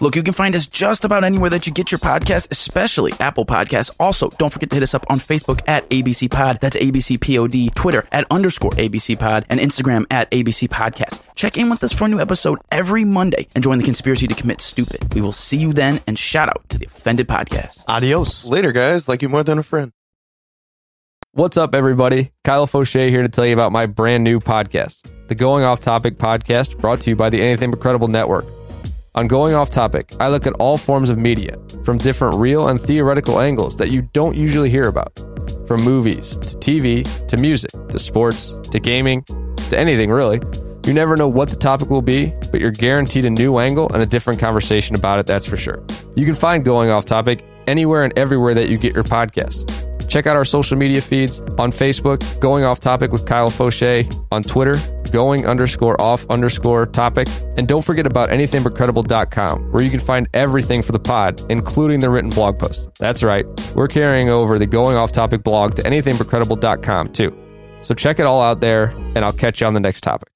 [0.00, 3.46] Look, you can find us just about anywhere that you get your podcast, especially Apple
[3.46, 3.94] Podcasts.
[4.00, 6.58] Also, don't forget to hit us up on Facebook at ABC Pod.
[6.60, 7.74] That's ABC Pod.
[7.76, 9.46] Twitter at underscore ABC Pod.
[9.48, 11.22] And Instagram at ABC Podcast.
[11.34, 14.34] Check in with us for a new episode every Monday and join the conspiracy to
[14.34, 15.14] commit stupid.
[15.14, 17.84] We will see you then and shout out to the Offended Podcast.
[17.86, 18.44] Adios.
[18.44, 19.08] Later, guys.
[19.08, 19.92] Like you more than a friend.
[21.34, 22.30] What's up, everybody?
[22.44, 26.18] Kyle Fauché here to tell you about my brand new podcast, the Going Off Topic
[26.18, 28.44] podcast, brought to you by the Anything But Credible Network.
[29.14, 32.80] On Going Off Topic, I look at all forms of media from different real and
[32.80, 35.14] theoretical angles that you don't usually hear about.
[35.66, 39.22] From movies to TV to music to sports to gaming
[39.68, 40.40] to anything really.
[40.86, 44.02] You never know what the topic will be, but you're guaranteed a new angle and
[44.02, 45.84] a different conversation about it, that's for sure.
[46.16, 49.68] You can find Going Off Topic anywhere and everywhere that you get your podcasts.
[50.08, 54.42] Check out our social media feeds on Facebook, Going Off Topic with Kyle Fauché, on
[54.42, 54.76] Twitter,
[55.12, 60.82] Going underscore off underscore topic, and don't forget about anythingbutcredible.com, where you can find everything
[60.82, 62.88] for the pod, including the written blog post.
[62.98, 67.36] That's right, we're carrying over the Going Off Topic blog to anythingbutcredible.com too.
[67.82, 70.31] So check it all out there, and I'll catch you on the next topic.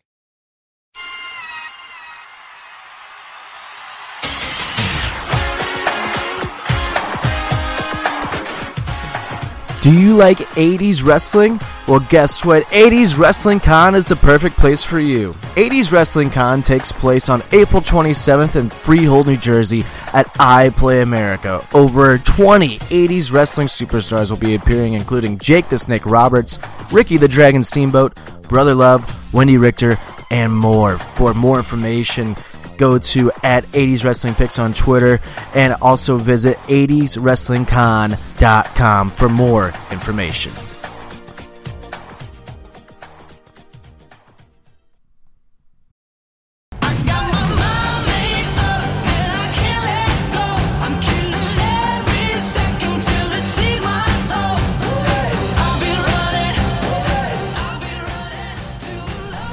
[9.86, 11.60] Do you like 80s wrestling?
[11.86, 12.64] Well, guess what?
[12.64, 15.32] 80s Wrestling Con is the perfect place for you.
[15.54, 21.64] 80s Wrestling Con takes place on April 27th in Freehold, New Jersey at iPlay America.
[21.72, 26.58] Over 20 80s wrestling superstars will be appearing, including Jake the Snake Roberts,
[26.90, 28.18] Ricky the Dragon Steamboat,
[28.48, 30.00] Brother Love, Wendi Richter,
[30.32, 30.98] and more.
[30.98, 32.34] For more information,
[32.78, 35.20] go to at 80s Wrestling Picks on Twitter
[35.54, 40.52] and also visit 80swrestlingcon.com for more information.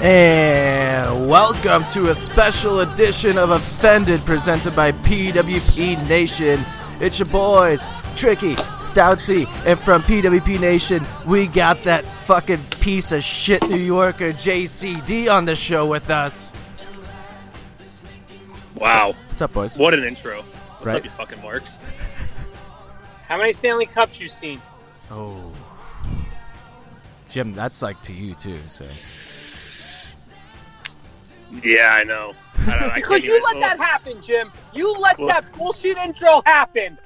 [0.05, 0.72] And
[1.27, 6.59] welcome to a special edition of Offended presented by PWP Nation.
[6.99, 13.23] It's your boys, Tricky, Stoutsy, and from PWP Nation, we got that fucking piece of
[13.23, 16.51] shit New Yorker JCD on the show with us.
[18.75, 19.77] Wow, What's up, boys?
[19.77, 20.41] what an intro!
[20.41, 20.95] What's Right.
[20.97, 21.77] up, you fucking marks?
[23.27, 24.61] How many Stanley Cups you seen?
[25.09, 25.51] Oh.
[27.31, 28.85] Jim, that's like to you too, so.
[31.63, 32.33] Yeah, I know.
[32.67, 34.49] I don't, I Because you even, let that happen, Jim.
[34.73, 36.97] You let Well- that bullshit intro happen.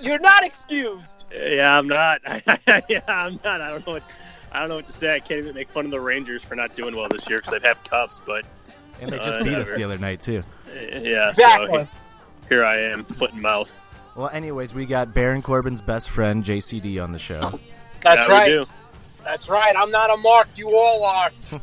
[0.00, 1.24] You're not excused.
[1.34, 2.20] Yeah, I'm not.
[2.88, 3.60] yeah, I'm not.
[3.60, 4.02] I don't know what.
[4.52, 5.14] I don't know what to say.
[5.14, 7.58] I can't even make fun of the Rangers for not doing well this year because
[7.58, 8.20] they have cups.
[8.24, 8.44] But
[9.00, 9.76] And they Uh, just beat us whatever.
[9.76, 10.42] the other night too.
[10.66, 10.70] uh,
[11.00, 11.68] yeah, Exactly.
[11.68, 11.88] so
[12.50, 13.74] here I am, foot and mouth.
[14.14, 17.40] Well, anyways, we got Baron Corbin's best friend JCD on the show.
[18.02, 18.46] That's yeah, we right.
[18.48, 18.66] do.
[19.24, 19.74] That's right.
[19.74, 20.48] I'm not a mark.
[20.56, 21.30] You all are.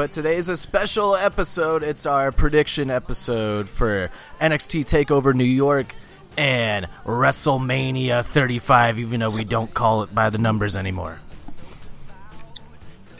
[0.00, 1.82] But today is a special episode.
[1.82, 5.94] It's our prediction episode for NXT Takeover New York
[6.38, 11.18] and WrestleMania 35, even though we don't call it by the numbers anymore.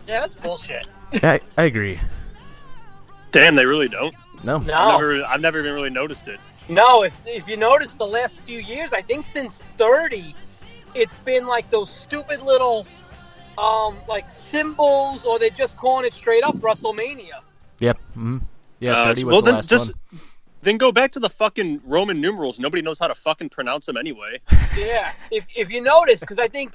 [0.08, 0.88] Yeah, that's bullshit.
[1.12, 2.00] I, I agree.
[3.30, 4.14] Damn, they really don't.
[4.42, 4.56] No.
[4.56, 6.40] No, I've, never, I've never even really noticed it.
[6.70, 7.02] no.
[7.02, 10.34] If if you notice the last few years, I think since 30,
[10.94, 12.86] it's been like those stupid little,
[13.60, 17.40] um, like symbols, or they're just calling it straight up WrestleMania.
[17.80, 17.98] Yep.
[18.14, 18.38] hmm
[18.78, 20.20] Yeah, Uh, 30 was well, the then just one.
[20.62, 22.58] then go back to the fucking Roman numerals.
[22.58, 24.40] Nobody knows how to fucking pronounce them anyway.
[24.76, 26.74] Yeah, if if you notice, because I think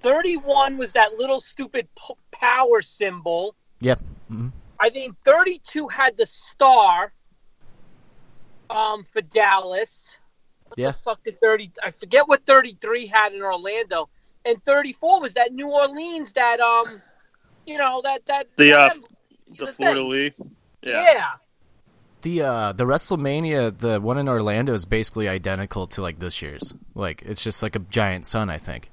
[0.00, 3.54] 31 was that little stupid p- power symbol.
[3.80, 4.00] Yep.
[4.28, 4.48] hmm
[4.78, 7.12] I think 32 had the star
[8.70, 10.18] um, for Dallas.
[10.68, 10.92] What Yeah.
[10.92, 11.72] the fuck did 30?
[11.82, 14.08] I forget what 33 had in Orlando,
[14.46, 17.02] and 34 was that New Orleans that um,
[17.66, 18.90] you know that that The, uh,
[19.58, 20.08] The the Florida thing.
[20.10, 20.32] Lee.
[20.82, 21.02] Yeah.
[21.02, 21.26] Yeah.
[22.22, 26.74] The uh the WrestleMania, the one in Orlando is basically identical to like this year's.
[26.94, 28.90] Like it's just like a giant sun, I think.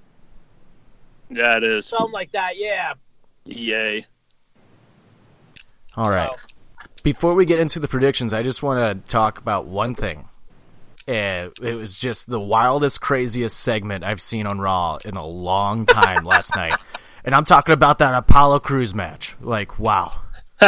[1.29, 1.85] Yeah, it is.
[1.87, 2.57] something like that.
[2.57, 2.93] Yeah.
[3.45, 4.05] Yay.
[5.95, 6.29] All right.
[6.31, 6.55] So,
[7.03, 10.27] before we get into the predictions, I just want to talk about one thing.
[11.07, 15.85] And it was just the wildest, craziest segment I've seen on Raw in a long
[15.85, 16.79] time last night.
[17.25, 19.35] And I'm talking about that Apollo Crews match.
[19.41, 20.11] Like, wow.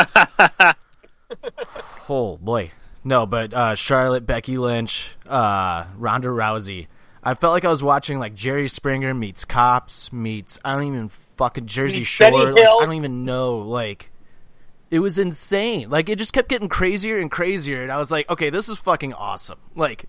[2.10, 2.72] oh boy.
[3.04, 6.88] No, but uh, Charlotte, Becky Lynch, uh, Ronda Rousey.
[7.24, 11.10] I felt like I was watching like Jerry Springer meets Cops meets I don't even
[11.10, 12.52] fucking Jersey Meets Shore.
[12.52, 12.64] Like.
[12.64, 13.60] I don't even know.
[13.60, 14.12] Like
[14.92, 15.90] it was insane.
[15.90, 18.78] Like it just kept getting crazier and crazier, and I was like, okay, this is
[18.78, 19.60] fucking awesome.
[19.76, 20.06] Like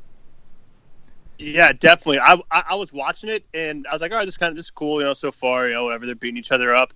[1.39, 2.21] Yeah, definitely.
[2.21, 4.57] I, I I was watching it and I was like, all right, this kind of
[4.57, 6.07] this is cool, you know, so far, you know, whatever.
[6.07, 6.95] They're beating each other up,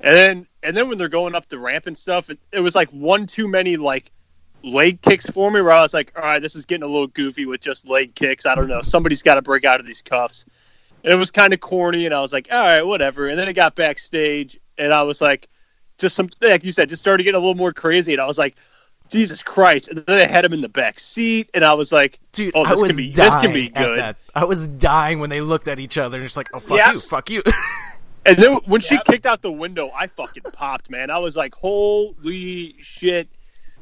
[0.00, 2.74] and then and then when they're going up the ramp and stuff, it, it was
[2.74, 4.10] like one too many like
[4.62, 5.62] leg kicks for me.
[5.62, 8.14] Where I was like, all right, this is getting a little goofy with just leg
[8.14, 8.44] kicks.
[8.44, 8.82] I don't know.
[8.82, 10.44] Somebody's got to break out of these cuffs.
[11.04, 13.28] And it was kind of corny, and I was like, all right, whatever.
[13.28, 15.48] And then it got backstage, and I was like,
[15.96, 18.38] just some like you said, just started getting a little more crazy, and I was
[18.38, 18.56] like.
[19.10, 19.88] Jesus Christ!
[19.88, 22.64] And then they had him in the back seat, and I was like, dude, "Oh,
[22.64, 24.16] I this was can be dying this can be at good." that.
[24.34, 26.92] I was dying when they looked at each other and just like, oh fuck Yeah.
[26.92, 27.42] you, fuck you.
[28.26, 31.10] And then when she kicked out the window, I fucking popped, man.
[31.10, 33.26] I was like, holy shit,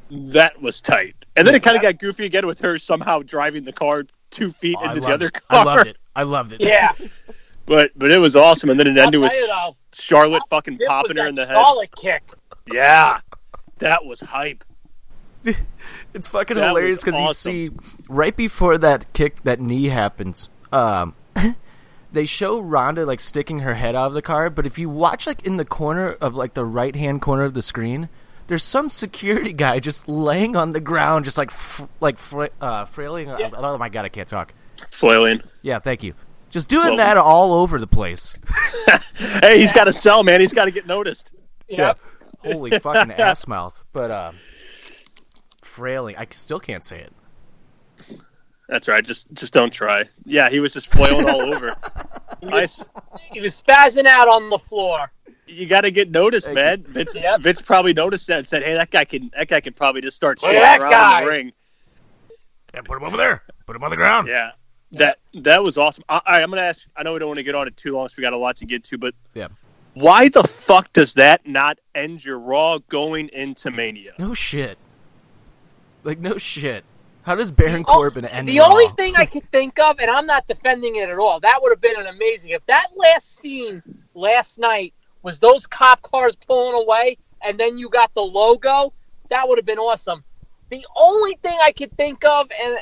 [0.09, 1.15] that was tight.
[1.35, 4.49] And then it kind of got goofy again with her somehow driving the car two
[4.49, 5.33] feet Oh, into the other it.
[5.49, 5.59] car.
[5.59, 5.97] I loved it.
[6.15, 6.61] I loved it.
[6.61, 6.91] Yeah.
[7.65, 8.69] But but it was awesome.
[8.69, 11.55] And then it ended with though, Charlotte fucking popping her in the head.
[11.55, 12.23] Solid kick.
[12.71, 13.19] Yeah,
[13.79, 14.63] that was hype.
[16.13, 17.53] It's fucking That hilarious because awesome.
[17.55, 17.77] you see
[18.09, 20.49] right before that kick, that knee happens.
[20.71, 21.13] Um,
[22.11, 25.27] they show Ronda like sticking her head out of the car, but if you watch
[25.27, 28.09] like in the corner of like the right hand corner of the screen,
[28.47, 32.85] there's some security guy just laying on the ground, just like fr- like fra- uh,
[32.85, 33.27] frailing.
[33.27, 33.49] Yeah.
[33.53, 34.53] Oh my god, I can't talk.
[34.91, 35.41] Flailing.
[35.61, 36.13] Yeah, thank you.
[36.49, 38.39] Just doing Well- that all over the place.
[39.41, 40.41] Hey, he's got to sell, man.
[40.41, 41.33] He's got to get noticed.
[41.69, 41.99] Yep.
[42.39, 43.83] Holy fucking ass mouth.
[43.91, 44.31] But uh,
[45.77, 46.15] frailing.
[46.17, 47.13] I still can't say it.
[48.67, 49.05] That's right.
[49.05, 50.05] Just just don't try.
[50.25, 51.75] Yeah, he was just flailing all over.
[52.43, 52.83] Nice.
[53.31, 55.11] He was spazzing out on the floor.
[55.47, 56.83] You got to get noticed, man.
[56.87, 57.41] Vince, Yep.
[57.41, 60.15] Vince probably noticed that and said, "Hey, that guy can that guy can probably just
[60.15, 61.17] start Look swinging at that around guy.
[61.19, 61.51] in the ring."
[62.75, 63.41] Yeah, put him over there.
[63.65, 64.27] Put him on the ground.
[64.27, 64.51] Yeah,
[64.91, 66.03] that that was awesome.
[66.07, 66.87] I, I, I'm gonna ask.
[66.95, 68.37] I know we don't want to get on it too long, so we got a
[68.37, 68.99] lot to get to.
[68.99, 69.47] But Yeah.
[69.95, 74.13] why the fuck does that not end your Raw going into Mania?
[74.19, 74.77] No shit.
[76.07, 76.85] Like no shit.
[77.23, 78.69] How does Baron Oh, Corbin end The Raw?
[78.69, 81.69] only thing I could think of, and I'm not defending it at all, that would
[81.69, 82.51] have been an amazing.
[82.51, 83.83] If that last scene
[84.13, 88.93] last night was those cop cars pulling away, and then you got the logo,
[89.29, 90.23] that would have been awesome.
[90.69, 92.79] The only thing I could think of, and uh,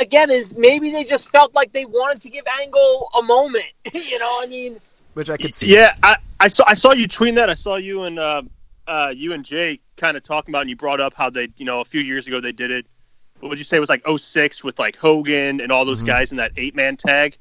[0.00, 3.64] again, is maybe they just felt like they wanted to give Angle a moment.
[3.92, 4.78] you know, I mean,
[5.14, 5.74] which I could see.
[5.74, 7.50] Yeah, I, I saw I saw you tweeting that.
[7.50, 8.42] I saw you and uh,
[8.86, 11.64] uh, you and Jay kind of talking about, and you brought up how they, you
[11.66, 12.86] know, a few years ago they did it.
[13.40, 16.06] What would you say it was like 06 with like Hogan and all those Mhm.
[16.06, 17.36] guys in that eight man tag?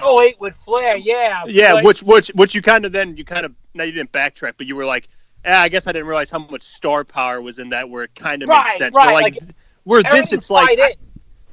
[0.00, 3.24] oh wait, with Flair, yeah, Yeah, But- which which which you kind of then you
[3.24, 5.08] kind of now you didn't backtrack, but you were like,
[5.44, 8.14] eh, I guess I didn't realize how much star power was in that, where it
[8.14, 8.96] kind of Right, made sense.
[8.96, 9.50] right, Where, like, like,
[9.84, 10.96] where this, it's like, tied in.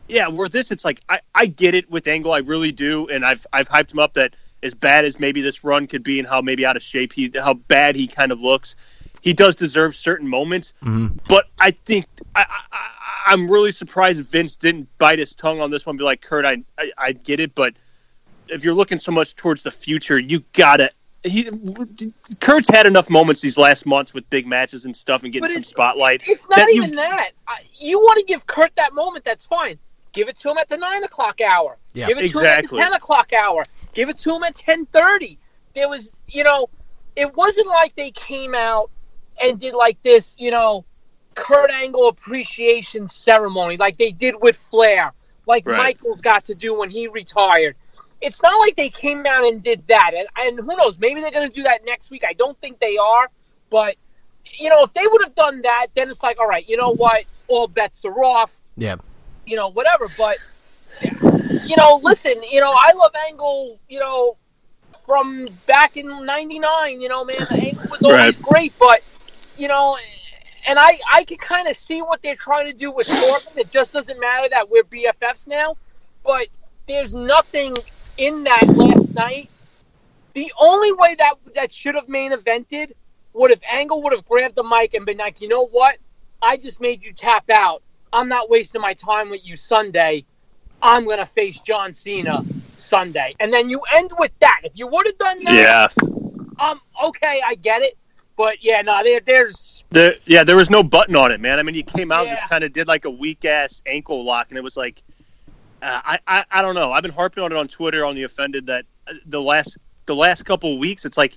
[0.08, 3.26] yeah, where this, it's like I, I get it with Angle, I really do, and
[3.26, 6.28] I've I've hyped him up that as bad as maybe this run could be, and
[6.28, 8.76] how maybe out of shape he, how bad he kind of looks,
[9.22, 10.74] he does deserve certain moments.
[10.84, 11.20] Mhm.
[11.28, 12.90] But I think I, I
[13.28, 15.98] I'm really surprised Vince didn't bite his tongue on this one.
[15.98, 17.74] Be like, Kurt, I, I I get it, but
[18.48, 20.90] if you're looking so much towards the future, you gotta.
[21.24, 21.50] He
[22.40, 25.64] Kurt's had enough moments these last months with big matches and stuff and getting some
[25.64, 26.22] spotlight.
[26.26, 27.32] It's not that you- even that.
[27.48, 29.78] I, you want to give Kurt that moment, that's fine.
[30.14, 31.78] Give it to him at the nine o'clock hour.
[31.94, 32.70] Yeah, Give it exactly.
[32.70, 33.64] to him at the ten o'clock hour.
[33.94, 35.38] Give it to him at ten thirty.
[35.76, 36.70] There was, you know,
[37.16, 38.90] it wasn't like they came out
[39.42, 40.86] and did like this, you know,
[41.36, 45.14] Kurt Angle appreciation ceremony like they did with Flair,
[45.48, 45.78] like Right.
[45.78, 47.76] Michaels got to do when he retired.
[48.22, 50.98] It's not like they came out and did that, and, and who knows?
[51.00, 52.24] Maybe they're going to do that next week.
[52.28, 53.30] I don't think they are,
[53.72, 53.96] but
[54.60, 56.96] you know, if they would have done that, then it's like, all right, you know
[56.96, 57.26] what?
[57.48, 58.98] All bets are off Yeah.
[59.46, 60.10] you know, whatever.
[60.10, 60.38] But
[61.64, 64.38] you know, listen, you know, I love Angle, you know,
[65.06, 67.02] from back in '99.
[67.02, 68.42] You know, man, Angle was always Right.
[68.42, 69.02] great, but
[69.60, 69.98] you know,
[70.68, 73.60] and I I can kind of see what they're trying to do with Corbin.
[73.60, 75.76] It just doesn't matter that we're BFFs now,
[76.24, 76.48] but
[76.88, 77.76] there's nothing
[78.18, 79.50] in that last night.
[80.34, 82.94] The only way that that should have main evented
[83.34, 85.98] would have Angle would have grabbed the mic and been like, you know what?
[86.42, 87.84] I just made you tap out.
[88.14, 90.26] I'm not wasting my time with you Sunday.
[90.82, 92.44] I'm gonna face John Cena
[92.78, 94.62] Sunday, and then you end with that.
[94.64, 96.06] If you would have done that, Yeah,
[96.60, 97.98] um, okay, I get it,
[98.40, 101.60] but yeah, no, there, there's The yeah, there was no button on it, man.
[101.60, 104.24] I mean, he came out and just kind of did like a weak ass ankle
[104.24, 105.04] lock, and it was like,
[105.82, 106.90] uh, I, I I don't know.
[106.90, 110.16] I've been harping on it on Twitter on the offended that uh, the last the
[110.16, 111.36] last couple weeks, it's like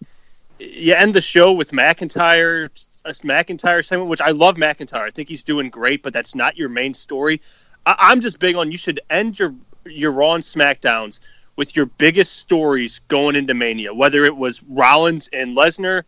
[0.60, 2.66] you end the show with McIntyre,
[3.04, 5.02] a McIntyre segment, which I love McIntyre.
[5.02, 7.40] I think he's doing great, but that's not your main story.
[7.84, 11.18] I, I'm just big on you should end your your Raw and SmackDowns
[11.56, 16.04] with your biggest stories going into Mania, whether it was Rollins and Lesnar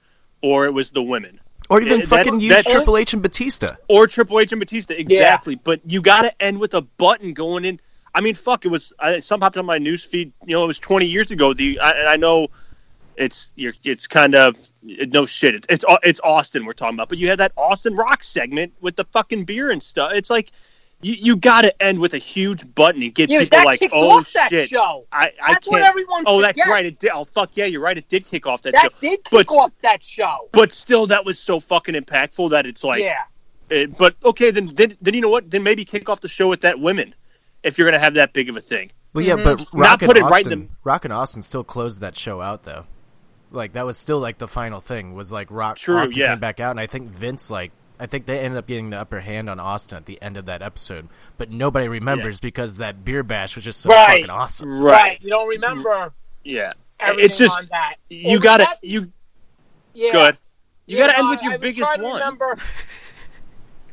[0.48, 3.22] or it was the women Or even Yeah, that's- fucking use that's- Triple H and
[3.22, 3.76] Batista.
[3.88, 4.92] or Triple H and Batista.
[4.94, 5.54] Exactly.
[5.54, 7.80] But you got to end with a button going in.
[8.14, 8.64] I mean, fuck.
[8.66, 10.32] It was I, some popped on my news feed.
[10.46, 11.54] You know, it was 20 years ago.
[11.54, 12.48] The I, I know
[13.16, 15.54] it's you're, it's kind of no shit.
[15.54, 17.08] It's, it's it's Austin we're talking about.
[17.08, 20.12] But you had that Austin Rock segment with the fucking beer and stuff.
[20.14, 20.52] It's like
[21.04, 23.90] you you got to end with a huge button and get Yeah, people that like,
[23.92, 24.70] oh off that shit.
[24.70, 25.06] show.
[25.12, 25.82] I I That's can't.
[25.82, 26.84] everyone oh, that's right.
[26.86, 27.10] It did.
[27.14, 27.96] Oh fuck yeah, you're right.
[27.98, 28.82] It did kick off that, show.
[28.82, 30.48] That did kick But- off that show.
[30.52, 33.02] But still, that was so fucking impactful that it's like.
[33.02, 33.18] yeah.
[33.70, 35.50] Uh, but okay, then, then then you know what?
[35.50, 37.14] Then maybe kick off the show with that women,
[37.62, 38.90] if you're gonna have that big of a thing.
[39.14, 39.44] Well, yeah, Mhm.
[39.44, 42.16] but Not Rock put and it right in the- Rock and Austin still closed that
[42.16, 42.84] show out though.
[43.50, 46.28] Like that was still like the final thing was like Rock True, Austin yeah.
[46.30, 48.98] came back out, and I think Vince like I think they ended up getting the
[48.98, 51.08] upper hand on Austin at the end of that episode,
[51.38, 54.08] but nobody remembers because that beer bash was just so Right.
[54.08, 54.82] fucking awesome.
[54.82, 55.18] Right.
[55.22, 56.72] You don't remember Yeah.
[57.00, 57.94] It's just on that.
[58.08, 59.12] you got to you
[59.92, 60.10] Yeah.
[60.12, 60.38] good.
[60.86, 62.14] You got to end with your I was biggest trying to one.
[62.14, 62.58] Remember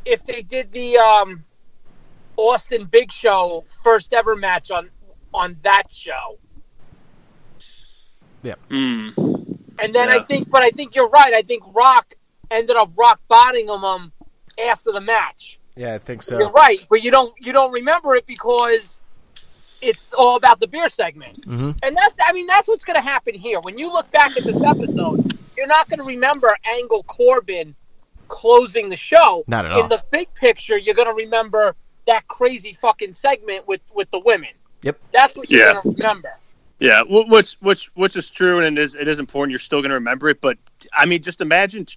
[0.05, 1.43] if they did the um,
[2.38, 4.89] Austin Big Show first ever match on
[5.34, 6.38] on that show,
[8.43, 9.60] Mm.
[9.79, 11.34] and then I think, but I think you're right.
[11.34, 12.15] I think Rock
[12.51, 14.12] ended up rock bottoming him
[14.63, 15.60] after the match.
[15.75, 16.38] Yeah, I think so.
[16.38, 19.00] You're right, but you don't you don't remember it because
[19.81, 21.41] it's all about the beer segment.
[21.48, 21.77] Mhm.
[21.81, 23.60] And that I mean that's what's going to happen here.
[23.62, 25.24] When you look back at this episode,
[25.58, 27.74] you're not going to remember Angle Corbin
[28.27, 29.43] closing the show.
[29.48, 29.84] Not at all.
[29.84, 31.75] In the big picture, you're going to remember
[32.08, 34.50] that crazy fucking segment with with the women.
[34.84, 35.00] Yep.
[35.13, 35.74] That's what you're Yeah.
[35.74, 36.38] going to remember.
[36.79, 39.51] Yeah, which which which is true and it is it is important.
[39.51, 40.58] You're still gonna remember it, but
[40.91, 41.96] I mean, just imagine t-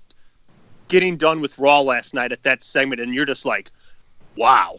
[0.94, 3.68] getting done with Raw last night at that segment, and you're just like,
[4.36, 4.78] wow.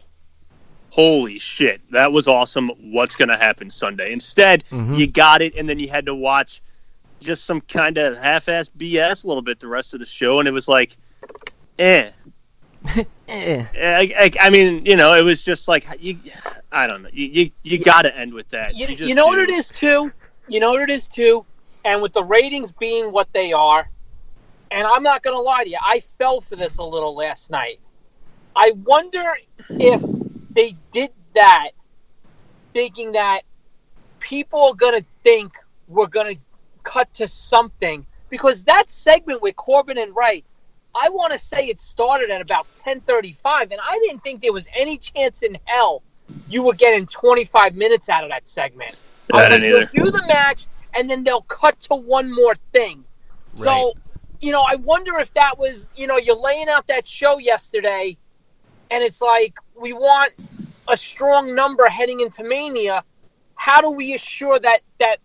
[0.88, 2.70] Holy shit, that was awesome.
[2.90, 4.12] What's going to happen Sunday?
[4.14, 4.96] Instead, Mhm.
[4.96, 6.62] you got it, and then you had to watch
[7.20, 10.48] just some kind of half-ass BS a little bit the rest of the show, and
[10.48, 10.96] it was like,
[11.78, 12.10] eh.
[13.28, 13.64] Eh.
[13.76, 16.16] I, I, I mean, you know, it was just like you.
[16.72, 17.10] I don't know.
[17.12, 18.74] You you, you got to end with that.
[18.74, 20.12] You, just you know what it is too.
[20.48, 21.44] You know what it is too.
[21.84, 23.90] And with the ratings being what they are,
[24.70, 27.50] and I'm not going to lie to you, I fell for this a little last
[27.50, 27.80] night.
[28.54, 29.36] I wonder
[29.70, 30.02] if
[30.50, 31.70] they did that,
[32.72, 33.42] thinking that
[34.18, 35.52] people are going to think
[35.88, 36.40] we're going to
[36.82, 40.44] cut to something because that segment with Corbin and Wright.
[40.98, 44.66] I want to say it started at about 10:35, and I didn't think there was
[44.74, 46.02] any chance in hell
[46.48, 49.02] you were getting 25 minutes out of that segment.
[49.32, 53.04] I didn't they'll do the match, and then they'll cut to one more thing.
[53.54, 53.94] So,
[54.40, 58.16] you know, I wonder if that was, you know, you're laying out that show yesterday,
[58.90, 60.32] and it's like we want
[60.88, 63.02] a strong number heading into Mania.
[63.54, 65.18] How do we assure that that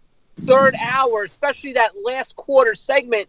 [0.46, 3.28] third hour, especially that last quarter segment,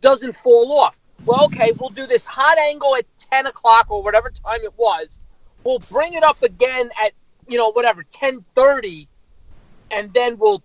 [0.00, 0.96] doesn't fall off?
[1.24, 5.20] Well, okay, we'll do this hot angle at 10 o'clock or whatever time it was.
[5.64, 7.12] We'll bring it up again at,
[7.46, 9.06] you know, whatever, 10.30,
[9.92, 10.62] and then we'll,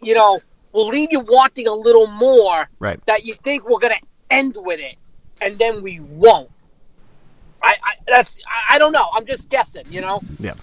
[0.00, 0.40] you know,
[0.76, 3.00] we'll leave you wanting a little more Right.
[3.06, 4.96] that you think we're going to end with it,
[5.40, 6.50] and then we won't.
[7.62, 9.08] I, I that's I, I don't know.
[9.14, 10.20] I'm just guessing, you know.
[10.38, 10.54] Yeah,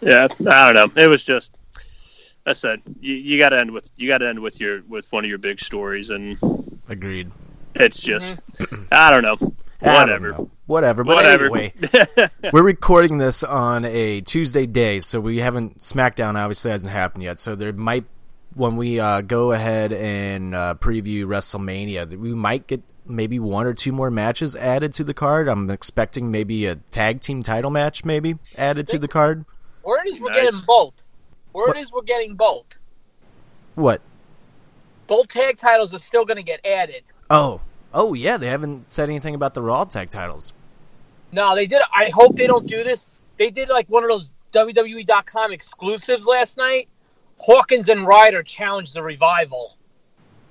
[0.00, 1.02] Yeah, I don't know.
[1.02, 1.56] It was just.
[2.44, 5.06] I said you, you got to end with you got to end with your with
[5.12, 6.36] one of your big stories, and
[6.88, 7.30] Agreed.
[7.76, 8.82] it's just mm-hmm.
[8.90, 9.52] I don't know.
[9.78, 10.32] Whatever.
[10.32, 10.50] know.
[10.66, 11.04] Whatever.
[11.04, 11.44] But Whatever.
[11.44, 11.72] anyway,
[12.52, 17.38] we're recording this on a Tuesday day, so we haven't SmackDown obviously hasn't happened yet.
[17.38, 18.04] So there might
[18.54, 23.74] when we uh, go ahead and uh, preview WrestleMania, we might get maybe one or
[23.74, 25.48] two more matches added to the card.
[25.48, 29.44] I'm expecting maybe a tag team title match maybe added to the card.
[29.82, 30.52] Word is we're Nice.
[30.52, 30.94] getting both.
[31.52, 32.66] Word is we're getting both.
[33.74, 34.00] What?
[35.06, 37.02] Both tag titles are still going to get added.
[37.28, 37.60] Oh,
[37.92, 40.54] oh yeah, they haven't said anything about the Raw tag titles.
[41.32, 41.82] No, they did.
[41.94, 43.06] I hope they don't do this.
[43.38, 46.88] They did like one of those WWE.com exclusives last night.
[47.44, 49.76] Hawkins and Ryder challenge the revival.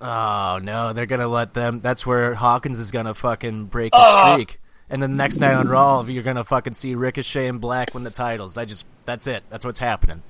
[0.02, 1.80] Oh no, they're gonna let them.
[1.82, 4.34] That's where Hawkins is gonna fucking break his Ugh.
[4.34, 4.60] streak.
[4.90, 8.04] And then the next night on Raw, you're gonna fucking see Ricochet and Black win
[8.04, 8.58] the titles.
[8.58, 9.44] I just, that's it.
[9.50, 10.22] That's what's happening.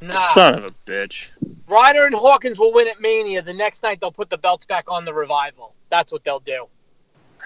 [0.00, 1.30] Nah, Son of a bitch.
[1.68, 3.40] Ryder and Hawkins will win at Mania.
[3.42, 5.74] The next night they'll put the belts back on the revival.
[5.90, 6.66] That's what they'll do.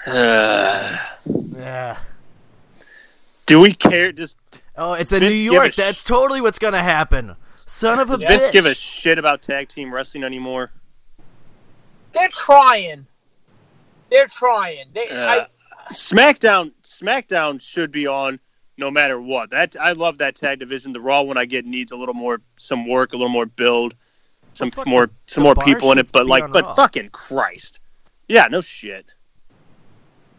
[0.06, 0.96] Uh,
[1.54, 1.99] Yeah.
[3.46, 4.12] do we care?
[4.12, 4.38] Just
[4.78, 5.68] Oh, it's in Vince New York.
[5.68, 7.35] a sh- That's totally what's gonna happen.
[7.66, 10.70] Son of a does Vince give a shit about tag team wrestling anymore?
[12.12, 13.06] They're trying.
[14.11, 14.87] They're trying.
[14.94, 15.46] They, Uh, I,
[15.90, 18.40] SmackDown SmackDown should be on
[18.76, 19.50] no matter what.
[19.50, 20.92] That I love that tag division.
[20.92, 23.94] The Raw one I get needs a little more some work, a little more build,
[24.52, 26.11] some fuck, more some more people in it.
[26.12, 26.75] But like, but Raw.
[26.75, 27.80] fucking Christ,
[28.28, 29.06] yeah, no shit.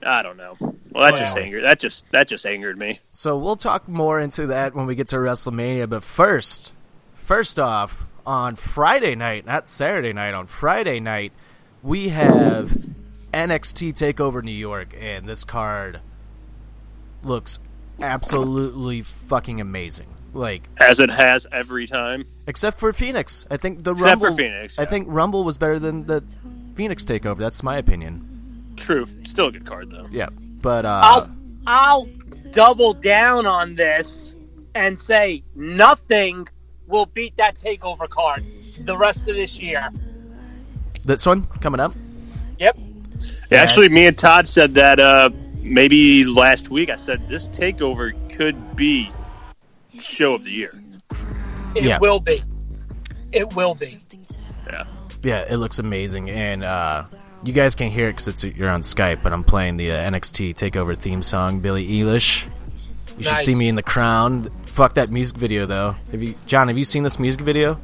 [0.03, 0.55] I don't know.
[0.59, 1.63] Well, that just angered.
[1.63, 2.99] That just that just angered me.
[3.11, 5.89] So we'll talk more into that when we get to WrestleMania.
[5.89, 6.71] But first,
[7.27, 11.33] first off, on Friday night, not Saturday night, on Friday night,
[11.83, 12.69] we have
[13.33, 15.99] NXT Takeover New York, and this card
[17.23, 17.59] looks
[18.01, 20.07] absolutely fucking amazing.
[20.33, 22.23] Like, As it has every time.
[22.47, 24.27] except for Phoenix, I think the Except Rumble.
[24.27, 26.23] for Phoenix, I think Rumble was better than the
[26.75, 27.37] Phoenix Takeover.
[27.37, 28.73] That's my opinion.
[28.77, 29.07] True.
[29.23, 30.05] Still a good card though.
[30.11, 31.31] Yeah, but uh, I'll
[31.65, 32.05] I'll
[32.51, 34.35] double down on this
[34.75, 36.47] and say nothing
[36.87, 38.43] will beat that takeover card
[38.79, 39.89] the rest of this year.
[41.03, 41.93] this one coming up.
[42.59, 42.77] Yep.
[43.51, 45.29] Yeah, actually, me and Todd said that uh,
[45.61, 46.89] maybe last week.
[46.89, 49.09] I said this takeover could be
[49.99, 50.73] show of the year.
[51.75, 51.99] It Yeah.
[51.99, 52.41] will be.
[53.31, 53.99] It will be.
[54.67, 54.83] Yeah.
[55.23, 57.05] Yeah, it looks amazing, and uh,
[57.43, 59.23] you guys can't hear it because you're on Skype.
[59.23, 62.47] But I'm playing the uh, NXT Takeover theme song, Billie Eilish.
[63.17, 63.45] You should Nice.
[63.45, 64.49] see me in the crown.
[64.67, 65.95] Fuck that music video though.
[66.11, 66.67] Have you, John?
[66.67, 67.79] Have you seen this music video?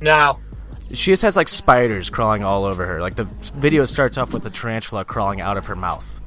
[0.00, 0.38] No.
[0.92, 3.00] She just has like spiders crawling all over her.
[3.00, 3.24] Like the
[3.56, 6.20] video starts off with a tarantula crawling out of her mouth.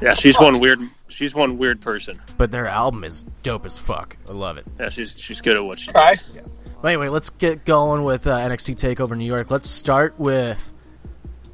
[0.00, 0.80] Yeah, she's one weird.
[1.06, 2.20] She's one weird person.
[2.36, 4.16] But their album is dope as fuck.
[4.28, 4.66] I love it.
[4.80, 6.16] Yeah, she's she's good at what she right?
[6.16, 6.28] does.
[6.82, 9.52] But anyway, let's get going with uh, NXT Takeover New York.
[9.52, 10.72] Let's start with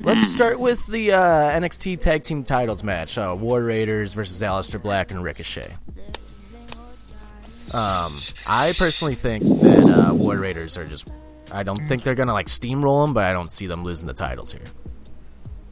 [0.00, 1.20] let's start with the uh,
[1.60, 5.74] NXT Tag Team Titles match: uh, War Raiders versus Aleister Black and Ricochet.
[7.74, 11.10] Um, I personally think that uh, War Raiders are just.
[11.50, 14.14] I don't think they're gonna like steamroll them, but I don't see them losing the
[14.14, 14.64] titles here.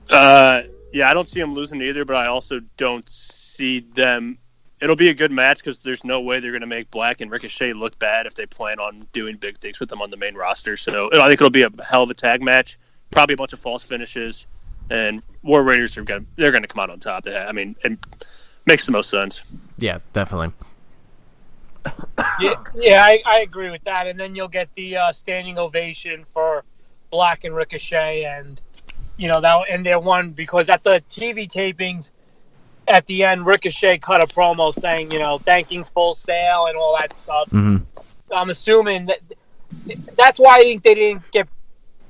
[0.09, 4.39] Uh, yeah, I don't see them losing either, but I also don't see them.
[4.81, 7.31] It'll be a good match because there's no way they're going to make Black and
[7.31, 10.35] Ricochet look bad if they plan on doing big things with them on the main
[10.35, 10.77] roster.
[10.77, 12.79] So I think it'll be a hell of a tag match.
[13.11, 14.47] Probably a bunch of false finishes,
[14.91, 17.27] and War Raiders are going to they're going to come out on top.
[17.27, 17.99] I mean, it
[18.67, 19.43] makes the most sense.
[19.79, 20.53] Yeah, definitely.
[22.39, 24.07] Yeah, yeah I, I agree with that.
[24.07, 26.65] And then you'll get the uh, standing ovation for
[27.11, 28.61] Black and Ricochet, and
[29.17, 32.13] you know that and their one because at the TV tapings,
[32.89, 36.97] at the end, Ricochet cut a promo saying, you know, thanking Full Sail and all
[37.01, 37.49] that stuff.
[37.51, 37.77] Mm-hmm.
[38.33, 39.21] I'm assuming that
[40.17, 41.49] that's why I think they didn't get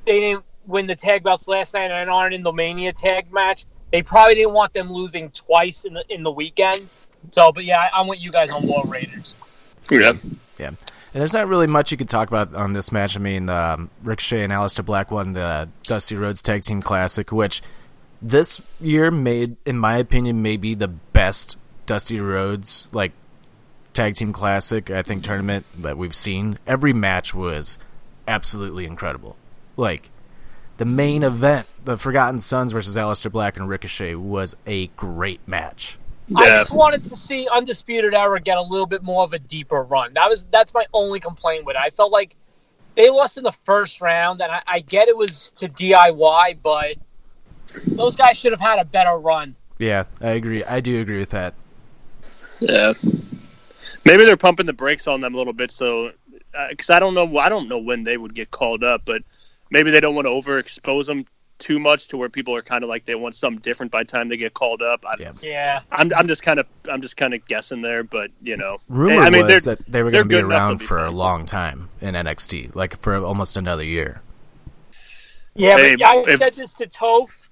[0.05, 3.65] they didn't win the tag belts last night and aren't in the Mania tag match.
[3.93, 6.89] They probably didn't want them losing twice in the in the weekend.
[7.31, 9.35] So, but yeah, I, I'm with you guys on War Raiders.
[9.91, 10.13] Yeah.
[10.59, 10.69] Yeah.
[10.69, 13.17] And there's not really much you could talk about on this match.
[13.17, 17.63] I mean, um, Ricochet and Aleister Black won the Dusty Rhodes Tag Team Classic, which
[18.21, 23.13] this year made, in my opinion, maybe the best Dusty Rhodes like
[23.95, 26.59] Tag Team Classic I think tournament that we've seen.
[26.67, 27.79] Every match was
[28.29, 29.37] absolutely incredible.
[29.77, 30.11] Like
[30.77, 35.99] the main event, the Forgotten Sons versus Aleister Black and Ricochet, was a great match.
[36.35, 39.83] I just wanted to see Undisputed Era get a little bit more of a deeper
[39.83, 40.15] run.
[40.15, 41.81] That was that's my only complaint with it.
[41.81, 42.35] I felt like
[42.97, 46.97] they lost in the first round, and I, I get it was to DIY, but
[47.87, 49.55] those guys should have had a better run.
[49.79, 50.65] Yeah, I agree.
[50.65, 51.55] I do agree with that.
[52.59, 52.95] Yeah.
[54.05, 56.13] Maybe they're pumping the brakes on them a little bit, so
[56.55, 59.23] uh, because I don't know, I don't know when they would get called up, but
[59.71, 61.27] maybe they don't want to overexpose them
[61.59, 64.07] too much to where people are kind of like they want something different by the
[64.09, 65.05] time they get called up.
[65.07, 65.33] I, Yeah.
[65.43, 68.79] Yeah, I'm, I'm just kind of, I'm just kind of guessing there, but you know,
[68.89, 70.79] Rumor I mean, was they're- that they were going to be good enough to around
[70.81, 74.21] be for a long time in NXT, like for almost another year.
[75.55, 75.77] yeah.
[75.79, 77.47] Hey, but I if- said this to Toph.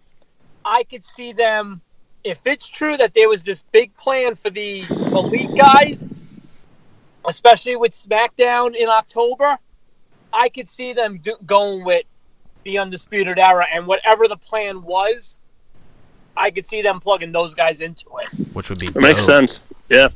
[0.66, 1.80] I could see them
[2.24, 4.80] if it's true that there was this big plan for the
[5.12, 6.02] elite guys,
[7.26, 9.58] especially with SmackDown in October.
[10.32, 12.04] I could see them do, going with
[12.64, 15.38] the Undisputed Era and whatever the plan was.
[16.36, 18.48] I could see them plugging those guys into it.
[18.54, 19.60] which would be It makes sense.
[19.88, 20.08] Yeah.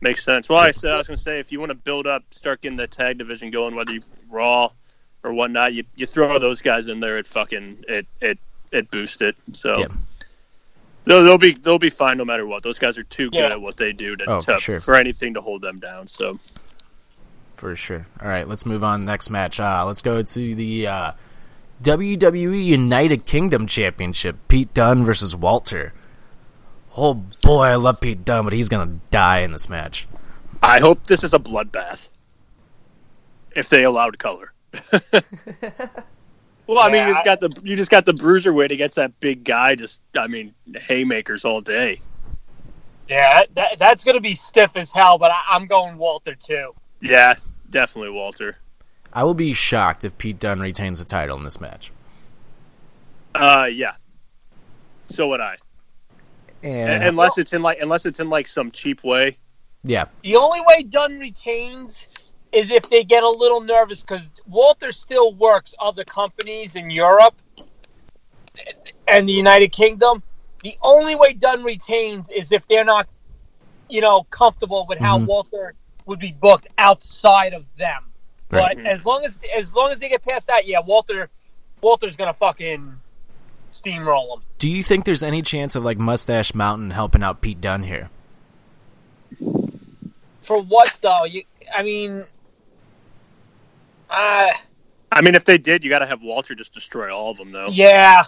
[0.00, 0.48] Makes sense.
[0.48, 2.60] Well, I said I was going to say if you want to build up, start
[2.62, 4.70] getting the tag division going, whether you Raw
[5.22, 8.38] or whatnot, you, you throw those guys in there, it fucking it it
[8.72, 9.36] it boosts it.
[9.52, 9.86] So Yeah.
[11.04, 12.62] they'll, they'll be they'll be fine no matter what.
[12.62, 13.48] Those guys are too good Yeah.
[13.52, 14.76] at what they do to, Oh, for to sure.
[14.80, 16.06] for anything to hold them down.
[16.06, 16.38] So
[17.56, 18.06] for sure.
[18.20, 19.04] All right, let's move on.
[19.04, 19.60] Next match.
[19.60, 21.12] Uh, let's go to the uh,
[21.82, 24.36] WWE United Kingdom Championship.
[24.48, 25.92] Pete Dunne versus Walter.
[26.96, 30.06] Oh boy, I love Pete Dunne, but he's gonna die in this match.
[30.62, 32.08] I hope this is a bloodbath.
[33.54, 34.52] If they allowed color.
[36.66, 39.18] well, I mean, you just I- got the you just got the bruiserweight against that
[39.20, 39.74] big guy.
[39.74, 42.00] Just, I mean, haymakers all day.
[43.08, 46.34] Yeah, that, that, that's going to be stiff as hell, but I, I'm going Walter
[46.34, 46.72] too.
[47.02, 47.34] Yeah,
[47.68, 48.56] definitely, Walter.
[49.14, 51.92] I will be shocked if Pete Dunne retains the title in this match.
[53.34, 53.92] Uh, yeah.
[55.06, 55.56] So would I.
[56.62, 59.36] And unless it's in like unless it's in like some cheap way.
[59.82, 62.08] yeah, The only way Dunne retains
[62.52, 67.34] is if they get a little nervous because Walter still works other companies in Europe
[69.08, 70.22] and the United Kingdom.
[70.62, 73.06] The only way Dunne retains is if they're not,
[73.90, 75.26] you know, comfortable with how Mhm.
[75.26, 75.74] Walter
[76.06, 78.04] would be booked outside of them.
[78.54, 78.76] Right.
[78.76, 81.28] But as long as as long as they get past that, yeah, Walter
[81.80, 82.94] Walter's gonna fucking
[83.72, 84.42] steamroll them.
[84.58, 88.08] do you think there's any chance of like Mustache Mountain helping out Pete Dunne here?
[90.42, 91.24] For what though?
[91.24, 91.42] You,
[91.74, 92.24] I mean,
[94.10, 94.50] uh,
[95.10, 97.50] I mean, if they did, you got to have Walter just destroy all of them,
[97.50, 97.68] though.
[97.72, 98.24] yeah,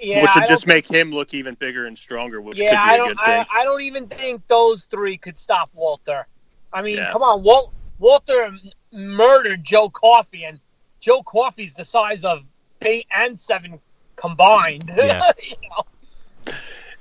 [0.00, 0.22] yeah.
[0.22, 2.88] which would don't just make him look even bigger and stronger, which yeah, I could
[2.88, 3.08] be a don't.
[3.08, 3.44] good thing.
[3.50, 6.26] I, I don't even think those three could stop Walter.
[6.72, 7.10] I mean, Yeah.
[7.10, 8.60] come on, Walt, Walter m-
[8.94, 10.60] murdered Joe Coffey, and
[11.00, 12.44] Joe Coffey's the size of
[12.82, 13.80] eight and seven
[14.16, 14.90] combined.
[14.96, 15.32] Yeah.
[15.42, 16.52] You know?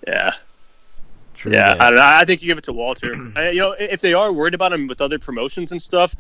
[0.08, 0.32] yeah,
[1.34, 1.74] True yeah.
[1.74, 1.82] that.
[1.82, 2.06] I, don't know.
[2.06, 3.14] I think you give it to Walter.
[3.36, 6.16] I, uh, you know, if they are worried about him with other promotions and stuff,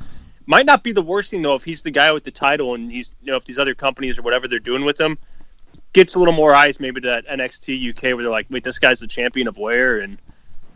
[0.46, 1.56] might not be the worst thing though.
[1.56, 4.20] If he's the guy with the title and he's, you know, if these other companies
[4.20, 5.18] or whatever they're doing with him
[5.94, 8.80] gets a little more eyes, maybe to that NXT UK where they're like, wait, this
[8.80, 10.18] guy's the champion of where, and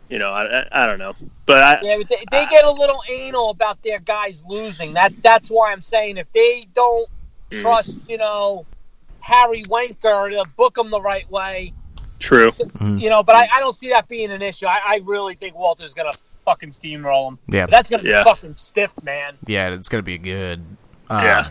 [0.08, 1.12] you know, I, I, I don't know,
[1.46, 4.94] but I, Yeah, but they, they get a little anal about their guys losing.
[4.94, 7.08] That that's why I'm saying if they don't
[7.50, 7.62] Mm.
[7.62, 8.66] trust, you know,
[9.20, 11.72] Harry Wenker to book them the right way,
[12.18, 12.52] true.
[12.80, 13.22] you know.
[13.22, 14.66] But I, I don't see that being an issue.
[14.66, 16.10] I, I really think Walter's gonna
[16.44, 17.38] fucking steamroll him.
[17.48, 17.64] Yeah.
[17.64, 18.22] But that's gonna Yeah.
[18.22, 19.36] be fucking stiff, man.
[19.46, 20.62] Yeah, it's gonna be good.
[21.08, 21.46] Um, Yeah.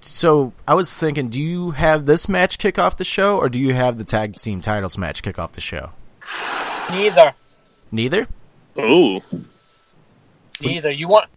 [0.00, 3.58] So I was thinking, do you have this match kick off the show, or do
[3.58, 5.90] you have the tag team titles match kick off the show?
[6.92, 7.32] Neither,
[7.94, 8.26] Neither.
[8.76, 9.20] Ooh,
[10.60, 10.90] neither.
[10.90, 11.30] You want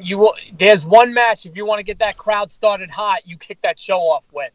[0.00, 3.36] you wa- there's one match if you want to get that crowd started hot, you
[3.36, 4.50] kick that show off with.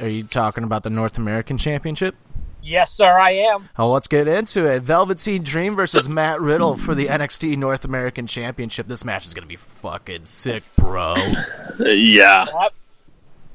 [0.00, 2.14] Are you talking about the North American Championship?
[2.62, 3.68] Yes, sir, I am.
[3.76, 4.82] Oh, let's get into it.
[4.84, 8.88] Velveteen Dream versus Matt Riddle for the NXT North American Championship.
[8.88, 11.12] This match is gonna be fucking sick, bro.
[11.78, 12.46] yeah.
[12.54, 12.72] Yep.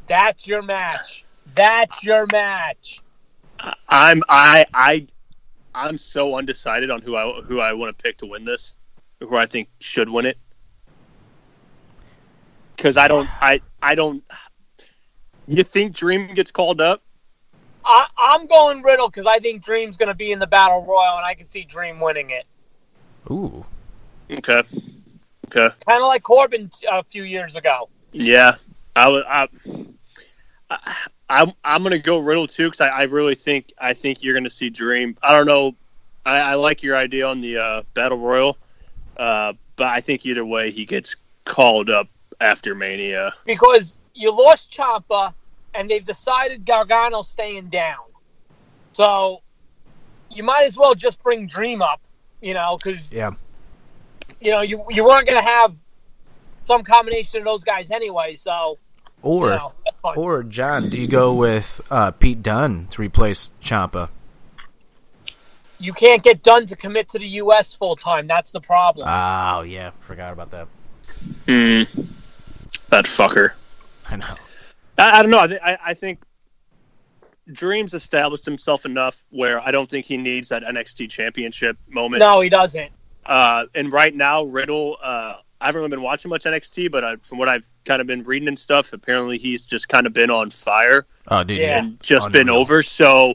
[0.07, 1.25] That's your match.
[1.55, 3.01] That's your match.
[3.89, 5.07] I'm I I
[5.77, 8.75] I'm so undecided on who I who I want to pick to win this,
[9.19, 10.37] who I think should win it.
[12.75, 14.23] Because I don't I I don't.
[15.47, 17.03] You think Dream gets called up?
[17.85, 21.17] I, I'm going Riddle because I think Dream's going to be in the Battle Royal,
[21.17, 22.45] and I can see Dream winning it.
[23.31, 23.65] Ooh.
[24.29, 24.63] Okay.
[25.45, 25.69] Okay.
[25.85, 27.87] Kind of like Corbin a few years ago.
[28.11, 28.55] Yeah.
[28.95, 29.23] I would.
[29.25, 29.47] I,
[30.69, 34.33] I, I'm I'm gonna go Riddle too because I, I really think I think you're
[34.33, 35.17] gonna see Dream.
[35.21, 35.75] I don't know.
[36.25, 38.57] I, I like your idea on the uh, battle royal,
[39.17, 42.07] uh, but I think either way he gets called up
[42.41, 43.33] after Mania.
[43.45, 45.33] because you lost Ciampa,
[45.73, 47.97] and they've decided Gargano's staying down.
[48.91, 49.41] So
[50.29, 52.01] you might as well just bring Dream up,
[52.41, 53.31] you know, because Yeah.
[54.41, 55.75] you know you you weren't going to have
[56.65, 58.35] some combination of those guys anyway.
[58.35, 58.77] So
[59.21, 60.17] Or you know, that's fine.
[60.17, 64.09] or John, do you go with uh, Pete Dunne to replace Ciampa?
[65.79, 67.75] you can't get Dunne to commit to the U.S.
[67.75, 68.27] full time.
[68.27, 69.07] That's the problem.
[69.07, 70.67] Oh yeah, forgot about that.
[71.45, 71.83] Hmm.
[72.89, 73.51] That fucker.
[74.09, 74.33] I know.
[74.97, 75.39] I, I don't know.
[75.39, 76.19] I, th- I, I think
[77.51, 82.19] Dreams established himself enough where I don't think he needs that NXT championship moment.
[82.19, 82.91] no, he doesn't.
[83.25, 87.17] Uh, and right now, Riddle, uh, I haven't really been watching much NXT, but uh,
[87.23, 90.29] from what I've kind of been reading and stuff, apparently he's just kind of been
[90.29, 91.57] on fire Oh, dude.
[91.59, 91.77] Yeah.
[91.79, 92.61] and just been Unreal.
[92.61, 92.83] over.
[92.83, 93.33] So,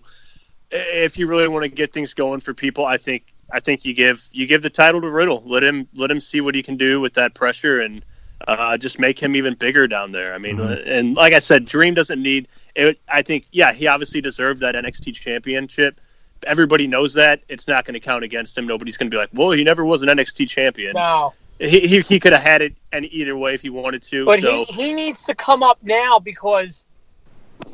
[0.70, 3.92] if you really want to get things going for people, I think I think you
[3.92, 5.42] give you give the title to Riddle.
[5.44, 8.04] Let him let him see what he can do with that pressure and.
[8.48, 10.34] Uh, just make him even bigger down there.
[10.34, 10.82] I mean, Mhm.
[10.84, 12.48] and like I said, Dream doesn't need.
[12.74, 16.00] It, I think, yeah, he obviously deserved that NXT championship.
[16.44, 17.42] Everybody knows that.
[17.48, 18.66] It's not going to count against him.
[18.66, 22.00] Nobody's going to be like, "Well, he never was an NXT champion." No, He he,
[22.00, 24.24] he could have had it and either way if he wanted to.
[24.24, 26.86] but so he he needs to come up now because.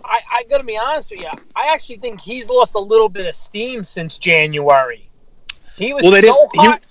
[0.05, 1.29] I, I gotta be honest with you.
[1.57, 5.09] I actually think he's lost a little bit of steam since January.
[5.77, 6.87] He was Well, they so didn't- he- hot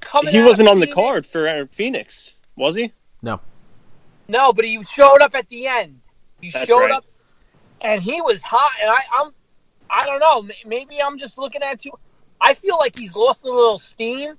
[0.00, 2.92] coming he out wasn't of on the card for uh, Phoenix, was he?
[3.22, 3.40] No,
[4.28, 6.00] No, but he showed up at the end.
[6.40, 6.90] He That's showed right.
[6.92, 7.04] up,
[7.80, 8.72] and he was hot.
[8.80, 9.32] And I, I'm,
[9.90, 10.48] I don't know.
[10.64, 11.92] Maybe I'm just looking at you.
[12.40, 14.34] I feel like he's lost a little steam,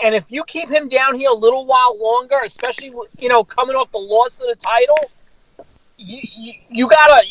[0.00, 3.76] and if you keep him down here a little while longer, especially you know coming
[3.76, 5.10] off the loss of the title,
[5.96, 7.24] you you, you gotta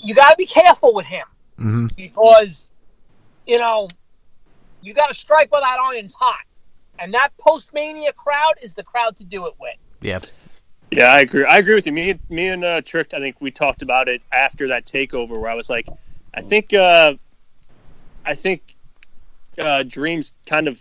[0.00, 2.68] you gotta be careful with him hmm because
[3.46, 3.88] you know
[4.82, 6.44] you gotta strike while that iron's hot,
[6.98, 9.76] and that post mania crowd is the crowd to do it with.
[10.00, 10.20] Yeah.
[10.90, 11.44] Yeah, I agree.
[11.44, 11.92] I agree with you.
[11.92, 13.14] Me, me and uh, Trick.
[13.14, 15.88] I think we talked about it after that takeover, where I was like,
[16.32, 17.14] I think, uh,
[18.24, 18.62] I think,
[19.58, 20.80] uh, Dreams kind of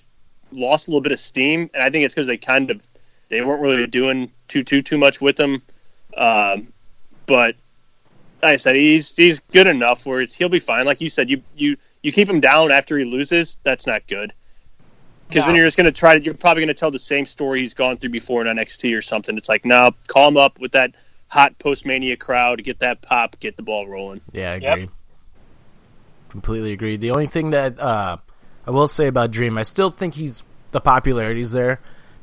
[0.56, 2.86] lost a little bit of steam, and I think it's because they kind of
[3.30, 5.62] they weren't really doing too too too much with him.
[6.16, 6.68] Um,
[7.26, 7.56] but
[8.42, 10.86] like I said, he's he's good enough where it's he'll be fine.
[10.86, 13.58] Like you said, you you you keep him down after he loses.
[13.64, 14.34] That's not good.
[15.30, 17.26] Because then you're just going to try to, you're probably going to tell the same
[17.26, 19.36] story he's gone through before in NXT or something.
[19.36, 20.94] It's like, no, call him up with that
[21.28, 24.22] hot post mania crowd, get that pop, get the ball rolling.
[24.32, 24.74] Yeah, I Yep.
[24.74, 24.90] agree.
[26.30, 26.98] Completely agree.
[26.98, 28.18] The only thing that uh,
[28.66, 31.80] I will say about Dream, I still think he's the popularity's there.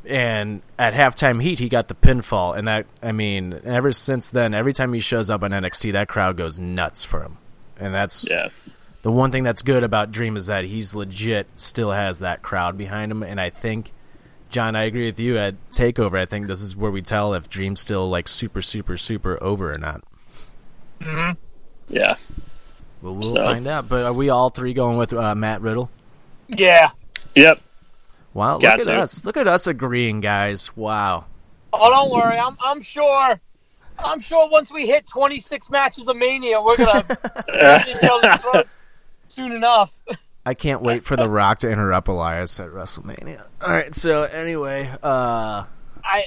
[0.06, 4.54] And at halftime heat, he got the pinfall, and that I mean, ever since then,
[4.54, 7.36] every time he shows up on NXT, that crowd goes nuts for him.
[7.78, 8.48] And that's Yeah.
[9.02, 12.78] the one thing that's good about Dream is that he's legit still has that crowd
[12.78, 13.92] behind him, and I think.
[14.48, 15.38] John, I agree with you.
[15.38, 18.96] At Takeover, I think this is where we tell if Dream's still like super, super,
[18.96, 20.02] super over or not.
[21.00, 21.38] Mm-hmm.
[21.88, 22.32] Yes.
[23.00, 23.88] Well, we'll So- find out.
[23.88, 25.88] But are we all three going with uh, Matt Riddle?
[26.56, 26.90] Yeah.
[27.34, 27.60] Yep.
[28.34, 28.94] Wow, look at to.
[28.94, 29.24] us!
[29.24, 30.74] Look at us agreeing, guys.
[30.76, 31.24] Wow.
[31.72, 32.38] Oh, don't worry.
[32.38, 33.40] I'm I'm sure.
[33.98, 37.02] I'm sure once we hit 26 matches of Mania, we're gonna
[37.48, 38.76] hit each other's throats
[39.28, 39.94] soon enough.
[40.46, 43.42] I can't wait for The Rock to interrupt Elias at WrestleMania.
[43.60, 45.64] All right, so anyway, uh,
[46.04, 46.26] I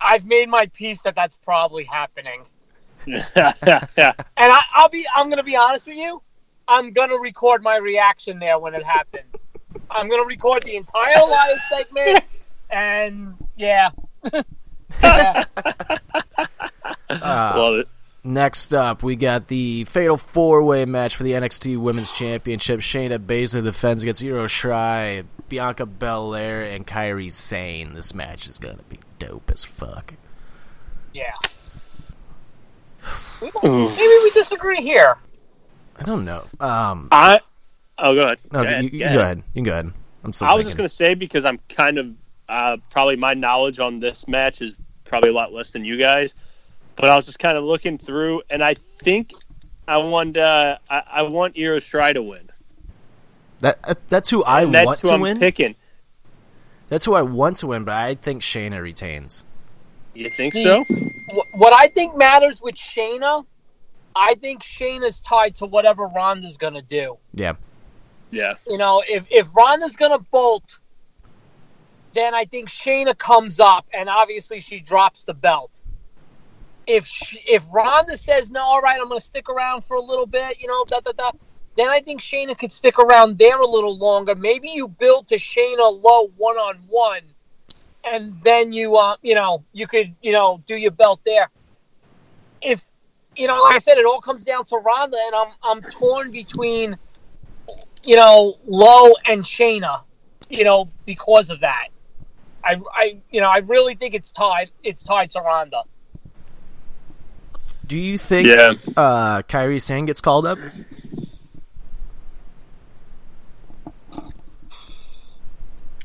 [0.00, 2.44] I've made my peace that that's probably happening.
[3.06, 3.52] yeah.
[4.36, 6.22] And I, I'll be I'm gonna be honest with you.
[6.66, 9.34] I'm gonna record my reaction there when it happens.
[9.90, 12.24] I'm gonna record the entire live segment,
[12.70, 13.90] and yeah.
[15.02, 15.44] yeah.
[17.10, 17.88] uh, Love it.
[18.24, 22.80] next up, we got the Fatal Four Way match for the NXT Women's Championship.
[22.80, 27.94] Shayna Baszler defends against Io Shirai, Bianca Belair, and Kairi Sane.
[27.94, 30.14] This match is gonna be dope as fuck.
[31.12, 31.32] Yeah.
[33.40, 35.16] We might- maybe we disagree here.
[35.96, 36.44] I don't know.
[36.60, 37.40] Um, I,
[37.98, 38.38] oh, go ahead.
[38.52, 38.84] no, Go ahead.
[38.84, 39.20] you, you Go go ahead.
[39.20, 39.38] ahead.
[39.38, 39.92] You can go ahead.
[40.24, 40.68] I'm still I was thinking.
[40.68, 42.14] just going to say because I'm kind of
[42.48, 44.74] uh, probably my knowledge on this match is
[45.04, 46.34] probably a lot less than you guys,
[46.96, 49.32] but I was just kind of looking through, and I think
[49.88, 52.48] I want uh, I, I want Io Shirai to win.
[53.60, 55.38] That uh, that's who I And that's want who to I'm win.
[55.38, 55.74] picking.
[56.88, 59.44] That's who I want to win, but I think Shayna retains.
[60.14, 60.84] You think See, so?
[61.54, 63.46] What I think matters with Shayna,
[64.14, 67.16] I think Shayna's tied to whatever Ronda's gonna do.
[67.34, 67.54] Yeah.
[68.32, 68.54] Yeah.
[68.66, 70.78] You know, if if Ronda's gonna bolt,
[72.14, 75.70] then I think Shayna comes up, and obviously she drops the belt.
[76.86, 80.26] If she, if Ronda says no, all right, I'm gonna stick around for a little
[80.26, 81.30] bit, you know, da da da,
[81.76, 84.34] then I think Shayna could stick around there a little longer.
[84.34, 87.22] Maybe you build to Shayna Io one on one,
[88.02, 91.50] and then you uh you know you could you know do your belt there.
[92.62, 92.82] If
[93.36, 96.32] you know, like I said, it all comes down to Ronda, and I'm I'm torn
[96.32, 96.96] between
[98.04, 100.00] you know, Io and Shayna,
[100.48, 101.88] you know, because of that.
[102.64, 104.70] I, I, you know, I really think it's tied.
[104.84, 105.82] It's tied to Ronda.
[107.86, 108.72] Do you think Yeah.
[108.96, 110.58] uh, Kairi Sane gets called up?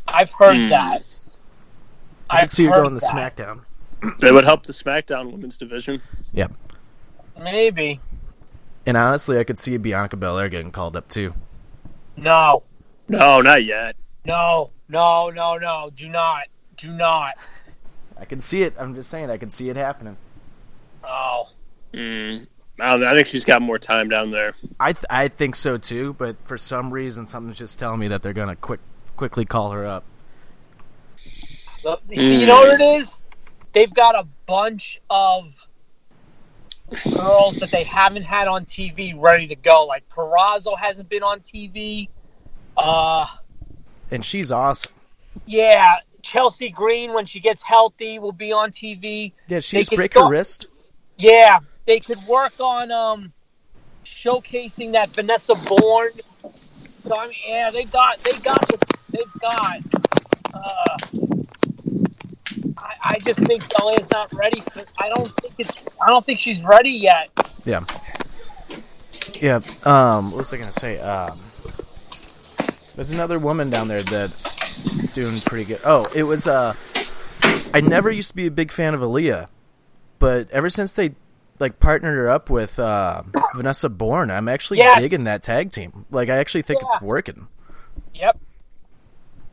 [0.08, 0.70] I've heard Hmm.
[0.70, 1.04] that.
[2.30, 3.36] I can see her heard going to that.
[3.38, 3.62] SmackDown.
[4.24, 6.02] It would help the SmackDown Women's Division.
[6.34, 6.52] Yep.
[7.40, 8.00] Maybe.
[8.86, 11.34] And honestly, I could see Bianca Belair getting called up too.
[12.18, 12.64] No.
[13.08, 13.96] No, not yet.
[14.26, 14.72] No.
[14.90, 15.30] No.
[15.30, 15.58] No.
[15.58, 15.90] No.
[15.96, 16.48] Do not.
[16.76, 17.36] Do not.
[18.20, 18.74] I can see it.
[18.78, 20.18] I'm just saying, I can see it happening.
[21.04, 21.50] Oh.
[21.94, 22.48] Mm.
[22.80, 24.54] I, don't know, I think she's got more time down there.
[24.80, 28.22] I th- I think so too, but for some reason, something's just telling me that
[28.22, 28.80] they're gonna quick
[29.16, 30.04] quickly call her up.
[31.84, 33.20] The- See, you know what it is?
[33.74, 35.67] They've got a bunch of
[37.16, 39.86] girls that they haven't had on TV ready to go.
[39.86, 42.10] Like Purrazzo hasn't been on TV.
[42.76, 43.26] Uh,
[44.12, 44.92] And she's awesome.
[45.46, 49.32] yeah, Chelsea Green when she gets healthy will be on TV.
[49.48, 50.68] Yeah, she just could break her wrist.
[51.18, 53.34] Yeah, they could work on um
[54.06, 56.12] showcasing that Vanessa Borne.
[56.44, 58.78] So I mean, yeah, they got they got the,
[59.10, 59.80] they've got.
[60.54, 60.98] Uh,
[62.78, 64.62] I, I just think Belair's not ready.
[64.62, 65.74] For, I don't think it's.
[66.02, 67.30] I don't think she's ready yet.
[67.66, 67.84] Yeah.
[69.42, 69.62] Yeah.
[69.84, 71.00] Um, what was I gonna say?
[71.00, 71.40] Um,
[72.96, 75.80] there's another woman down there that's doing pretty good.
[75.86, 76.48] Oh, it was.
[76.48, 76.74] Uh,
[77.74, 79.48] I never used to be a big fan of Aliyah,
[80.20, 81.16] but ever since they
[81.60, 83.24] like partnered her up with uh,
[83.56, 85.00] Vanessa Borne, I'm actually Yes.
[85.00, 86.06] digging that tag team.
[86.12, 87.48] Like, I actually think it's working.
[88.14, 88.40] Yep.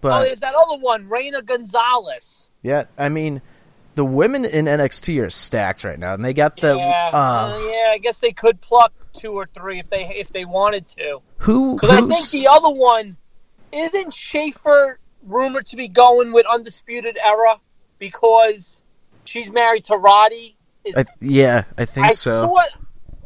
[0.00, 2.48] But oh, there's that other one, Reina Gonzalez.
[2.64, 3.42] Yeah, I mean,
[3.94, 7.90] the women in NXT are stacked right now, and they got the yeah, uh, yeah.
[7.90, 11.20] I guess they could pluck two or three if they if they wanted to.
[11.36, 13.18] who Because I think the other one
[13.70, 17.60] isn't Shafir rumored to be going with Undisputed Era
[17.98, 18.82] because
[19.24, 20.56] she's married to Roddy.
[20.96, 22.46] I yeah, I think I so.
[22.46, 22.62] saw.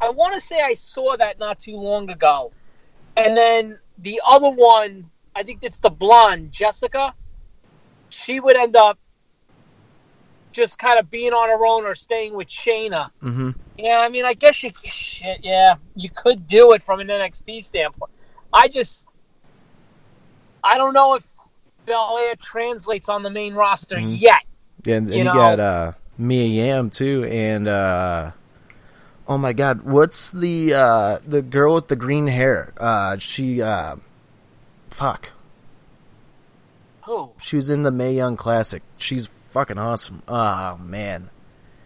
[0.01, 2.51] I want to say I saw that not too long ago,
[3.16, 7.14] and then the other one, I think it's the blonde Jessica.
[8.11, 8.98] She would end up
[10.58, 13.10] just kind of being on her own or staying with Shayna.
[13.20, 15.38] hmm Yeah, I mean, I guess you shit.
[15.42, 18.10] Yeah, you could do it from an NXT standpoint.
[18.52, 19.06] I just,
[20.64, 21.26] I don't know if
[21.86, 24.20] Belair translates on the main roster Mhm.
[24.20, 24.42] yet.
[24.84, 28.32] Yeah, and, and You you, got uh, Mia Yim too, and uh,
[29.28, 32.72] oh my God, what's the uh, the girl with the green hair?
[32.78, 33.96] Uh, she uh,
[34.90, 35.30] fuck,
[37.04, 37.30] Who?
[37.40, 38.82] she was in the Mae Young Classic.
[38.96, 40.22] She's fucking awesome.
[40.28, 41.30] Oh man,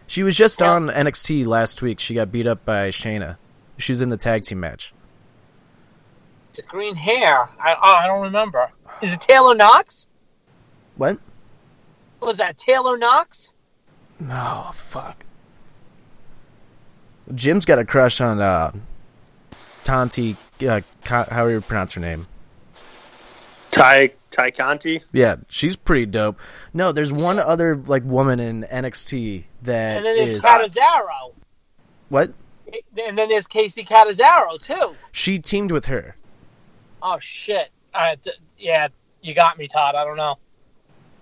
[0.07, 1.99] she was just on NXT last week.
[1.99, 3.37] She got beat up by Shayna.
[3.77, 4.93] She was in the tag team match.
[6.53, 7.49] The green hair.
[7.59, 8.69] I oh, I don't remember.
[9.01, 10.07] Is it Taylor Knox?
[10.95, 11.17] What?
[12.19, 13.53] Was that Taylor Knox?
[14.19, 15.25] No, fuck.
[17.33, 18.71] Jim's got a crush on uh,
[19.83, 20.35] Tanti.
[20.65, 22.27] Uh, how do you pronounce her name?
[23.73, 25.01] Ty Ty Conti.
[25.11, 26.37] Yeah, she's pretty dope.
[26.73, 31.33] No, there's one other like woman in NXT that And then there's is Catanzaro.
[32.09, 32.33] what?
[33.05, 34.95] And then there's Kacy Catanzaro too.
[35.11, 36.15] She teamed with her.
[37.01, 37.69] Oh shit.
[37.93, 38.87] Uh, d- yeah,
[39.21, 39.95] you got me, Todd.
[39.95, 40.37] I don't know.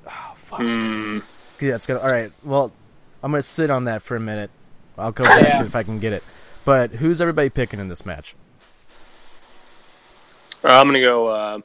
[0.07, 0.59] Oh fuck.
[0.61, 1.19] Hmm.
[1.59, 1.99] Yeah, it's gonna.
[1.99, 2.31] All right.
[2.43, 2.71] Well,
[3.23, 4.49] I'm gonna sit on that for a minute.
[4.97, 5.55] I'll go back Yeah.
[5.57, 6.23] to it if I can get it.
[6.65, 8.35] But who's everybody picking in this match?
[10.63, 11.27] Uh, I'm gonna go.
[11.27, 11.59] Uh,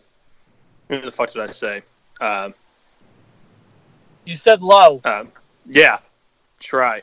[0.89, 1.83] who the fuck did I say?
[2.21, 2.51] Uh,
[4.25, 5.01] You said low.
[5.05, 5.31] um,
[5.67, 5.99] yeah,
[6.61, 7.03] try.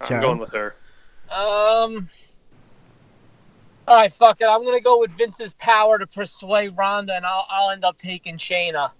[0.00, 0.74] I'm going with her.
[1.30, 2.08] Um.
[3.88, 4.44] All right, fuck it.
[4.46, 8.36] I'm gonna go with Vince's power to persuade Ronda, and I'll I'll end up taking
[8.36, 8.90] Shayna.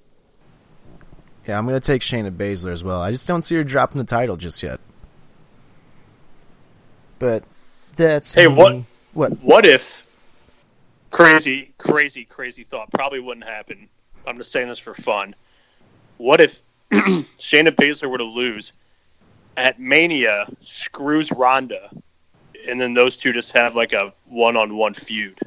[1.47, 3.01] Yeah, I'm gonna take Shayna Baszler as well.
[3.03, 4.81] I just don't see her dropping the title just yet.
[7.19, 7.43] But
[7.97, 9.33] that's Hey, what- What?
[9.43, 10.06] What if
[11.17, 13.89] crazy, crazy, crazy thought probably wouldn't happen.
[14.27, 15.35] I'm just saying this for fun.
[16.19, 16.61] What if
[16.93, 18.73] Shayna Baszler were to lose
[19.57, 21.91] at Mania, screws Ronda,
[22.69, 25.39] and then those two just have like a one-on-one feud?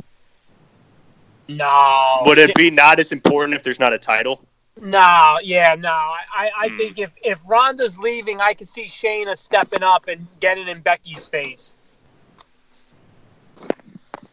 [1.47, 2.23] No.
[2.25, 4.43] Would it be not as important if there's not a title?
[4.82, 5.89] No, yeah, no.
[5.89, 6.77] I, I, I Hmm.
[6.77, 11.27] think if if Ronda's leaving, I could see Shayna stepping up and getting in Becky's
[11.27, 11.75] face.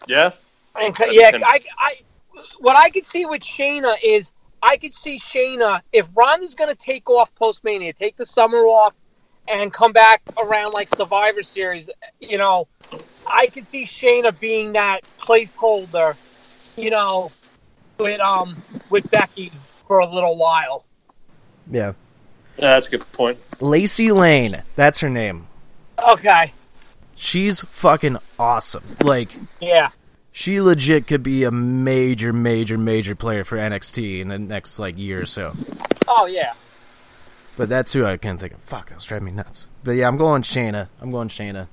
[0.06, 0.30] Yeah.
[0.80, 1.94] And That'd yeah, I, I,
[2.58, 6.76] what I could see with Shayna is I could see Shayna if Ronda's going to
[6.76, 8.94] take off post Mania, take the summer off,
[9.48, 11.88] and come back around like Survivor Series.
[12.20, 12.68] You know,
[13.26, 16.16] I could see Shayna being that placeholder.
[16.76, 17.30] You know,
[17.98, 18.56] with um
[18.90, 19.52] with Becky
[19.86, 20.84] for a little while.
[21.70, 21.94] Yeah,
[22.58, 23.38] Yeah, that's a good point.
[23.60, 24.62] Lacey Lane.
[24.76, 25.46] That's her name.
[25.98, 26.52] Okay,
[27.16, 28.84] She's fucking awesome.
[29.02, 29.88] Like yeah,
[30.38, 34.98] she legit could be a major, major, major player for NXT in the next like
[34.98, 35.54] year or so.
[36.06, 36.52] oh yeah.
[37.56, 38.60] But that's who I can think of.
[38.60, 39.66] Fuck, that was driving me nuts.
[39.82, 40.88] But yeah, I'm going Shayna.
[41.00, 41.68] I'm going Shayna.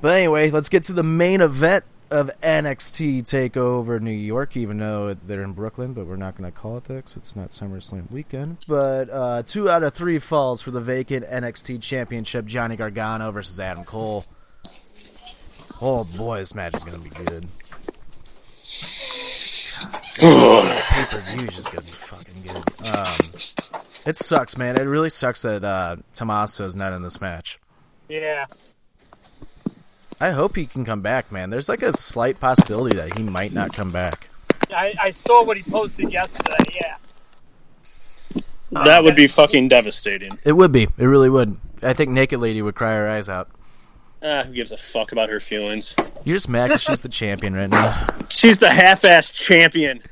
[0.00, 4.56] But anyway, let's get to the main event of NXT Takeover New York.
[4.56, 7.36] Even though they're in Brooklyn, but we're not going to call it that 'cause it's
[7.36, 8.56] not SummerSlam weekend.
[8.66, 13.60] But uh, two out of three falls for the vacant NXT Championship: Johnny Gargano versus
[13.60, 14.24] Adam Cole.
[15.80, 17.46] Oh boy, this match is going to be good.
[20.18, 22.96] Pay per view is just going to be fucking good.
[22.96, 23.30] Um,
[24.06, 24.80] it sucks, man.
[24.80, 27.60] It really sucks that uh, Tommaso's not in this match.
[28.08, 28.46] Yeah.
[30.20, 31.50] I hope he can come back, man.
[31.50, 34.28] There's like a slight possibility that he might not come back.
[34.74, 36.78] I, I saw what he posted yesterday.
[36.80, 36.96] Yeah.
[38.72, 40.30] That would be fucking devastating.
[40.44, 40.88] It would be.
[40.98, 41.56] It really would.
[41.82, 43.48] I think Naked Lady would cry her eyes out.
[44.22, 45.94] Ah, who gives a fuck about her feelings?
[46.24, 48.06] You're just mad 'cause she's the champion right now.
[48.30, 50.02] She's the half-ass champion.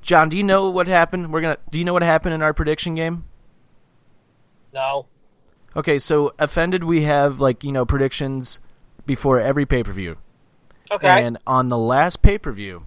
[0.00, 1.32] John, do you know what happened?
[1.32, 1.58] We're gonna.
[1.70, 3.24] Do you know what happened in our prediction game?
[4.72, 5.06] No.
[5.76, 6.84] Okay, so offended.
[6.84, 8.60] We have like you know predictions
[9.06, 10.16] before every pay per view.
[10.90, 11.24] Okay.
[11.24, 12.86] And on the last pay per view,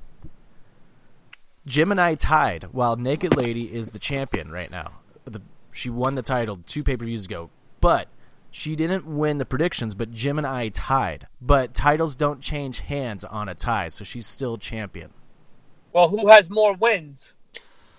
[1.68, 4.94] Jim and I tied, while Naked Lady is the champion right now.
[5.26, 5.42] The,
[5.72, 7.50] she won the title two pay per views ago,
[7.82, 8.08] but
[8.52, 9.96] she didn't win the predictions.
[9.96, 11.28] But Jim and I tied.
[11.42, 15.12] But titles don't change hands on a tie, so she's still champion.
[15.94, 17.34] well, who has more wins?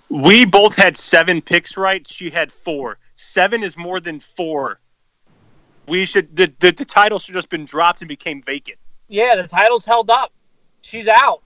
[0.09, 2.07] We both had seven picks right.
[2.07, 2.99] She had four.
[3.17, 4.79] Seven is more than four.
[5.89, 8.79] We should the the, the title should have just been dropped and became vacant.
[9.09, 10.33] Yeah, the title's held up.
[10.83, 11.43] She's out.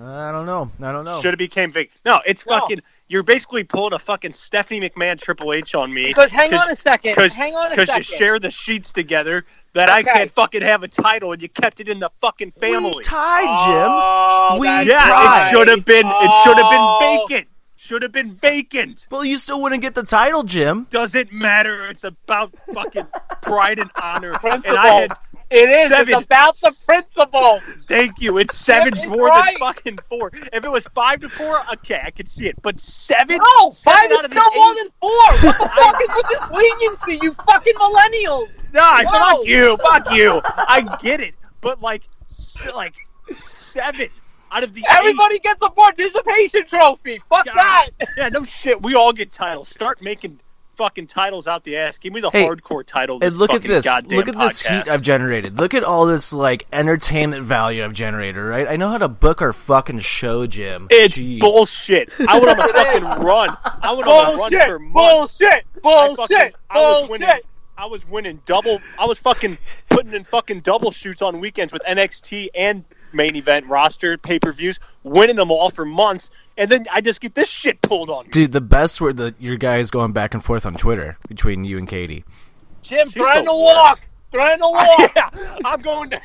[0.00, 0.70] I don't know.
[0.80, 1.20] I don't know.
[1.20, 2.00] Should have became vacant.
[2.04, 2.58] No, it's No.
[2.60, 2.80] fucking.
[3.08, 6.06] You're basically pulling a fucking Stephanie McMahon Triple H on me.
[6.06, 7.12] Because hang on a second.
[7.12, 10.82] Because hang on a because you share the sheets together that I can't fucking have
[10.84, 12.92] a title and you kept it in the fucking family.
[12.92, 13.88] Oh, we tied, Jim.
[13.90, 15.46] Oh, We that's yeah, tied.
[15.46, 16.06] it should have been.
[16.06, 16.98] It should have Oh.
[17.00, 17.48] been vacant.
[17.80, 19.06] Should have been vacant.
[19.10, 20.86] Well, you still wouldn't get the title, Jim.
[20.90, 21.86] Doesn't matter.
[21.88, 23.06] It's about fucking
[23.42, 24.32] pride and honor.
[24.38, 24.70] Principle.
[24.70, 25.12] And I had
[25.50, 25.88] It is.
[25.88, 27.60] seven- It's about the principle.
[27.86, 28.36] Thank you.
[28.38, 29.56] It's seven's more right.
[29.58, 30.30] than fucking four.
[30.52, 32.60] If it was five to four, okay, I could see it.
[32.60, 33.38] But seven?
[33.38, 35.10] No, Seven five is still more than four.
[35.10, 38.48] What the fuck is with this leniency, you fucking millennials?
[38.74, 39.36] Nah, Whoa.
[39.38, 40.40] fuck you, fuck you.
[40.44, 42.02] I get it, but like,
[42.74, 42.94] like
[43.28, 44.08] seven
[44.50, 47.20] out of the Everybody gets a participation trophy.
[47.28, 47.54] Fuck eight.
[47.54, 47.88] that.
[48.16, 48.82] Yeah, no shit.
[48.82, 49.68] We all get titles.
[49.68, 50.40] Start making
[50.78, 51.98] fucking titles out the ass.
[51.98, 53.16] Give me the Hey, hardcore title.
[53.16, 53.84] of And look at this.
[53.84, 55.58] Goddamn Look at this heat I've generated.
[55.60, 58.42] Look at all this like entertainment value I've generated.
[58.42, 58.66] Right?
[58.68, 60.86] I know how to book our fucking show, Jim.
[60.90, 61.40] It's Jeez.
[61.40, 62.10] bullshit.
[62.26, 63.56] I went on a fucking run.
[63.64, 65.38] I went on a run for months.
[65.38, 65.64] Bullshit.
[65.76, 66.16] I Bullshit.
[66.16, 67.28] fucking- I was winning.
[67.76, 68.80] I was winning double.
[68.98, 69.58] I was fucking
[69.88, 74.52] putting in fucking double shoots on weekends with NXT and main event roster pay per
[74.52, 78.24] views, winning them all for months, and then I just get this shit pulled on
[78.24, 78.30] me.
[78.30, 81.78] Dude, the best were the your guys going back and forth on Twitter between you
[81.78, 82.24] and Katie.
[82.82, 84.00] Jim, She's trying to walk.
[84.32, 85.12] Trying to walk.
[85.16, 85.30] yeah,
[85.64, 86.20] I'm going to.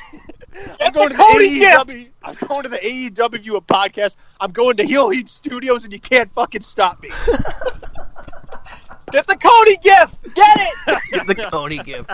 [0.80, 2.10] I'm going the to Cody the AEW.
[2.22, 4.16] I'm going to the AEW podcast.
[4.40, 7.10] I'm going to Heel Heat Studios, and you can't fucking stop me.
[9.10, 10.34] Get the Cody gift.
[10.34, 11.02] Get it.
[11.12, 12.10] Get the Cody gift.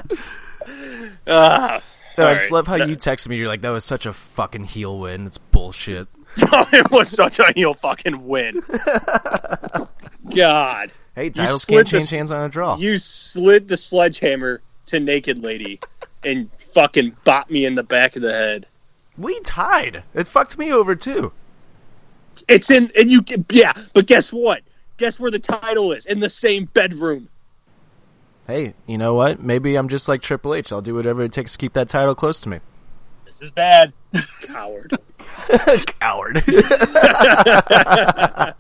[1.27, 1.81] Uh,
[2.21, 2.57] No, I just right.
[2.57, 3.37] love how you texted me.
[3.37, 5.27] You're like, "That was such a fucking heel win.
[5.27, 8.63] It's bullshit." it was such a heel fucking win.
[10.37, 10.93] God.
[11.15, 12.77] Hey, titles can't change this- hands on a draw.
[12.77, 15.81] You slid the sledgehammer to Naked Lady
[16.25, 18.67] and fucking bop me in the back of the head.
[19.19, 20.03] we tied.
[20.15, 21.33] It fucked me over too.
[22.49, 24.63] It's in, and you, yeah, but guess what?
[24.97, 26.07] Guess where the title is?
[26.07, 27.29] In the same bedroom.
[28.51, 29.41] Hey, you know what?
[29.41, 30.73] Maybe I'm just like Triple H.
[30.73, 32.59] I'll do whatever it takes to keep that title close to me.
[33.25, 33.93] This is bad.
[34.43, 34.93] Coward.
[36.01, 36.39] Coward.
[36.49, 38.53] uh,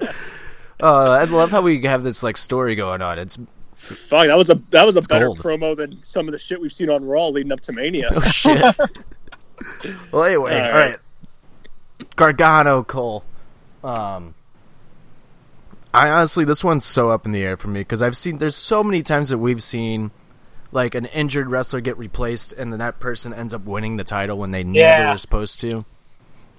[0.80, 3.18] I love how we have this like story going on.
[3.18, 3.36] It's
[3.76, 5.38] Fuck, that was a that was a better gold.
[5.38, 8.10] promo than some of the shit we've seen on Raw leading up to Mania.
[8.14, 8.60] oh shit.
[10.12, 10.90] well, anyway, All all right.
[10.90, 10.98] right.
[12.14, 13.24] Gargano Cole.
[13.82, 14.34] Um,
[15.92, 18.56] I honestly, this one's so up in the air for me because I've seen there's
[18.56, 20.12] so many times that we've seen
[20.72, 24.38] like an injured wrestler get replaced and then that person ends up winning the title
[24.38, 25.84] when they never were supposed to.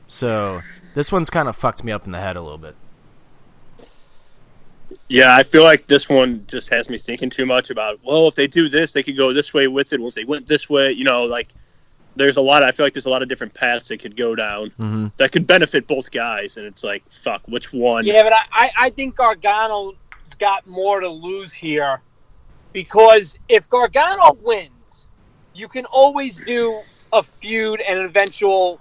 [0.07, 0.61] So
[0.95, 2.75] this one's kind of fucked me up in the head a little bit.
[5.07, 7.99] Yeah, I feel like this one just has me thinking too much about.
[8.03, 9.99] Well, if they do this, they could go this way with it.
[10.01, 11.47] Well, if they went this way, you know, like
[12.15, 12.63] there's a lot.
[12.63, 15.07] I feel like there's a lot of different paths that could go down Mm-hmm.
[15.17, 18.05] that could benefit both guys, and it's like, fuck, which one?
[18.05, 19.95] Yeah, but I, I, I think Gargano's
[20.39, 22.01] got more to lose here
[22.73, 25.05] because if Gargano wins,
[25.53, 26.77] you can always do
[27.13, 28.79] a feud and an eventual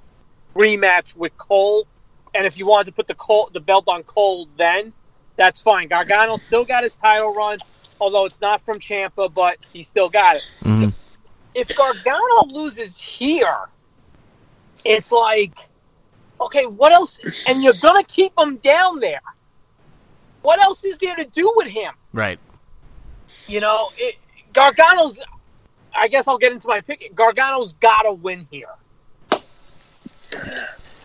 [0.54, 1.86] rematch with Cole.
[2.34, 4.92] And if you wanted to put the Cole, the belt on Cole, then
[5.36, 5.88] that's fine.
[5.88, 7.58] Gargano still got his title run,
[8.00, 10.42] although it's not from Ciampa, but he still got it.
[10.60, 10.92] Mhm.
[11.54, 13.56] If Gargano loses here,
[14.84, 15.52] it's like,
[16.40, 17.20] okay, what else?
[17.48, 19.20] And you're gonna keep him down there.
[20.42, 21.92] What else is there to do with him?
[22.12, 22.38] Right.
[23.46, 24.16] You know, it,
[24.52, 25.20] Gargano's.
[25.94, 27.12] I guess I'll get into my pick.
[27.14, 28.68] Gargano's got to win here.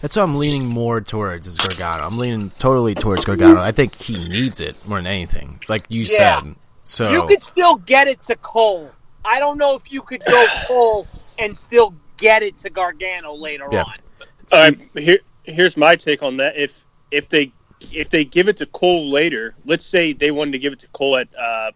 [0.02, 2.06] That's what I'm leaning more towards is Gargano.
[2.06, 3.60] I'm leaning totally towards Gargano.
[3.60, 6.41] I think he needs it more than anything, like you Yeah.
[6.41, 6.56] said.
[6.84, 8.91] So You could still get it to Cole.
[9.26, 11.07] I don't know if you could go Cole
[11.39, 13.84] and still get it to Gargano later Yeah.
[13.84, 13.93] on.
[14.53, 16.55] All right, here here's my take on that.
[16.57, 17.51] If if they
[17.91, 20.88] if they give it to Cole later, let's say they wanted to give it to
[20.89, 21.71] Cole at uh,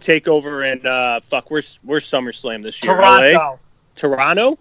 [0.00, 2.96] Takeover and uh, fuck, where's where's SummerSlam this year?
[2.96, 3.32] LA?
[3.32, 3.58] Toronto.
[3.96, 4.58] Toronto?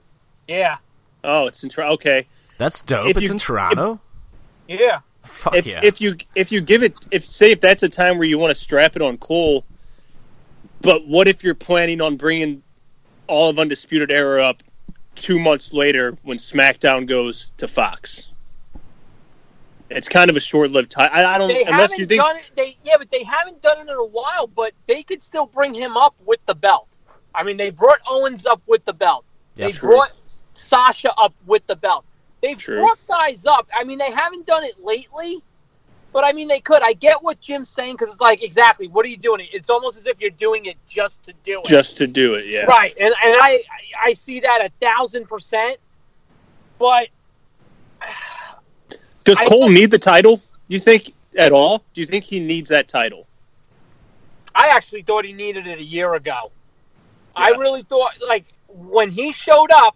[0.48, 0.78] Yeah.
[1.24, 1.94] Oh, it's in Toronto.
[1.94, 2.28] Okay.
[2.58, 3.08] that's dope.
[3.10, 4.00] if it's you- in Toronto.
[4.68, 5.00] Yeah.
[5.24, 5.80] Fuck if yeah.
[5.84, 8.52] if you if you give it if say if that's a time where you want
[8.52, 9.64] to strap it on Cole,
[10.82, 12.64] but what if you're planning on bringing
[13.28, 14.64] all of Undisputed Era up
[15.16, 18.32] two months later when SmackDown goes to Fox.
[19.90, 21.10] It's kind of a short-lived time.
[21.12, 22.52] I, I don't They unless you think done it.
[22.56, 24.46] They yeah, but they haven't done it in a while.
[24.46, 26.88] But they could still bring him up with the belt.
[27.34, 29.26] I mean, they brought Owens up with the belt.
[29.56, 29.90] Yeah, they true.
[29.90, 30.12] brought
[30.54, 32.06] Sasha up with the belt.
[32.42, 32.80] They've True.
[32.80, 33.68] brought guys up.
[33.78, 35.44] I mean, they haven't done it lately,
[36.12, 36.82] but I mean, they could.
[36.84, 39.48] I get what Jim's saying because it's like exactly what are you doing?
[39.52, 41.66] It's almost as if you're doing it just to do it.
[41.66, 42.46] just to do it.
[42.48, 42.66] Yeah.
[42.66, 43.62] Right, and and I
[44.02, 45.78] I see that a thousand percent.
[46.80, 47.10] But
[49.24, 50.38] Does I Cole think- need the title?
[50.38, 51.84] Do you think at all?
[51.94, 53.26] Do you think he needs that title?
[54.56, 56.52] I actually thought he needed it a year ago.
[57.36, 59.96] I really thought like when he showed up,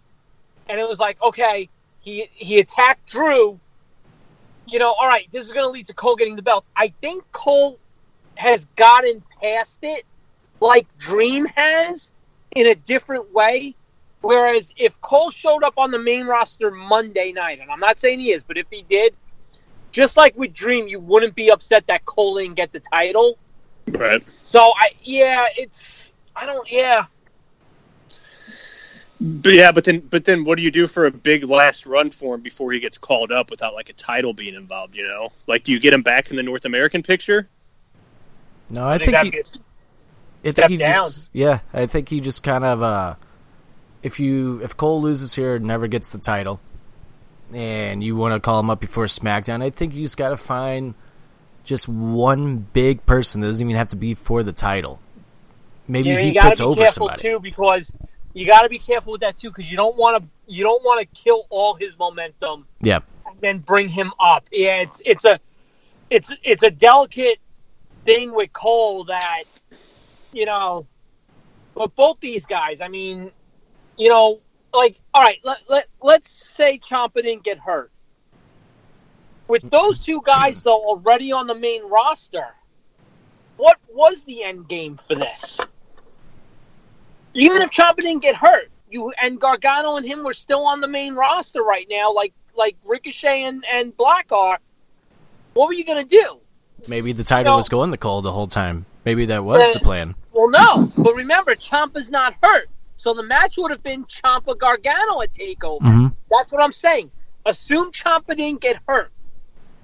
[0.68, 1.68] and it was like, okay,
[2.00, 3.58] he he attacked Drew.
[4.66, 6.64] You know, all right, this is going to lead to Cole getting the belt.
[6.76, 7.78] I think Cole
[8.36, 10.04] has gotten past it,
[10.60, 12.12] like Dream has,
[12.54, 13.74] in a different way.
[14.20, 18.20] Whereas if Cole showed up on the main roster Monday night, and I'm not saying
[18.20, 19.14] he is, but if he did,
[19.92, 23.38] just like with Dream, you wouldn't be upset that Cole didn't get the title.
[23.88, 24.26] Right.
[24.26, 27.04] So I yeah, it's I don't yeah.
[29.20, 32.10] But yeah, but then but then what do you do for a big last run
[32.10, 34.96] for him before he gets called up without like a title being involved?
[34.96, 37.48] You know, like do you get him back in the North American picture?
[38.70, 39.40] No, I, I think think, that'd he, be
[40.44, 41.10] I step think he down.
[41.10, 43.14] just yeah, I think he just kind of uh
[44.02, 46.60] if you if Cole loses here and never gets the title
[47.52, 50.36] and you want to call him up before SmackDown, I think you just got to
[50.36, 50.94] find
[51.62, 55.00] just one big person that doesn't even have to be for the title.
[55.88, 57.22] Maybe you, know, he puts be over careful somebody.
[57.22, 57.92] too because
[58.34, 60.82] you got to be careful with that too because you don't want to you don't
[60.84, 63.00] want to kill all his momentum Yeah.
[63.26, 64.44] and then bring him up.
[64.52, 65.40] Yeah, it's it's a
[66.10, 67.38] it's it's a delicate
[68.04, 69.44] thing with Cole that
[70.32, 70.86] you know.
[71.74, 73.32] But both these guys, I mean,
[73.96, 74.40] you know,
[74.72, 77.90] like all right, let let let's say Ciampa didn't get hurt.
[79.46, 82.46] With those two guys though already on the main roster,
[83.56, 85.60] what was the end game for this?
[87.34, 90.88] Even if Ciampa didn't get hurt, you and Gargano and him were still on the
[90.88, 94.58] main roster right now, like like Ricochet and, and Black are.
[95.54, 96.38] What were you gonna do?
[96.88, 97.56] Maybe the title No.
[97.56, 98.86] was going to Cole the whole time.
[99.04, 100.14] Maybe that was the Uh, plan.
[100.32, 105.20] Well, no, but remember, Ciampa's not hurt, so the match would have been Ciampa Gargano
[105.22, 105.80] at Takeover.
[105.80, 106.12] Mhm.
[106.30, 107.10] That's what I'm saying.
[107.46, 109.10] Assume Ciampa didn't get hurt.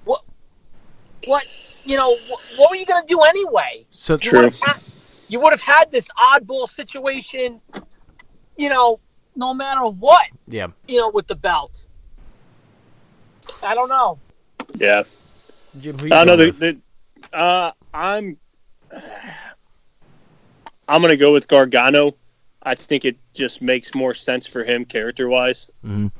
[0.05, 0.23] What?
[1.25, 1.45] What?
[1.83, 3.85] You know, what, what were you gonna do anyway?
[3.91, 4.49] So You True.
[5.39, 7.61] Would have had, you would have had this oddball situation.
[8.57, 8.99] You know,
[9.35, 10.25] no matter what.
[10.47, 10.67] yeah.
[10.87, 11.85] You know, with the belt.
[13.63, 14.19] I don't know.
[14.75, 15.03] Yeah.
[15.79, 16.77] Jim, who you I know the, the
[17.33, 18.37] uh I'm
[20.87, 22.15] I'm gonna go with Gargano.
[22.63, 25.69] I think it just makes more sense for him character wise.
[25.85, 26.11] Mhm.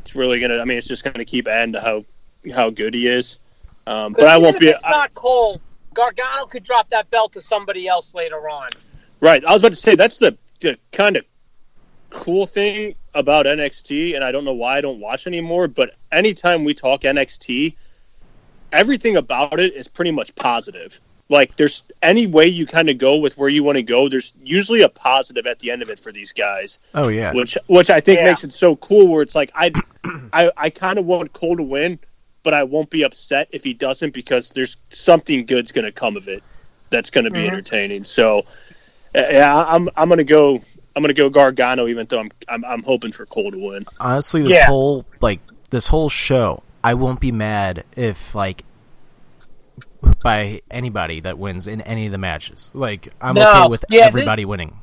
[0.00, 0.58] It's really gonna.
[0.58, 2.04] I mean, it's just gonna keep adding to how
[2.54, 3.38] how good he is.
[3.86, 5.60] Um, 'Cause but I won't if be It's I- not Cole.
[5.94, 8.68] Gargano could drop that belt to somebody else later on.
[9.20, 9.44] right.
[9.44, 11.24] I was about to say that's the, the kind of
[12.10, 15.68] cool thing about NXT, and I don't know why I don't watch anymore.
[15.68, 17.74] But anytime we talk NXT,
[18.72, 21.00] everything about it is pretty much positive.
[21.30, 24.34] Like there's any way you kind of go with where you want to go, there's
[24.42, 27.32] usually a positive at the end of it for these guys, Oh yeah.
[27.32, 28.24] which which I think Yeah.
[28.26, 29.08] makes it so cool.
[29.08, 29.72] Where it's like I
[30.32, 31.98] I, I kind of want Cole to win,
[32.44, 36.16] but I won't be upset if he doesn't because there's something good's going to come
[36.16, 36.42] of it
[36.90, 37.48] that's going to be Mhm.
[37.48, 38.04] entertaining.
[38.04, 38.40] So
[39.16, 40.60] uh, yeah, I'm I'm going to go
[40.94, 43.84] I'm going to go Gargano, even though I'm, I'm I'm hoping for Cole to win.
[43.98, 44.66] honestly this Yeah.
[44.66, 45.40] whole like
[45.70, 48.64] this whole show i won't be mad if like
[50.22, 53.48] by anybody that wins in any of the matches like i'm No.
[53.50, 54.76] okay with Yeah, this- everybody winning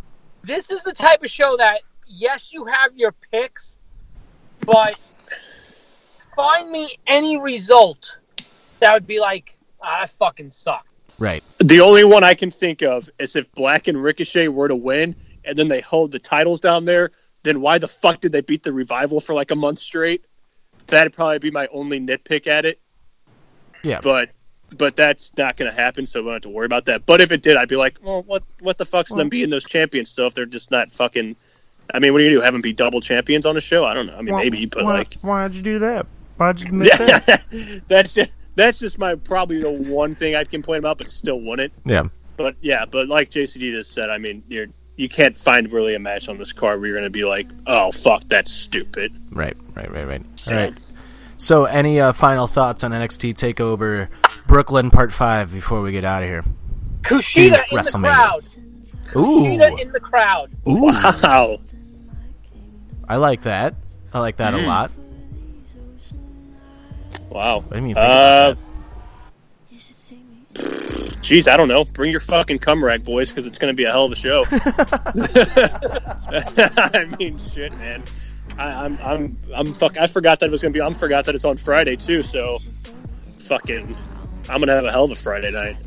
[0.43, 3.77] this is the type of show that yes, you have your picks,
[4.65, 4.97] but
[6.41, 8.17] find me any result
[8.79, 10.85] that would be like, ah, I fucking suck.
[11.19, 14.75] right The only one I can think of is if Black and Ricochet were to
[14.75, 15.15] win,
[15.45, 17.11] and then they hold the titles down there.
[17.43, 20.25] Then why the fuck did they beat the revival for like a month straight?
[20.87, 22.79] That'd probably be my only nitpick at it.
[23.83, 23.99] Yeah.
[24.01, 24.29] but
[24.77, 27.05] but that's not going to happen, so we don't have to worry about that.
[27.05, 29.65] But if it did, I'd be like, well, what what the fuck's them being those
[29.65, 31.35] champions still if they're just not fucking.
[31.93, 32.45] I mean, what are you gonna do?
[32.45, 33.83] Have them be double champions on a show?
[33.83, 34.15] I don't know.
[34.15, 36.05] I mean, maybe, but like, why'd you do that
[36.41, 37.37] why'd you yeah,
[37.87, 41.71] that's just, that's just my probably the one thing I'd complain about, but still wouldn't.
[41.85, 42.03] yeah
[42.37, 44.67] But yeah, but like JCD just said, I mean, you're
[44.97, 47.47] you can't find really a match on this card where you're going to be like,
[47.67, 49.13] oh fuck, that's stupid.
[49.31, 50.91] right right right right So, all right
[51.37, 54.09] so any uh, final thoughts on nxt takeover
[54.47, 56.43] brooklyn part 5 before we get out of here
[57.01, 58.43] Kushida in the crowd.
[59.15, 60.51] ooh Kushida in the crowd.
[60.67, 60.81] ooh
[61.23, 61.59] Wow.
[63.07, 63.73] I like that.
[64.13, 64.67] I like that a Mm.
[64.67, 64.91] lot.
[67.31, 67.61] Wow.
[67.61, 67.97] What do you mean?
[67.97, 68.55] Uh,
[71.21, 71.85] Jeez, I don't know.
[71.85, 74.15] Bring your fucking cum rag, boys, because it's going to be a hell of a
[74.15, 74.43] show.
[74.51, 74.55] I
[77.17, 78.03] mean, shit, man.
[78.57, 79.97] I, I'm, I'm, I'm fuck.
[79.97, 80.81] I forgot that it was going to be.
[80.81, 82.21] I forgot that it's on Friday too.
[82.21, 82.57] So,
[83.37, 83.95] fucking,
[84.49, 85.77] I'm gonna have a hell of a Friday night.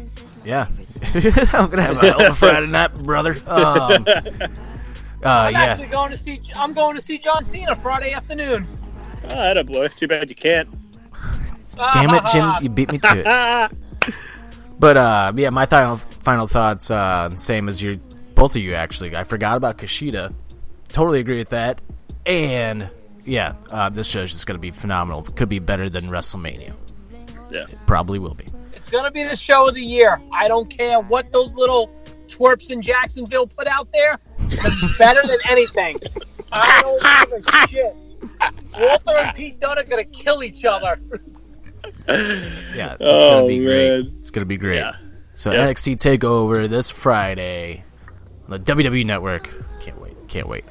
[0.44, 0.66] yeah,
[1.52, 3.36] I'm gonna have a hell of a Friday night, brother.
[3.46, 4.48] Um, uh,
[5.24, 6.40] I'm yeah, actually going to see.
[6.56, 8.66] I'm going to see John Cena Friday afternoon.
[9.24, 9.88] Ah, that a boy.
[9.88, 10.70] Too bad you can't.
[11.92, 13.76] Damn it, Jim, you beat me to it.
[14.76, 17.94] But uh, yeah, my final final thoughts, uh, same as your
[18.34, 19.16] both of you actually.
[19.16, 20.34] I forgot about Kushida.
[20.88, 21.80] Totally agree with that.
[22.26, 22.90] And
[23.24, 25.22] yeah, uh, this show is just gonna be phenomenal.
[25.22, 26.74] Could be better than WrestleMania.
[27.52, 27.66] yeah.
[27.86, 28.46] Probably will be.
[28.74, 30.20] It's going to be the show of the year.
[30.30, 31.90] I don't care what those little
[32.28, 34.18] twerps in Jacksonville put out there.
[34.40, 35.96] It's better than anything.
[36.52, 37.96] I don't give a shit.
[38.78, 41.00] Walter and Pete Dunne are going to kill each other.
[42.08, 44.06] Yeah, it's Oh, gonna be great.
[44.20, 44.76] It's gonna be great.
[44.76, 44.92] Yeah.
[45.34, 45.50] So.
[45.50, 47.82] NXT Takeover this Friday
[48.44, 49.48] on the WWE Network.
[49.80, 50.16] Can't wait.
[50.28, 50.64] Can't wait.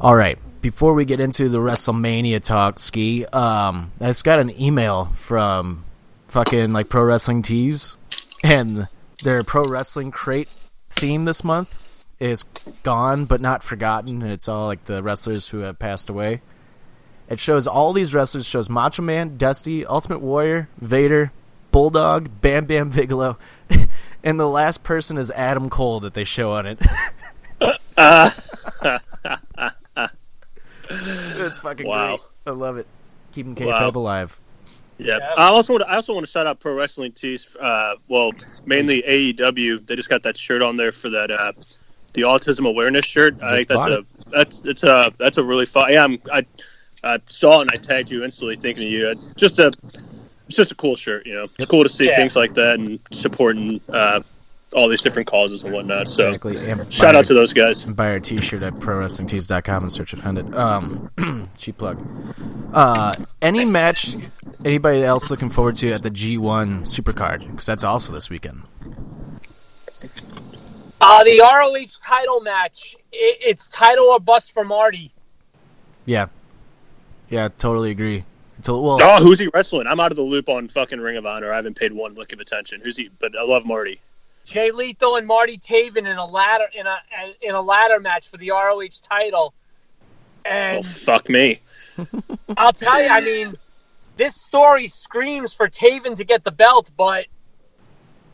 [0.00, 0.38] All right.
[0.60, 5.84] Before we get into the WrestleMania talk, Ski, um, I just got an email from
[6.28, 7.96] fucking like Pro Wrestling Tees,
[8.42, 8.88] and
[9.22, 10.54] their Pro Wrestling Crate
[10.90, 11.72] theme this month
[12.18, 12.44] is
[12.82, 16.40] gone but not forgotten, and it's all like the wrestlers who have passed away.
[17.28, 18.44] It shows all these wrestlers.
[18.44, 21.30] It shows Macho Man, Dusty, Ultimate Warrior, Vader,
[21.72, 23.36] Bulldog, Bam Bam Bigelow,
[24.24, 26.78] and the last person is Adam Cole that they show on it.
[30.90, 32.16] it's fucking Wow.
[32.16, 32.20] great.
[32.46, 32.86] I love it.
[33.32, 34.00] Keeping kayfabe Wow.
[34.00, 34.38] alive.
[34.98, 35.18] Yeah.
[35.18, 35.34] Yeah.
[35.36, 37.56] I also want to, I also want to shout out Pro Wrestling Tees.
[37.60, 38.32] Uh, well,
[38.64, 39.86] mainly AEW.
[39.86, 41.52] They just got that shirt on there for that uh,
[42.14, 43.40] the autism awareness shirt.
[43.42, 45.92] I think that's bought a that's it's a that's a really fun.
[45.92, 46.46] Yeah, I'm, I
[47.04, 49.14] I saw it and I tagged you instantly, thinking of you.
[49.36, 49.72] Just a
[50.46, 51.26] it's just a cool shirt.
[51.26, 52.16] You know, it's cool to see Yeah.
[52.16, 54.20] things like that and supporting uh,
[54.74, 56.08] all these different causes and whatnot.
[56.08, 56.70] So Exactly.
[56.70, 57.86] And shout buy out to those guys.
[57.86, 60.54] our- Buy our t-shirt at prowrestlingtees.com and search offended.
[60.54, 61.10] Um,
[61.58, 62.00] cheap plug.
[62.72, 64.14] Uh, any match
[64.64, 67.46] anybody else looking forward to at the G1 Supercard?
[67.46, 68.62] Because that's also this weekend.
[71.00, 72.96] Uh, the ROH title match.
[73.12, 75.12] It, it's title or bust for Marty.
[76.06, 76.26] Yeah.
[77.30, 78.24] Yeah, totally agree.
[78.58, 79.86] It's a, well, Oh, who's he wrestling?
[79.86, 81.52] I'm out of the loop on fucking Ring of Honor.
[81.52, 82.80] I haven't paid one lick of attention.
[82.82, 83.10] Who's he?
[83.18, 84.00] But I love Marty.
[84.46, 86.96] Jay Lethal and Marty Taven in a ladder in a
[87.42, 89.52] in a ladder match for the ROH title.
[90.46, 91.60] Oh, And fuck me.
[92.56, 93.52] I'll tell you, I mean,
[94.16, 97.26] this story screams for Taven to get the belt, but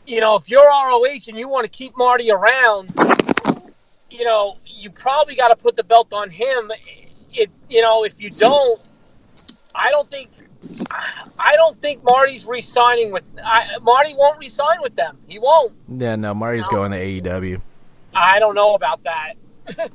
[0.07, 2.93] you know, if you're ROH and you want to keep Marty around,
[4.09, 6.71] you know, you probably got to put the belt on him.
[7.35, 8.79] It, you know, if you don't,
[9.75, 10.29] I don't think,
[11.37, 13.23] I don't think Marty's re-signing with.
[13.43, 15.17] I, Marty won't re-sign with them.
[15.27, 15.73] He won't.
[15.89, 16.77] yeah, no, Marty's No.
[16.77, 17.61] going to AEW.
[18.13, 19.33] I don't know about that.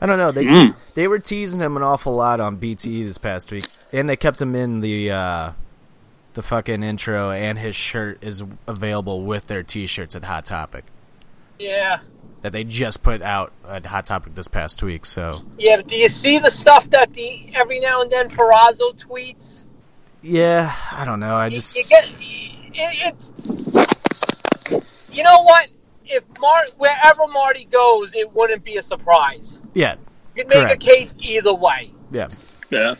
[0.00, 0.30] I don't know.
[0.30, 0.74] They Mm.
[0.94, 4.40] they were teasing him an awful lot on BTE this past week, and they kept
[4.40, 5.50] him in the uh,
[6.34, 10.84] the fucking intro, and his shirt is available with their T-shirts at Hot Topic
[11.58, 12.00] Yeah.
[12.46, 15.04] That they just put out at Hot Topic this past week.
[15.04, 19.64] So Yeah, do you see the stuff that the every now and then Purrazzo tweets?
[20.22, 21.34] yeah, I don't know.
[21.34, 22.12] I You- just you, get it,
[22.72, 23.32] it's
[25.12, 25.66] you know what
[26.04, 29.60] if Mar wherever Marty goes, it wouldn't be a surprise.
[29.74, 29.96] yeah
[30.36, 30.84] You could make Correct.
[30.84, 31.90] a case either way.
[32.12, 32.28] yeah.
[32.70, 32.94] Yeah.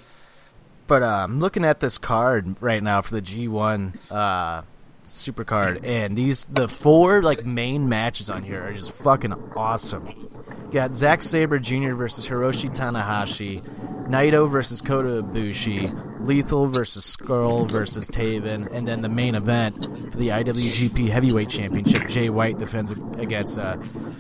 [0.89, 4.63] But I'm looking at this card right now for the G1 uh,
[5.07, 10.07] Super Card, and these the four like main matches on here are just fucking awesome.
[10.09, 11.95] You got Zack Sabre Jr.
[11.95, 13.63] versus Hiroshi Tanahashi,
[14.09, 20.19] Naito versus Kota Ibushi, Lethal versus Scurll versus Taven, and then the main event for
[20.19, 22.09] the IWGP Heavyweight Championship.
[22.09, 23.77] Jay White defends against uh,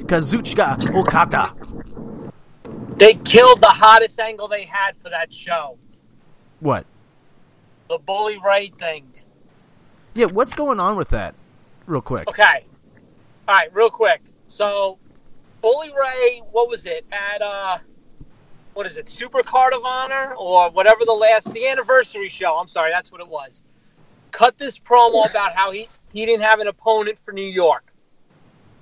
[0.06, 1.52] Kazuchika Okada.
[2.96, 5.78] They killed the hottest angle they had for that show.
[6.60, 6.86] What?
[7.88, 9.12] The Bully Ray thing.
[10.16, 11.34] Yeah, what's going on with that?
[11.84, 12.26] Real quick.
[12.26, 12.64] Okay.
[13.46, 14.22] All right, real quick.
[14.48, 14.98] So,
[15.60, 17.42] Bully Ray, what was it at?
[17.42, 17.76] uh
[18.72, 19.10] What is it?
[19.10, 22.56] Super Card of Honor or whatever the last the anniversary show.
[22.56, 23.62] I'm sorry, that's what it was.
[24.30, 27.92] Cut this promo about how he he didn't have an opponent for New York,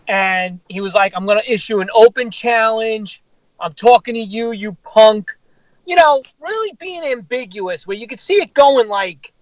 [0.06, 3.24] and he was like, "I'm going to issue an open challenge.
[3.58, 5.36] I'm talking to you, you punk."
[5.84, 9.32] You know, really being ambiguous, where you could see it going like,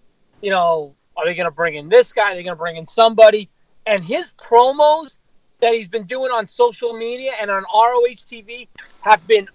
[0.41, 2.33] you know, are they going to bring in this guy?
[2.33, 3.49] Are they going to bring in somebody?
[3.87, 5.19] And his promos
[5.61, 8.67] that he's been doing on social media and on ROH TV
[9.03, 9.49] have been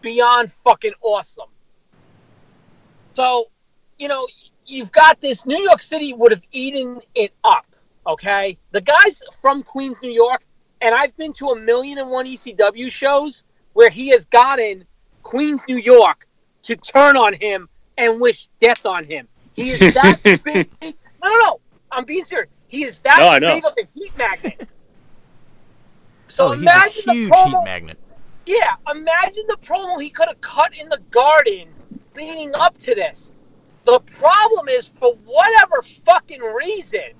[0.00, 1.48] beyond fucking awesome.
[3.14, 3.50] So,
[3.98, 4.26] you know,
[4.66, 5.44] you've got this.
[5.44, 7.66] New York City would have eaten it up.
[8.06, 10.42] Okay, the guys from Queens, New York,
[10.80, 13.44] and I've been to a million and one ECW shows
[13.74, 14.84] where he has gotten
[15.22, 16.26] Queens, New York
[16.64, 19.28] to turn on him and wish death on him.
[19.54, 20.94] He is that big.
[21.22, 21.60] No, no, no.
[21.90, 22.50] I'm being serious.
[22.68, 24.68] He is that No, big of a heat magnet.
[26.28, 27.98] So oh, he's a imagine huge the heat magnet.
[28.46, 31.68] Yeah, imagine the promo he could have cut in the garden
[32.16, 33.34] leading up to this.
[33.84, 37.12] The problem is, for whatever fucking reason,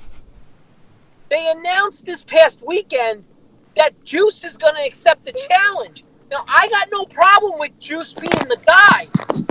[1.29, 3.25] they announced this past weekend
[3.77, 6.05] that Juice is going to accept the challenge.
[6.31, 9.09] Now, I got no problem with Juice being the guy,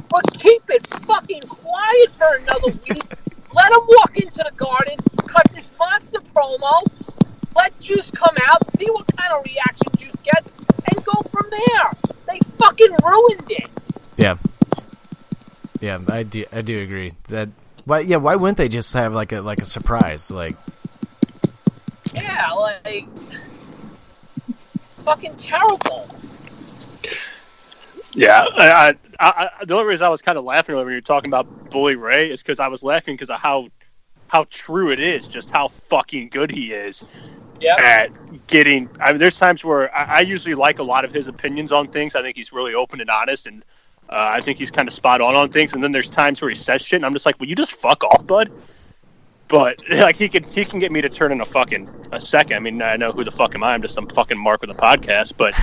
[0.10, 3.04] but keep it fucking quiet for another week.
[3.54, 4.98] Let him walk into the garden,
[5.28, 6.82] cut this monster promo,
[7.56, 10.50] let Juice come out, see what kind of reaction Juice gets,
[10.90, 11.92] and go from there.
[12.28, 13.70] They fucking ruined it.
[14.18, 14.38] Yeah.
[15.82, 16.46] Yeah, I do.
[16.52, 17.50] I do agree that.
[17.86, 18.02] Why?
[18.02, 20.30] Yeah, why wouldn't they just have like a like a surprise?
[20.30, 20.56] Like,
[22.14, 23.08] Yeah, like
[25.04, 26.08] fucking terrible.
[28.14, 31.02] Yeah, I, I, I, the only reason I was kind of laughing when you were
[31.02, 33.70] talking about Bully Ray is because I was laughing because of how
[34.28, 37.06] how true it is, just how fucking good he is
[37.60, 37.76] Yeah.
[37.80, 38.90] at getting.
[39.00, 41.88] I mean, there's times where I, I usually like a lot of his opinions on
[41.88, 42.16] things.
[42.16, 43.64] I think he's really open and honest, and
[44.10, 45.74] uh, I think he's kind of spot on on things.
[45.74, 47.74] And then there's times where he says shit, and I'm just like, "Will you just
[47.74, 48.52] fuck off, bud?"
[49.52, 52.56] But like he can he can get me to turn in a fucking a second.
[52.56, 53.74] I mean, I know who the fuck am I?
[53.74, 55.34] I'm just some fucking mark with a podcast.
[55.38, 55.54] But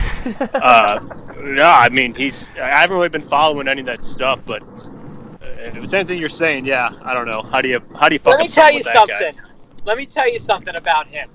[0.55, 1.01] uh,
[1.41, 2.51] no, I mean he's.
[2.59, 4.45] I haven't really been following any of that stuff.
[4.45, 7.43] But uh, if it's anything you're saying, yeah, I don't know.
[7.43, 9.33] How do you how do you fucking Let me tell you with that guy?
[9.33, 9.55] something.
[9.87, 11.31] Let me tell you something about him.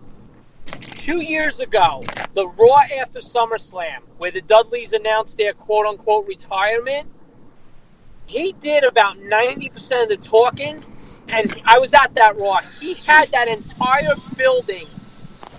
[0.95, 2.03] Two years ago,
[2.35, 7.09] the Raw after SummerSlam, where the Dudleys announced their quote unquote retirement,
[8.25, 10.83] he did about 90% of the talking,
[11.27, 12.63] and I was at that rock.
[12.79, 14.87] He had that entire building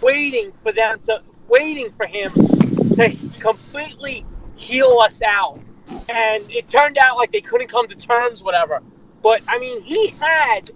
[0.02, 4.24] waiting for them to, waiting for him to completely
[4.56, 5.60] heal us out.
[6.08, 8.82] And it turned out like they couldn't come to terms, whatever.
[9.22, 10.70] But, I mean, he had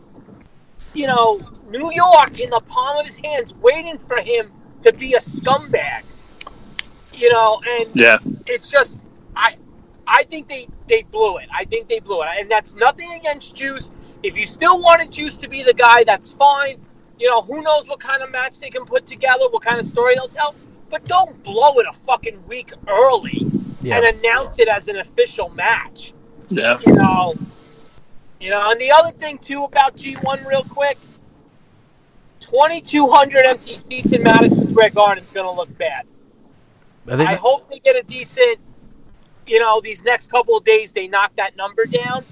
[0.94, 4.50] you know, New York in the palm of his hands, waiting for him
[4.82, 6.02] to be a scumbag.
[7.12, 9.00] You know, and Yeah, it's just
[9.34, 9.56] I
[10.08, 11.48] I think they they blew it.
[11.54, 13.90] I think they blew it, and that's nothing against Juice.
[14.22, 16.80] If you still wanted Juice to be the guy, that's fine.
[17.18, 19.86] You know, who knows what kind of match they can put together, what kind of
[19.86, 20.54] story they'll tell.
[20.88, 23.46] But don't blow it a fucking week early
[23.82, 26.14] yeah, and announce it as an official match
[26.50, 26.78] yeah.
[26.86, 27.34] you know,
[28.40, 30.98] you know, and the other thing too about G1, real quick,
[32.40, 36.06] twenty two hundred empty seats in Madison Square Garden is going to look bad.
[37.06, 38.58] I think I hope they get a decent,
[39.48, 42.24] you know, these next couple of days they knock that number down.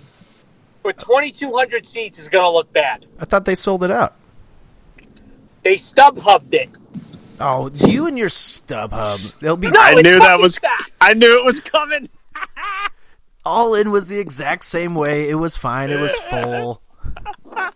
[0.83, 3.07] But twenty two hundred seats is going to look bad.
[3.19, 4.15] I thought they sold it out.
[5.63, 6.69] They stub hubbed it.
[7.41, 9.39] Oh, you and your StubHub.
[9.41, 10.59] They'll be No, I knew that was.
[10.59, 10.81] fat.
[11.01, 12.09] I knew it was coming.
[13.45, 15.29] all in was the exact same way.
[15.29, 15.91] It was fine.
[15.91, 16.81] It was full.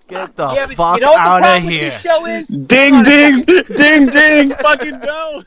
[0.09, 1.91] Get the Yeah, fuck you know what the out of here.
[1.91, 2.49] show is?
[2.49, 4.51] Ding ding ding ding.
[4.63, 5.43] Fucking go.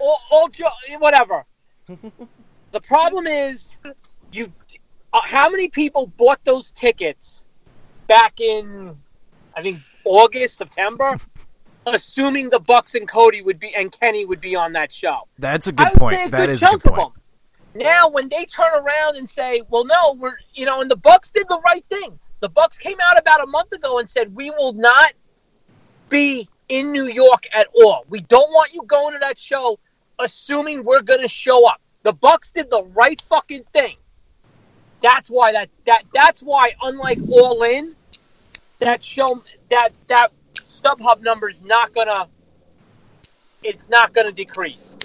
[0.00, 1.44] all, all jo- whatever.
[2.74, 3.76] The problem is,
[4.32, 4.52] you.
[5.12, 7.44] Uh, how many people bought those tickets
[8.08, 8.96] back in,
[9.56, 11.16] I think August, September,
[11.86, 15.28] assuming the Bucks and Cody would be and Kenny would be on that show?
[15.38, 16.16] That's a good point.
[16.16, 17.12] a That good is a good point.
[17.76, 21.30] Now, when they turn around and say, "Well, no, we're," you know, and the Bucks
[21.30, 22.18] did the right thing.
[22.40, 25.12] The Bucks came out about a month ago and said, "We will not
[26.08, 28.04] be in New York at all.
[28.08, 29.78] We don't want you going to that show,
[30.18, 33.96] assuming we're going to show up." The Bucks did the right fucking thing.
[35.02, 37.96] That's why that that that's why, unlike All In,
[38.78, 42.28] that show that that StubHub number is not gonna.
[43.62, 44.98] It's not gonna decrease.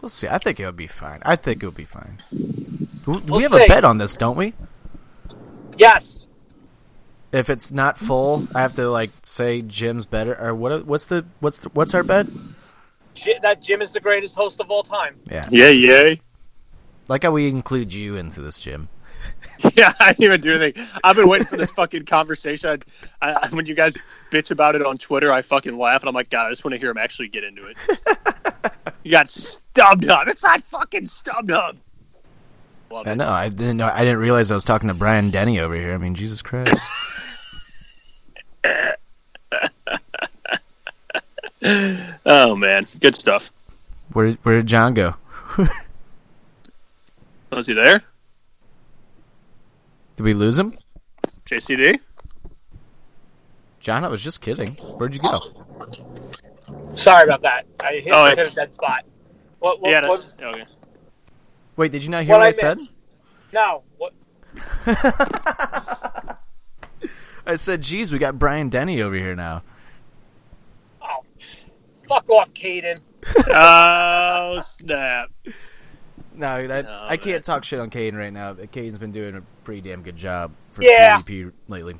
[0.00, 0.28] We'll see.
[0.28, 1.20] I think it'll be fine.
[1.24, 2.18] I think it'll be fine.
[2.32, 3.64] We We'll have see.
[3.64, 4.54] a bet on this, don't we?
[5.76, 6.26] Yes.
[7.32, 10.38] If it's not full, I have to like say Jim's better.
[10.38, 10.84] Or what?
[10.86, 12.26] What's the what's the, what's our bet?
[13.14, 15.16] Ji- that Jim is the greatest host of all time.
[15.30, 16.14] Yeah, Yeah, yeah.
[17.08, 18.88] like how we include you into this, Jim.
[19.76, 20.84] Yeah, I didn't even do anything.
[21.04, 22.82] I've been waiting for this fucking conversation.
[23.20, 23.96] I, I, when you guys
[24.32, 26.72] bitch about it on Twitter, I fucking laugh, and I'm like, God, I just want
[26.72, 27.76] to hear him actually get into it.
[29.04, 30.26] you got stubbed up.
[30.26, 31.76] It's not fucking stubbed up.
[32.90, 33.16] Love I it.
[33.16, 33.28] know.
[33.28, 33.88] I didn't know.
[33.92, 35.94] I didn't realize I was talking to Brian Denny over here.
[35.94, 36.74] I mean, Jesus Christ.
[41.64, 43.52] Oh man, good stuff.
[44.12, 45.14] Where where did John go?
[47.50, 48.02] Was he there?
[50.16, 50.70] Did we lose him?
[51.46, 51.98] JCD?
[53.80, 54.72] John, I was just kidding.
[54.96, 55.40] Where'd you go?
[56.94, 57.66] Sorry about that.
[57.80, 58.44] I hit, Oh, just yeah.
[58.44, 59.04] hit a dead spot.
[59.58, 59.80] What?
[59.80, 59.90] What?
[59.90, 60.00] yeah.
[60.02, 60.64] that- what okay.
[61.76, 62.76] Wait, did you not hear what what, I I said?
[63.52, 63.82] no.
[63.98, 64.12] What?
[67.46, 69.62] I said, geez, we got Brian Denny over here now.
[72.12, 73.00] Fuck off, Caden.
[73.54, 75.30] Oh snap!
[76.34, 78.52] No, I, Oh, I can't talk shit on Caden right now.
[78.54, 81.20] Caden's been doing a pretty damn good job for Yeah.
[81.20, 81.94] PvP lately.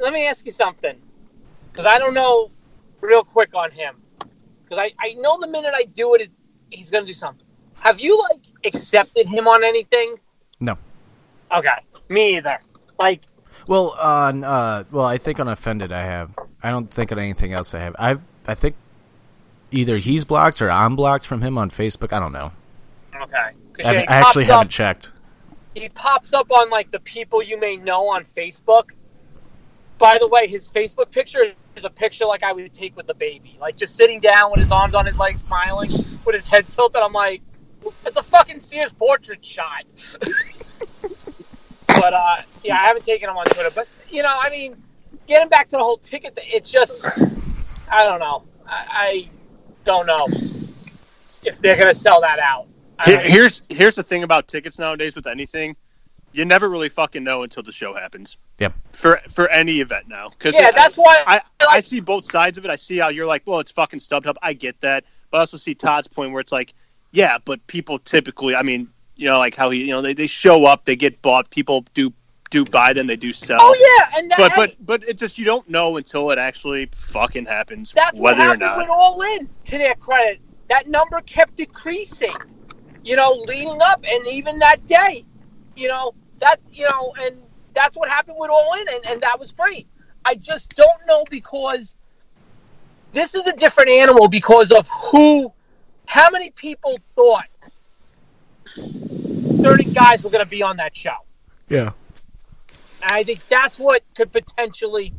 [0.00, 1.00] Let me ask you something,
[1.72, 2.50] because I don't know
[3.00, 3.94] real quick on him.
[4.64, 6.28] Because I, I know the minute I do it,
[6.70, 7.46] he's gonna do something.
[7.76, 10.16] Have you like accepted him on anything?
[10.60, 10.76] No.
[11.56, 11.70] Okay,
[12.10, 12.58] me either.
[12.98, 13.22] Like,
[13.68, 16.34] Well, on uh, well, I think on offended I have.
[16.62, 17.94] I don't think on anything else I have.
[17.98, 18.74] I I think
[19.70, 22.12] either he's blocked or I'm blocked from him on Facebook.
[22.12, 22.52] I don't know.
[23.14, 23.36] Okay.
[23.36, 25.12] I, yeah, I actually up- haven't checked.
[25.74, 28.90] he pops up on like the people you may know on Facebook.
[29.98, 33.14] By the way, his Facebook picture is a picture like I would take with the
[33.14, 35.88] baby, like just sitting down with his arms on his legs, smiling,
[36.24, 37.00] with his head tilted.
[37.02, 37.40] I'm like,
[38.04, 39.84] it's a fucking Sears portrait shot.
[41.86, 43.70] but uh, yeah, I haven't taken him on Twitter.
[43.74, 44.76] But you know, I mean,
[45.26, 47.06] getting back to the whole ticket thing, it's just,
[47.90, 48.42] I don't know.
[48.66, 49.28] I, I
[49.86, 50.24] don't know
[51.44, 52.66] if they're gonna sell that out.
[53.04, 55.76] Here- Here's here's the thing about tickets nowadays with anything,
[56.32, 58.36] you never really fucking know until the show happens.
[58.58, 58.74] Yep.
[58.92, 62.58] For for any event now, because yeah, that's why I, I like- see both sides
[62.58, 62.70] of it.
[62.70, 64.34] I see how you're like, well, it's fucking StubHub.
[64.42, 66.74] I get that, but I also see Todd's point where it's like,
[67.12, 70.26] yeah, but people typically, I mean, you know, like how he, you know, they, they
[70.26, 72.12] show up, they get bought, people do
[72.50, 73.58] do buy them, they do sell.
[73.60, 76.88] Oh yeah, and that, But but but it's just you don't know until it actually
[76.94, 78.78] fucking happens, That's what whether or happened not.
[78.78, 79.48] with All In.
[79.66, 82.36] To their credit, that number kept decreasing.
[83.02, 85.24] You know, leading up, and even that day,
[85.76, 87.36] you know that you know, and
[87.74, 89.86] that's what happened with All In, and, and that was great.
[90.24, 91.94] I just don't know because
[93.12, 95.52] this is a different animal because of who,
[96.06, 97.46] how many people thought
[98.66, 101.16] certain guys were going to be on that show.
[101.68, 101.92] Yeah.
[103.06, 105.12] And I think that's what could potentially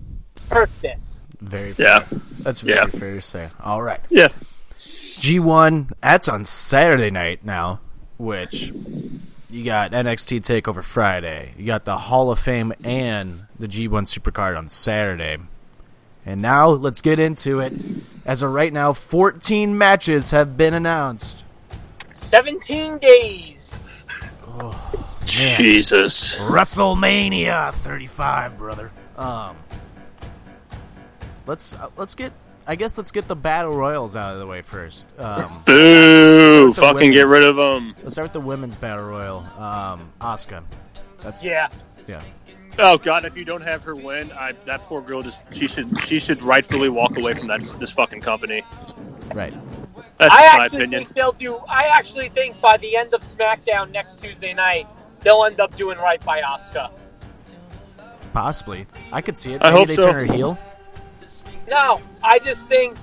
[0.52, 1.24] hurt this.
[1.40, 1.86] Very fair.
[1.88, 2.06] Yeah.
[2.40, 2.86] That's very Yeah.
[2.88, 3.48] fair to say.
[3.64, 4.02] All right.
[4.10, 4.28] Yeah.
[4.78, 7.80] G1, that's on Saturday night now,
[8.18, 8.74] which
[9.50, 11.54] you got NXT TakeOver Friday.
[11.58, 15.38] You got the Hall of Fame and the G1 Supercard on Saturday.
[16.26, 17.72] And now let's get into it.
[18.26, 21.46] As of right now, 14 matches have been announced.
[22.14, 23.80] 17 days.
[25.28, 26.40] Jesus.
[26.42, 28.92] WrestleMania 35, brother.
[29.18, 29.56] Um,
[31.46, 32.32] let's uh, let's get.
[32.70, 35.14] I guess let's get the battle royals out of the way first.
[35.18, 36.72] Um, Boo!
[36.74, 37.96] Start with the Fucking get rid of them.
[38.04, 39.38] let's start with the women's battle royal.
[39.58, 40.64] Um, Asuka.
[41.22, 41.70] That's Yeah.
[42.08, 42.22] yeah.
[42.80, 46.00] Oh god, if you don't have her win, I, that poor girl just she should
[46.02, 48.64] she should rightfully walk away from that this fucking company.
[49.34, 49.54] Right.
[50.18, 51.06] That's I my opinion.
[51.06, 51.58] think they'll do.
[51.70, 54.88] I actually think by the end of SmackDown next Tuesday night,
[55.22, 56.92] they'll end up doing right by Asuka.
[58.34, 58.86] Possibly.
[59.12, 59.62] I could see it.
[59.64, 60.12] I Maybe hope they so.
[60.12, 60.60] turn her heel.
[61.70, 62.98] No, I just think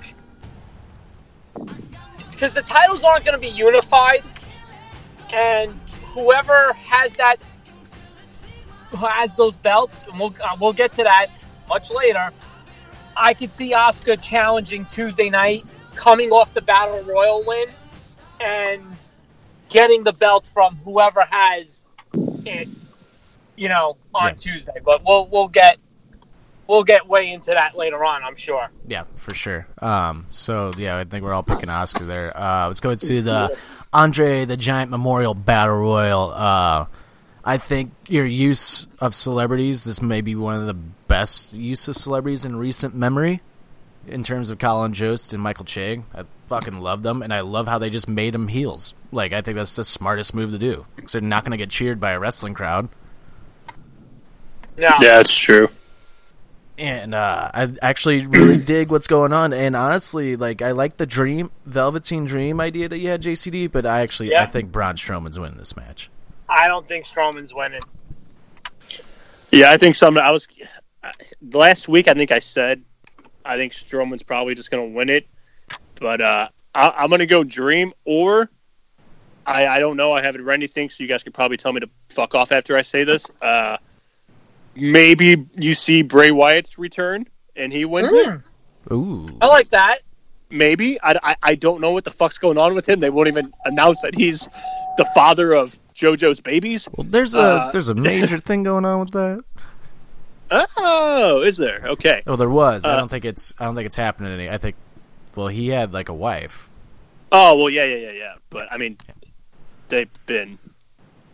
[2.31, 4.23] because the titles aren't going to be unified,
[5.33, 7.37] and whoever has that,
[8.91, 11.29] who has those belts, and we'll uh, we'll get to that
[11.69, 12.31] much later.
[13.17, 17.69] I could see Asuka challenging Tuesday night, coming off the Battle Royal win,
[18.41, 18.83] and
[19.69, 21.84] getting the belt from whoever has
[22.15, 22.69] it,
[23.57, 24.35] you know, on Yeah.
[24.35, 24.81] Tuesday.
[24.85, 25.79] But we'll we'll get
[26.67, 28.69] we'll get way into that later on, I'm sure.
[28.89, 29.67] Yeah, for sure.
[29.81, 32.37] Um, so yeah, I think we're all picking Asuka there.
[32.37, 33.57] Uh, let's go to the
[33.93, 36.31] Andre the Giant Memorial Battle Royal.
[36.33, 36.87] Uh,
[37.45, 41.97] I think your use of celebrities this may be one of the best use of
[41.97, 43.41] celebrities in recent memory.
[44.07, 47.67] In terms of Colin Jost and Michael Che, I fucking love them, and I love
[47.69, 48.95] how they just made them heels.
[49.13, 51.71] Like I think that's the smartest move to do because they're not going to get
[51.71, 52.89] cheered by a wrestling crowd.
[54.77, 54.89] No.
[55.01, 55.69] Yeah, it's true.
[56.77, 59.53] and uh, I actually really dig what's going on.
[59.53, 63.71] And honestly, like I like the dream, Velveteen Dream idea that you had, JCD.
[63.71, 66.11] But I actually, I think Braun Strowman's winning this match.
[66.49, 67.81] I don't think Strowman's winning.
[69.53, 70.19] Yeah, I think some.
[70.19, 70.49] I was
[71.53, 72.09] last week.
[72.09, 72.83] I think I said
[73.45, 75.27] I think Strowman's probably just going to win it,
[76.01, 78.51] but uh, I, I'm going to go Dream or
[79.47, 80.13] I, I don't know.
[80.13, 82.77] I haven't read anything, so you guys could probably tell me to fuck off after
[82.77, 83.31] I say this.
[83.43, 83.77] Uh,
[84.75, 87.27] maybe you see Bray Wyatt's return
[87.57, 88.27] and he wins it.
[88.27, 88.43] Mm,
[88.93, 89.99] Ooh, I like that.
[90.51, 91.01] maybe.
[91.03, 93.01] I, I, I don't know what the fuck's going on with him.
[93.01, 94.49] They won't even announce that he's
[94.97, 96.89] the father of JoJo's babies.
[96.97, 99.45] Well, there's a Uh, there's a major thing going on with that.
[100.51, 101.81] Oh, is there?
[101.85, 102.23] Okay.
[102.27, 102.85] Oh, there was.
[102.85, 103.53] I Uh, don't think it's.
[103.59, 104.49] I don't think it's happening any.
[104.51, 104.77] I think.
[105.37, 106.71] Well, he had like a wife.
[107.33, 108.35] Oh well, yeah, yeah, yeah, yeah.
[108.51, 108.97] But I mean,
[109.89, 110.59] they've been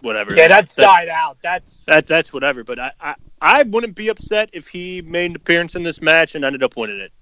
[0.02, 0.34] whatever.
[0.34, 1.38] Yeah, that's, died out.
[1.42, 2.64] That's That that's whatever.
[2.64, 6.34] But I, I I wouldn't be upset if he made an appearance in this match
[6.34, 7.12] and ended up winning it.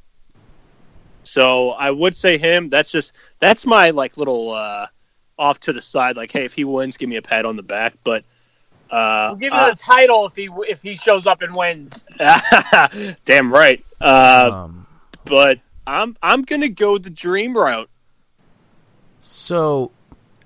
[1.24, 2.70] So I would say him.
[2.70, 4.86] That's just that's my like little uh,
[5.38, 6.16] off to the side.
[6.16, 7.94] Like, hey, if he wins, give me a pat on the back.
[8.04, 8.24] But
[8.90, 12.04] uh, we'll give you the title if he if he shows up and wins.
[12.18, 12.88] uh,
[13.24, 13.84] damn right.
[14.00, 14.86] Uh, Um,
[15.24, 15.58] but
[15.88, 17.88] I'm I'm gonna go the dream route.
[19.20, 19.90] so,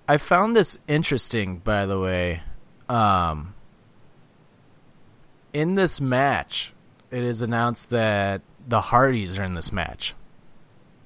[0.08, 1.58] I found this interesting.
[1.58, 2.40] By the way,
[2.88, 3.54] um,
[5.52, 6.72] in this match,
[7.10, 10.14] it is announced that the Hardys are in this match.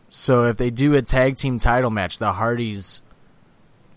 [0.09, 3.03] So if they do a tag team title match, the Hardys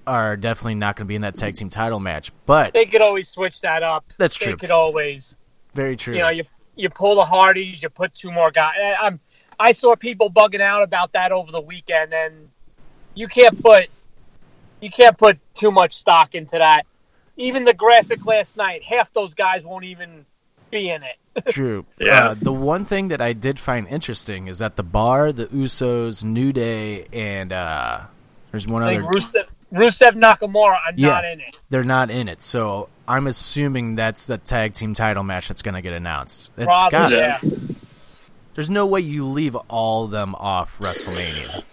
[0.08, 2.32] are definitely not going to be in that tag team title match.
[2.46, 4.06] But They could always switch that up.
[4.18, 4.58] That's They true.
[4.58, 5.38] could always,
[5.76, 6.16] very true.
[6.16, 6.44] you know, you
[6.76, 8.76] you pull the Hardys, you put two more guys.
[9.00, 9.20] I'm
[9.60, 12.50] I saw people bugging out about that over the weekend, and
[13.14, 13.88] you can't put
[14.82, 16.86] you can't put too much stock into that.
[17.36, 20.26] Even the graphic last night, half those guys won't even
[20.72, 21.18] be in it.
[21.50, 21.86] True.
[22.00, 22.30] Yeah.
[22.30, 26.24] Uh, the one thing that I did find interesting is that the Bar, the Usos,
[26.24, 28.02] New Day, and uh,
[28.52, 29.04] there's one I other.
[29.04, 31.10] Rusev, Rusev Nakamura are Yeah.
[31.10, 31.60] not in it.
[31.70, 35.76] They're not in it, so I'm assuming that's the tag team title match that's going
[35.76, 36.52] to get announced.
[36.58, 37.12] It's Probably, got.
[37.12, 37.40] yeah.
[38.56, 41.64] There's no way you leave all of them off WrestleMania.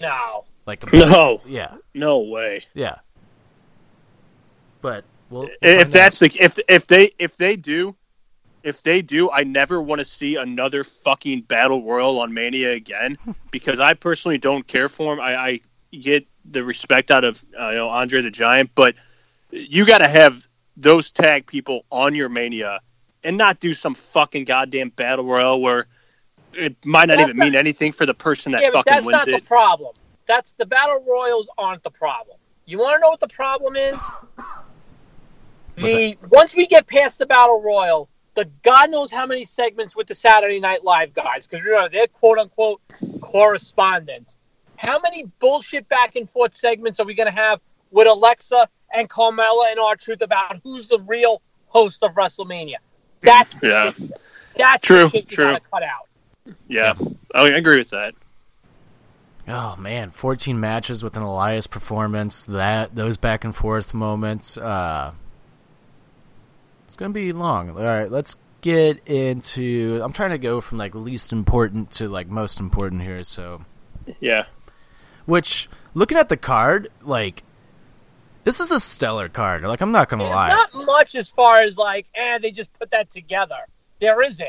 [0.00, 0.44] No.
[0.66, 1.74] Like No, Yeah.
[1.94, 2.64] no way.
[2.74, 2.96] Yeah.
[4.80, 7.96] But we'll, we'll if find that's the if if they if they do
[8.62, 13.18] if they do i never want to see another fucking battle royal on mania again
[13.50, 15.60] because i personally don't care for him i, I
[15.92, 18.94] get the respect out of uh, you know andre the giant but
[19.50, 22.80] you got to have those tag people on your mania
[23.24, 25.86] and not do some fucking goddamn battle royal where
[26.52, 28.92] it might not That's even not- mean anything for the person that yeah, but fucking
[28.92, 29.94] that's wins not it the problem.
[30.26, 32.36] That's the battle royals aren't the problem.
[32.66, 34.00] You want to know what the problem is?
[35.76, 40.06] The once we get past the battle royal, the God knows how many segments with
[40.06, 42.80] the Saturday Night Live guys, because remember they're quote unquote
[43.20, 44.36] correspondents.
[44.76, 47.60] How many bullshit back and forth segments are we going to have
[47.90, 52.76] with Alexa and Carmella and R-Truth about who's the real host of WrestleMania?
[53.22, 53.92] That's the Yeah.
[54.56, 55.44] That's True, the shit you true.
[55.46, 56.08] gotta cut out.
[56.68, 56.94] yeah
[57.34, 58.14] i agree with that
[59.48, 62.44] Oh man, 14 matches with an Elias performance.
[62.44, 64.56] That those back and forth moments.
[64.56, 65.12] Uh,
[66.86, 67.70] it's gonna be long.
[67.70, 70.00] All right, let's get into.
[70.00, 73.24] I'm trying to go from like least important to like most important here.
[73.24, 73.64] So,
[74.20, 74.44] yeah
[75.26, 77.42] which looking at the card, like
[78.44, 79.62] this is a stellar card.
[79.62, 80.48] Like I'm not gonna There's lie.
[80.48, 83.54] not much as far as like, eh, they just put that together.
[84.00, 84.48] There isn't.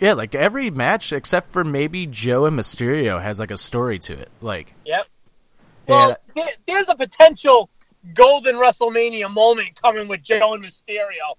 [0.00, 4.12] yeah, like every match except for maybe Joe and Mysterio has like a story to
[4.14, 4.28] it.
[4.40, 5.06] Like, Yep.
[5.86, 7.68] Well, and there's a potential
[8.14, 11.36] golden WrestleMania moment coming with Joe and Mysterio.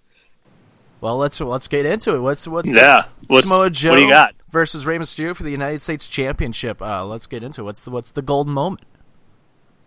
[1.01, 2.19] well, let's let's get into it.
[2.19, 5.51] What's what's yeah What's, Samoa Joe what do you got versus Rey Mysterio for the
[5.51, 6.81] United States Championship.
[6.81, 7.63] Uh, let's get into it.
[7.65, 8.81] what's the what's the golden moment.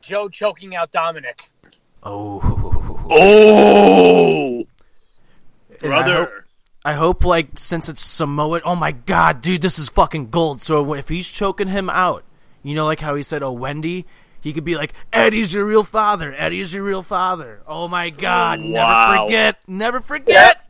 [0.08, 1.50] Joe choking out Dominic.
[2.02, 2.40] Oh,
[3.10, 4.64] Oh,
[5.82, 6.46] And I hope, brother.
[6.84, 8.60] I hope like since it's Samoa.
[8.64, 10.60] Oh my god, dude, this is fucking gold.
[10.62, 12.24] So if he's choking him out,
[12.62, 14.06] you know, like how he said, "Oh Wendy."
[14.40, 16.32] He could be like, Eddie's your real father.
[16.32, 17.60] Eddie's your real father.
[17.66, 18.60] Oh my God.
[18.60, 19.24] Never Wow.
[19.26, 19.56] forget.
[19.66, 20.64] Never forget.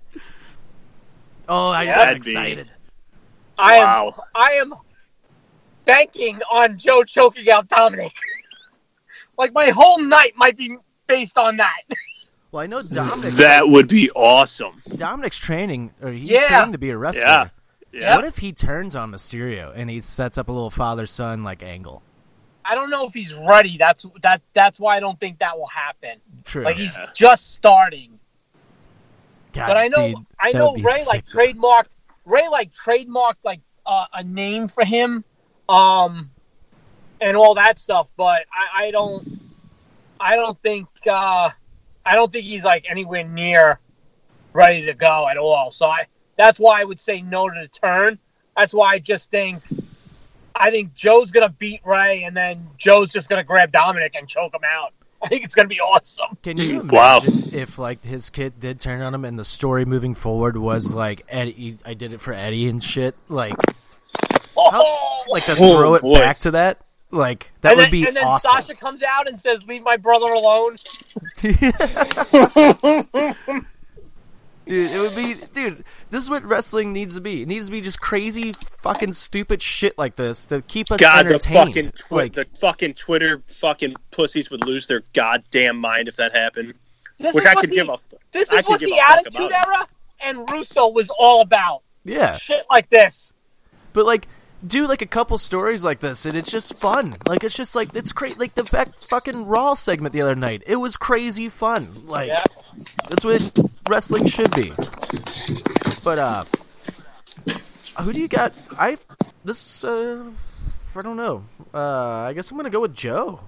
[1.47, 2.71] Oh, I just am That'd be- excited.
[3.59, 4.07] I Wow.
[4.17, 4.75] am I am
[5.85, 8.15] banking on Joe choking out Dominic.
[9.39, 10.77] like my whole night might be
[11.07, 11.81] based on that.
[12.51, 13.33] Well, I know Dominic.
[13.35, 14.81] That would be awesome.
[14.97, 16.49] Dominic's training, or he's Yeah.
[16.49, 17.21] training to be a wrestler.
[17.21, 17.49] Yeah.
[17.93, 18.17] Yeah.
[18.17, 21.63] What if he turns on Mysterio and he sets up a little father son like
[21.63, 22.03] angle?
[22.65, 23.77] I don't know if he's ready.
[23.77, 26.21] That's that that's why I don't think that will happen.
[26.47, 26.65] True.
[26.65, 28.19] Like he's just starting.
[29.53, 31.91] God, But I know dude, I know Rey like trademarked
[32.25, 35.23] Rey like trademarked like uh, a name for him,
[35.69, 36.31] um,
[37.21, 38.09] and all that stuff.
[38.17, 39.23] But I, I don't
[40.21, 41.51] I don't think uh,
[42.05, 43.79] I don't think he's like anywhere near
[44.53, 45.71] ready to go at all.
[45.73, 46.07] So I
[46.37, 48.19] that's why I would say no to the turn.
[48.57, 49.63] That's why I just think
[50.55, 54.55] I think Joe's gonna beat Rey, and then Joe's just gonna grab Dominic and choke
[54.55, 54.93] him out.
[55.23, 56.37] I think it's gonna be awesome.
[56.43, 57.21] Can you imagine Wow.
[57.25, 61.25] if like his kid did turn on him and the story moving forward was like
[61.29, 63.17] Eddie, I did it for Eddie and shit?
[63.29, 63.55] Like,
[64.57, 66.19] Oh, like to Oh, throw it boy.
[66.19, 66.79] back to that,
[67.11, 68.51] like that and would then, be and then awesome.
[68.51, 70.77] Sasha comes out and says, "Leave my brother alone."
[74.67, 75.83] Dude, it would be, dude.
[76.11, 77.41] This is what wrestling needs to be.
[77.41, 78.53] It needs to be just crazy,
[78.83, 82.93] fucking, stupid shit like this to keep us God, the fucking twi- like, the fucking
[82.93, 86.75] Twitter fucking pussies would lose their goddamn mind if that happened.
[87.19, 87.97] Which I could the, give a.
[88.33, 89.53] This is could what the Attitude.
[89.53, 89.87] Era
[90.21, 91.81] and Russo was all about.
[92.05, 93.33] yeah, Shit like this.
[93.95, 94.29] but like,
[94.67, 97.13] do like a couple stories like this, and it's just fun.
[97.29, 98.39] Like, it's just like it's great.
[98.39, 101.89] Like the back fucking Raw segment the other night, it was crazy fun.
[102.07, 102.45] Like, Yeah.
[103.09, 104.73] that's what wrestling should be.
[106.05, 106.45] But uh,
[108.03, 108.53] who do you got?
[108.79, 108.99] I
[109.45, 110.25] this uh,
[110.95, 111.45] I don't know.
[111.73, 111.79] Uh,
[112.29, 113.41] I guess I'm gonna go with Joe.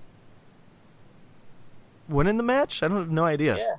[2.08, 2.82] Winning the match?
[2.82, 3.56] I don't have no idea.
[3.56, 3.76] Yeah.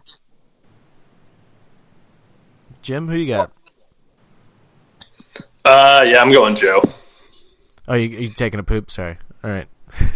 [2.82, 3.52] Jim, who you got?
[5.64, 6.82] Uh, yeah, I'm going Joe.
[7.92, 8.90] Oh, you you taking a poop?
[8.90, 9.18] Sorry.
[9.44, 9.68] All right.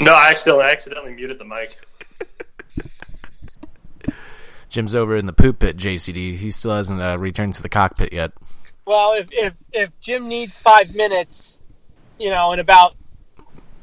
[0.00, 1.76] No, I accidentally, I accidentally muted the mic.
[4.68, 5.76] Jim's over in the poop pit.
[5.76, 6.36] JCD.
[6.36, 8.30] He still hasn't uh, returned to the cockpit yet.
[8.86, 11.58] Well, if, if if Jim needs five minutes,
[12.16, 12.94] you know, in about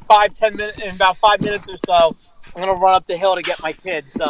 [0.08, 2.16] five ten minutes, in about five minutes or so,
[2.56, 4.06] I'm gonna run up the hill to get my kid.
[4.06, 4.26] So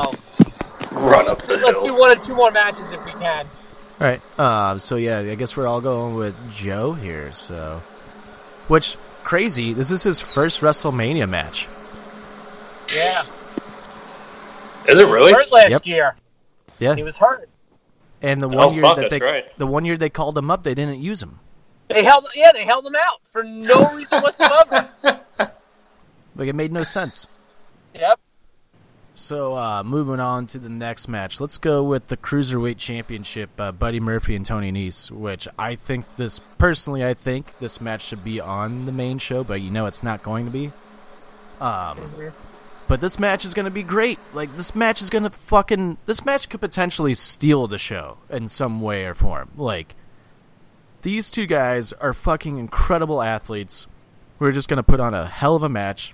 [0.91, 1.67] Run up the hill.
[1.67, 3.45] let's do one or two more matches if we can.
[3.45, 4.21] All right.
[4.39, 7.31] Uh, so yeah, I guess we're all going with Joe here.
[7.31, 7.81] So,
[8.67, 9.73] which crazy?
[9.73, 11.67] This is his first WrestleMania match.
[12.95, 13.23] Yeah.
[14.87, 15.33] Is it really?
[15.33, 15.85] Hurt last Yep.
[15.87, 16.15] year.
[16.79, 16.95] Yeah.
[16.95, 17.49] He was hurt.
[18.21, 19.55] And the Oh, one year fuck, that they right.
[19.57, 21.39] the one year they called him up, they didn't use him.
[21.89, 24.89] They held yeah, they held him out for no reason whatsoever.
[26.37, 27.27] Like it made no sense.
[27.93, 28.19] yep.
[29.25, 33.71] So uh, moving on to the next match, let's go with the cruiserweight championship, uh,
[33.71, 35.09] Buddy Murphy and Tony Nese.
[35.09, 39.43] Which I think this personally, I think this match should be on the main show,
[39.43, 40.71] but you know it's not going to be.
[41.59, 41.97] Um,
[42.87, 44.19] but this match is going to be great.
[44.35, 48.47] Like this match is going to fucking this match could potentially steal the show in
[48.47, 49.49] some way or form.
[49.57, 49.95] Like
[51.01, 53.87] these two guys are fucking incredible athletes.
[54.37, 56.13] We're just going to put on a hell of a match.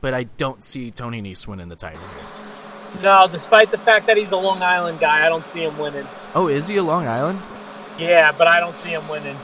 [0.00, 3.02] But I don't see Tony Nese winning the title here.
[3.02, 6.06] No, despite the fact that he's a Long Island guy, I don't see him winning.
[6.34, 7.38] Oh, is he a Long Island?
[7.98, 9.36] Yeah, but I don't see him winning.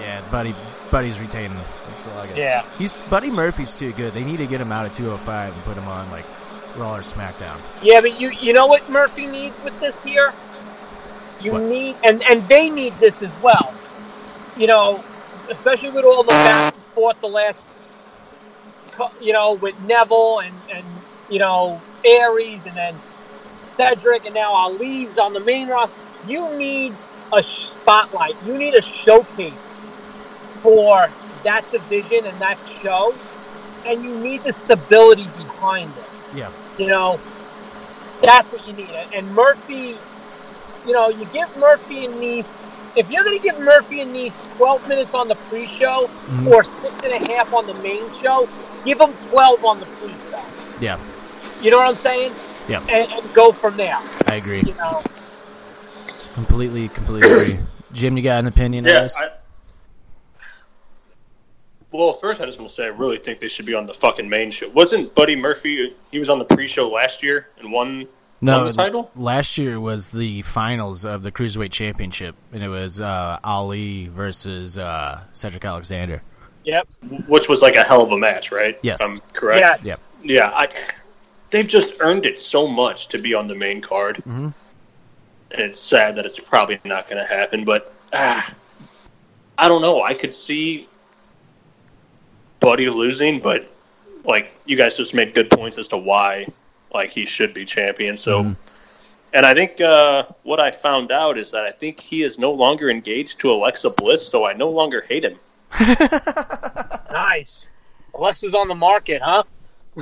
[0.00, 0.54] Yeah, Buddy.
[0.90, 1.56] Buddy's retaining.
[1.56, 2.36] That's all I got.
[2.36, 2.64] Yeah.
[2.78, 4.12] He's Buddy Murphy's too good.
[4.12, 6.24] They need to get him out of 205 and put him on like
[6.76, 7.58] Raw or SmackDown.
[7.82, 10.32] Yeah, but you you know what Murphy needs with this here?
[11.40, 11.62] You What?
[11.62, 13.72] need and and they need this as well.
[14.56, 15.02] You know,
[15.50, 17.66] especially with all the back and forth the last
[19.18, 23.02] you know, with Neville and and you know, Aries and then
[23.76, 25.94] Cedric and now Ali's on the main roster.
[26.22, 26.98] You need
[27.32, 28.36] a spotlight.
[28.40, 29.60] You need a showcase
[30.62, 33.20] for that division and that show,
[33.84, 36.10] and you need the stability behind it.
[36.32, 36.50] Yeah.
[36.76, 37.22] You know,
[38.22, 38.94] that's what you need.
[39.12, 40.02] And Murphy,
[40.84, 42.48] you know, you give Murphy and Nese.
[42.94, 46.46] If you're going to give Murphy and Nese 12 minutes on the pre-show Mhm.
[46.46, 48.50] or six and a half on the main show,
[48.86, 50.42] give them 12 on the pre-show.
[50.80, 50.98] Yeah,
[51.60, 52.32] You know what I'm saying?
[52.68, 52.80] Yeah.
[52.90, 53.98] And, and go from there.
[54.28, 54.60] I agree.
[54.60, 55.00] You know.
[56.34, 57.58] Completely, completely agree.
[57.92, 59.16] Jim, you got an opinion on this?
[59.16, 59.30] I,
[61.92, 63.94] well, first, I just want to say I really think they should be on the
[63.94, 64.68] fucking main show.
[64.70, 65.94] Wasn't Buddy Murphy?
[66.10, 68.06] He was on the pre-show last year and won
[68.42, 69.10] no, won the title.
[69.16, 74.76] last year was the finals of the Cruiserweight Championship, and it was uh, Ali versus
[74.76, 76.22] uh, Cedric Alexander.
[76.66, 76.88] Yep.
[77.28, 78.76] which was like a hell of a match, right?
[78.82, 79.00] Yes.
[79.00, 79.60] I'm correct.
[79.60, 79.84] Yes.
[79.84, 80.00] Yep.
[80.24, 80.68] Yeah, I,
[81.50, 84.52] they've just earned it so much to be on the main card, Mhm.
[85.52, 87.64] and it's sad that it's probably not going to happen.
[87.64, 88.52] But ah,
[89.56, 90.02] I don't know.
[90.02, 90.88] I could see
[92.60, 93.64] Buddy losing, but
[94.24, 96.46] like you guys just made good points as to why
[96.92, 98.16] like he should be champion.
[98.16, 98.42] So.
[98.42, 98.56] Mhm.
[99.32, 102.50] And I think uh, what I found out is that I think he is no
[102.52, 105.36] longer engaged to Alexa Bliss, so I no longer hate him.
[107.12, 107.68] Nice.
[108.14, 109.42] Alexa's on the market, huh?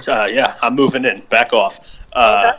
[0.09, 1.21] Uh, yeah, I'm moving in.
[1.31, 2.01] Back off.
[2.13, 2.55] Uh,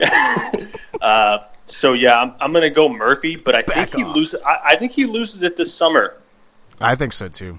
[1.00, 4.16] uh, so yeah, I'm, I'm going to go Murphy, but I Back think he off.
[4.16, 4.42] loses.
[4.42, 6.16] I, I think he loses it this summer.
[6.80, 7.58] I think so too.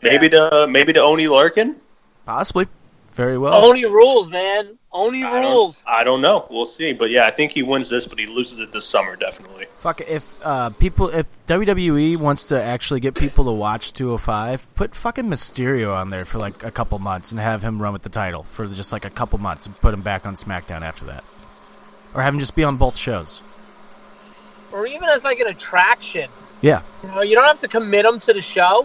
[0.00, 1.76] Maybe to maybe to Oney Lorcan.
[2.24, 2.66] Possibly.
[3.12, 3.64] Very well.
[3.64, 4.77] Oney rules, man.
[4.90, 5.82] Only I rules.
[5.82, 6.46] don't, I don't know.
[6.50, 6.94] We'll see.
[6.94, 9.66] But yeah, I think he wins this, but he loses it this summer definitely.
[9.80, 14.94] Fuck if uh, people if WWE wants to actually get people to watch 205, put
[14.94, 18.08] fucking Mysterio on there for like a couple months and have him run with the
[18.08, 21.22] title for just like a couple months and put him back on SmackDown after that,
[22.14, 23.42] or have him just be on both shows.
[24.72, 26.28] Or even as like an attraction.
[26.60, 28.84] Yeah, You know, you don't have to commit him to the show,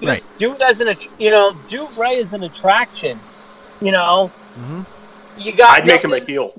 [0.00, 0.88] Just do it as an,
[1.20, 3.16] you know, do Rey as an attraction.
[3.80, 4.82] You know, hmm
[5.38, 5.70] you got.
[5.70, 6.52] I'd make him a heel.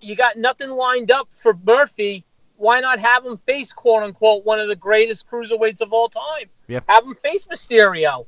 [0.00, 2.24] You got nothing lined up for Murphy.
[2.58, 6.48] Why not have him face quote unquote one of the greatest cruiserweights of all time?
[6.68, 6.84] Yep.
[6.88, 8.26] Have him face Mysterio.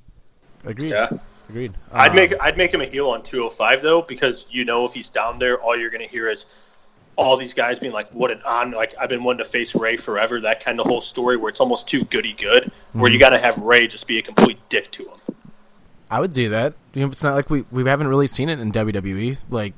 [0.65, 0.90] Agreed.
[0.90, 1.09] Yeah.
[1.48, 1.73] Agreed.
[1.93, 4.93] I'd Um, make I'd make him a heel on 205 though, because you know if
[4.93, 6.44] he's down there, all you're gonna hear is
[7.16, 9.97] all these guys being like, "What an on!" Like I've been wanting to face Rey
[9.97, 10.40] forever.
[10.43, 13.39] That kind of whole story where it's almost too goody good, where you got to
[13.39, 15.19] have Rey just be a complete dick to him.
[16.10, 16.74] I would do that.
[16.94, 19.39] You know, it's not like we we haven't really seen it in WWE.
[19.51, 19.74] Like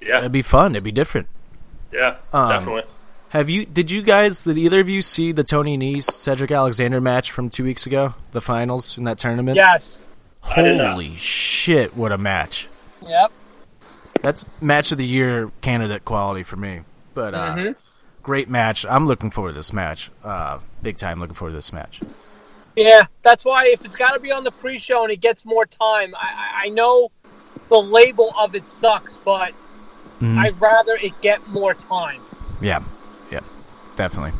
[0.00, 0.74] Yeah, it'd be fun.
[0.74, 1.28] It'd be different.
[1.92, 2.84] yeah, Um, definitely.
[3.30, 3.64] Have you?
[3.64, 4.44] Did you guys?
[4.44, 8.14] Did either of you see the Tony Nese Cedric Alexander match from two weeks ago?
[8.32, 9.56] The finals in that tournament.
[9.56, 10.02] Yes.
[10.44, 10.92] I did not.
[10.92, 11.96] Holy shit!
[11.96, 12.68] What a match.
[13.06, 13.30] Yep.
[14.22, 16.80] That's match of the year candidate quality for me.
[17.14, 17.74] But uh, Mhm.
[18.22, 18.84] great match.
[18.88, 20.10] I'm looking forward to this match.
[20.22, 22.00] Uh, big time looking forward to this match.
[22.76, 25.66] Yeah, that's why if it's got to be on the pre-show and it gets more
[25.66, 26.18] time, I,
[26.62, 27.10] I- I know
[27.68, 29.52] the label of it sucks, but
[30.20, 30.38] Mhm.
[30.38, 32.20] I'd rather it get more time.
[32.60, 32.80] Yeah,
[33.30, 33.40] yeah,
[33.96, 34.32] definitely.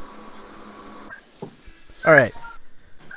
[2.05, 2.33] All right.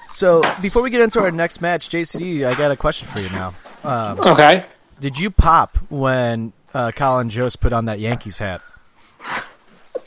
[0.08, 3.30] So before we get into our next match, JCD, I got a question for you
[3.30, 3.54] now.
[3.84, 4.66] Um, Okay.
[5.00, 8.62] did you pop when uh, Colin Jost put on that Yankees hat?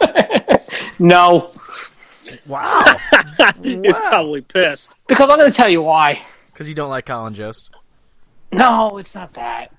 [1.01, 1.49] No,
[2.47, 2.85] Wow.
[3.63, 4.97] He's probably pissed.
[5.07, 6.23] because I'm going to tell you why.
[6.53, 7.71] Because you don't like Colin Jost.
[8.53, 9.73] No, it's not that.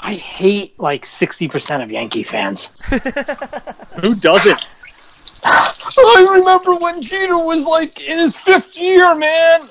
[0.00, 2.72] I hate like 60% of Yankee fans.
[4.02, 4.76] Who doesn't?
[5.44, 9.68] I remember when Jeter was like in his fifth year, man.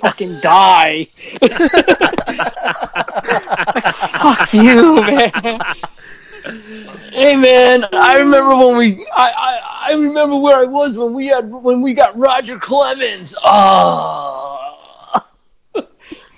[0.00, 1.04] Fucking die.
[4.18, 5.60] Fuck you, man.
[7.12, 11.26] Hey man, I remember when we I, I I remember where I was when we
[11.28, 13.34] had when we got Roger Clemens.
[13.42, 14.54] Oh.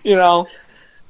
[0.05, 0.47] you know,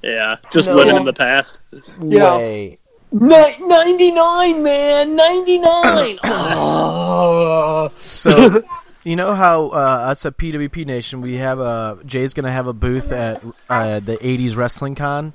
[0.03, 0.77] Yeah, just No.
[0.77, 1.61] living in the past.
[2.01, 2.79] know, Way.
[3.13, 6.19] ni- 99 man, 99.
[6.25, 7.91] oh.
[8.01, 8.63] So,
[9.05, 12.73] you know how uh, us at PWP Nation, we have a Jay's gonna have a
[12.73, 15.33] booth at uh, the '80s Wrestling Con.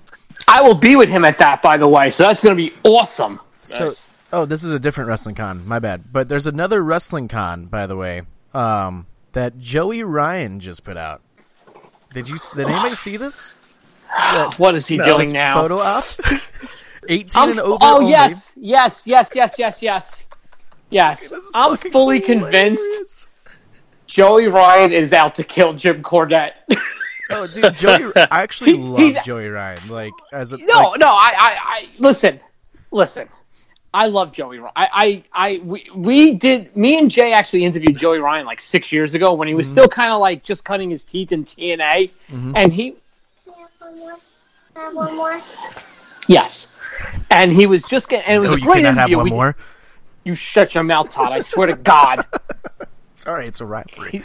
[0.47, 2.09] I will be with him at that by the way.
[2.09, 3.39] So that's going to be awesome.
[3.65, 4.09] So, Nice.
[4.33, 5.67] oh, this is a different wrestling con.
[5.67, 6.11] My bad.
[6.11, 8.21] But there's another wrestling con, by the way,
[8.53, 11.21] um, that Joey Ryan just put out.
[12.13, 12.37] Did you?
[12.55, 13.53] Did anybody see this?
[14.57, 15.55] What is he This doing now?
[15.61, 16.03] Photo op.
[17.09, 17.77] 18 I'm and over.
[17.81, 18.11] oh only.
[18.11, 20.27] yes, yes, yes, yes, yes, yes,
[20.89, 21.29] yes.
[21.29, 23.27] This I'm fucking fully convinced.
[24.07, 26.53] Joey Ryan is out to kill Jim Cornette.
[27.31, 28.11] Oh, dude, Joey.
[28.15, 29.87] I actually He- love Joey Ryan.
[29.89, 32.39] Like as a no, like, no, I, I, I listen,
[32.91, 33.27] listen.
[33.95, 34.73] I love Joey Ryan.
[34.75, 35.23] I, I,
[35.53, 36.75] I we, we did.
[36.75, 39.57] Me and Jay actually interviewed Joey Ryan like six years ago when he Mm-hmm.
[39.57, 42.11] was still kind of like just cutting his teeth in TNA,
[42.55, 42.95] and he
[44.75, 45.41] Have one more?
[46.27, 46.67] yes,
[47.31, 48.25] and he was just getting.
[48.27, 49.17] And it was No, a you great interview.
[49.17, 49.55] one We- more.
[50.25, 51.31] You shut your mouth, Todd.
[51.31, 52.25] I swear to God.
[53.13, 54.23] Sorry, it's a rivalry.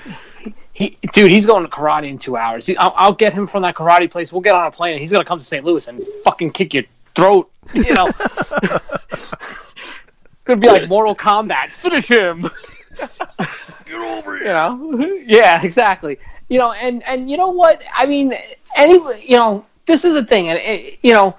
[0.73, 2.67] He, dude, he's going to karate in two hours.
[2.67, 4.33] He, I'll, I'll get him from that karate place.
[4.33, 4.99] We'll get on a plane.
[4.99, 5.63] He's going to come to St.
[5.65, 6.85] Louis and fucking kick your
[7.15, 7.51] throat.
[7.75, 8.09] You know,
[10.51, 11.69] to be like Mortal Kombat.
[11.69, 12.49] Finish him.
[13.85, 16.19] Get over You know, yeah, exactly.
[16.49, 17.83] You know, and and you know what?
[17.95, 18.35] I mean,
[18.77, 18.95] any
[19.25, 21.37] you know, this is the thing, and it, you know,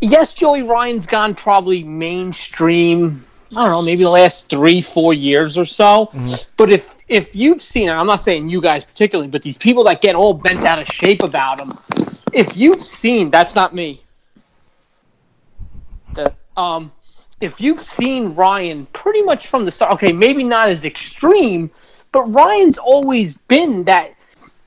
[0.00, 3.24] yes, Joey Ryan's gone probably mainstream.
[3.52, 6.10] I don't know, maybe the last three, four years or so.
[6.56, 9.84] But if if you've seen, and I'm not saying you guys particularly, but these people
[9.84, 11.70] that get all bent out of shape about him,
[12.32, 14.02] if you've seen, that's not me.
[16.14, 16.90] The, um,
[17.40, 21.70] if you've seen Ryan pretty much from the start, okay, maybe not as extreme,
[22.12, 24.10] but Ryan's always been that,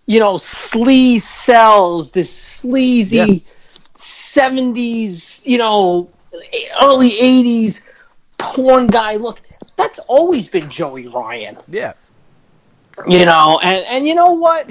[0.05, 3.25] you know, sleaze sells, this sleazy Yeah.
[3.97, 6.09] 70s, you know,
[6.81, 7.81] early 80s
[8.37, 9.41] porn guy look.
[9.77, 11.93] That's always been Joey Ryan Yeah.
[13.07, 14.69] you know and and you know what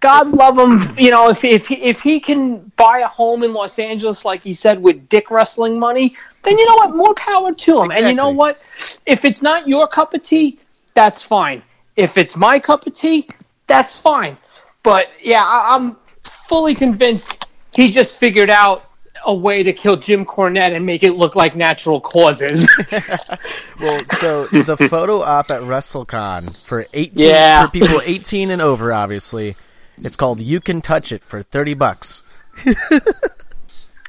[0.00, 3.52] god love him you know if if he, if he can buy a home in
[3.52, 7.52] los angeles like he said with dick wrestling money then you know what more power
[7.52, 8.60] to him and you know what
[9.06, 10.58] if it's not your cup of tea
[10.94, 11.62] that's fine
[11.96, 13.26] if it's my cup of tea
[13.66, 14.36] that's fine
[14.82, 18.90] but yeah I, i'm fully convinced he just figured out
[19.24, 22.68] a way to kill Jim Cornette and make it look like natural causes.
[23.80, 27.66] Well, so the photo op at WrestleCon for eighteen Yeah.
[27.66, 29.56] for people eighteen and over, obviously,
[29.98, 32.22] it's called "You Can Touch It" for thirty bucks.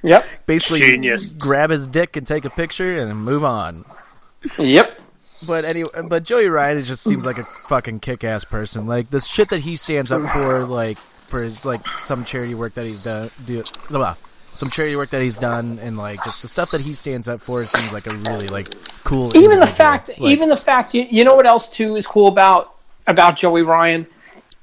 [0.04, 0.26] yep.
[0.46, 1.34] Basically, Genius.
[1.34, 3.86] grab his dick and take a picture and move on.
[4.60, 5.00] Yep.
[5.48, 8.86] but anyway, but Joey Ryan just seems like a fucking kick-ass person.
[8.86, 12.74] Like the shit that he stands up for, like for his like some charity work
[12.76, 14.16] that he's done, do blah, blah,
[14.56, 17.42] some charity work that he's done, and like just the stuff that he stands up
[17.42, 18.68] for seems like a really like
[19.04, 19.36] cool.
[19.36, 22.28] even the fact Like, even the fact you, you know what else too is cool
[22.28, 22.76] about
[23.08, 24.06] about joey ryan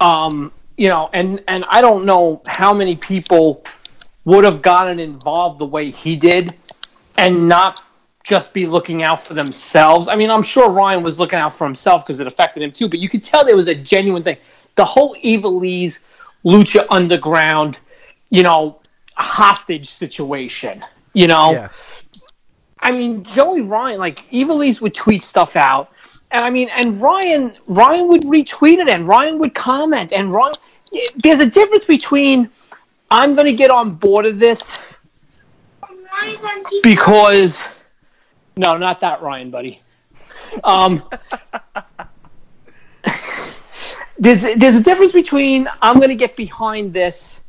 [0.00, 3.62] um you know and and i don't know how many people
[4.24, 6.54] would have gotten involved the way he did
[7.16, 7.82] and not
[8.22, 10.08] just be looking out for themselves.
[10.08, 12.88] I mean i'm sure ryan was looking out for himself because it affected him too
[12.88, 14.36] but you could tell there was a genuine thing.
[14.74, 16.00] The whole Ivelisse
[16.44, 17.80] lucha underground
[18.30, 18.78] you know
[19.16, 21.52] hostage situation you know?
[21.52, 21.68] Yeah,
[22.82, 25.92] I mean, Joey Ryan, like Ivelisse would tweet stuff out,
[26.30, 30.54] and I mean, and Ryan, Ryan would retweet it, and Ryan would comment, and Ryan.
[31.16, 32.50] There's a difference between
[33.10, 34.78] I'm going to get on board of this
[36.82, 37.62] because
[38.56, 39.80] no, not that Ryan, buddy.
[40.64, 41.02] Um,
[44.18, 47.40] there's there's a difference between I'm going to get behind this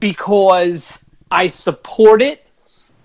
[0.00, 0.98] because
[1.30, 2.46] I support it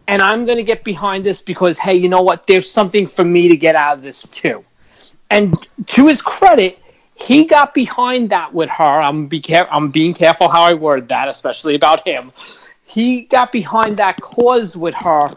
[0.07, 2.45] and I'm going to get behind this because hey, you know what?
[2.47, 4.63] There's something for me to get out of this too.
[5.29, 5.57] And
[5.87, 6.77] to his credit,
[7.21, 8.83] he got behind that with her.
[9.01, 12.31] I'm be care- I'm being careful how I word that, especially about him.
[12.85, 15.29] He got behind that cause with her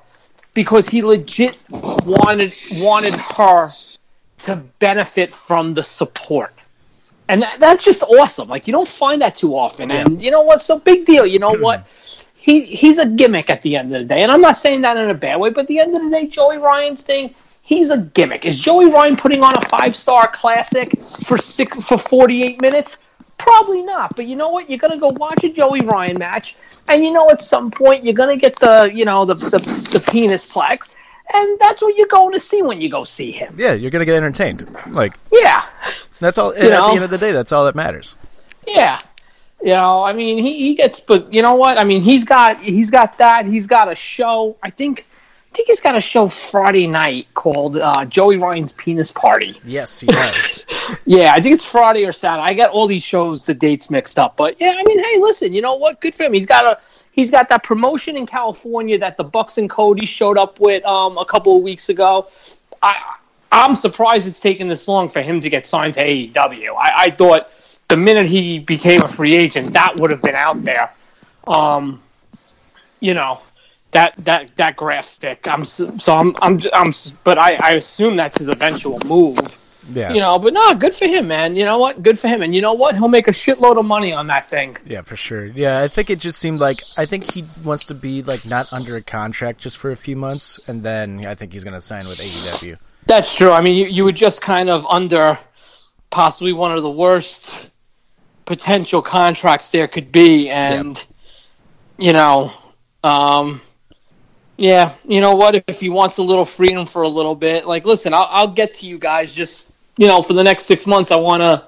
[0.55, 3.70] because he legit wanted wanted her
[4.39, 6.52] to benefit from the support.
[7.28, 8.48] And that, that's just awesome.
[8.48, 9.90] Like you don't find that too often.
[9.90, 10.61] And you know what?
[10.61, 11.27] So big deal.
[11.27, 11.86] You know what?
[12.44, 14.23] he he's a gimmick at the end of the day.
[14.23, 16.11] And I'm not saying that in a bad way, but at the end of the
[16.11, 17.35] day, Joey Ryan's thing,
[17.65, 18.45] he's a gimmick.
[18.45, 20.97] Is Joey Ryan putting on a five star classic
[21.27, 22.99] for six for 48 minutes?
[23.39, 24.15] Probably not.
[24.15, 24.70] But you know what?
[24.70, 26.55] You're gonna go watch a Joey Ryan match,
[26.89, 30.09] and you know at some point you're gonna get the you know the the, the
[30.12, 30.89] penis plex,
[31.35, 33.55] and that's what you're going to see when you go see him.
[33.59, 34.74] yeah, you're gonna get entertained.
[34.89, 35.62] Like Yeah.
[36.20, 36.53] that's all.
[36.53, 36.89] at know?
[36.89, 38.16] the end of the day, that's all that matters.
[38.66, 39.01] Yeah.
[39.62, 41.78] You know, I mean, he, he gets, but you know what?
[41.78, 43.47] I mean, he's got he's got that.
[43.47, 44.57] He's got a show.
[44.62, 45.07] I think,
[45.55, 49.61] I think he's got a show Friday night called uh, Joey Ryan's Penis Party.
[49.65, 50.61] Yes, he does.
[51.07, 52.43] Yeah, I think it's Friday or Saturday.
[52.43, 54.37] I got all these shows, the dates mixed up.
[54.37, 56.01] But yeah, I mean, hey, listen, you know what?
[56.01, 56.35] Good for him.
[56.35, 56.79] He's got a
[57.13, 61.17] he's got that promotion in California that the Bucks and Cody showed up with um,
[61.17, 62.29] a couple of weeks ago.
[62.83, 63.17] I
[63.51, 66.77] I'm surprised it's taken this long for him to get signed to AEW.
[66.77, 67.51] I, I thought
[67.89, 70.93] the minute he became a free agent, that would have been out there.
[71.47, 72.03] Um,
[73.01, 73.41] you know,
[73.95, 75.49] that that that graphic.
[75.49, 76.93] I'm so I'm I'm I'm,
[77.23, 79.39] but I I assume that's his eventual move.
[79.93, 81.57] Yeah, You know, but no, good for him, man.
[81.57, 82.03] You know what?
[82.03, 82.43] Good for him.
[82.43, 82.95] And you know what?
[82.95, 84.79] He'll make a shitload of money on that thing.
[84.87, 85.45] Yeah, for sure.
[85.45, 88.73] Yeah, I think it just seemed like I think he wants to be like not
[88.73, 92.09] under a contract just for a few months, and then I think he's gonna sign
[92.09, 92.79] with AEW.
[93.07, 93.51] That's true.
[93.51, 95.39] I mean, you, you were just kind of under
[96.09, 97.69] possibly one of the worst
[98.47, 101.05] potential contracts there could be, and
[101.99, 102.53] you know,
[103.05, 103.61] um,
[104.57, 105.63] yeah, you know what?
[105.67, 108.75] If he wants a little freedom for a little bit, like, listen, I'll, I'll get
[108.75, 109.35] to you guys.
[109.35, 111.65] Just you know, for the next six months, I want to,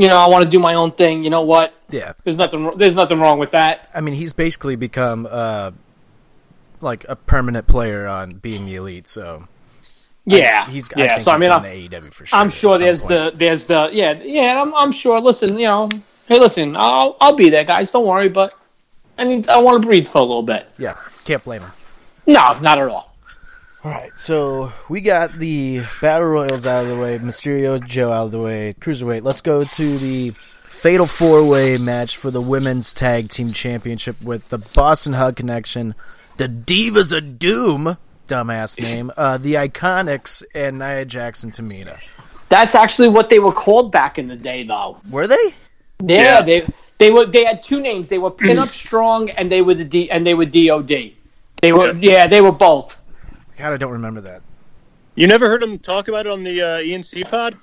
[0.00, 1.22] you know, I want to do my own thing.
[1.24, 1.74] You know what?
[1.90, 2.70] Yeah, There's nothing.
[2.76, 3.90] There's nothing wrong with that.
[3.94, 5.72] I mean he's basically become uh
[6.80, 9.06] like a permanent player on being the elite.
[9.06, 9.46] So
[10.24, 11.06] Yeah, he's I yeah.
[11.08, 12.38] think So I mean, I'm, AEW for sure.
[12.38, 13.08] I'm sure there's point.
[13.10, 14.60] the there's the yeah yeah.
[14.60, 15.20] I'm I'm sure.
[15.20, 15.88] Listen, you know,
[16.26, 17.90] hey, listen, I'll I'll be there, guys.
[17.90, 18.28] Don't worry.
[18.30, 18.54] But
[19.18, 20.66] I need I want to breathe for a little bit.
[20.78, 21.70] yeah can't blame him.
[22.26, 23.14] No, not at all.
[23.84, 28.26] All right, so we got the battle royals out of the way, Mysterio Joe out
[28.26, 29.24] of the way, cruiserweight.
[29.24, 34.48] Let's go to the fatal four way match for the women's tag team championship with
[34.50, 35.96] the Boss 'n' Hug Connection,
[36.36, 37.96] the Divas of Doom,
[38.28, 41.98] dumbass name, uh, the Iconics, and Nia Jackson Tamina.
[42.50, 44.98] That's actually what they were called back in the day, though.
[45.10, 45.54] Were they?
[46.04, 46.42] Yeah, Yeah.
[46.42, 46.66] they
[46.98, 48.08] they were they had two names.
[48.08, 51.14] They were Pinup Strong and they were the D and they were DOD.
[51.62, 52.96] They were yeah, they were both.
[53.56, 54.42] God, I don't remember that.
[55.14, 57.56] You never heard them talk about it on the uh, E&C pod?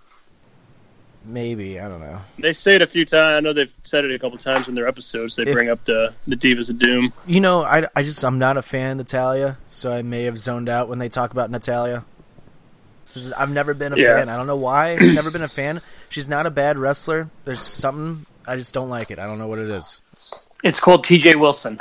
[1.26, 2.22] Maybe I don't know.
[2.40, 3.38] They say it a few times.
[3.38, 5.36] I know they've said it a couple times in their episodes.
[5.36, 7.12] They If- bring up the the Divas of Doom.
[7.28, 10.38] You know, I, I just I'm not a fan of Natalya, so I may have
[10.38, 12.06] zoned out when they talk about Natalya.
[13.06, 14.16] This is- I've never been a Yeah.
[14.18, 14.30] fan.
[14.30, 14.94] I don't know why.
[14.94, 15.82] I've never been a fan.
[16.10, 17.30] She's not a bad wrestler.
[17.44, 19.20] There's something I just don't like it.
[19.20, 20.00] I don't know what it is.
[20.64, 21.36] It's called T.J.
[21.36, 21.80] Wilson.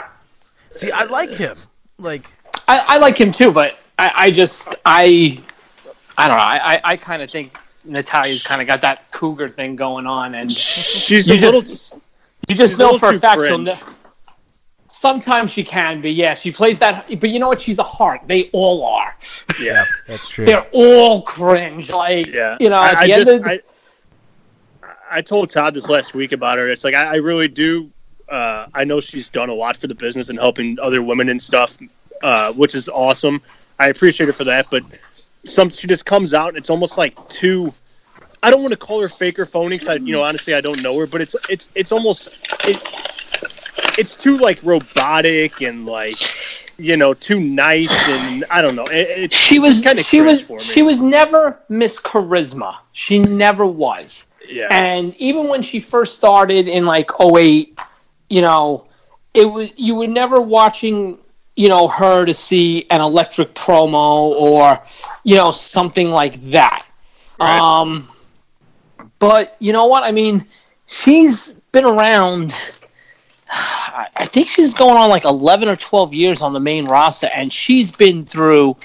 [0.72, 1.56] See, I like him.
[1.98, 2.30] Like,
[2.68, 5.40] I, I like him too, but I, I just I
[6.16, 6.42] I don't know.
[6.42, 10.34] I I, I kind of think Natalya's kind of got that cougar thing going on,
[10.34, 12.02] and She's You a just- little.
[12.48, 13.48] you just She's a know little for a too fact she'll.
[13.64, 13.68] cringe.
[13.68, 13.94] Ne-
[14.90, 16.34] Sometimes she can be, yeah.
[16.34, 17.60] She plays that, but you know what?
[17.60, 18.20] She's a heart.
[18.26, 19.16] They all are.
[19.60, 20.44] Yeah, That's true.
[20.44, 21.90] They're all cringe.
[21.90, 22.56] Like yeah.
[22.58, 23.60] you know, I, at I the just end of I,
[25.10, 26.68] I told Todd this last week about her.
[26.68, 27.90] It's like I, I really do.
[28.28, 31.40] Uh, I know she's done a lot for the business and helping other women and
[31.40, 31.78] stuff,
[32.22, 33.40] uh, which is awesome.
[33.78, 34.66] I appreciate her for that.
[34.70, 34.82] But
[35.44, 37.72] some she just comes out and it's almost like too.
[38.42, 40.60] I don't want to call her fake or phony because I, you know, honestly, I
[40.60, 41.06] don't know her.
[41.06, 42.38] But it's it's it's almost
[42.68, 42.76] it,
[43.98, 46.18] it's too like robotic and like
[46.78, 48.84] you know too nice and I don't know.
[48.84, 50.62] It, it's, she was kind of she was for me.
[50.62, 52.76] she was never Miss Charisma.
[52.92, 54.26] She never was.
[54.48, 54.68] yeah.
[54.70, 57.78] And even when she first started in like 08,
[58.28, 58.86] you know,
[59.34, 61.18] it was you were never watching,
[61.56, 64.80] you know, her to see an electric promo or,
[65.24, 66.86] you know, something like that.
[67.40, 67.58] Right.
[67.58, 68.08] Um
[69.18, 70.04] but you know what?
[70.04, 70.46] I mean,
[70.86, 72.54] she's been around
[73.50, 77.28] I I think she's going on like 11 or 12 years on the main roster
[77.34, 78.76] and she's been through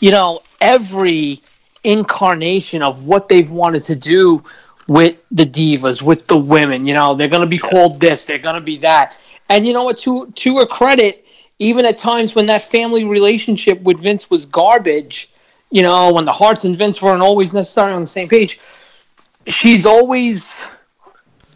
[0.00, 1.42] you know every
[1.84, 4.42] incarnation of what they've wanted to do
[4.88, 6.86] with the divas, with the women.
[6.86, 9.20] You know, they're going to be called this, they're going to be that.
[9.48, 9.98] And you know what?
[9.98, 11.24] To to her credit,
[11.58, 15.30] even at times when that family relationship with Vince was garbage,
[15.70, 18.60] you know, when the Hearts and Vince weren't always necessarily on the same page,
[19.46, 20.66] she's always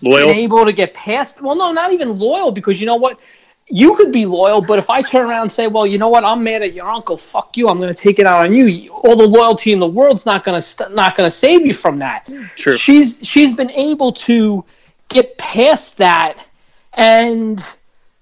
[0.03, 0.31] Loyal.
[0.31, 1.43] able to get past.
[1.43, 3.19] Well, no, not even loyal because you know what?
[3.73, 6.25] You could be loyal, but if I turn around and say, "Well, you know what?
[6.25, 7.17] I'm mad at your uncle.
[7.17, 7.69] Fuck you.
[7.69, 10.43] I'm going to take it out on you." All the loyalty in the world's not
[10.45, 12.29] going to st- not going to save you from that.
[12.57, 12.77] True.
[12.77, 14.65] She's she's been able to
[15.09, 16.45] get past that,
[16.95, 17.65] and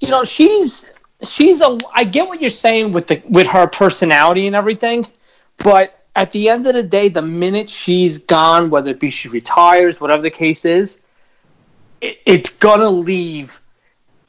[0.01, 0.91] you know she's
[1.27, 1.79] she's a.
[1.95, 5.07] I get what you're saying with the with her personality and everything,
[5.59, 9.29] but at the end of the day, the minute she's gone, whether it be she
[9.29, 10.99] retires, whatever the case is,
[12.01, 13.61] it, it's gonna leave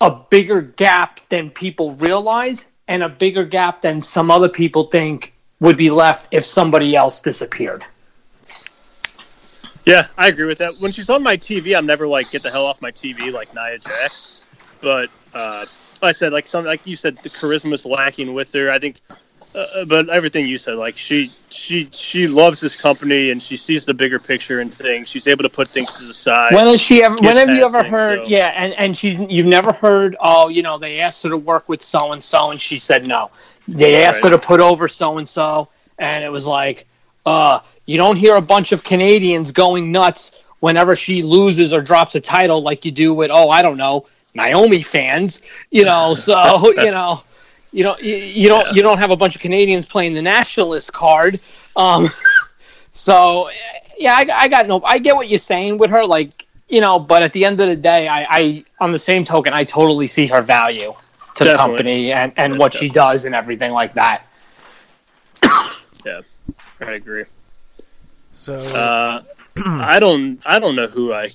[0.02, 5.34] a bigger gap than people realize, and a bigger gap than some other people think
[5.60, 7.86] would be left if somebody else disappeared.
[9.86, 10.76] Yeah, I agree with that.
[10.80, 13.54] When she's on my TV, I'm never like get the hell off my TV like
[13.56, 14.44] Nia Jax.
[14.82, 15.66] But uh,
[16.02, 18.72] like I said, like some like you said, the charisma's lacking with her.
[18.72, 19.02] I think,
[19.56, 23.86] uh, but everything you said, like she she she loves this company and she sees
[23.86, 25.08] the bigger picture and things.
[25.10, 26.54] She's able to put things to the side.
[26.54, 27.16] When has she ever?
[27.16, 28.20] When have you ever things, heard?
[28.20, 30.16] so- Yeah, and and she, you've never heard.
[30.20, 33.08] Oh, you know, they asked her to work with so and so, and she said
[33.08, 33.32] no.
[33.68, 34.32] They asked Right.
[34.32, 35.68] her to put over so and so,
[35.98, 36.86] and it was like,
[37.26, 42.14] uh, you don't hear a bunch of Canadians going nuts whenever she loses or drops
[42.16, 44.06] a title, like you do with oh, I don't know,
[44.36, 45.42] Naomi fans.
[45.72, 47.24] You know, so you know.
[47.72, 50.92] You don't you, you don't you don't have a bunch of Canadians playing the nationalist
[50.94, 51.40] card.
[51.76, 52.10] Um,
[52.94, 53.50] so
[53.98, 54.82] yeah, I, I got no.
[54.84, 57.68] I get what you're saying with her, like you know, but at the end of
[57.68, 60.94] the day, I, I on the same token, I totally see her value
[61.36, 64.24] to the company and, and what she does and everything like that.
[66.06, 66.22] yeah,
[66.82, 67.26] I agree.
[68.32, 69.24] So Uh,
[69.66, 71.32] I don't I don't know who I.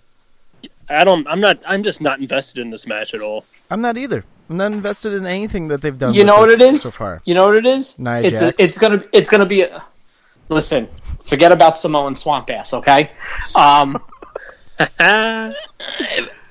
[0.88, 1.26] I don't.
[1.28, 1.60] I'm not.
[1.66, 3.44] I'm just not invested in this match at all.
[3.70, 4.24] I'm not either.
[4.50, 6.12] I'm not invested in anything that they've done.
[6.14, 6.82] You with know what this it is?
[6.82, 7.22] so far?
[7.24, 7.98] You know what it is?
[7.98, 8.58] Nia it's Jax?
[8.60, 9.82] a, it's gonna it's gonna be a
[10.48, 10.88] listen.
[11.24, 13.10] Forget about Samoan Swamp Ass, okay?
[13.56, 13.98] Um,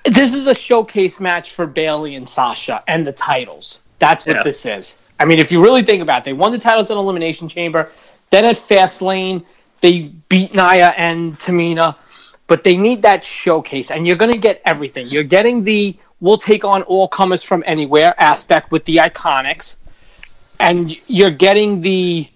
[0.05, 3.81] this is a showcase match for Bayley and Sasha and the titles.
[3.99, 4.43] That's what Yeah.
[4.43, 4.97] this is.
[5.19, 7.91] I mean, if you really think about it, they won the titles in Elimination Chamber.
[8.31, 9.45] Then at Fastlane,
[9.81, 11.95] they beat Nia and Tamina.
[12.47, 15.07] But they need that showcase, and you're going to get everything.
[15.07, 19.75] You're getting the we'll take on all comers from anywhere aspect with the Iconics,
[20.61, 22.29] and you're getting the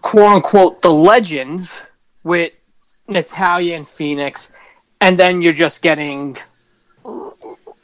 [0.00, 1.76] quote unquote the legends
[2.22, 2.52] with
[3.06, 4.48] Natalya and Phoenix,
[5.02, 6.38] and then you're just getting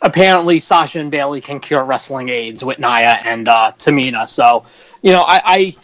[0.00, 4.26] apparently Sasha and Bayley can cure wrestling aids with Nia and uh, Tamina.
[4.26, 4.64] So,
[5.02, 5.76] you know, I,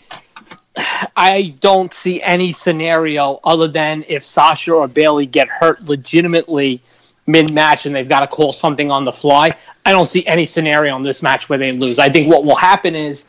[0.77, 6.81] I I don't see any scenario other than if Sasha or Bayley get hurt legitimately
[7.27, 9.55] mid match and they've got to call something on the fly.
[9.85, 11.99] I don't see any scenario in this match where they lose.
[11.99, 13.27] I think what will happen is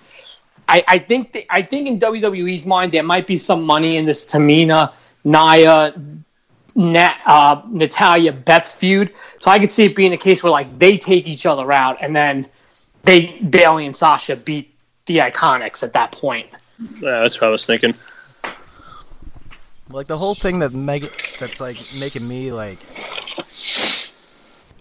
[0.67, 4.05] I, I think th- I think in WWE's mind there might be some money in
[4.05, 4.93] this Tamina,
[5.23, 5.93] Nia,
[6.75, 9.13] Nat, uh, Natalya Beth's feud.
[9.39, 11.97] So I could see it being a case where like they take each other out
[12.01, 12.47] and then
[13.03, 14.73] they Bayley and Sasha beat
[15.05, 16.47] the Iconics at that point.
[17.01, 17.95] Yeah, that's what I was thinking.
[19.89, 22.79] Like the whole thing that make that's like making me like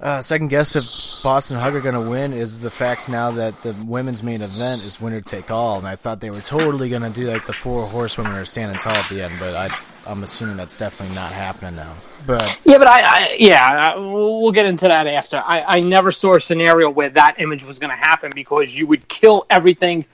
[0.01, 0.85] uh, second guess if
[1.23, 4.83] Boss 'n' Hug are gonna win is the fact now that the women's main event
[4.83, 7.87] is winner take all, and I thought they were totally gonna do like the four
[7.87, 9.71] horsewomen are standing tall at the end, but I
[10.07, 11.95] I'm assuming that's definitely not happening now.
[12.27, 15.39] But Yeah, but I, I yeah, I, we'll we'll get into that after.
[15.39, 18.87] I, I never saw a scenario where that image was going to happen because you
[18.87, 20.05] would kill everything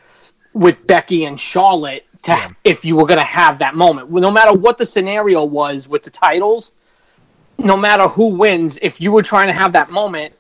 [0.53, 4.11] with Becky and Charlotte to if you were going to have that moment.
[4.11, 6.73] No matter what the scenario was with the titles,
[7.59, 10.33] no matter who wins, if you were trying to have that moment,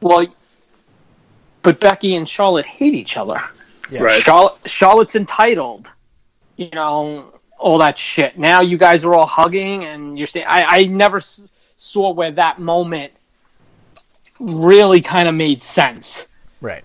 [0.00, 0.26] well,
[1.62, 3.40] but Becky and Charlotte hate each other.
[3.90, 4.02] Yeah.
[4.02, 4.20] Right.
[4.20, 5.92] Charlotte, Charlotte's entitled,
[6.56, 8.38] you know, all that shit.
[8.38, 11.46] Now you guys are all hugging, and you're saying, I, I never s-
[11.78, 13.12] saw where that moment
[14.40, 16.26] really kind of made sense.
[16.60, 16.84] Right.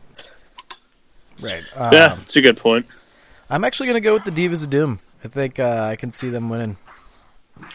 [1.42, 1.64] Right.
[1.76, 2.86] Um, Yeah, it's a good point.
[3.52, 5.00] I'm actually going to go with the Divas of Doom.
[5.24, 6.78] I think uh, I can see them winning.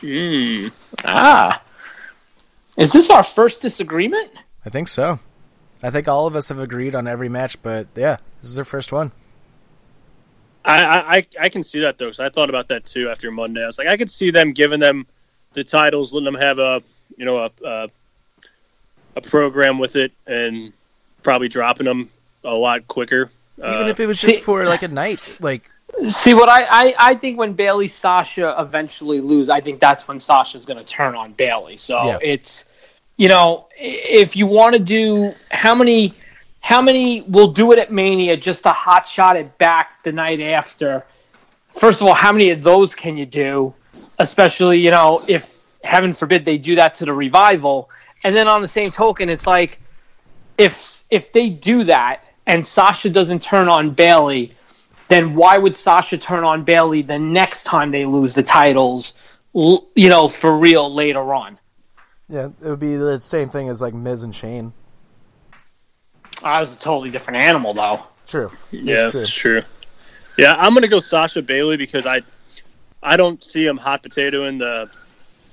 [0.00, 0.72] Mm.
[1.04, 1.62] Ah.
[2.78, 4.30] Is this our first disagreement?
[4.64, 5.20] I think so.
[5.82, 8.64] I think all of us have agreed on every match, but yeah, this is our
[8.64, 9.12] first one.
[10.64, 13.30] I, I, I- I can see that though, because I thought about that too after
[13.30, 13.62] Monday.
[13.62, 15.06] I was like, I could see them giving them
[15.52, 16.82] the titles, letting them have a
[17.18, 17.88] you know a a,
[19.16, 20.72] a program with it, and
[21.22, 22.10] probably dropping them
[22.44, 23.30] a lot quicker.
[23.58, 25.70] Even Uh, if it was see- just for like a night, like
[26.10, 30.18] See what I, I, I think when Bayley Sasha eventually lose, I think that's when
[30.20, 31.76] Sasha's going to turn on Bayley.
[31.76, 32.18] So Yeah.
[32.20, 32.64] it's
[33.16, 36.12] you know if you want to do how many
[36.60, 40.40] how many will do it at Mania just to hot shot it back the night
[40.40, 41.06] after.
[41.70, 43.72] First of all, how many of those can you do?
[44.18, 47.88] Especially you know if heaven forbid they do that to the revival,
[48.24, 49.78] and then on the same token, it's like
[50.58, 54.52] if if they do that and Sasha doesn't turn on Bayley
[55.08, 59.14] then why would Sasha turn on Bayley the next time they lose the titles,
[59.54, 61.58] you know, for real later on?
[62.28, 64.72] yeah, it would be the same thing as like Miz and Shane.
[66.42, 68.02] Ah, I was a totally different animal, though.
[68.26, 68.50] True.
[68.72, 69.20] yeah, true.
[69.20, 69.62] it's true.
[70.36, 72.22] Yeah, I'm gonna go Sasha Bayley because I
[73.02, 74.90] I don't see them hot potatoing the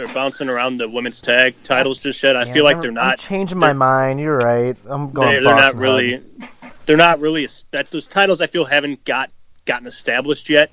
[0.03, 2.35] or bouncing around the women's tag titles just yet.
[2.35, 4.19] I Yeah, feel like they're I'm not changing my they're- mind.
[4.19, 4.75] You're right.
[4.87, 5.27] I'm going.
[5.29, 6.49] they're, they're not really Hug.
[6.85, 9.31] They're not really that those titles I feel haven't got
[9.65, 10.71] gotten established yet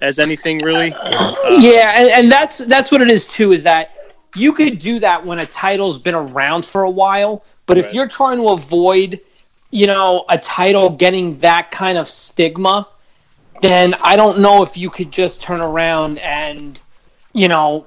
[0.00, 0.92] as anything really.
[0.92, 3.52] Uh, yeah, and, and that's that's what it is too.
[3.52, 3.90] Is that
[4.36, 8.08] you could do that when a title's been around for a while, but if you're
[8.08, 9.20] trying to avoid,
[9.70, 12.88] you know, a title getting that kind of stigma,
[13.60, 16.80] then I don't know if you could just turn around and,
[17.32, 17.86] you know,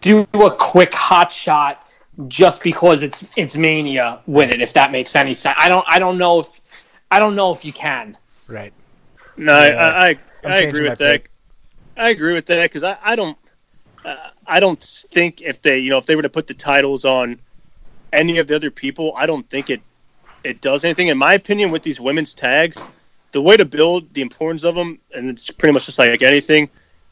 [0.00, 1.86] do a quick hot shot
[2.28, 4.62] just because it's it's mania with it.
[4.62, 6.60] If that makes any sense, I don't I don't know if
[7.10, 8.16] I don't know if you can.
[8.48, 8.72] Right.
[9.36, 11.22] No, I, Yeah, I, I, I'm I changing agree with that.
[11.22, 11.30] pick.
[11.96, 13.38] I agree with that because I, I don't
[14.04, 14.16] uh,
[14.46, 17.38] I don't think if they you know if they were to put the titles on
[18.12, 19.80] any of the other people, I don't think it
[20.44, 21.08] it does anything.
[21.08, 22.82] In my opinion, with these women's tags,
[23.32, 26.68] the way to build the importance of them, and it's pretty much just like anything,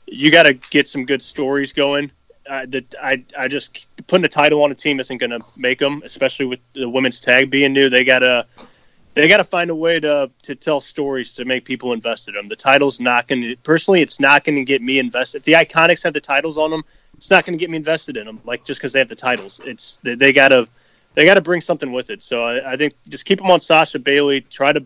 [0.07, 2.11] you got to get some good stories going.
[2.49, 5.79] Uh, that I I just putting a title on a team isn't going to make
[5.79, 7.89] them, especially with the women's tag being new.
[7.89, 8.47] They gotta
[9.15, 12.41] they got to find a way to to tell stories to make people invested in
[12.41, 12.49] them.
[12.49, 15.39] The title's not going to personally, it's not going to get me invested.
[15.39, 16.85] If the Iconics have the titles on them,
[17.17, 18.41] it's not going to get me invested in them.
[18.45, 20.69] Like just because they have the titles, it's they, they gotta
[21.15, 22.23] they gotta bring something with it.
[22.23, 24.41] So I, I think just keep them on Sasha Bailey.
[24.41, 24.85] Try to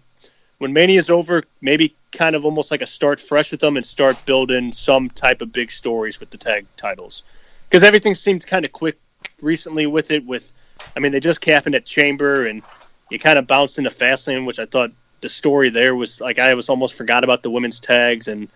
[0.59, 4.17] when Mania's over, maybe kind of almost like a start fresh with them and start
[4.27, 7.23] building some type of big stories with the tag titles
[7.69, 8.99] because everything seemed kind of quick
[9.43, 10.25] recently with it.
[10.27, 10.53] With
[10.97, 12.63] I mean, they just happened at Chamber and
[13.11, 16.55] you kind of bounced into Fastlane, which I thought the story there was like I
[16.55, 18.49] was almost forgot about the women's tags, and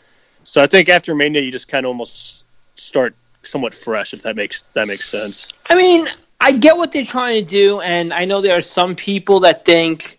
[0.42, 4.36] so I think after Mania you just kind of almost start somewhat fresh, if that
[4.36, 5.52] makes that makes sense.
[5.68, 6.08] I mean,
[6.40, 9.64] I get what they're trying to do, and I know there are some people that
[9.64, 10.18] think,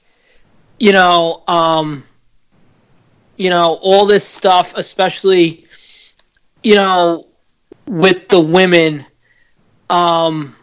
[0.80, 2.04] you know, um,
[3.38, 5.66] you know, all this stuff, especially,
[6.64, 7.28] you know,
[7.88, 9.06] with the women,
[9.90, 10.56] um,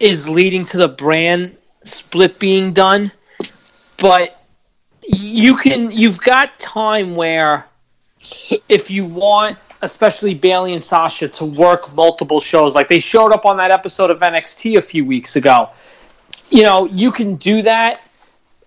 [0.00, 1.56] is leading to the brand
[1.86, 3.12] split being done.
[3.98, 4.42] But
[5.02, 7.66] you can, you've got time where,
[8.68, 12.74] if you want especially Bayley and Sasha, to work multiple shows.
[12.74, 15.70] Like they showed up on that episode of NXT a few weeks ago.
[16.50, 18.00] You know, you can do that,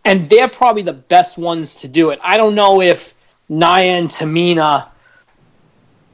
[0.05, 2.19] and they're probably the best ones to do it.
[2.21, 3.13] I don't know if
[3.47, 4.87] Nia and Tamina.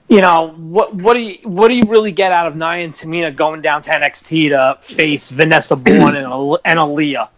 [0.08, 0.94] You know what?
[0.94, 3.82] What do you what do you really get out of Nia and Tamina going down
[3.84, 6.28] to NXT to face Vanessa Borne and,
[6.66, 7.30] and Aliyah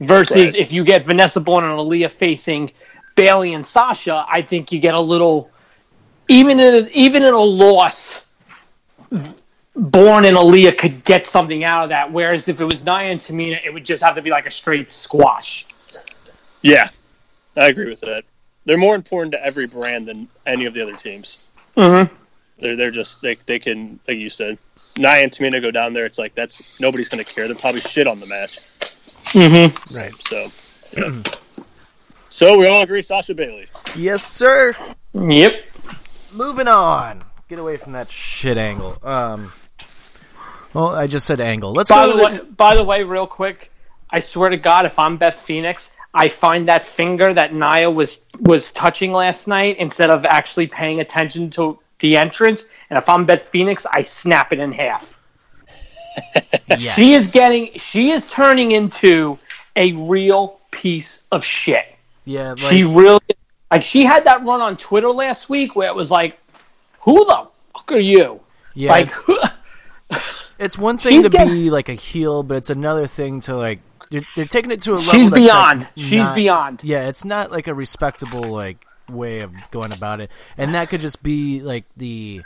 [0.00, 2.72] versus if you get Vanessa Borne and Aliyah facing
[3.14, 4.24] Bayley and Sasha?
[4.28, 5.50] I think you get a little
[6.28, 8.26] even in a, even in a loss,
[9.76, 12.10] Borne and Aliyah could get something out of that.
[12.10, 14.50] Whereas if it was Nia and Tamina, it would just have to be like a
[14.50, 15.66] straight squash.
[16.62, 16.88] Yeah,
[17.56, 18.24] I agree with that.
[18.64, 21.38] They're more important to every brand than any of the other teams.
[21.76, 22.14] Mm-hmm.
[22.58, 24.58] They're they're just they they can like you said,
[24.96, 26.04] Nia and Tamina go down there.
[26.04, 27.46] It's like that's nobody's going to care.
[27.46, 28.58] They'll probably shit on the match.
[29.32, 29.96] Mm-hmm.
[29.96, 30.14] Right.
[30.22, 30.48] So,
[30.96, 31.22] yeah.
[32.28, 33.66] so we all agree Sasha Bayley.
[33.94, 34.74] Yes, sir.
[35.14, 35.54] Yep.
[36.32, 37.22] moving on.
[37.48, 38.96] Get away from that shit angle.
[39.02, 39.52] Um,
[40.72, 41.72] well, I just said angle.
[41.72, 42.12] Let's By go.
[42.12, 43.70] the to way, by the way, real quick,
[44.10, 48.22] I swear to God, if I'm Beth Phoenix, I find that finger that Nia was
[48.40, 52.64] was touching last night instead of actually paying attention to the entrance.
[52.90, 55.18] And if I'm Beth Phoenix, I snap it in half.
[56.68, 56.94] yes.
[56.94, 59.38] She is getting, she is turning into
[59.76, 61.86] a real piece of shit.
[62.24, 63.20] Yeah, like, she really,
[63.70, 66.38] like, she had that run on Twitter last week where it was like,
[67.00, 68.40] "Who the fuck are you?"
[68.74, 68.90] yeah.
[68.90, 69.10] Like,
[70.58, 73.80] it's one thing to getting- be like a heel, but it's another thing to like
[74.10, 75.12] they're, they're taking it to a level.
[75.12, 75.80] she's beyond.
[75.80, 76.80] like, she's not- beyond.
[76.84, 81.00] Yeah, it's not like a respectable like way of going about it, and that could
[81.00, 82.42] just be like the.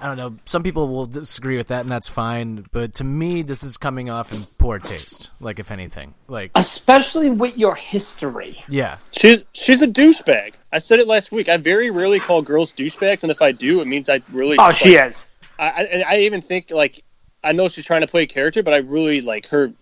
[0.00, 0.36] I don't know.
[0.46, 2.66] Some people will disagree with that, and that's fine.
[2.72, 5.30] But to me, this is coming off in poor taste.
[5.38, 8.64] Like, if anything, like, Especially with your history.
[8.68, 10.54] yeah, She's she's a douchebag.
[10.72, 11.48] I said it last week.
[11.48, 14.56] I very rarely call girls douchebags, and if I do, it means I really.
[14.58, 15.24] Oh, just, she like, is.
[15.60, 17.04] I, I, and I even think like
[17.44, 19.72] I know she's trying to play a character, but I really like her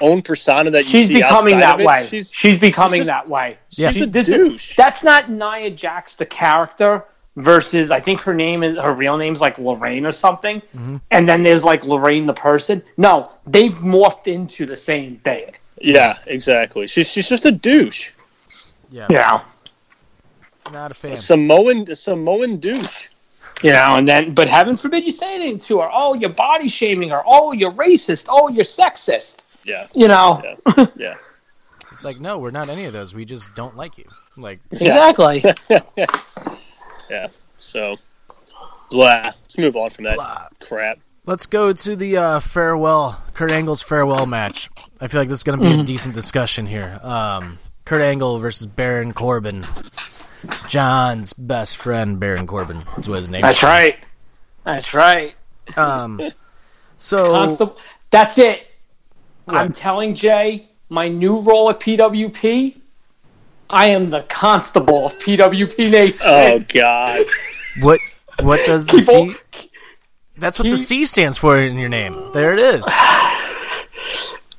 [0.00, 1.86] own persona that you She's see becoming outside that of it.
[1.86, 2.04] way.
[2.04, 3.56] She's She's, becoming she's just- that way.
[3.70, 3.90] Yeah.
[3.90, 4.70] she's a This douche.
[4.70, 7.04] is, that's not Nia Jax the character
[7.36, 10.96] versus I think her name is her real name's like Lorraine or something, Mm-hmm.
[11.10, 12.82] and then there's like Lorraine the person.
[12.96, 15.52] No, they've morphed into the same thing.
[15.80, 16.86] yeah, exactly.
[16.86, 18.12] She's she's just a douche.
[18.90, 19.40] yeah, Yeah,
[20.70, 21.16] not a fan.
[21.16, 23.08] Samoan Samoan douche.
[23.62, 25.88] you know, and then but heaven forbid you say anything to her.
[25.92, 27.22] Oh, you're body shaming her.
[27.26, 28.26] Oh, you're racist.
[28.28, 29.38] Oh, you're sexist.
[29.64, 30.42] Yeah, You know,
[30.76, 31.14] yeah, yeah.
[31.92, 33.14] It's like, no, we're not any of those.
[33.14, 34.04] We just don't like you.
[34.36, 35.42] Like, exactly.
[35.70, 35.80] yeah.
[37.10, 37.28] yeah.
[37.58, 37.96] So,
[38.90, 39.22] blah.
[39.24, 40.48] Let's move on from that Blah.
[40.60, 40.98] crap.
[41.24, 44.68] let's go to the uh, farewell, Kurt Angle's farewell match.
[45.00, 46.98] I feel like this is going to be a decent discussion here.
[47.02, 49.64] Um, Kurt Angle versus Baron Corbin.
[50.68, 53.42] John's best friend, Baron Corbin, is what his name.
[53.42, 53.62] That's is.
[53.62, 53.98] right.
[54.64, 55.34] That's right.
[55.76, 56.20] Um,
[56.98, 57.78] so Constable.
[58.10, 58.66] That's it.
[59.44, 59.56] What?
[59.56, 62.76] I'm telling Jay, my new role at PWP,
[63.70, 66.18] I am the constable of PWP Nation.
[66.22, 67.20] Oh God.
[67.80, 68.00] what
[68.42, 69.16] what does the Keep C?
[69.16, 69.34] on-
[70.38, 72.30] That's what the C stands for in your name.
[72.32, 72.84] There it is.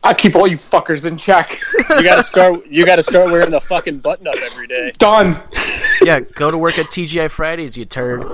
[0.03, 1.59] I keep all you fuckers in check.
[1.89, 2.65] You gotta start.
[2.67, 4.91] You gotta start wearing the fucking button up every day.
[4.99, 5.41] Done.
[6.03, 8.21] Yeah, go to work at TGI Fridays, you turd.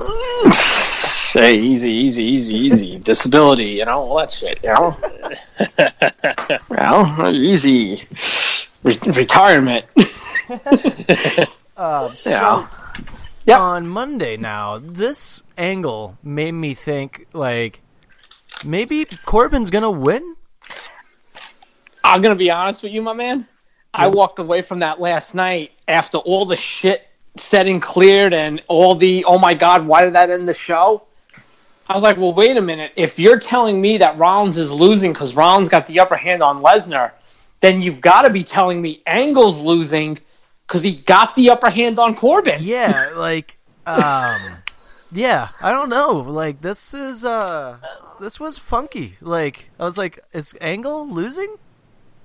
[1.34, 3.00] Hey, easy, easy, easy, easy.
[3.04, 4.98] Disability, you know, all that shit, you know?
[6.70, 8.04] well, easy.
[8.84, 9.86] Re- retirement.
[11.78, 12.68] Uh, so Yeah.
[13.46, 13.60] Yep.
[13.60, 17.82] on Monday now, this angle made me think like
[18.64, 20.36] maybe Corbin's gonna win.
[22.04, 23.48] I'm gonna be honest with you, my man.
[23.96, 28.62] I walked away from that last night after all the shit said and cleared and
[28.68, 31.08] all the oh my god, why did that end the show?
[31.92, 32.94] I was like, well, wait a minute.
[32.96, 36.60] If you're telling me that Rollins is losing because Rollins got the upper hand on
[36.60, 37.12] Lesnar,
[37.60, 40.18] then you've got to be telling me Angle's losing
[40.66, 42.60] because he got the upper hand on Corbin.
[42.62, 44.40] Yeah, like um
[45.12, 46.12] yeah, I don't know.
[46.14, 47.78] Like this is uh
[48.22, 49.18] this was funky.
[49.20, 51.58] Like I was like is Angle losing?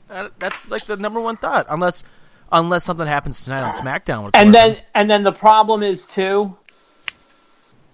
[0.08, 2.04] Uh, that's like the number one thought unless
[2.52, 6.56] unless something happens tonight on SmackDown And then and then the problem is too.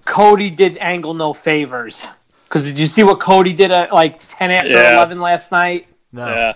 [0.04, 2.06] Cody did Angle no favors
[2.44, 4.94] because did you see what Cody did at like ten after Yeah.
[4.94, 5.86] eleven last night?
[6.12, 6.26] no.
[6.26, 6.52] Yeah.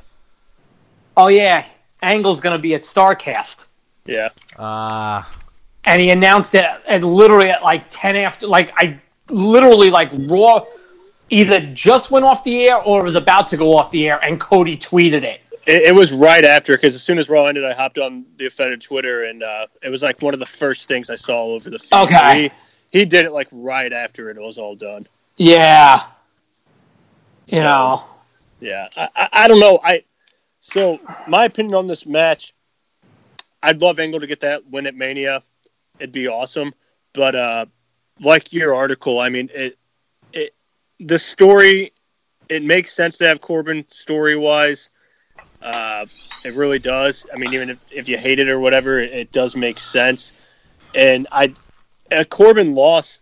[1.17, 1.65] Oh yeah,
[2.03, 3.67] Angle's gonna be at Starcast,
[4.05, 4.29] Yeah.
[4.59, 5.23] Uh
[5.85, 8.47] and he announced it at literally at like ten after.
[8.49, 8.99] Like I
[9.29, 10.65] literally like Raw
[11.31, 14.41] either just went off the air or was about to go off the air, and
[14.41, 15.41] Cody tweeted it.
[15.67, 18.47] It, it was right after because as soon as Raw ended, I hopped on the
[18.47, 21.53] offended Twitter, and uh, it was like one of the first things I saw all
[21.53, 21.89] over the feed.
[21.89, 22.51] So Okay.
[22.99, 25.07] He, did it like right after it was all done.
[25.37, 26.03] Yeah,
[27.45, 28.05] So, you know.
[28.61, 28.89] Yeah.
[28.97, 29.81] I, I, I don't know.
[29.83, 30.05] I
[30.61, 30.99] so
[31.29, 32.53] my opinion on this match,
[33.63, 35.43] I'd love Angle to get that win at Mania.
[35.99, 36.75] It'd be awesome.
[37.13, 37.67] But uh,
[38.21, 39.79] like your article, I mean it
[40.33, 40.55] it
[41.01, 41.93] the story
[42.49, 44.91] it makes sense to have Corbin story wise.
[45.61, 46.07] Uh,
[46.45, 47.27] it really does.
[47.33, 50.33] I mean, even if, if you hate it or whatever, it, it does make sense.
[50.95, 51.55] And I,
[52.11, 53.21] a Corbin loss,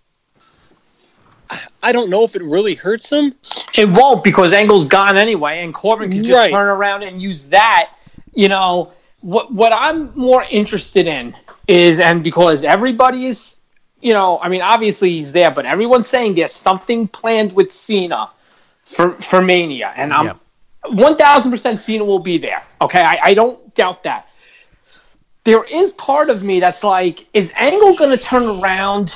[1.51, 3.35] I- I don't know if it really hurts him.
[3.75, 6.51] It won't because Angle's gone anyway, and Corbin can just Right.
[6.51, 7.91] turn around and use that.
[8.35, 9.53] You know what?
[9.53, 11.37] What I'm more interested in
[11.69, 13.59] is, and because everybody is,
[14.01, 18.31] you know, I mean, obviously he's there, but everyone's saying there's something planned with Cena
[18.85, 20.33] for for Mania, and I'm Yeah.
[20.89, 22.63] one thousand percent Cena will be there.
[22.81, 24.29] Okay, I, I don't doubt that.
[25.45, 29.15] There is part of me that's like, is Angle going to turn around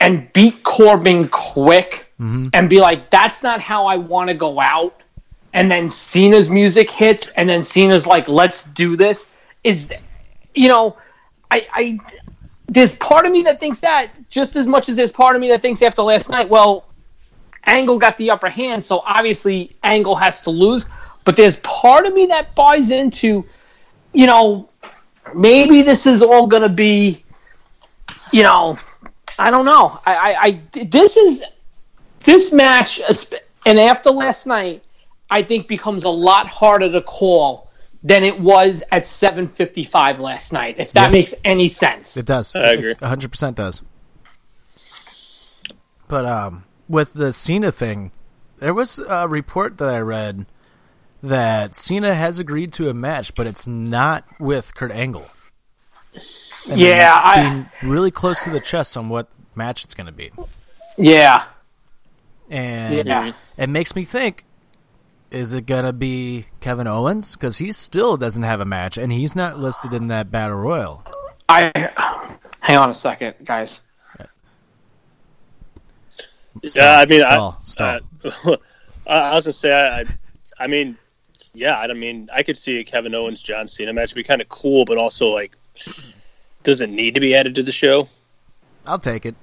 [0.00, 2.48] and beat Corbin quick Mm-hmm.
[2.52, 5.00] and be like, that's not how I want to go out.
[5.54, 9.28] And then Cena's music hits, and then Cena's like, let's do this.
[9.64, 9.90] Is,
[10.54, 10.98] you know,
[11.50, 11.98] I, I,
[12.66, 15.48] there's part of me that thinks that just as much as there's part of me
[15.48, 16.84] that thinks after last night, well,
[17.64, 20.84] Angle got the upper hand, so obviously Angle has to lose.
[21.24, 23.46] But there's part of me that buys into,
[24.12, 24.68] you know,
[25.34, 27.24] maybe this is all going to be,
[28.32, 28.78] you know,
[29.38, 29.98] I don't know.
[30.04, 31.42] I, I, I, this is
[32.24, 33.00] this match,
[33.64, 34.84] and after last night,
[35.30, 37.70] I think becomes a lot harder to call
[38.02, 40.76] than it was at 7:55 last night.
[40.78, 41.10] If that Yeah.
[41.18, 42.16] makes any sense.
[42.16, 42.54] It does.
[42.56, 42.94] I agree.
[42.94, 43.82] 100% does.
[46.08, 48.10] But um, with the Cena thing,
[48.58, 50.46] there was a report that I read
[51.22, 55.26] that Cena has agreed to a match, but it's not with Kurt Angle.
[56.70, 57.12] And Yeah, they're
[57.46, 60.30] I- being really close to the chest on what match it's going to be,
[60.96, 61.44] Yeah.
[62.50, 63.32] and Yeah.
[63.56, 64.44] it makes me think:
[65.30, 67.34] Is it going to be Kevin Owens?
[67.36, 71.04] Because he still doesn't have a match, and he's not listed in that battle royal.
[71.48, 71.70] I
[72.60, 73.82] hang on a second, guys.
[76.62, 78.00] Yeah, I mean, Stall, I, stall.
[79.06, 80.04] I, I was gonna say, I, I,
[80.58, 80.66] I
[81.54, 84.48] yeah, I mean, I could see a Kevin Owens John Cena match be kind of
[84.48, 85.56] cool, but also like,
[86.62, 88.08] does it need to be added to the show?
[88.86, 89.34] I'll take it.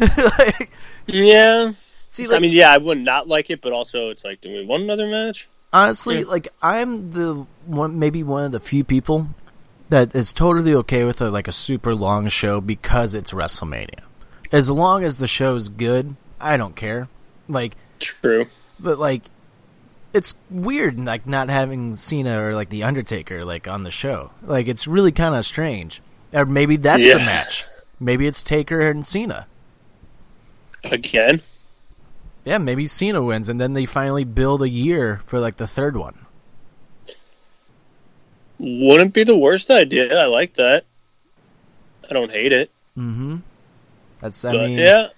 [0.38, 0.70] like,
[1.06, 1.72] Yeah,
[2.08, 4.64] see, I mean, yeah, I would not like it, but also it's like, do we
[4.64, 5.48] want another match?
[5.72, 9.28] honestly, like I'm the one, maybe one of the few people
[9.88, 14.00] that is totally okay with a, like a super long show because it's WrestleMania.
[14.50, 17.08] As long as the show's good, I don't care.
[17.48, 18.46] Like, True.
[18.78, 19.22] but like,
[20.12, 24.30] it's weird like not having Cena or like the Undertaker like on the show.
[24.42, 26.00] Like, it's really kind of strange.
[26.32, 27.18] Or maybe that's Yeah.
[27.18, 27.64] the match.
[28.00, 29.46] Maybe it's Taker and Cena.
[30.84, 31.40] Again,
[32.44, 35.96] Yeah, maybe Cena wins, and then they finally build a year for like the third
[35.96, 36.26] one.
[38.58, 40.16] wouldn't be the worst idea.
[40.20, 40.84] I like that.
[42.08, 42.70] I don't hate it.
[42.96, 43.36] Mm-hmm.
[44.20, 45.08] That's I But mean, yeah,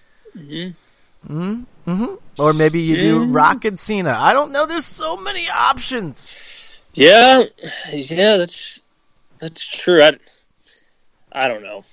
[1.86, 2.14] Mm-hmm.
[2.40, 4.14] Or maybe you do Rock and Cena.
[4.18, 4.66] I don't know.
[4.66, 6.82] There's so many options.
[6.94, 7.42] yeah,
[7.92, 8.36] yeah.
[8.36, 8.80] That's
[9.38, 10.02] that's true.
[10.02, 10.16] I,
[11.32, 11.84] I don't know.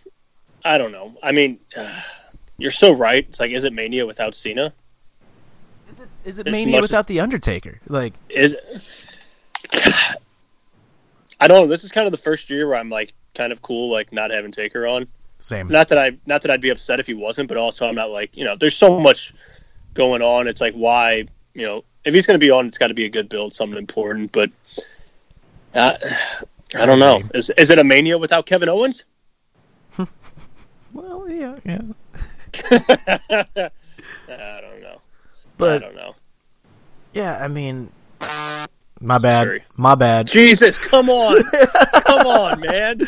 [0.63, 1.15] I don't know.
[1.21, 1.59] I mean,
[2.57, 3.25] you're so right.
[3.27, 4.73] It's like, is it Mania without Cena?
[5.91, 7.81] Is it is it Mania without the Undertaker?
[7.87, 9.27] Like, Is it,
[11.39, 11.67] I don't know.
[11.67, 14.31] This is kind of the first year where I'm like kind of cool, like not
[14.31, 15.07] having Taker on.
[15.39, 15.67] same.
[15.67, 18.11] Not that I, not that I'd be upset if he wasn't, but also I'm not
[18.11, 18.55] like you know.
[18.57, 19.33] There's so much
[19.93, 20.47] going on.
[20.47, 23.05] It's like why you know if he's going to be on, it's got to be
[23.05, 24.31] a good build, something important.
[24.31, 24.49] But
[25.73, 25.97] uh,
[26.75, 27.21] I don't know.
[27.33, 29.05] Is is it a Mania without Kevin Owens?
[30.93, 31.81] Well, yeah, yeah.
[34.29, 34.97] I don't know.
[35.57, 36.13] But I don't know.
[37.13, 37.89] yeah, I mean,
[38.99, 39.43] my bad.
[39.43, 39.63] Sorry.
[39.77, 40.27] My bad.
[40.27, 41.43] Jesus, come on,
[42.05, 43.01] come on, man.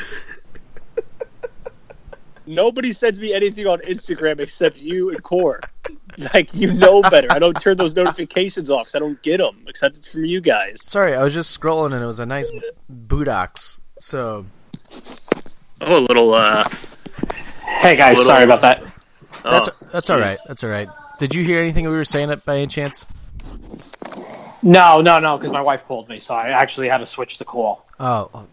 [2.46, 5.62] Nobody sends me anything on Instagram except you and Core.
[6.34, 7.28] Like you know better.
[7.32, 10.42] I don't turn those notifications off because I don't get them except it's from you
[10.42, 10.84] guys.
[10.84, 12.52] Sorry, I was just scrolling and it was a nice
[13.08, 13.80] Budox.
[14.00, 14.46] So
[15.82, 16.34] Oh, a little.
[16.36, 16.64] uh
[17.66, 18.84] Hey guys, Little- sorry about that.
[19.44, 20.22] that's oh, that's all jeez.
[20.22, 20.38] right.
[20.48, 20.90] That's all right.
[21.18, 23.06] Did you hear anything we were saying it by any chance?
[24.62, 27.44] No, no, no, because my wife called me, so I actually had to switch the
[27.46, 27.86] call.
[28.00, 28.46] Oh, oh,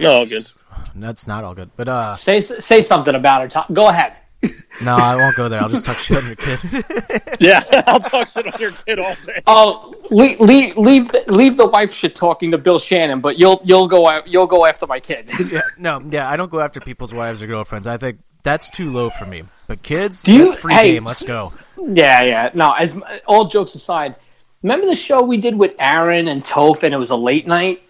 [0.00, 0.46] No, good.
[0.94, 1.70] That's not all good.
[1.76, 3.48] But uh, Say say something about her.
[3.48, 3.64] Tom.
[3.72, 4.14] Go ahead.
[4.82, 5.60] no, I won't go there.
[5.60, 6.60] I'll just talk shit on your kid.
[7.40, 9.42] Yeah, I'll talk shit on your kid all day.
[9.46, 13.60] Oh, leave leave leave the, leave the wife shit talking to Bill Shannon, but you'll
[13.64, 15.30] you'll go you'll go after my kid.
[15.52, 17.86] yeah, no, yeah, I don't go after people's wives or girlfriends.
[17.86, 19.42] I think that's too low for me.
[19.66, 21.04] But kids, Do you- that's free hey, game.
[21.04, 21.52] Let's go.
[21.78, 22.50] yeah, yeah.
[22.54, 24.16] No, as all jokes aside,
[24.62, 27.82] remember the show we did with Aaron and Toph, and it was a late night.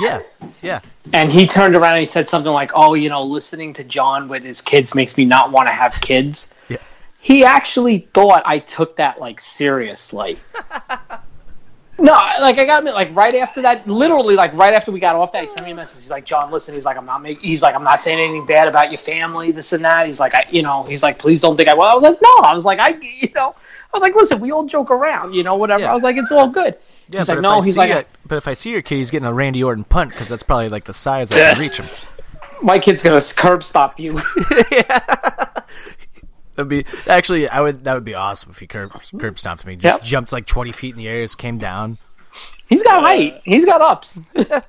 [0.00, 0.22] Yeah,
[0.62, 0.80] yeah.
[1.12, 4.28] And he turned around and he said something like, "Oh, you know, listening to John
[4.28, 6.78] with his kids makes me not want to have kids." Yeah.
[7.20, 10.38] He actually thought I took that like seriously.
[11.98, 15.14] no, like I got admit, like right after that, literally, like right after we got
[15.14, 16.02] off that, he sent me a message.
[16.02, 18.46] He's like, "John, listen." He's like, "I'm not making." He's like, "I'm not saying anything
[18.46, 21.40] bad about your family, this and that." He's like, "I, you know," he's like, "Please
[21.40, 23.54] don't think I." Well, I was like, "No," I was like, "I, you know."
[23.94, 25.84] I was like, listen, we all joke around, you know, whatever.
[25.84, 25.92] Yeah.
[25.92, 26.76] I was like, it's all good.
[27.10, 29.10] Yeah, he's like, no, I he's like, it, but if I see your kid, he's
[29.10, 31.86] getting a Randy Orton punt because that's probably like the size I can reach him.
[32.62, 34.20] my kid's gonna curb stop you.
[36.56, 37.82] That'd be actually, I would.
[37.84, 39.74] That would be awesome if he curb curb stomped me.
[39.76, 40.02] Just Yep.
[40.04, 41.98] jumped like twenty feet in the air, just came down.
[42.68, 43.40] He's got height.
[43.44, 44.20] He's got ups.
[44.34, 44.64] That'd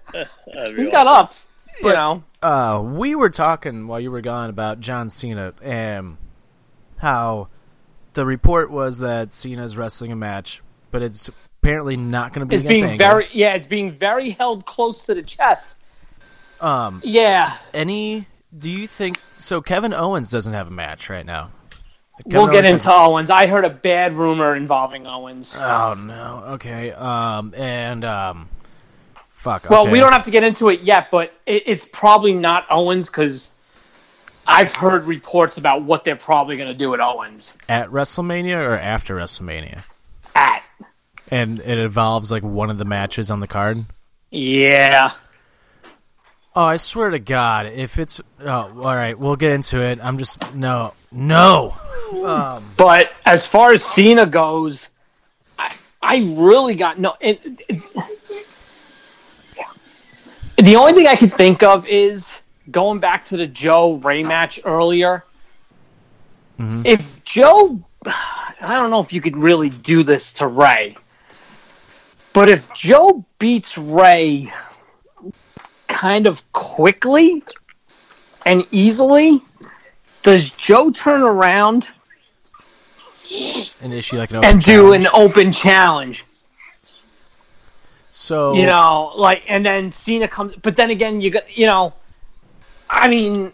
[0.77, 1.15] He's got awesome.
[1.15, 1.47] ups.
[1.81, 2.23] You know.
[2.41, 5.53] Uh, we were talking while you were gone about John Cena.
[5.61, 6.17] and
[6.97, 7.49] how
[8.13, 11.29] the report was that Cena's wrestling a match, but it's
[11.65, 12.97] apparently not going to be It's being Angle.
[12.97, 15.73] very yeah, it's being very held close to the chest.
[16.61, 18.27] um Yeah, any
[18.57, 21.49] do you think so Kevin Owens doesn't have a match right now.
[22.23, 23.29] Kevin we'll get Owens into Owens.
[23.29, 25.57] I heard a bad rumor involving Owens.
[25.59, 26.43] Oh no.
[26.53, 26.91] Okay.
[26.91, 28.47] Um and um
[29.29, 29.69] fuck.
[29.69, 29.91] Well, okay.
[29.91, 33.51] we don't have to get into it yet, but it, it's probably not Owens because
[34.47, 37.57] I've heard reports about what they're probably going to do at Owens.
[37.67, 39.81] at WrestleMania or after WrestleMania.
[41.31, 43.85] And it involves like one of the matches on the card.
[44.31, 45.11] yeah,
[46.57, 49.99] Oh, I swear to God, if it's oh, all right, we'll get into it.
[50.01, 51.75] I'm just no, no.
[52.23, 54.87] Um, but as far as Cena goes,
[55.59, 57.15] I, I really got no.
[57.19, 57.83] It, it,
[60.55, 62.39] the only thing I could think of is
[62.71, 65.25] going back to the Joe Rey match earlier.
[66.57, 70.95] If Joe, I don't know if you could really do this to Rey,
[72.35, 74.51] but if Joe beats Rey
[75.87, 77.41] kind of quickly
[78.45, 79.41] and easily,
[80.21, 81.87] does Joe turn around
[83.81, 85.05] and is she like an and do challenge?
[85.05, 86.25] an open challenge?
[88.09, 91.93] so You know, like, and then Cena comes, but then again, you got, you know,
[92.89, 93.53] I mean,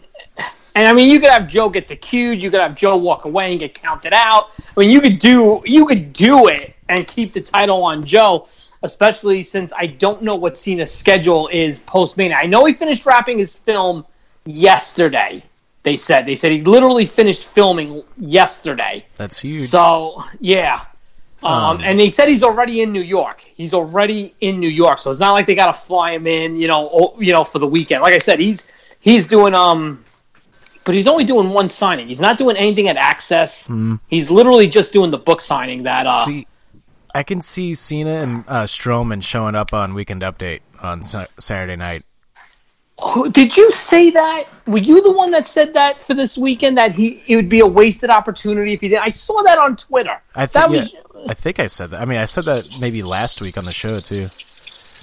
[0.74, 3.26] and I mean, you could have Joe get the cue, you could have Joe walk
[3.26, 4.50] away and get counted out.
[4.58, 8.48] I mean, you could do, you could do it and keep the title on Joe,
[8.82, 12.36] especially since I don't know what Cena's schedule is post Mania.
[12.36, 14.04] I know he finished wrapping his film
[14.44, 15.42] yesterday.
[15.82, 19.04] They said they said he literally finished filming yesterday.
[19.16, 19.68] That's huge.
[19.68, 20.82] So yeah,
[21.42, 23.40] um, Um, and they said he's already in New York.
[23.42, 26.56] He's already in New York, so it's not like they got to fly him in,
[26.56, 28.02] you know, o- you know, for the weekend.
[28.02, 28.64] Like I said, he's
[29.00, 30.04] he's doing um,
[30.84, 32.06] but he's only doing one signing.
[32.06, 33.66] He's not doing anything at Axxess.
[34.08, 36.46] He's literally just doing the book signing that uh, see,
[37.14, 41.76] I can see Cena and uh, Strowman showing up on Weekend Update on Sa- Saturday
[41.76, 42.04] night.
[43.02, 44.44] Who- Did you say that?
[44.66, 46.78] Were you the one that said that for this weekend?
[46.78, 48.98] That he it would be a wasted opportunity if he did.
[48.98, 50.20] I saw that on Twitter.
[50.34, 50.94] I that think was
[51.28, 52.00] I think I said that.
[52.00, 54.26] I mean, I said that maybe last week on the show too.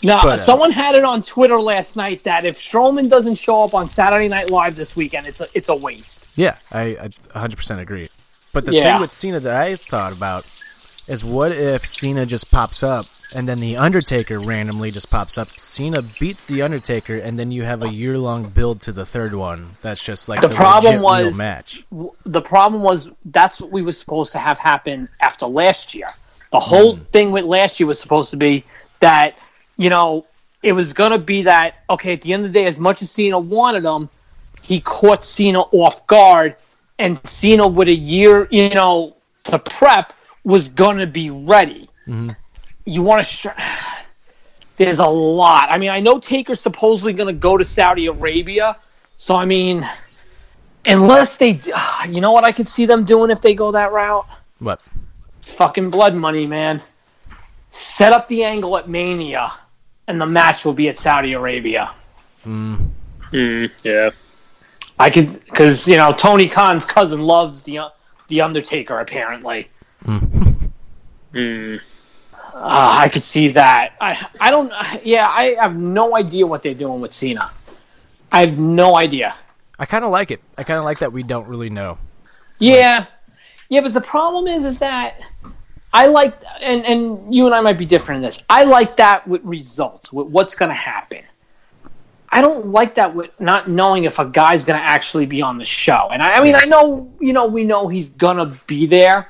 [0.03, 0.15] no.
[0.23, 3.73] but, uh, someone had it on Twitter last night that if Strowman doesn't show up
[3.73, 6.25] on Saturday Night Live this weekend, it's a it's a waste.
[6.35, 6.97] Yeah, I,
[7.35, 8.07] I 100% agree.
[8.53, 8.93] But the Yeah.
[8.93, 10.45] thing with Cena that I thought about
[11.09, 15.47] is what if Cena just pops up and then the Undertaker randomly just pops up.
[15.59, 19.35] Cena beats the Undertaker, and then you have a year long build to the third
[19.35, 19.77] one.
[19.81, 21.85] That's just like The the problem was- match.
[21.91, 26.07] w- the problem was that's what we were supposed to have happen after last year.
[26.51, 27.03] The whole hmm.
[27.11, 28.63] thing with last year was supposed to be
[28.99, 29.35] that
[29.77, 30.25] you know
[30.63, 33.01] it was going to be that okay at the end of the day, as much
[33.03, 34.09] as Cena wanted him,
[34.63, 36.55] he caught Cena off guard,
[36.97, 40.13] and Cena with a year you know to prep
[40.43, 41.89] was going to be ready.
[42.07, 42.29] Mm-hmm.
[42.85, 43.33] You want to.
[43.33, 43.49] Str-
[44.77, 45.67] There's a lot.
[45.69, 48.77] I mean, I know Taker's supposedly going to go to Saudi Arabia,
[49.17, 49.87] so I mean
[50.85, 51.59] unless they
[52.09, 54.25] you know what i could see them doing if they go that route
[54.59, 54.81] What?
[55.41, 56.81] fucking blood money man
[57.69, 59.51] set up the angle at mania
[60.07, 61.91] and the match will be at saudi arabia
[62.45, 62.87] Mm,
[63.31, 64.11] hmm, yeah.
[64.97, 67.89] i could because you know tony khan's cousin loves the uh,
[68.29, 69.67] the undertaker apparently
[70.05, 70.71] Mm.
[71.35, 71.79] uh,
[72.53, 74.71] i could see that i i don't
[75.03, 77.51] yeah i have no idea what they're doing with cena
[78.31, 79.35] i have no idea
[79.79, 80.41] I kind of like it.
[80.57, 81.97] I kind of like that we don't really know.
[82.59, 83.05] Yeah,
[83.69, 85.21] yeah, but the problem is, is that
[85.93, 88.43] I like, and and you and I might be different in this.
[88.49, 91.23] I like that with results, with what's going to happen.
[92.31, 95.57] I don't like that with not knowing if a guy's going to actually be on
[95.57, 96.09] the show.
[96.11, 99.29] And I, I mean, I know, you know, we know he's going to be there,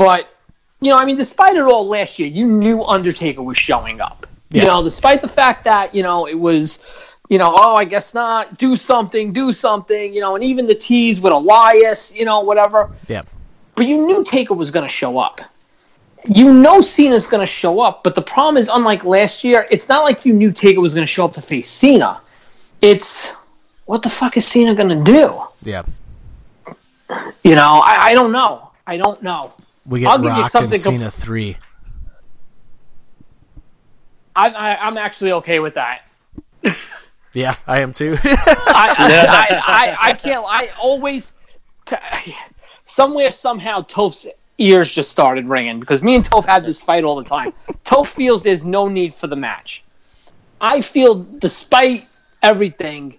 [0.00, 0.34] but
[0.80, 4.26] you know, I mean, despite it all, last year you knew Undertaker was showing up.
[4.48, 4.62] Yeah.
[4.62, 6.84] You know, despite the fact that you know it was
[7.28, 8.58] you know, oh, I guess not.
[8.58, 12.90] Do something, do something, you know, and even the tease with Elias, you know, whatever.
[13.08, 13.22] Yeah.
[13.76, 15.40] But you knew Taker was going to show up.
[16.24, 19.88] You know Cena's going to show up, but the problem is, unlike last year, it's
[19.88, 22.20] not like you knew Taker was going to show up to face Cena.
[22.82, 23.28] It's
[23.86, 25.40] what the fuck is Cena going to do?
[25.62, 25.84] Yeah.
[27.44, 28.70] You know, I, I don't know.
[28.86, 29.52] I don't know.
[29.90, 31.56] We get I'll give you Rock and something com- Cena three.
[34.36, 36.02] I, I, I'm actually okay with that.
[37.32, 38.18] Yeah, I am too.
[38.24, 38.34] I,
[38.66, 40.44] I, I, I can't.
[40.48, 41.32] I always
[41.86, 41.96] t-
[42.84, 44.26] somewhere somehow Toph's
[44.58, 47.52] ears just started ringing because me and Toph had this fight all the time.
[47.84, 49.84] Toph feels there's no need for the match.
[50.60, 52.08] I feel, despite
[52.42, 53.16] everything,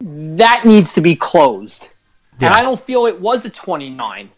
[0.00, 1.88] that needs to be closed.
[2.40, 2.46] Yeah.
[2.48, 4.30] And I don't feel it was a 29.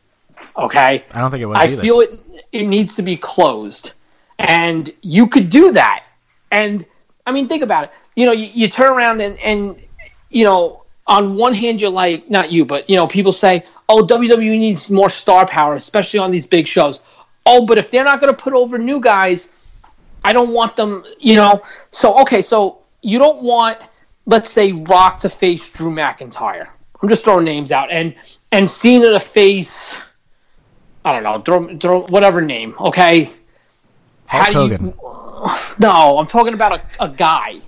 [0.57, 1.83] Okay, I don't think it was I either.
[1.83, 2.19] feel it
[2.53, 3.93] it needs to be closed,
[4.39, 6.05] and you could do that.
[6.51, 6.85] And
[7.27, 7.91] I mean, think about it.
[8.15, 9.81] You know, you, you turn around and and
[10.31, 14.05] you know, on one hand, you're like, not you, but you know, people say, oh,
[14.05, 17.01] WWE needs more star power, especially on these big shows.
[17.45, 19.49] Oh, but if they're not going to put over new guys,
[20.25, 21.05] I don't want them.
[21.19, 23.79] You know, so okay, so you don't want,
[24.27, 26.67] let's say, Rock to face Drew McIntyre.
[27.01, 28.15] I'm just throwing names out, and
[28.53, 29.97] and Cena to face.
[31.07, 33.33] I don't know, throw, throw whatever name, okay?
[34.27, 34.95] Hulk do you-
[35.79, 37.61] no, I'm talking about a, a guy,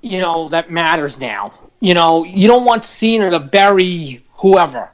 [0.00, 1.52] you know, that matters now.
[1.80, 4.90] You know, you don't want Cena to bury whoever.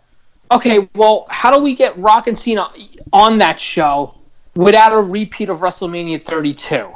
[0.51, 2.71] Okay, well, how do we get Rock and Cena
[3.13, 4.15] on that show
[4.55, 6.91] without a repeat of WrestleMania 32?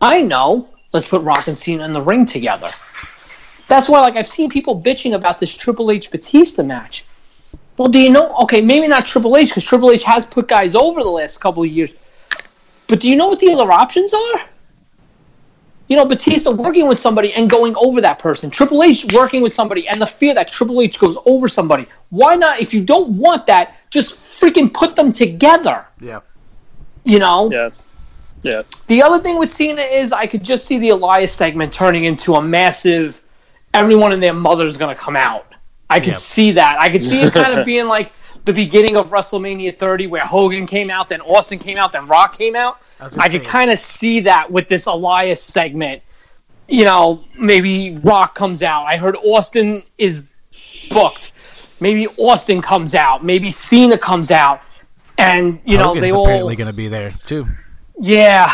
[0.00, 0.70] I know.
[0.92, 2.70] Let's put Rock and Cena in the ring together.
[3.68, 7.04] That's why, like, I've seen people bitching about this Triple H Batista match.
[7.76, 8.34] Well, do you know?
[8.42, 11.62] Okay, maybe not Triple H because Triple H has put guys over the last couple
[11.62, 11.94] of years.
[12.86, 14.40] But do you know what the other options are?
[15.88, 18.50] You know, Batista working with somebody and going over that person.
[18.50, 21.86] Triple H working with somebody and the fear that Triple H goes over somebody.
[22.10, 22.60] Why not?
[22.60, 25.84] If you don't want that, just freaking put them together.
[26.00, 26.20] Yeah.
[27.04, 27.50] You know?
[27.50, 27.70] Yeah.
[28.42, 28.62] Yeah.
[28.86, 32.34] The other thing with Cena is I could just see the Elias segment turning into
[32.34, 33.20] a massive
[33.74, 35.51] everyone and their mother's gonna come out.
[35.92, 36.18] I could Yeah.
[36.18, 36.76] see that.
[36.80, 38.12] I could see it kind of being like
[38.44, 42.36] the beginning of WrestleMania 30 where Hogan came out, then Austin came out, then Rock
[42.36, 42.78] came out.
[43.18, 46.02] I could kind of see that with this Elias segment.
[46.68, 48.84] You know, maybe Rock comes out.
[48.84, 50.22] I heard Austin is
[50.90, 51.32] booked.
[51.80, 53.24] Maybe Austin comes out.
[53.24, 54.60] Maybe Cena comes out.
[55.18, 56.24] And, you know, Hogan's they all.
[56.26, 57.46] apparently going to be there too.
[58.00, 58.52] Yeah,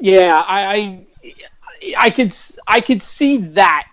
[0.00, 0.42] yeah.
[0.46, 1.34] I, I,
[1.98, 2.34] I could,
[2.66, 3.88] I could see that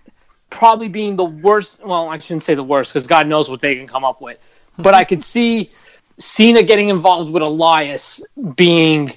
[0.50, 1.84] probably being the worst.
[1.84, 4.38] Well, I shouldn't say the worst because God knows what they can come up with.
[4.78, 5.72] But I could see
[6.18, 8.22] Cena getting involved with Elias
[8.56, 9.14] being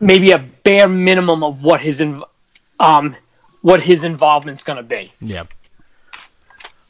[0.00, 2.24] maybe a bare minimum of what his, inv-
[2.80, 3.16] um,
[3.62, 5.12] what his involvement's going to be.
[5.20, 5.44] Yeah.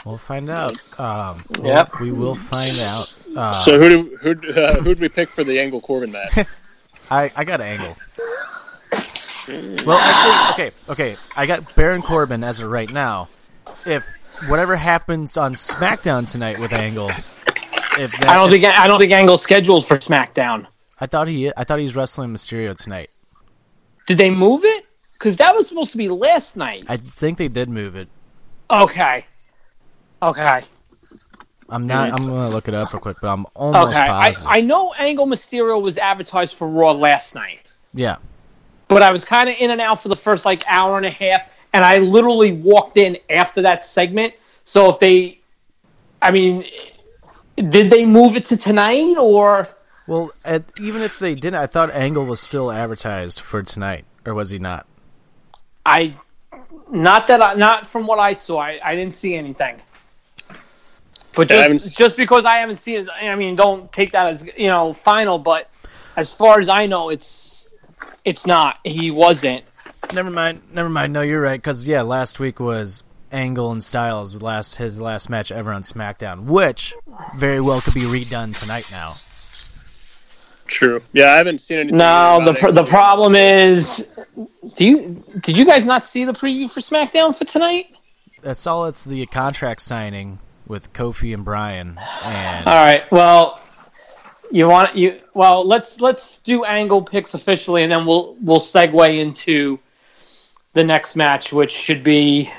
[0.04, 0.72] We'll find out.
[1.00, 2.00] Um, we'll- Yep.
[2.00, 3.38] We will find out.
[3.48, 6.46] Uh, So who do who uh, who'd we pick for the Angle Corbin match?
[7.10, 7.96] I, I got Angle.
[9.86, 11.16] Well, actually, okay, okay.
[11.36, 13.28] I got Baron Corbin as of right now.
[13.86, 14.04] If
[14.46, 17.10] whatever happens on SmackDown tonight with Angle,
[17.98, 20.66] if that, I don't think I don't think Angle's scheduled for SmackDown.
[21.00, 23.10] I thought he I thought he's wrestling Mysterio tonight.
[24.06, 24.86] Did they move it?
[25.12, 26.84] Because that was supposed to be last night.
[26.88, 28.08] I think they did move it.
[28.70, 29.24] Okay.
[30.22, 30.62] Okay.
[31.68, 32.10] I'm not.
[32.10, 34.06] I'm gonna look it up real quick, but I'm almost Okay.
[34.06, 34.34] I.
[34.44, 37.60] I know Angle Mysterio was advertised for Raw last night,
[37.94, 38.16] yeah.
[38.88, 41.10] but I was kind of in and out for the first like hour and a
[41.10, 44.32] half, and I literally walked in after that segment.
[44.64, 45.40] So if they,
[46.22, 46.64] I mean,
[47.56, 49.68] did they move it to tonight or?
[50.06, 54.34] Well, at, even if they didn't, I thought Angle was still advertised for tonight, or
[54.34, 54.86] was he not?
[55.84, 56.14] I,
[56.90, 59.82] not that I, not from what I saw, I, I didn't see anything.
[61.34, 63.90] But Yeah, I haven't just s- just because I haven't seen it, I mean, don't
[63.92, 65.38] take that as you know final.
[65.38, 65.68] But
[66.16, 67.68] as far as I know, it's
[68.24, 68.78] it's not.
[68.84, 69.64] He wasn't.
[70.12, 70.62] Never mind.
[70.72, 71.12] Never mind.
[71.12, 71.60] No, you're right.
[71.60, 73.02] Because yeah, last week was
[73.32, 76.94] Angle and Styles last his last match ever on SmackDown, which
[77.36, 78.88] very well could be redone tonight.
[78.90, 79.14] Now,
[80.66, 81.02] True.
[81.12, 81.98] Yeah, I haven't seen anything.
[81.98, 84.08] No, about the pr- the problem is,
[84.74, 87.94] do you did you guys not see the preview for SmackDown for tonight?
[88.44, 88.86] that's all.
[88.86, 93.10] It's the contract signing with Kofi and Bryan, and All right.
[93.10, 93.60] Well,
[94.50, 95.66] you want you well.
[95.66, 99.78] Let's let's do angle picks officially, and then we'll we'll segue into
[100.74, 102.50] the next match, which should be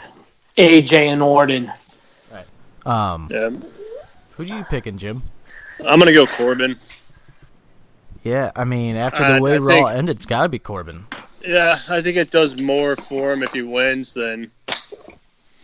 [0.57, 1.71] AJ and Orton.
[2.85, 3.49] um, Yeah,
[4.31, 5.21] who do you picking, Jim?
[5.85, 6.75] I'm gonna go Corbin.
[8.23, 10.57] Yeah, I mean, after Uh, the way I Raw think- ended, it's got to be
[10.59, 11.05] Corbin.
[11.45, 14.49] Yeah, I think it does more for him if he wins than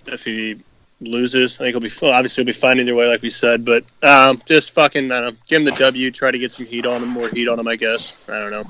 [0.06, 0.60] if he
[0.99, 1.56] loses.
[1.60, 3.65] I think he'll be obviously he'll be fine either way, like we said.
[3.65, 6.11] But um, just fucking, I don't give him the W.
[6.11, 7.68] Try to get some heat on him, more heat on him.
[7.68, 8.15] I guess.
[8.30, 8.65] I don't know.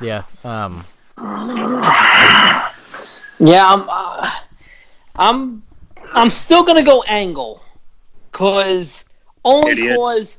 [0.00, 0.22] Yeah.
[0.42, 0.84] Um,
[3.40, 4.30] Yeah, I'm uh,
[5.16, 5.62] I'm
[6.12, 7.62] I'm still gonna go angle,
[8.32, 9.04] cause
[9.44, 9.96] only Idiots.
[9.96, 10.36] cause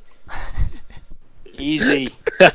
[1.57, 2.13] easy.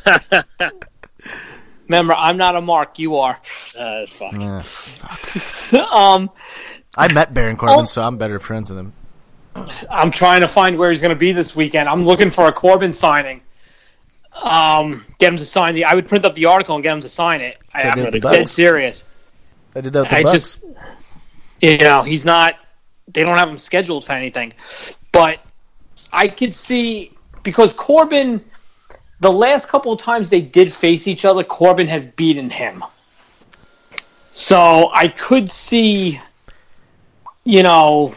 [1.88, 2.98] Remember, I'm not a mark.
[2.98, 3.40] You are.
[3.78, 4.34] Uh, fuck.
[4.34, 5.78] eh.
[5.92, 6.30] um,
[6.96, 7.84] I met Baron Corbin, Oh.
[7.86, 8.92] so I'm better friends with him.
[9.90, 11.88] I'm trying to find where he's going to be this weekend.
[11.88, 13.40] I'm looking for a Corbin signing.
[14.42, 15.84] Um, get him to sign the.
[15.84, 17.58] I would print up the article and get him to sign it.
[17.72, 19.04] I, So am dead serious.
[19.76, 20.32] I did that with the I Bucks.
[20.32, 20.64] just,
[21.60, 22.56] you know, he's not.
[23.08, 24.52] They don't have him scheduled for anything,
[25.12, 25.38] but
[26.12, 27.12] I could see
[27.42, 28.42] because Corbin,
[29.20, 32.82] the last couple of times they did face each other, Corbin has beaten him.
[34.32, 36.20] So I could see,
[37.44, 38.14] you know,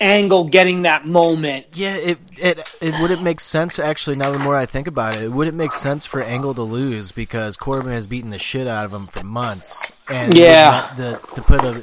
[0.00, 1.66] Angle getting that moment.
[1.72, 4.16] Yeah, it it it wouldn't make sense actually.
[4.16, 7.10] Now the more I think about it, it wouldn't make sense for Angle to lose
[7.12, 10.92] because Corbin has beaten the shit out of him for months, and Yeah.
[10.96, 11.82] to to put a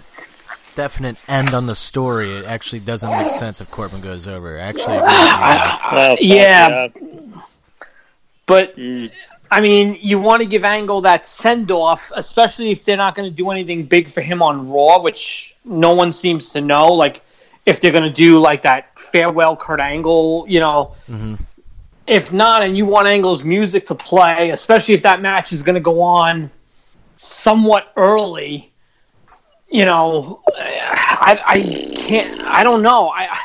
[0.76, 4.60] definite end on the story, it actually doesn't make sense if Corbin goes over.
[4.60, 6.34] I Actually, agree with you.
[6.34, 6.88] Oh, yeah.
[8.46, 9.12] But Mm.
[9.52, 13.28] I mean, you want to give Angle that send off, especially if they're not going
[13.28, 16.92] to do anything big for him on Raw, which no one seems to know.
[16.92, 17.22] Like,
[17.66, 20.96] if they're going to do like that farewell Kurt Angle, you know.
[21.10, 21.36] Mm-hmm.
[22.08, 25.74] If not, and you want Angle's music to play, especially if that match is going
[25.74, 26.52] to go on
[27.16, 28.72] somewhat early,
[29.70, 31.60] you know, I, I
[31.98, 32.42] can't.
[32.46, 33.10] I don't know.
[33.10, 33.36] I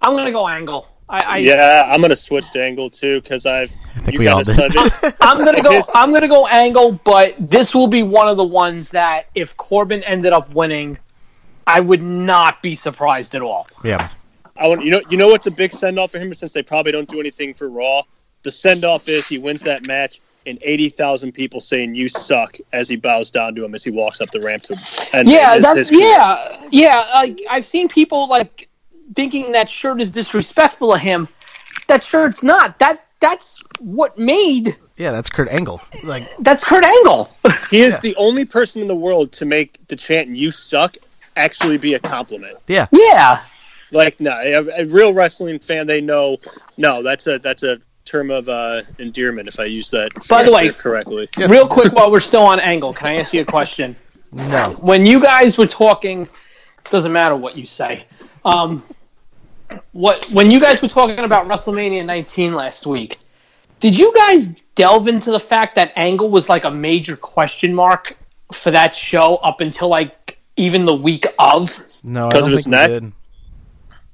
[0.00, 0.88] I'm going to go Angle.
[1.12, 3.70] I, I Yeah, I'm gonna switch to Angle too because I've.
[3.94, 4.56] I think you we all guys did.
[4.56, 5.16] said it.
[5.20, 5.82] I'm gonna go.
[5.94, 10.02] I'm gonna go Angle, but this will be one of the ones that if Corbin
[10.04, 10.96] ended up winning,
[11.66, 13.66] I would not be surprised at all.
[13.84, 14.08] Yeah,
[14.56, 16.62] I want you know you know what's a big send off for him since they
[16.62, 18.02] probably don't do anything for Raw.
[18.42, 22.56] The send off is he wins that match and eighty thousand people saying you suck
[22.72, 24.76] as he bows down to him as he walks up the ramp to
[25.12, 27.06] end Yeah, his- that's his yeah, yeah.
[27.14, 28.68] Like I've seen people like
[29.14, 31.28] thinking that shirt is disrespectful of him.
[31.86, 32.78] That shirt's not.
[32.80, 34.76] That that's what made.
[34.96, 35.80] yeah, that's Kurt Angle.
[36.02, 37.30] Like, That's Kurt Angle.
[37.70, 40.96] He is the only person in the world to make the chant "You suck"
[41.36, 42.58] actually be a compliment.
[42.66, 43.42] yeah, yeah.
[43.90, 46.38] Like, no, a, a real wrestling fan, they know.
[46.78, 50.52] No, that's a that's a term of uh, endearment if I use that By the
[50.52, 51.28] way- correctly.
[51.36, 53.94] Real quick, while we're still on Angle, can I ask you a question?
[54.32, 56.26] no, when you guys were talking,
[56.90, 58.06] doesn't matter what you say.
[58.46, 58.82] Um,
[59.92, 63.16] what when you guys were talking about WrestleMania 19 last week,
[63.80, 68.16] did you guys delve into the fact that Angle was like a major question mark
[68.52, 71.78] for that show up until like even the week of?
[72.04, 72.26] no.
[72.26, 72.92] I 'Cause don't of his think we neck?
[72.92, 73.12] did.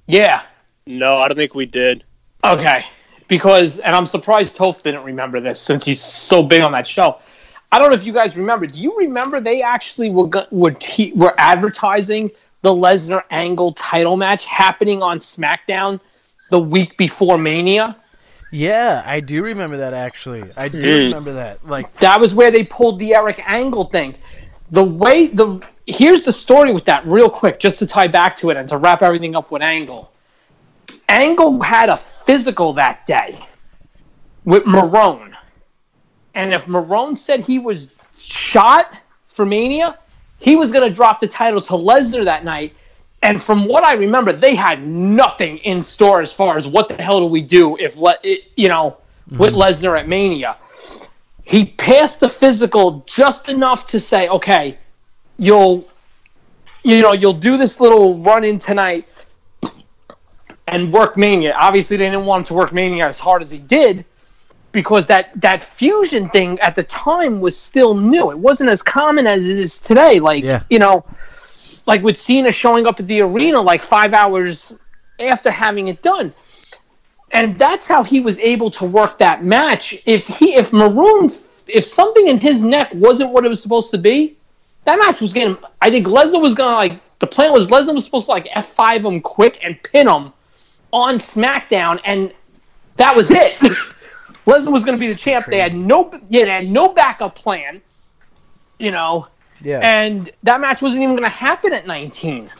[0.07, 0.43] Yeah.
[0.87, 2.05] No, I don't think we did.
[2.45, 2.85] Okay.
[3.29, 7.19] Because, and I'm surprised Toph didn't remember this since he's so big on that show.
[7.71, 8.67] I don't know if you guys remember.
[8.67, 12.31] Do you remember they actually were were te- were advertising
[12.63, 16.01] the Lesnar Angle title match happening on SmackDown
[16.51, 17.95] the week before Mania?
[18.51, 20.45] Yeah, I do remember that actually.
[20.57, 21.09] I do Mm.
[21.09, 21.67] remember that.
[21.69, 24.15] Like, That was where they pulled the Eric Angle thing.
[24.71, 28.51] The way the here's the story with that real quick, just to tie back to
[28.51, 30.13] it and to wrap everything up with Angle.
[31.09, 33.39] Angle had a physical that day
[34.45, 35.35] with Maroon.
[36.35, 39.99] And if Maroon said he was shot for Mania,
[40.39, 42.75] he was going to drop the title to Lesnar that night.
[43.23, 47.03] And from what I remember, they had nothing in store as far as what the
[47.03, 48.99] hell do we do if, Le- it, you know,
[49.39, 49.63] with mm-hmm.
[49.63, 50.59] Lesnar at Mania.
[51.43, 54.79] He passed the physical just enough to say, okay,
[55.39, 55.89] you'll,
[56.83, 59.07] you know, you'll do this little run in tonight
[60.67, 61.55] and work Mania.
[61.59, 64.05] Obviously, they didn't want him to work Mania as hard as he did
[64.73, 68.31] because that that fusion thing at the time was still new.
[68.31, 70.21] It wasn't as common as it is today.
[70.21, 70.63] Like Yeah.
[70.71, 71.05] you know,
[71.87, 74.73] like with Cena showing up at the arena like five hours
[75.21, 76.35] after having it done.
[77.33, 79.95] And that's how he was able to work that match.
[80.07, 81.29] If he if Maroon
[81.67, 84.38] if something in his neck wasn't what it was supposed to be,
[84.89, 88.05] that match was getting I think Lesnar was gonna like the plan was Lesnar was
[88.05, 90.33] supposed to like F five him quick and pin him
[90.93, 92.33] on SmackDown and
[92.97, 93.55] that was it.
[94.47, 95.47] Lesnar was going to be the champ.
[95.47, 97.83] They had no, yeah, they had no backup plan,
[98.79, 99.29] you know,
[99.61, 102.51] yeah, and that match wasn't even going to happen at 19.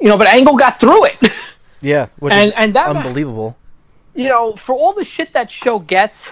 [0.00, 1.18] You know, but Angle got through it.
[1.80, 3.56] yeah, which and- is and that unbelievable.
[4.14, 6.30] you know, for all the shit that show gets,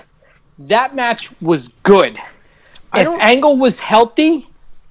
[0.60, 2.16] that match was good.
[2.92, 4.47] I If Angle was healthy,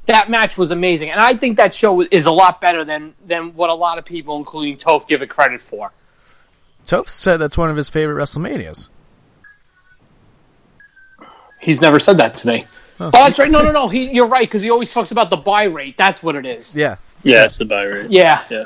[0.08, 3.54] that match was amazing, and I think that show is a lot better than than
[3.54, 5.92] what a lot of people, including Toph, give it credit for.
[6.86, 8.88] Toph said that's one of his favorite WrestleManias.
[11.60, 12.66] He's never said that to me.
[13.00, 13.52] Oh, that's right.
[13.52, 13.88] No, no, no.
[13.88, 15.98] He, you're right because he always talks about the buy rate.
[15.98, 16.76] That's what it is.
[16.76, 18.10] Yeah, Yeah, it's the buy rate.
[18.10, 18.44] Yeah.
[18.50, 18.66] Yeah.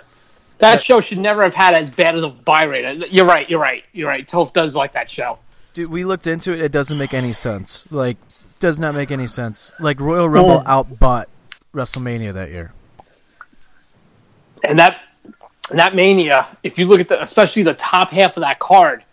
[0.59, 2.85] That show should never have had as bad as a buy rate.
[2.85, 3.49] Uh, you're right.
[3.49, 3.84] You're right.
[3.93, 4.27] You're right.
[4.27, 5.39] Toph does like that show.
[5.73, 6.61] dude, we looked into it.
[6.61, 7.85] It doesn't make any sense.
[7.89, 8.18] Like,
[8.59, 9.72] does not make any sense.
[9.80, 11.26] Like Royal Rumble outbought
[11.73, 12.73] WrestleMania that year.
[14.64, 15.02] And that
[15.69, 19.03] and that mania, if you look at the especially the top half of that card,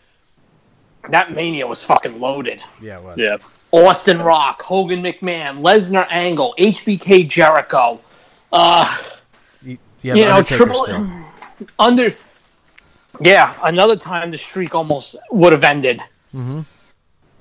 [1.11, 2.61] that mania was fucking loaded.
[2.83, 3.19] Yeah, it was.
[3.19, 3.37] Yeah.
[3.71, 8.01] Austin Rock, Hogan McMahon, Lesnar Angle, HBK Jericho,
[8.53, 8.97] uh,
[9.63, 11.11] You, you you know, Undertaker triple still.
[11.79, 12.15] under
[13.21, 16.01] Yeah, another time the streak almost would have ended
[16.35, 16.65] Mhm.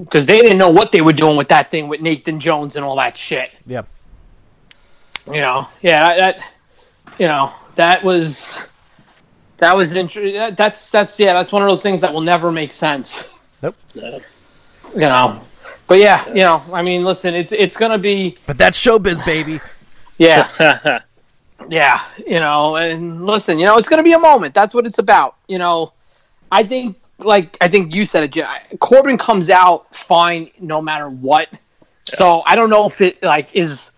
[0.04, 2.84] because they didn't know what they were doing with that thing with Nathan Jones and
[2.86, 3.52] all that shit.
[3.66, 3.84] Yeah.
[5.28, 6.52] You know, yeah, that,
[7.20, 8.66] you know, that was
[9.58, 10.56] that was interesting.
[10.56, 13.28] That's that's yeah, that's one of those things that will never make sense.
[13.62, 13.76] Nope.
[13.96, 14.22] You
[14.96, 15.42] know,
[15.88, 19.60] but yeah, you know, I mean, listen, it's it's gonna be But that's showbiz, baby.
[20.18, 21.00] yeah.
[21.70, 24.54] Yeah, you know, and listen, you know, it's going to be a moment.
[24.54, 25.36] That's what it's about.
[25.48, 25.92] You know,
[26.52, 28.46] I think, like I think you said it, Jay,
[28.80, 31.50] Corbin comes out fine no matter what.
[32.06, 33.90] So I don't know if it like is.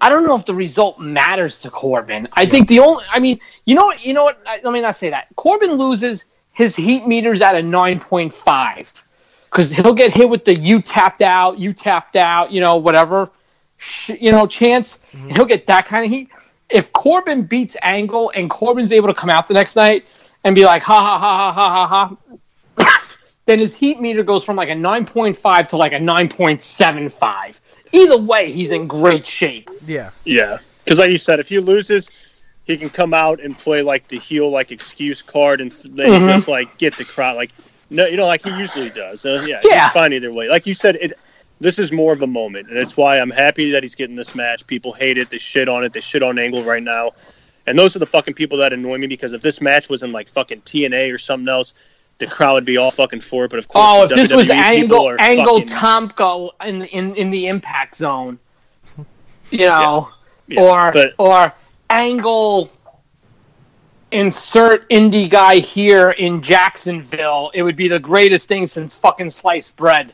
[0.00, 2.28] I don't know if the result matters to Corbin.
[2.34, 4.40] I think the only, I mean, you know what, you know what?
[4.46, 5.26] I- Let me not say that.
[5.36, 8.92] Corbin loses his heat meters at a nine point five
[9.50, 13.30] because he'll get hit with the "you tapped out, you tapped out," you know, whatever,
[13.78, 14.98] sh- you know, chance.
[15.12, 16.28] And he'll get that kind of heat.
[16.68, 20.04] If Corbin beats Angle and Corbin's able to come out the next night
[20.44, 22.16] and be like, "Ha ha ha ha ha ha
[22.78, 22.96] ha,"
[23.46, 26.28] then his heat meter goes from like a nine point five to like a nine
[26.28, 27.60] point seven five.
[27.92, 29.70] Either way, he's in great shape.
[29.86, 30.10] Yeah.
[30.24, 32.10] Yeah, because like you said, if he loses,
[32.64, 36.10] he can come out and play like the heel like excuse card and th- then
[36.20, 36.26] Mhm.
[36.26, 37.50] just like get the crowd like
[37.90, 39.24] no, you know, like he usually does.
[39.24, 39.84] Uh, yeah, Yeah.
[39.84, 40.48] he's fine either way.
[40.48, 41.14] Like you said, it.
[41.60, 44.34] This is more of a moment, and it's why I'm happy that he's getting this
[44.34, 44.64] match.
[44.66, 45.30] People hate it.
[45.30, 45.92] They shit on it.
[45.94, 47.12] They shit on Angle right now,
[47.66, 49.06] and those are the fucking people that annoy me.
[49.08, 51.72] Because if this match was in like fucking TNA or something else,
[52.18, 53.50] the crowd would be all fucking for it.
[53.50, 57.14] But of course, Oh, if the this was Angle are Angle fucking- Tomko in in
[57.14, 58.38] in the Impact Zone,
[59.50, 60.08] you know,
[60.46, 61.52] Yeah, or but- or
[61.90, 62.70] Angle
[64.10, 69.76] insert indie guy here in Jacksonville, it would be the greatest thing since fucking sliced
[69.76, 70.12] bread.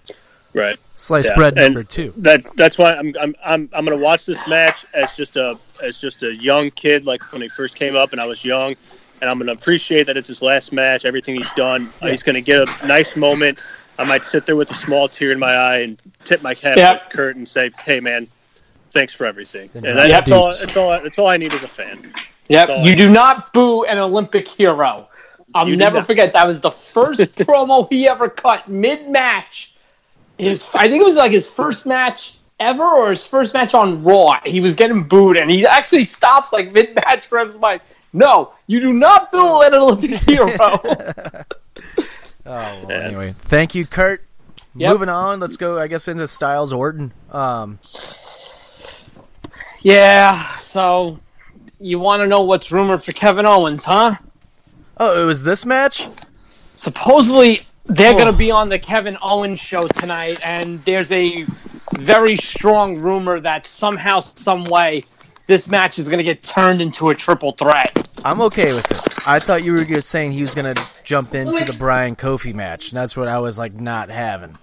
[0.52, 0.78] right.
[0.97, 2.12] Sliced Yeah, bread and number two.
[2.18, 6.01] That that's why I'm I'm I'm I'm gonna watch this match as just a as
[6.01, 8.76] just a young kid, like when he first came up and I was young,
[9.24, 11.06] and I'm gonna appreciate that it's his last match.
[11.06, 13.59] Everything he's done, Uh, he's gonna get a nice moment.
[13.98, 16.76] I might sit there with a small tear in my eye and tip my hat
[16.76, 17.09] Yep.
[17.10, 18.26] to Kurt and say, "Hey, man,
[18.90, 20.09] thanks for everything." And Yep.
[20.10, 20.51] that's all.
[20.51, 20.59] Deuce.
[20.60, 20.90] That's all.
[20.90, 22.12] That's all I need as a fan.
[22.48, 25.09] Yep, So- you do not boo an Olympic hero.
[25.55, 29.72] I'll You never forget that was the first promo he ever cut mid match.
[30.36, 34.02] His, I think it was like his first match ever, or his first match on
[34.02, 34.38] Raw.
[34.44, 37.80] He was getting booed, and he actually stops like mid match, grabs the mic.
[38.15, 40.57] No, you do not boo an Olympic hero.
[42.47, 43.35] Oh, well, anyway.
[43.39, 44.23] Thank you, Kurt.
[44.77, 44.93] Yep.
[44.93, 47.11] Moving on, let's go, I guess, into Styles Orton.
[47.32, 47.78] Um,
[49.81, 51.19] yeah, so
[51.81, 54.16] you want to know what's rumored for Kevin Owens, huh?
[54.99, 56.07] oh, it was this match?
[56.77, 58.19] supposedly they're Oh.
[58.19, 61.47] going to be on the Kevin Owens show tonight, and there's a
[61.99, 65.03] very strong rumor that somehow, some way,
[65.47, 68.09] this match is going to get turned into a triple threat.
[68.25, 69.29] I'm okay with it.
[69.29, 72.55] I thought you were just saying he was going to jump into the Bryan Kofi
[72.55, 74.57] match, and that's what I was, like, not having.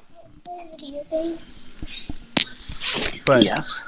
[3.26, 3.84] But, Yes.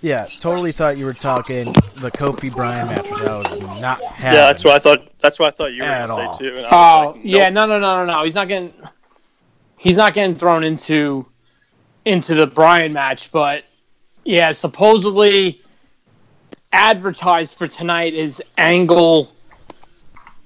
[0.00, 4.38] yeah, totally thought you were talking the Kofi Bryan match, which I was not having.
[4.38, 5.18] Yeah, that's what I thought.
[5.18, 6.52] That's what I thought you were At going to say too.
[6.70, 8.24] Oh was like, yeah, no, no, no, no, no.
[8.24, 8.72] He's not getting.
[9.76, 11.26] He's not getting thrown into
[12.04, 13.64] into the Bryan match, but
[14.24, 15.61] yeah, supposedly
[16.72, 19.32] advertised for tonight is Angle.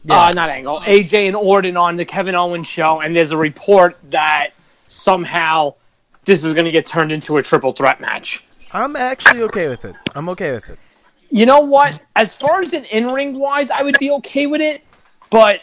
[0.08, 0.80] Uh, not Angle.
[0.80, 4.50] AJ and Orton on the Kevin Owens show, and there's a report that
[4.86, 5.74] somehow
[6.24, 8.44] this is going to get turned into a triple threat match.
[8.72, 9.96] I'm actually okay with it.
[10.14, 10.78] I'm okay with it.
[11.30, 12.00] You know what?
[12.14, 14.84] As far as an in ring wise, I would be okay with it,
[15.30, 15.60] but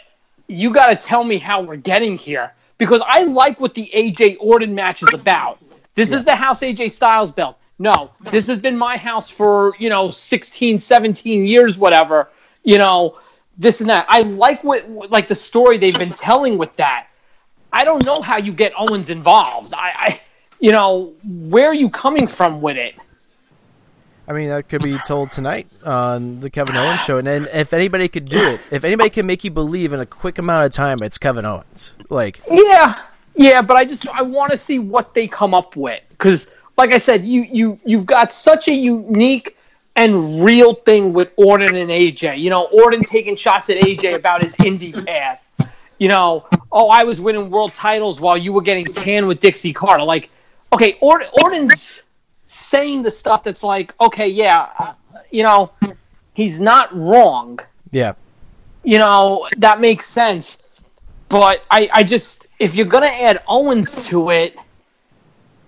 [0.48, 4.38] you got to tell me how we're getting here because I like what the AJ
[4.40, 5.60] Orton match is about.
[5.96, 7.58] This is the house AJ Styles built.
[7.84, 12.30] No, this has been my house for, you know, 16, 17 years, whatever.
[12.64, 13.20] You know,
[13.58, 14.06] this and that.
[14.08, 17.08] I like what, like the story they've been telling with that.
[17.74, 19.74] I don't know how you get Owens involved.
[19.74, 20.22] I, I
[20.62, 22.96] you know, where are you coming from with it?
[24.30, 27.18] I mean, that could be told tonight on the Kevin Owens show.
[27.18, 30.06] And then if anybody could do it, if anybody can make you believe in a
[30.06, 31.92] quick amount of time, it's Kevin Owens.
[32.10, 33.02] Like, Yeah,
[33.36, 36.48] yeah, but I just I want to see what they come up with because,
[36.78, 39.58] like I said, you you you've got such a unique
[39.96, 42.40] and real thing with Orton and AJ.
[42.40, 45.50] You know, Orton taking shots at AJ about his indie path.
[46.00, 49.74] You know, oh, I was winning world titles while you were getting tan with Dixie
[49.74, 50.04] Carter.
[50.04, 50.30] Like,
[50.74, 52.02] okay, Orton, Orton's
[52.46, 54.94] saying the stuff that's like, okay, yeah, uh,
[55.32, 55.72] you know,
[56.34, 57.60] he's not wrong
[57.92, 58.14] yeah,
[58.84, 60.58] you know that makes sense
[61.30, 64.58] but i i just if you're gonna add owens to it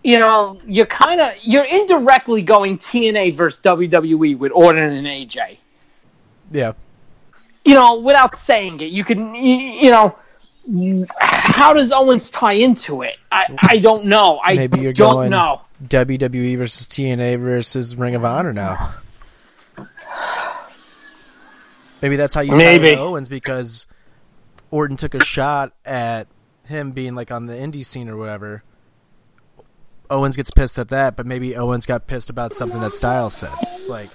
[0.05, 5.57] you know you're kind of you're indirectly going tna versus wwe with orton and aj
[6.51, 6.73] yeah.
[7.63, 10.15] you know, without saying it, you can, you, you know,
[11.19, 13.17] how does Owens tie into it?
[13.31, 14.39] I, I don't know.
[14.43, 15.61] I Maybe you're don't going- know.
[15.83, 18.93] WWE versus TNA versus Ring of Honor now.
[22.01, 22.91] Maybe that's how you tie Maybe.
[22.91, 23.87] in Owens because
[24.71, 26.27] Orton took a shot at
[26.65, 28.63] him being like on the indie scene or whatever.
[30.09, 33.53] Owens gets pissed at that, but maybe Owens got pissed about something that Styles said.
[33.87, 34.09] Like,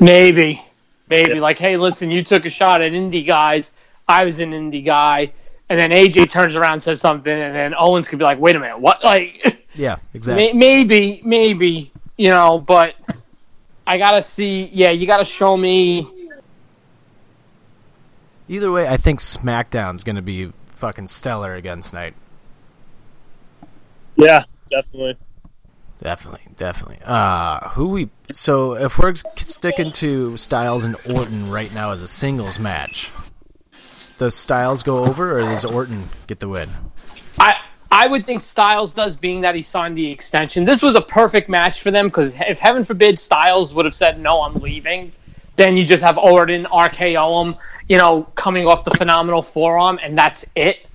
[0.00, 0.62] Maybe,
[1.08, 3.72] maybe like, hey, listen, you took a shot at indie guys.
[4.08, 5.32] I was an indie guy,
[5.68, 8.56] and then AJ turns around and says something, and then Owens could be like, wait
[8.56, 9.02] a minute, what?
[9.02, 10.52] Like, yeah, exactly.
[10.52, 12.94] may- maybe, maybe, you know, but
[13.86, 14.64] I gotta see.
[14.72, 16.06] Yeah, you gotta show me.
[18.48, 22.14] Either way, I think SmackDown's going to be fucking stellar again tonight.
[24.16, 25.16] Yeah, definitely.
[26.02, 26.98] Definitely, definitely.
[27.04, 32.08] Uh who we so if we're sticking to Styles and Orton right now as a
[32.08, 33.10] singles match,
[34.18, 36.70] does Styles go over or does Orton get the win?
[37.38, 37.56] I
[37.90, 40.64] I would think Styles does, being that he signed the extension.
[40.64, 44.20] This was a perfect match for them because if heaven forbid Styles would have said
[44.20, 45.12] no, I'm leaving,
[45.56, 47.56] then you just have Orton RKO him,
[47.88, 50.85] you know, coming off the phenomenal forearm, and that's it.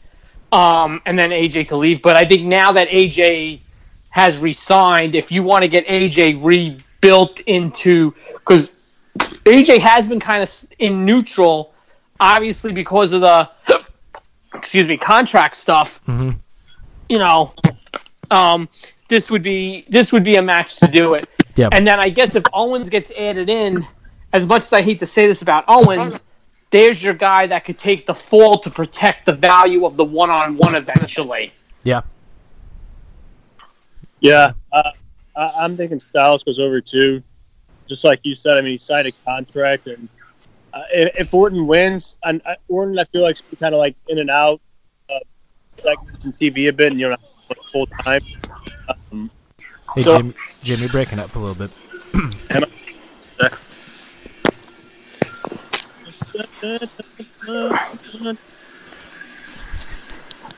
[0.51, 2.01] Um, and then AJ to leave.
[2.01, 3.61] But I think now that AJ
[4.09, 8.69] has resigned, if you want to get AJ rebuilt into because
[9.17, 11.73] AJ has been kind of in neutral,
[12.19, 13.49] obviously because of the
[14.53, 15.99] excuse me contract stuff.
[17.09, 17.53] You know,
[18.29, 18.69] um,
[19.09, 21.27] this would be this would be a match to do it.
[21.55, 21.69] Yeah.
[21.71, 23.85] And then I guess if Owens gets added in,
[24.33, 26.23] as much as I hate to say this about Owens,
[26.72, 30.30] there's your guy that could take the fall to protect the value of the one
[30.30, 31.52] on one eventually.
[31.84, 32.02] Yeah.
[34.19, 34.91] Yeah, uh,
[35.35, 37.23] I, I'm thinking Styles goes over too.
[37.88, 40.07] Just like you said, I mean, he signed a contract, and
[40.73, 43.80] uh, if, if Orton wins, and uh, Orton, I feel like should be kind of
[43.80, 44.61] like in and out,
[45.10, 45.19] uh,
[45.84, 47.15] like some TV a bit, and you know,
[47.49, 48.22] not full time.
[49.11, 49.30] Um,
[49.95, 50.34] Hey So- Jimmy,
[50.64, 51.72] Jimmy breaking up a little bit.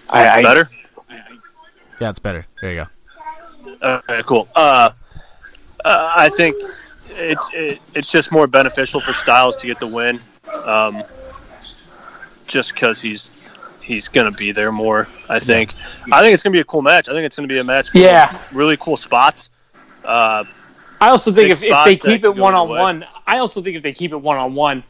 [0.09, 0.67] I, better.
[1.99, 2.45] Yeah, it's better.
[2.61, 3.97] There you go.
[4.09, 4.47] Okay, cool.
[4.55, 4.91] Uh,
[5.85, 6.55] uh, I think
[7.09, 10.19] it, it it's just more beneficial for Styles to get the win,
[10.65, 11.03] um,
[12.47, 13.31] just because he's
[13.81, 15.07] he's gonna be there more.
[15.29, 15.73] I think.
[16.11, 17.09] I think it's gonna be a cool match.
[17.09, 17.89] I think it's gonna be a match.
[17.89, 18.37] For Yeah.
[18.53, 19.49] really cool spots.
[20.03, 20.43] Uh,
[21.01, 23.83] I also think if, if they keep it one on one, I also think if
[23.83, 24.83] they keep it one on one,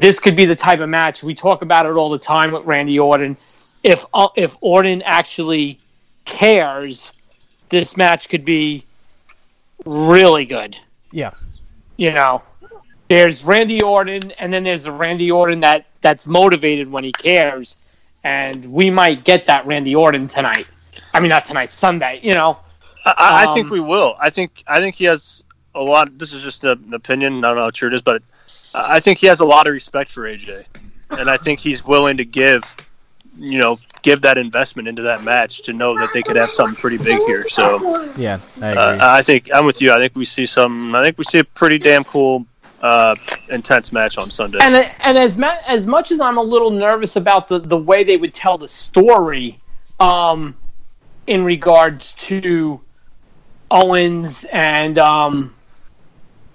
[0.00, 2.64] this could be the type of match we talk about it all the time with
[2.64, 3.36] Randy Orton.
[3.82, 5.78] If uh, if Orton actually
[6.24, 7.12] cares,
[7.68, 8.84] this match could be
[9.84, 10.76] really good.
[11.12, 11.32] Yeah.
[11.96, 12.42] You know,
[13.08, 17.76] there's Randy Orton, and then there's the Randy Orton that that's motivated when he cares,
[18.24, 20.66] and we might get that Randy Orton tonight.
[21.14, 22.20] I mean, not tonight, Sunday.
[22.22, 22.58] You know,
[23.04, 24.16] I, I I think Um, we will.
[24.20, 25.44] I think I think he has
[25.74, 26.18] a lot.
[26.18, 27.44] This is just a, an opinion.
[27.44, 28.22] I don't know how true it is, but
[28.74, 30.64] I I think he has a lot of respect for AJ,
[31.10, 32.76] and I think he's willing to give,
[33.38, 36.76] you know, give that investment into that match to know that they could have something
[36.76, 37.48] pretty big here.
[37.48, 38.82] So Yeah, I agree.
[38.82, 39.92] uh, I think I'm with you.
[39.92, 40.94] I think we see some.
[40.94, 42.46] I think we see a pretty damn cool,
[42.82, 43.14] uh,
[43.48, 44.58] intense match on Sunday.
[44.60, 48.04] and and as ma- as much as I'm a little nervous about the the way
[48.04, 49.60] they would tell the story,
[50.00, 50.56] um,
[51.26, 52.80] in regards to
[53.70, 55.54] Owens and um,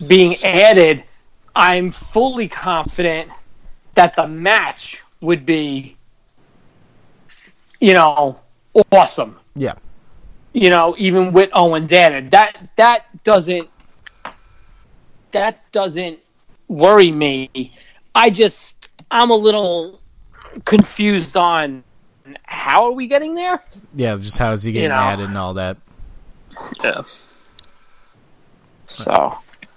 [0.07, 1.03] being added,
[1.55, 3.29] I'm fully confident
[3.95, 5.97] that the match would be,
[7.79, 8.39] you know,
[8.91, 9.39] awesome.
[9.55, 9.73] yeah.
[10.53, 13.69] You know, even with Owens added, that that doesn't
[15.31, 16.19] that doesn't
[16.67, 17.49] worry me.
[18.13, 19.99] I just I'm a little
[20.65, 21.83] confused on
[22.43, 23.63] how are we getting there?
[23.95, 24.95] Yeah, just how is he getting know.
[24.95, 25.77] added and all that.
[26.83, 27.01] yeah.
[28.85, 29.35] So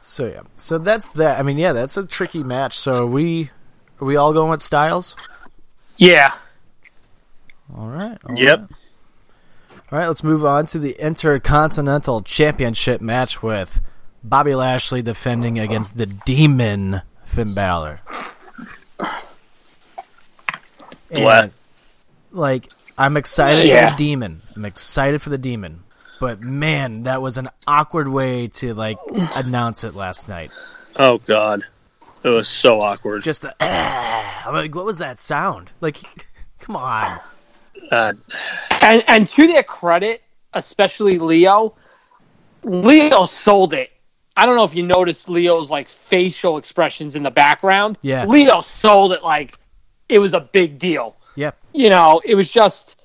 [0.08, 0.42] So yeah.
[0.56, 1.38] So that's that.
[1.38, 2.78] I mean, yeah, that's a tricky match.
[2.78, 3.50] So are we
[4.00, 5.16] are we all going with Styles?
[5.98, 6.34] yeah,
[7.76, 8.16] All right.
[8.28, 8.60] all Yep.
[8.60, 8.68] right.
[9.90, 13.80] All right, let's move on to the Intercontinental Championship match with
[14.22, 18.00] Bobby Lashley defending against the Demon Finn Balor.
[21.10, 21.44] What?
[21.44, 21.52] And,
[22.32, 22.68] like,
[22.98, 24.42] I'm excited for the Demon.
[24.54, 25.82] I'm excited for the Demon.
[26.20, 28.98] But man, that was an awkward way to like
[29.34, 30.50] announce it last night.
[30.96, 31.62] Oh God,
[32.22, 33.22] it was so awkward.
[33.22, 35.72] Just the I'm like, what was that sound?
[35.80, 35.98] Like,
[36.58, 37.20] come on.
[37.90, 38.12] Uh,
[38.80, 40.22] and and to their credit,
[40.54, 41.74] especially Lio,
[42.62, 43.90] Lio sold it
[44.36, 47.96] I don't know if you noticed Lio's like facial expressions in the background.
[48.02, 48.26] Yeah.
[48.26, 49.58] Lio sold it like
[50.08, 51.16] it was a big deal.
[51.36, 51.52] Yeah.
[51.72, 52.96] You know, it was just,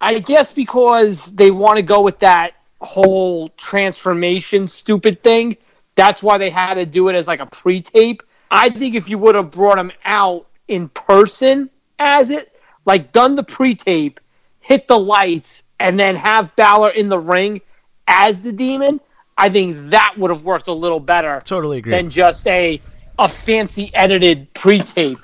[0.00, 5.56] I guess because they want to go with that whole transformation stupid thing.
[5.94, 8.22] That's why they had to do it as like a pre-tape.
[8.50, 12.54] I think if you would have brought him out in person as it,
[12.86, 14.18] like done the pre-tape,
[14.60, 17.60] hit the lights, and then have Balor in the ring
[18.06, 19.00] as the demon,
[19.36, 21.92] I think that would have worked a little better Totally agree.
[21.92, 22.80] than just a
[23.18, 25.18] a fancy edited pre-tape.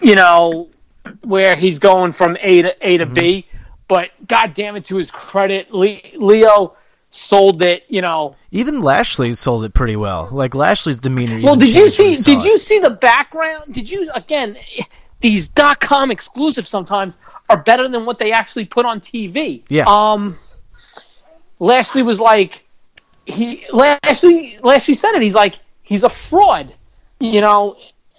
[0.00, 0.68] You know,
[1.22, 3.14] where he's going from A to A to mm-hmm.
[3.14, 3.46] B.
[3.88, 6.76] But God damn it, to his credit, Le- Lio
[7.10, 7.84] sold it.
[7.88, 8.36] You know.
[8.50, 10.28] Even Lashley sold it pretty well.
[10.32, 11.38] Like Lashley's demeanor.
[11.42, 12.16] Well, did you see?
[12.16, 12.44] Did it.
[12.44, 13.72] you see the background?
[13.72, 14.56] Did you again?
[15.20, 17.16] These dot com exclusives sometimes
[17.48, 19.62] are better than what they actually put on TV.
[19.68, 19.84] Yeah.
[19.86, 20.38] Um.
[21.58, 22.64] Lashley was like,
[23.24, 25.22] he Lashley Lashley said it.
[25.22, 26.74] He's like, he's a fraud.
[27.18, 27.76] You know,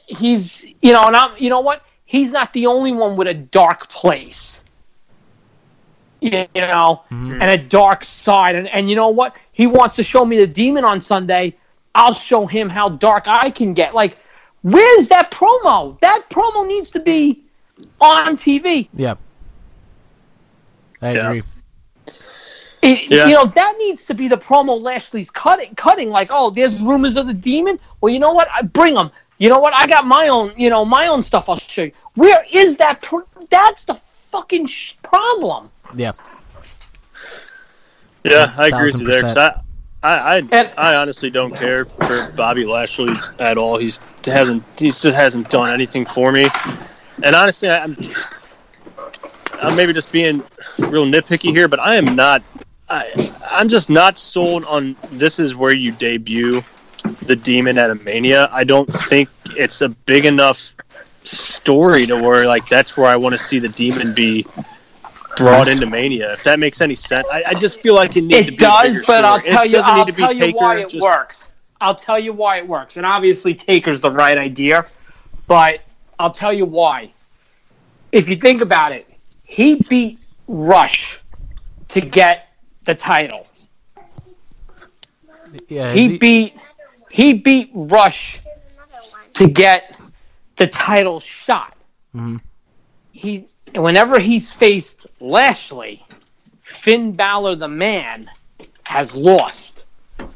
[0.07, 1.83] he's you know, and I'm you know what?
[2.05, 4.61] He's not the only one with a dark place.
[6.19, 7.41] You know, mm-hmm.
[7.41, 9.35] and a dark side, and and you know what?
[9.51, 11.55] He wants to show me the demon on Sunday.
[11.93, 13.93] I'll show him how dark I can get.
[13.93, 14.17] Like,
[14.61, 15.99] where's that promo?
[15.99, 17.43] That promo needs to be
[18.01, 18.87] on TV.
[18.95, 19.15] Yeah.
[21.01, 21.27] I Yeah.
[21.27, 21.41] agree.
[22.83, 23.27] It, Yeah.
[23.27, 25.73] You know that needs to be the promo Lashley's cutting.
[25.75, 27.79] Cutting like, oh, there's rumors of the demon.
[28.01, 28.47] Well, you know what?
[28.53, 29.11] I bring them.
[29.39, 29.73] You know what?
[29.75, 30.53] I got my own.
[30.57, 31.49] You know my own stuff.
[31.49, 31.91] I'll show you.
[32.15, 33.01] Where is that?
[33.01, 33.95] Pro- that's the
[34.31, 35.69] fucking sh- problem.
[35.95, 36.11] Yeah.
[38.23, 39.21] Yeah, I agree with you there.
[39.21, 39.55] 'cause percent.
[40.03, 43.77] I, I, I, And- I honestly don't care for Bobby Lashley at all.
[43.77, 46.47] He's hasn't he still hasn't done anything for me.
[47.23, 47.97] And honestly, I- I'm
[49.61, 50.43] I'm maybe just being
[50.77, 52.43] real nitpicky here, but I am not.
[52.89, 56.63] I I'm just not sold on this is where you debut
[57.23, 58.49] the demon at a mania.
[58.51, 60.73] I don't think it's a big enough
[61.23, 64.45] story to where like that's where I want to see the demon be
[65.37, 66.33] brought into mania.
[66.33, 68.57] If that makes any sense, I, I just feel like it needs to It be
[68.57, 69.53] does, bigger but I'll story.
[69.53, 69.71] tell it you.
[69.71, 70.57] doesn't I'll need to be tell you Taker.
[70.57, 71.51] why it just- works.
[71.79, 72.97] I'll tell you why it works.
[72.97, 74.83] And obviously, Taker's the right idea,
[75.45, 75.81] but
[76.17, 77.11] I'll tell you why.
[78.11, 79.13] If you think about it,
[79.45, 81.19] he beat Rush
[81.89, 82.49] to get
[82.85, 83.45] the title.
[85.69, 85.93] Yeah.
[85.93, 86.57] He he- beat
[87.11, 88.39] he beat Rush
[89.35, 89.99] to get
[90.55, 91.75] the title shot.
[92.15, 92.41] Mhm.
[93.17, 96.05] He whenever he's faced Lashley,
[96.61, 98.29] Finn Balor the man
[98.83, 99.85] has lost.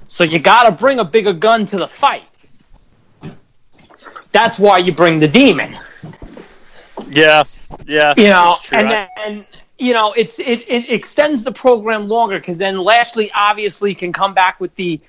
[0.07, 2.23] So you got to bring a bigger gun to the fight.
[4.31, 5.77] That's why you bring the demon.
[7.11, 7.43] Yeah,
[7.85, 8.15] yeah.
[8.17, 9.45] You know, and then
[9.77, 14.33] you know it's it, it extends the program longer because then Lashley obviously can come
[14.33, 14.99] back with the,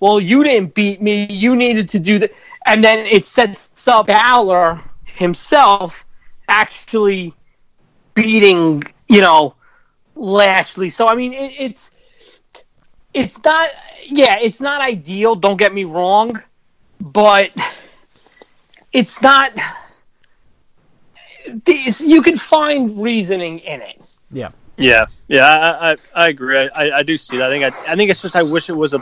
[0.00, 2.34] well, you didn't beat me, you needed to do that,
[2.66, 6.04] and then it sets up Balor himself
[6.52, 7.34] actually
[8.14, 9.54] beating you know
[10.14, 10.90] Lashley.
[10.90, 11.90] So I mean, it, it's
[13.14, 13.70] it's not
[14.04, 15.34] yeah, it's not ideal.
[15.34, 16.40] Don't get me wrong,
[17.00, 17.50] but
[18.92, 19.52] it's not.
[21.64, 24.16] These, you can find reasoning in it.
[24.30, 24.50] yeah.
[24.76, 25.44] yeah, yeah.
[25.44, 26.56] I, I, I agree.
[26.56, 27.50] I, I do see that.
[27.50, 29.00] I think I, I think it's just I wish it was a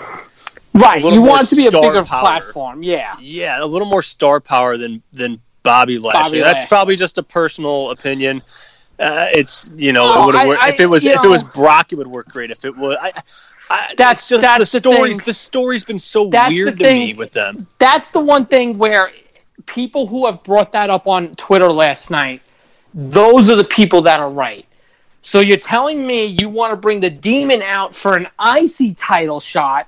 [0.72, 1.02] Right.
[1.02, 2.20] A You want it to be a bigger power.
[2.20, 2.82] platform.
[2.82, 3.16] Yeah.
[3.20, 6.22] yeah a little more star power than than Bobby Lashley.
[6.22, 6.68] Bobby That's Lashley.
[6.68, 8.42] probably just a personal opinion.
[8.98, 11.28] Uh, it's you know No, it would have worked I- if it was if it
[11.28, 13.12] was Brock it would work great if it was I,
[13.70, 17.14] I, That's- just that's the the stories the story's been so That's weird to me
[17.14, 19.08] with them That's the one thing where
[19.66, 22.42] people who have brought that up on Twitter last night,
[22.92, 24.66] those are the people that are right.
[25.22, 28.26] So you're telling me you want to bring the demon out for an
[28.56, 29.86] IC title shot,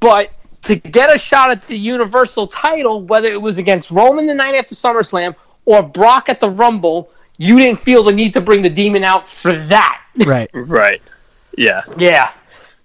[0.00, 0.30] but
[0.64, 4.54] to get a shot at the Universal title, whether it was against Roman the night
[4.54, 5.34] after SummerSlam
[5.64, 9.28] or Brock at the Rumble, you didn't feel the need to bring the demon out
[9.28, 10.02] for that.
[10.26, 10.50] Right.
[10.54, 11.00] right
[11.56, 12.32] yeah yeah.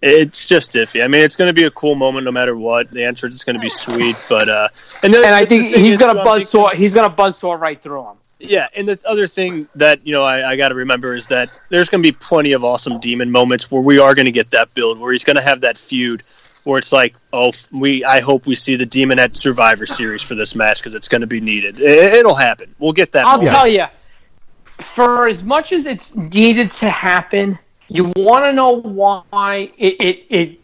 [0.02, 2.90] it's just iffy I mean it's going to be a cool moment no matter what
[2.92, 4.68] the entrance is going to be sweet but uh
[5.04, 6.76] and, the, And I think he's gonna buzz thinking- saw.
[6.76, 8.18] He's gonna buzz saw right through him.
[8.38, 11.50] Yeah, and the other thing that you know I, I got to remember is that
[11.70, 14.52] there's going to be plenty of awesome demon moments where we are going to get
[14.52, 16.22] that build where he's going to have that feud
[16.66, 20.36] where it's like, oh, we I hope we see the demon at Survivor Series for
[20.36, 21.80] this match because it's going to be needed.
[21.80, 22.76] It, it'll happen.
[22.80, 23.26] We'll get that.
[23.26, 23.56] I'll moment.
[23.56, 23.86] tell you,
[24.82, 30.26] for as much as it's needed to happen, you want to know why it, it,
[30.30, 30.60] it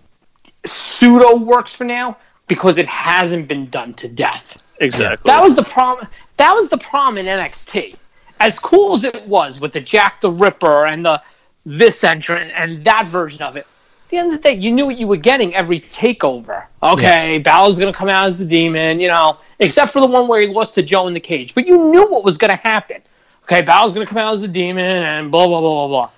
[0.65, 2.18] pseudo works for now
[2.48, 4.65] because it hasn't been done to death.
[4.80, 5.30] exactly.
[5.30, 6.07] That was the problem.
[6.38, 7.95] That was the problem in NXT.
[8.40, 11.22] As cool as it was with the Jack the Ripper and the
[11.64, 13.68] this entrant and that version of it,
[14.12, 16.66] the end of the day, you knew what you were getting every takeover.
[16.84, 20.28] Okay, Balor's going to come out as the demon, you know, except for the one
[20.28, 21.56] where he lost to Joe in the cage.
[21.56, 23.02] But you knew what was going to happen.
[23.44, 26.12] Okay, Balor's going to come out as the demon and blah, blah, blah, blah, blah.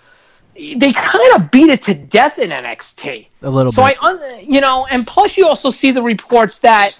[0.77, 3.27] They kind of beat it to death in NXT.
[3.41, 3.97] A little So bit.
[4.01, 6.99] I, un- you know, and plus you also see the reports that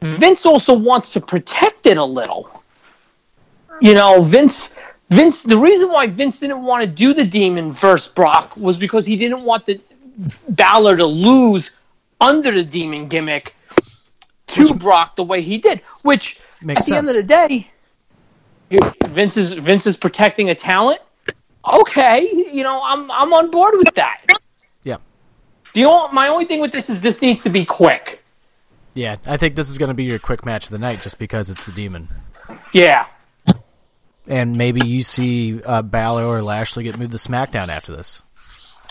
[0.00, 2.62] Vince also wants to protect it a little.
[3.80, 4.74] You know, Vince,
[5.10, 5.42] Vince.
[5.42, 9.16] The reason why Vince didn't want to do the Demon versus Brock was because he
[9.16, 9.80] didn't want the
[10.48, 11.70] Balor to lose
[12.20, 13.54] under the Demon gimmick
[14.48, 15.82] to Brock the way he did.
[16.02, 17.70] Which Makes at the end of the day,
[19.08, 21.00] Vince is Vince is protecting a talent.
[21.66, 24.22] Okay, you know, I'm I'm on board with that.
[24.82, 24.96] Yeah.
[25.74, 28.24] The only, my only thing with this is this needs to be quick.
[28.94, 31.18] Yeah, I think this is going to be your quick match of the night just
[31.18, 32.08] because it's the demon.
[32.72, 33.06] Yeah.
[34.26, 38.22] And maybe you see uh, Balor or Lashley get moved to SmackDown after this.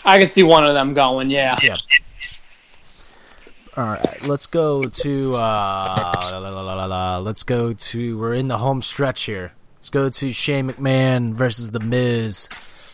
[0.05, 1.57] I can see one of them going, yeah.
[1.61, 1.75] Yeah.
[3.75, 7.17] All right, let's go to uh, la, la, la, la, la, la.
[7.19, 9.51] let's go to we're in the home stretch here.
[9.75, 12.49] Let's go to Shane McMahon versus The Miz.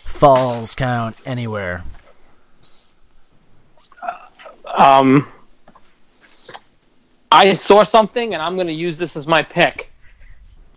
[0.06, 1.86] Falls count anywhere.
[4.76, 5.28] Um,
[7.32, 9.90] I saw something, and I'm going to use this as my pick.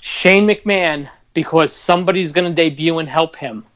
[0.01, 3.66] Shane McMahon, because somebody's going to debut and help him.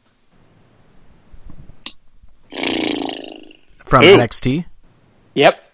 [3.91, 4.17] From Who?
[4.17, 4.65] NXT.
[5.35, 5.65] Yep.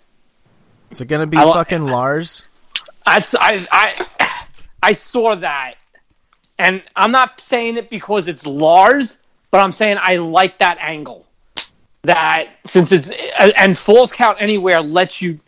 [0.91, 2.49] Is it going to be I fucking Lars?
[3.07, 4.47] I, I, I,
[4.83, 5.75] I saw that,
[6.59, 9.19] and I'm not saying it because it's Lars,
[9.51, 11.27] but I'm saying I like that angle.
[12.05, 13.11] That since it's
[13.59, 15.39] and falls count anywhere lets you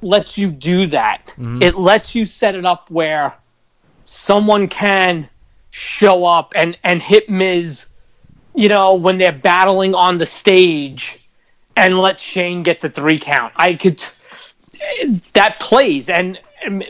[0.00, 1.26] lets you do that.
[1.32, 1.60] Mm-hmm.
[1.60, 3.34] It lets you set it up where
[4.04, 5.28] someone can
[5.70, 7.84] show up and and hit Miz,
[8.54, 11.19] you know, when they're battling on the stage,
[11.80, 13.52] and let Shane get the three count.
[13.56, 14.04] I could
[15.32, 16.10] that plays.
[16.10, 16.38] And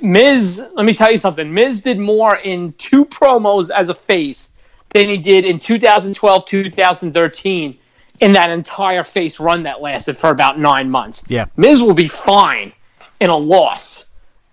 [0.03, 1.53] Miz, let me tell you something.
[1.53, 4.49] Miz did more in two promos as a face
[4.91, 7.79] than he did in 2012, 2013
[8.21, 11.23] in that entire face run that lasted for about nine months.
[11.29, 11.47] Yeah.
[11.57, 12.73] Miz will be fine
[13.21, 14.07] in a loss,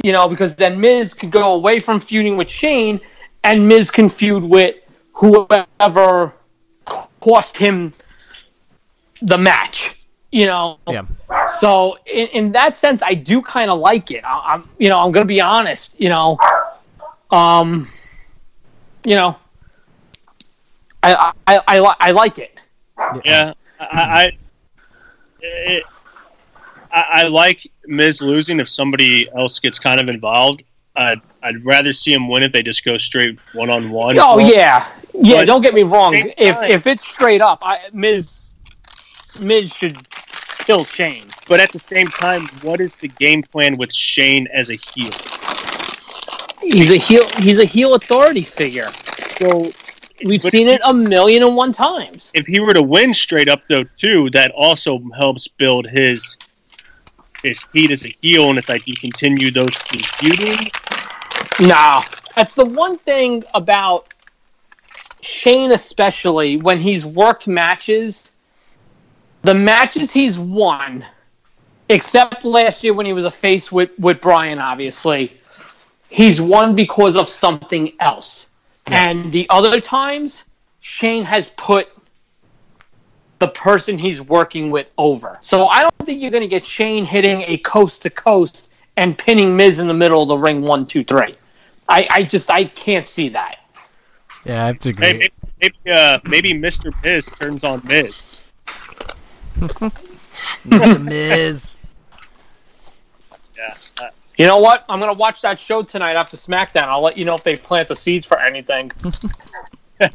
[0.04, 3.00] you know, because then Miz could go away from feuding with Shane
[3.44, 4.76] and Miz can feud with
[5.14, 6.34] whoever
[7.20, 7.94] cost him
[9.22, 9.97] the match,
[10.32, 10.80] you know.
[10.88, 11.06] Yeah.
[11.60, 14.24] So in, in that sense, I do kind of like it.
[14.26, 16.00] I, I'm, you know, I'm going to be honest.
[16.00, 16.38] You know,
[17.32, 17.88] um,
[19.06, 19.36] you know,
[21.04, 22.62] I I, I, li- I like it.
[23.24, 24.32] Yeah, I, I,
[25.42, 25.84] it,
[26.92, 30.64] I, I like Miz losing if somebody else gets kind of involved.
[30.96, 34.18] I'd, I'd rather see him win if they just go straight one on one.
[34.20, 35.36] Oh yeah, yeah.
[35.38, 36.16] But- Don't get me wrong.
[36.16, 38.47] If if it's straight up, I, Miz
[39.40, 39.98] Miz should
[40.60, 41.26] kill Shane.
[41.48, 45.12] But at the same time, what is the game plan with Shane as a heel?
[46.62, 47.24] He's a heel.
[47.38, 48.88] He's a heel authority figure.
[49.40, 49.72] So
[50.26, 52.32] We've But seen he- it a million and one times.
[52.34, 56.36] if he were to win straight up though too, that also helps build his
[57.44, 60.72] his heat as a heel, and it's like you continue those two feuding.
[61.60, 62.02] No,
[62.36, 64.12] that's the one thing about
[65.22, 68.32] Shane, especially when he's worked matches.
[69.44, 71.06] The matches he's won,
[71.90, 75.40] except last year when he was a face with with Bryan, obviously,
[76.10, 78.48] he's won because of something else.
[78.88, 80.44] And the other times,
[80.80, 81.90] Shane has put
[83.40, 85.38] the person he's working with over.
[85.42, 89.18] So I don't think you're going to get Shane hitting a coast to coast and
[89.18, 91.34] pinning Miz in the middle of the ring one, two, three.
[91.90, 93.58] I, I just I can't see that.
[94.46, 95.14] Yeah, I have to agree.
[95.14, 95.32] Maybe
[95.62, 96.92] maybe, uh, maybe Mr.
[97.04, 98.26] Miz turns on Miz.
[100.68, 101.04] Mr.
[101.04, 101.78] Miz.
[103.58, 104.86] Yeah, uh, You know what?
[104.88, 106.84] I'm gonna watch that show tonight after SmackDown.
[106.84, 108.92] I'll let you know if they plant the seeds for anything.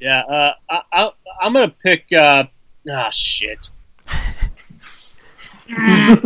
[0.00, 0.20] yeah.
[0.20, 2.10] Uh, I, I, I'm gonna pick.
[2.12, 2.44] Uh,
[2.90, 3.68] ah, shit.
[5.68, 6.22] I'm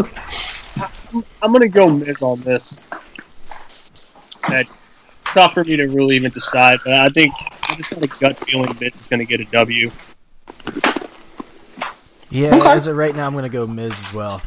[1.42, 2.84] gonna go Miz on this.
[4.50, 4.70] It's
[5.24, 8.38] tough for me to really even decide, but I think I just got a gut
[8.46, 9.90] feeling Miz is gonna get a W.
[12.30, 12.68] Yeah, Okay.
[12.68, 14.42] as of right now, I'm going to go Miz as well.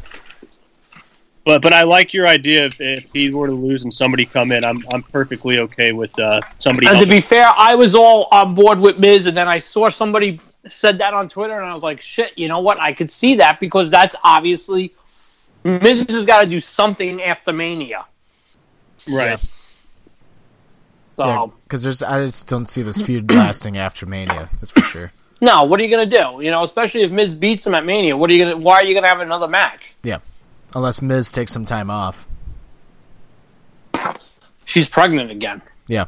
[1.45, 2.65] But but I like your idea.
[2.65, 6.17] If, if he were to lose and somebody come in, I'm I'm perfectly okay with
[6.19, 7.05] uh, somebody And else.
[7.05, 10.39] to be fair, I was all on board with Miz, and then I saw somebody
[10.67, 12.79] said that on Twitter, and I was like, "Shit, you know what?
[12.79, 14.93] I could see that because that's obviously
[15.63, 18.05] Miz has got to do something after Mania."
[19.07, 19.39] right.
[21.15, 24.49] So Because there's, I just don't see this feud lasting after Mania.
[24.53, 25.11] That's for sure.
[25.41, 26.43] No, what are you going to do?
[26.43, 28.61] You know, especially if Miz beats him at Mania, what are you going to?
[28.61, 29.95] Why are you going to have another match?
[30.03, 30.19] Yeah,
[30.75, 32.27] unless Miz takes some time off.
[34.65, 35.61] She's pregnant again.
[35.87, 36.05] Yeah,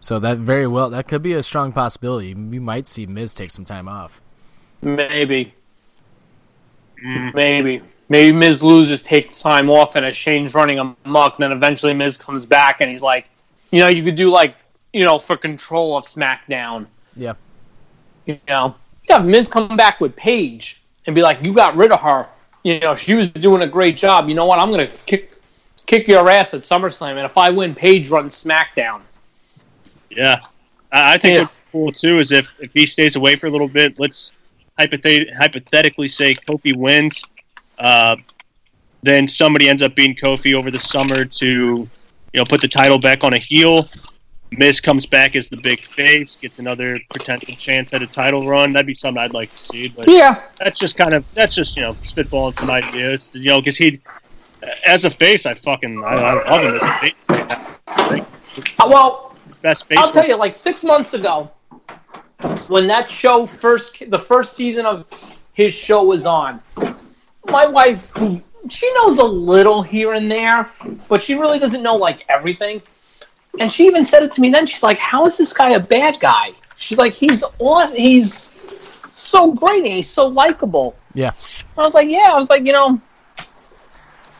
[0.00, 2.28] so that very well that could be a strong possibility.
[2.28, 4.20] You might see Miz take some time off.
[4.82, 5.54] Maybe.
[7.04, 7.34] Mm.
[7.34, 7.80] Maybe.
[8.08, 12.44] Maybe Miz loses, takes time off, and as Shane's running amok, then eventually Miz comes
[12.44, 13.30] back and he's like,
[13.70, 14.56] you know, you could do like,
[14.92, 16.86] you know, for control of SmackDown.
[17.14, 17.34] Yeah,
[18.30, 18.74] You know,
[19.08, 22.26] you have Miz come back with Paige and be like, you got rid of her.
[22.62, 24.28] You know, she was doing a great job.
[24.28, 24.60] You know what?
[24.60, 25.32] I'm going to kick
[25.86, 29.00] kick your ass at SummerSlam, and if I win, Paige runs SmackDown.
[30.10, 30.36] Yeah,
[30.92, 31.42] I I think Yeah.
[31.42, 33.98] what's cool too is if if he stays away for a little bit.
[33.98, 34.32] Let's
[34.78, 37.22] hypothet- hypothetically say Kofi wins,
[37.78, 38.16] uh,
[39.02, 42.98] then somebody ends up being Kofi over the summer to you know put the title
[42.98, 43.88] back on a heel.
[44.52, 48.72] Miz comes back as the big face, gets another potential chance at a title run.
[48.72, 49.88] That'd be something I'd like to see.
[49.88, 50.42] But Yeah.
[50.58, 53.30] that's just kind of that's just you know spitballing some ideas.
[53.32, 54.00] You know, because he
[54.86, 57.14] as a face, I fucking I, I love him as a face.
[57.28, 57.66] right now.
[57.86, 58.26] I think
[58.80, 59.98] Uh, Well, best face.
[59.98, 61.50] I'll tell you, like six months ago,
[62.68, 65.06] when that show first, the first season of
[65.52, 66.60] his show was on,
[67.46, 70.68] my wife, who she knows a little here and there,
[71.08, 72.82] but she really doesn't know like everything.
[73.58, 74.66] And she even said it to me then.
[74.66, 77.96] She's like, "How is this guy a bad guy?" She's like, "He's awesome.
[77.96, 78.50] He's
[79.14, 79.84] so great.
[79.84, 81.32] And he's so likable." yeah,
[81.76, 82.28] I was like, yeah.
[82.30, 83.00] I was like, you know,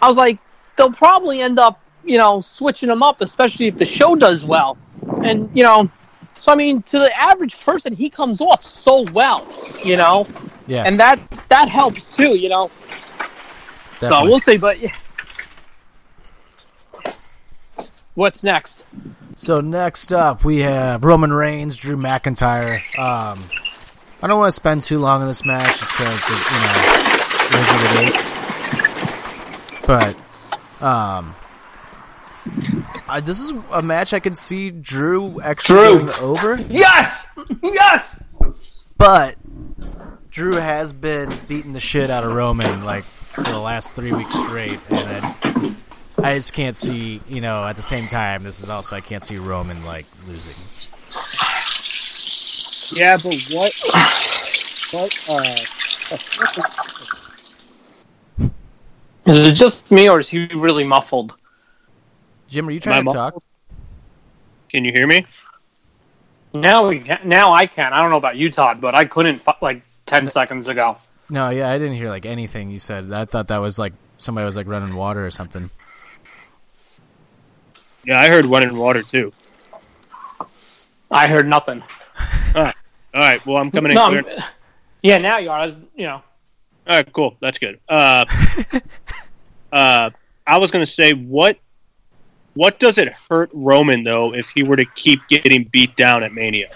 [0.00, 0.38] I was like,
[0.76, 4.78] they'll probably end up, you know, switching them up, especially if the show does well.
[5.24, 5.90] And you know,
[6.38, 9.46] so I mean, to the average person, he comes off so well,
[9.84, 10.26] you know,
[10.66, 10.84] yeah.
[10.84, 12.70] and that that helps too, you know.
[14.00, 14.08] Definitely.
[14.08, 14.92] So we'll see, but yeah.
[18.14, 18.84] What's next?
[19.36, 22.76] So next up, we have Roman Reigns, Drew McIntyre.
[22.98, 23.44] Um,
[24.22, 26.74] I don't want to spend too long on this match just because you know
[27.46, 29.80] it is what it is.
[29.86, 31.34] But um,
[33.08, 36.06] I, this is a match I could see Drew actually Drew.
[36.06, 36.56] going over.
[36.68, 37.24] Yes,
[37.62, 38.22] yes.
[38.98, 39.36] But
[40.30, 44.34] Drew has been beating the shit out of Roman like for the last three weeks
[44.34, 45.74] straight, and I,
[46.22, 47.20] I just can't see.
[47.28, 50.54] You know, at the same time, this is also I can't see Roman like losing.
[52.98, 53.72] Yeah, but what?
[54.92, 55.30] What?
[55.30, 55.56] Uh,
[59.26, 61.34] Is it just me, or is he really muffled?
[62.48, 63.42] Jim, are you trying My to talk?
[64.68, 65.24] can you hear me?
[66.54, 67.92] Now we can, now I can.
[67.92, 70.96] I don't know about you, Todd, but I couldn't fu- like ten seconds ago.
[71.28, 73.12] No, yeah, I didn't hear like anything you said.
[73.12, 75.70] I thought that was like somebody was like running water or something.
[78.04, 79.32] Yeah, I heard running water too.
[81.10, 81.82] I heard nothing.
[82.54, 82.72] All
[83.14, 84.24] right, well, I'm coming in No, clear.
[84.28, 84.42] I'm-
[85.02, 85.66] yeah, now you are.
[85.68, 86.22] You know,
[86.86, 87.36] All right, cool.
[87.40, 87.80] That's good.
[87.88, 88.24] Uh,
[89.72, 90.10] uh,
[90.46, 91.58] I was gonna say what.
[92.54, 96.32] What does it hurt Roman though if he were to keep getting beat down at
[96.32, 96.68] Mania?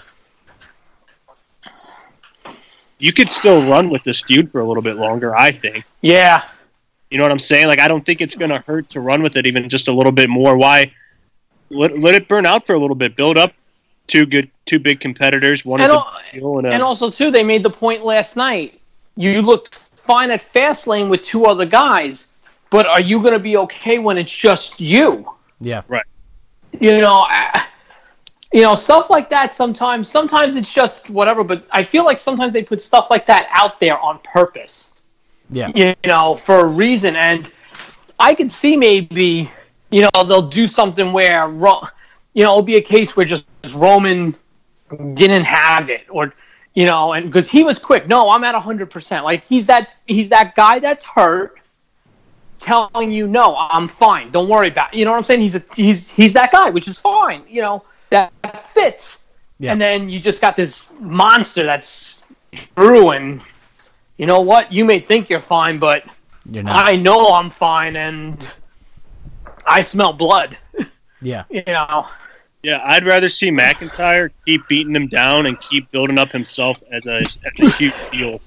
[2.97, 5.83] You could still run with this feud for a little bit longer, I think.
[6.01, 6.43] yeah,
[7.11, 7.67] You know what I'm saying?
[7.67, 9.91] Like, I don't think it's going to hurt to run with it even just a
[9.91, 10.55] little bit more.
[10.55, 10.93] Why?
[11.69, 13.15] Let, let it burn out for a little bit.
[13.15, 13.53] Build up
[14.07, 15.65] two good, two big competitors.
[15.65, 15.99] One And is a
[16.43, 18.79] al- and and also too, they made the point last night.
[19.17, 22.27] You looked fine at Fastlane with two other guys,
[22.69, 25.29] but are you going to be okay when it's just you?
[25.61, 26.05] Yeah, right.
[26.79, 27.65] You know, I-
[28.53, 29.53] you know stuff like that.
[29.53, 31.43] Sometimes, sometimes it's just whatever.
[31.43, 34.91] But I feel like sometimes they put stuff like that out there on purpose.
[35.49, 37.15] yeah, you know, for a reason.
[37.15, 37.51] And
[38.19, 39.49] I could see maybe,
[39.89, 44.35] you know, they'll do something where, you know, it'll be a case where just Roman
[45.13, 46.33] didn't have it, or
[46.73, 48.07] you know, and because he was quick.
[48.07, 49.23] No, I'm at hundred percent.
[49.23, 51.59] Like he's that he's that guy that's hurt,
[52.59, 54.31] telling you, no, I'm fine.
[54.31, 54.93] Don't worry about.
[54.93, 54.97] It.
[54.97, 55.41] You know what I'm saying?
[55.41, 57.43] He's a he's he's that guy, which is fine.
[57.47, 58.31] You know, that
[58.67, 59.19] fits.
[59.57, 59.71] Yeah.
[59.71, 62.23] And then you just got this monster that's
[62.75, 63.41] Drew, and
[64.17, 64.71] you know what?
[64.71, 66.03] You may think you're fine, but
[66.51, 66.87] you're not.
[66.87, 68.45] I know I'm fine, and
[69.67, 70.57] I smell blood.
[71.21, 72.07] yeah, You know,
[72.63, 72.81] yeah.
[72.85, 77.17] I'd rather see McIntyre keep beating him down and keep building up himself as a
[77.21, 78.41] as a huge heel.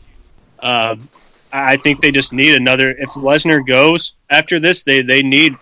[0.61, 1.09] Um,
[1.53, 2.91] I think they just need another.
[2.93, 5.55] If Lesnar goes after this, they they need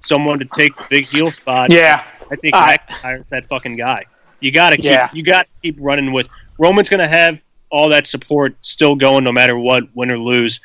[0.00, 1.70] someone to take the big heel spot.
[1.72, 4.04] yeah, I think Uh, McIntyre's that fucking guy.
[4.40, 5.10] You gotta keep Yeah.
[5.12, 6.28] you got to keep running with
[6.58, 7.38] Roman's gonna have
[7.70, 10.60] all that support still going no matter what, win or lose.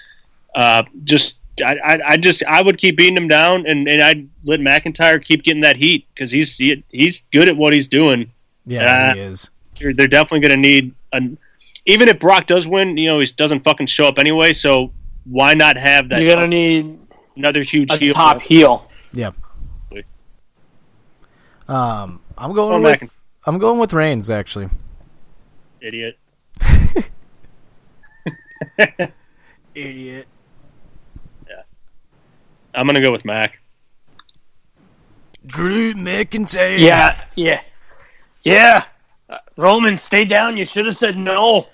[0.56, 4.28] Uh, just I, I, I just I would keep beating him down and, and I'd
[4.44, 8.32] let McIntyre keep getting that heat because he's he, he's good at what he's doing.
[8.66, 9.50] yeah, Uh, he is.
[9.80, 11.38] They're, they're definitely gonna need an
[11.86, 14.54] even if Brock does win, you know, he doesn't fucking show up anyway.
[14.54, 14.92] So
[15.26, 16.22] why not have that?
[16.22, 17.00] You're gonna need
[17.36, 18.14] another huge a heel.
[18.14, 18.90] top heel.
[19.12, 19.32] Yeah.
[21.68, 23.16] Um, I'm going Going back with
[23.46, 24.70] I'm going with Reigns actually.
[25.82, 26.18] idiot.
[29.76, 30.28] Idiot.
[32.74, 33.60] I'm gonna go with Mac.
[35.46, 36.80] Drew McIntyre.
[36.80, 37.62] Yeah, yeah,
[38.44, 38.86] yeah.
[39.30, 40.58] Uh, Roman, stay down.
[40.58, 41.68] You should have said no.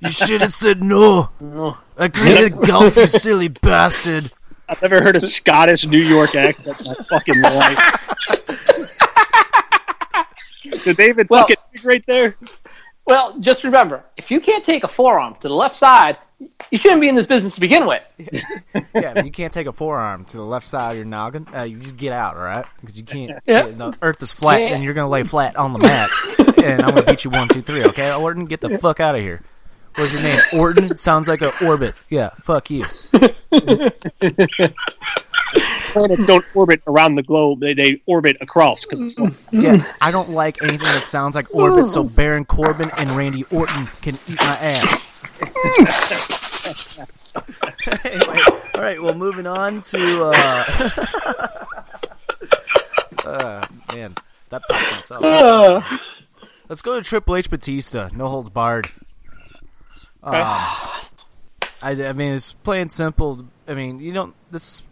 [0.00, 1.28] You should have said no.
[1.40, 1.76] No.
[1.98, 4.30] I created golf, you silly bastard.
[4.68, 7.78] I've never heard a Scottish New York accent in my fucking life.
[10.84, 12.36] Did they even Well- fucking right there?
[13.04, 16.16] Well, just remember, if you can't take a forearm to the left side,
[16.70, 18.02] you shouldn't be in this business to begin with.
[18.94, 21.78] Yeah, you can't take a forearm to the left side of your noggin, uh, you
[21.78, 22.64] just get out, all right?
[22.80, 23.42] Because you can't.
[23.46, 23.66] Yeah.
[23.68, 24.74] The earth is flat, Can't.
[24.74, 26.10] and you're gonna lay flat on the mat,
[26.62, 27.84] and I'm gonna beat you one, two, three.
[27.84, 29.42] Okay, Orton, get the fuck out of here.
[29.94, 30.40] What's your name?
[30.54, 31.94] Orton sounds like an orbit.
[32.10, 32.84] Yeah, fuck you.
[35.92, 38.84] Planets don't orbit around the globe; they, they orbit across.
[38.84, 39.14] Because
[39.50, 41.88] Yeah, I don't like anything that sounds like orbit.
[41.88, 45.22] So Baron Corbin and Randy Orton can eat my ass.
[48.04, 48.40] anyway,
[48.74, 49.02] all right.
[49.02, 50.24] Well, moving on to.
[50.24, 50.90] Uh,
[53.24, 54.14] uh, man,
[54.48, 56.26] that popped myself.
[56.68, 58.08] Let's go to Triple H Batista.
[58.14, 58.88] No holds barred.
[60.22, 60.34] Um,
[61.82, 63.44] I, I mean, it's plain simple.
[63.66, 64.34] I mean, you don't.
[64.50, 64.82] This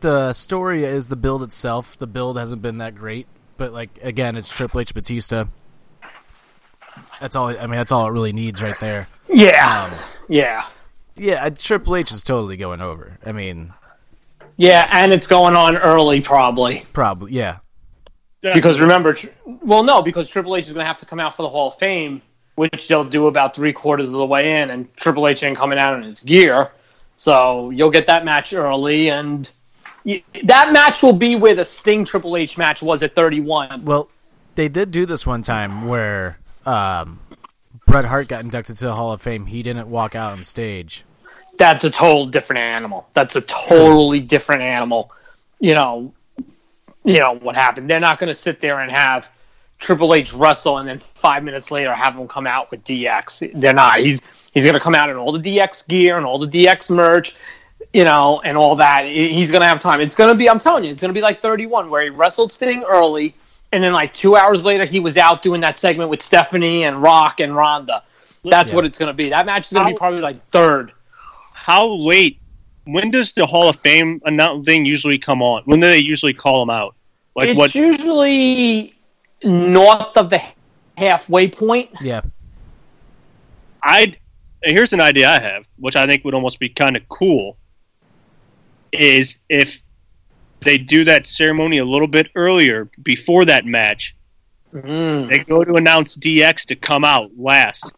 [0.00, 1.96] the story is the build itself.
[1.98, 5.44] The build hasn't been that great, but like again, it's Triple H Batista.
[7.20, 7.48] That's all.
[7.48, 9.06] I mean, that's all it really needs right there.
[9.28, 10.66] Yeah, Um, yeah,
[11.16, 13.18] yeah, Triple H is totally going over.
[13.24, 13.72] I mean,
[14.56, 17.58] yeah, and it's going on early probably probably yeah.
[18.42, 21.42] because remember, well, no, because Triple H is going to have to come out for
[21.42, 22.22] the Hall of Fame,
[22.54, 25.78] which they'll do about three quarters of the way in, and Triple H ain't coming
[25.78, 26.70] out in his gear,
[27.16, 29.52] so you'll get that match early, and y-
[30.44, 33.84] that match will be where the Sting Triple H match was at 31.
[33.84, 34.08] Well,
[34.54, 37.20] they did do this one time where um,
[37.86, 39.46] Bret Hart got inducted to the Hall of Fame.
[39.46, 41.04] He didn't walk out on stage.
[41.58, 43.08] that's a total different animal.
[43.14, 45.12] That's a totally different animal.
[45.60, 46.12] You know,
[47.04, 47.90] you know what happened.
[47.90, 49.30] They're not going to sit there and have
[49.78, 53.52] Triple H wrestle and then five minutes later have him come out with DX.
[53.54, 54.00] They're not.
[54.00, 54.20] He's
[54.52, 57.34] he's going to come out in all the DX gear and all the DX merch,
[57.92, 59.06] you know, and all that.
[59.06, 60.00] He's going to have time.
[60.00, 60.48] It's going to be.
[60.48, 63.34] I'm telling you, it's going to be like 31 where he wrestled Sting early.
[63.72, 67.02] And then, like two hours later, he was out doing that segment with Stephanie and
[67.02, 68.02] Rock and Ronda.
[68.44, 68.76] That's Yeah.
[68.76, 69.28] what it's going to be.
[69.30, 70.92] That match is going to be probably like third.
[71.52, 72.38] how late?
[72.84, 75.62] When does the Hall of Fame announce thing usually come on?
[75.66, 76.94] When do they usually call them out?
[77.36, 77.74] Like it's what?
[77.74, 78.94] usually
[79.44, 80.40] north of the
[80.96, 81.90] halfway point.
[82.00, 82.22] Yeah,
[83.82, 84.16] I
[84.62, 87.56] here's an idea I have, which I think would almost be kind of cool.
[88.92, 89.80] Is if
[90.60, 94.14] they do that ceremony a little bit earlier before that match,
[94.74, 95.30] Mm.
[95.30, 97.90] they go to announce DX to come out last.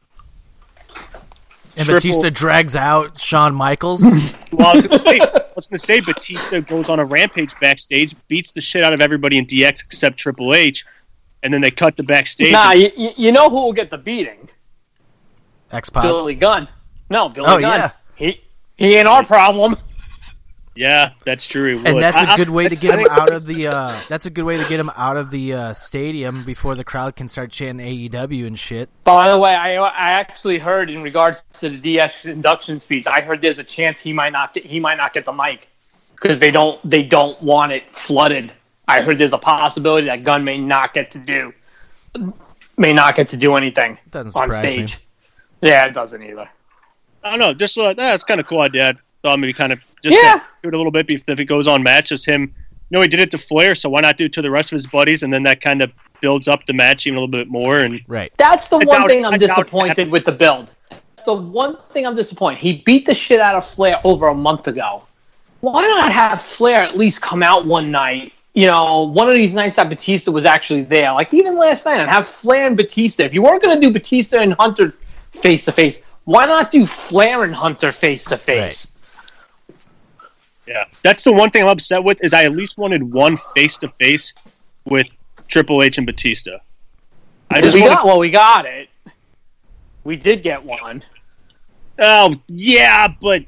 [1.76, 4.04] and Triple- Batista drags out Shawn Michaels.
[4.52, 8.16] Well, I was gonna say, I was gonna say, Batista goes on a rampage backstage,
[8.26, 10.84] beats the shit out of everybody in DX except Triple H,
[11.44, 12.50] and then they cut the backstage.
[12.52, 14.48] Nah, you, you you know who will get the beating?
[15.70, 16.02] X Pac.
[16.02, 16.66] Billy Gunn.
[17.10, 17.78] No, Billy Oh, Gunn.
[17.78, 17.90] yeah.
[18.16, 18.40] He
[18.76, 19.76] he ain't our problem.
[20.74, 21.78] Yeah, that's true.
[21.78, 23.66] he and that's I- a good way to get him out of the.
[23.68, 26.84] Uh, that's a good way to get him out of the uh, stadium before the
[26.84, 28.88] crowd can start chanting AEW and shit.
[29.04, 33.20] By the way, I I actually heard in regards to the DX induction speech, I
[33.20, 35.68] heard there's a chance he might not get, he might not get the mic
[36.14, 38.52] because they don't they don't want it flooded.
[38.88, 41.52] I heard there's a possibility that Gunn may not get to do
[42.76, 44.98] may not get to do anything Doesn't on stage.
[45.62, 45.68] me.
[45.68, 46.48] Yeah, it doesn't either.
[47.22, 47.52] I don't know.
[47.54, 48.88] Just uh, that's kind of cool idea.
[48.90, 50.40] I thought maybe kind of just Yeah.
[50.62, 52.08] Do it a little bit if if it goes on match.
[52.10, 52.54] Just him.
[52.90, 54.72] You know, he did it to Flair, so why not do it to the rest
[54.72, 55.22] of his buddies?
[55.22, 57.78] And then that kind of builds up the match even a little bit more.
[57.78, 58.32] And Right.
[58.36, 60.72] That's the I one thing I I'm doubt disappointed with the build.
[60.88, 62.58] That's the one thing I'm disappointed.
[62.58, 65.04] He beat the shit out of Flair over a month ago.
[65.60, 68.32] Why not have Flair at least come out one night?
[68.54, 72.00] You know, one of these nights that Batista was actually there, like even last night,
[72.00, 73.22] and have Flair and Batista.
[73.22, 74.94] If you weren't going to do Batista and Hunter
[75.30, 78.88] face to face, why not do Flair and Hunter face to face?
[80.66, 83.76] Yeah, that's the one thing I'm upset with is I at least wanted one face
[83.78, 84.32] to face
[84.84, 85.12] with
[85.48, 86.58] Triple H and Batista.
[87.50, 88.88] I just We wanted, got well, we got it.
[90.04, 91.02] We did get one.
[91.98, 93.44] oh yeah, but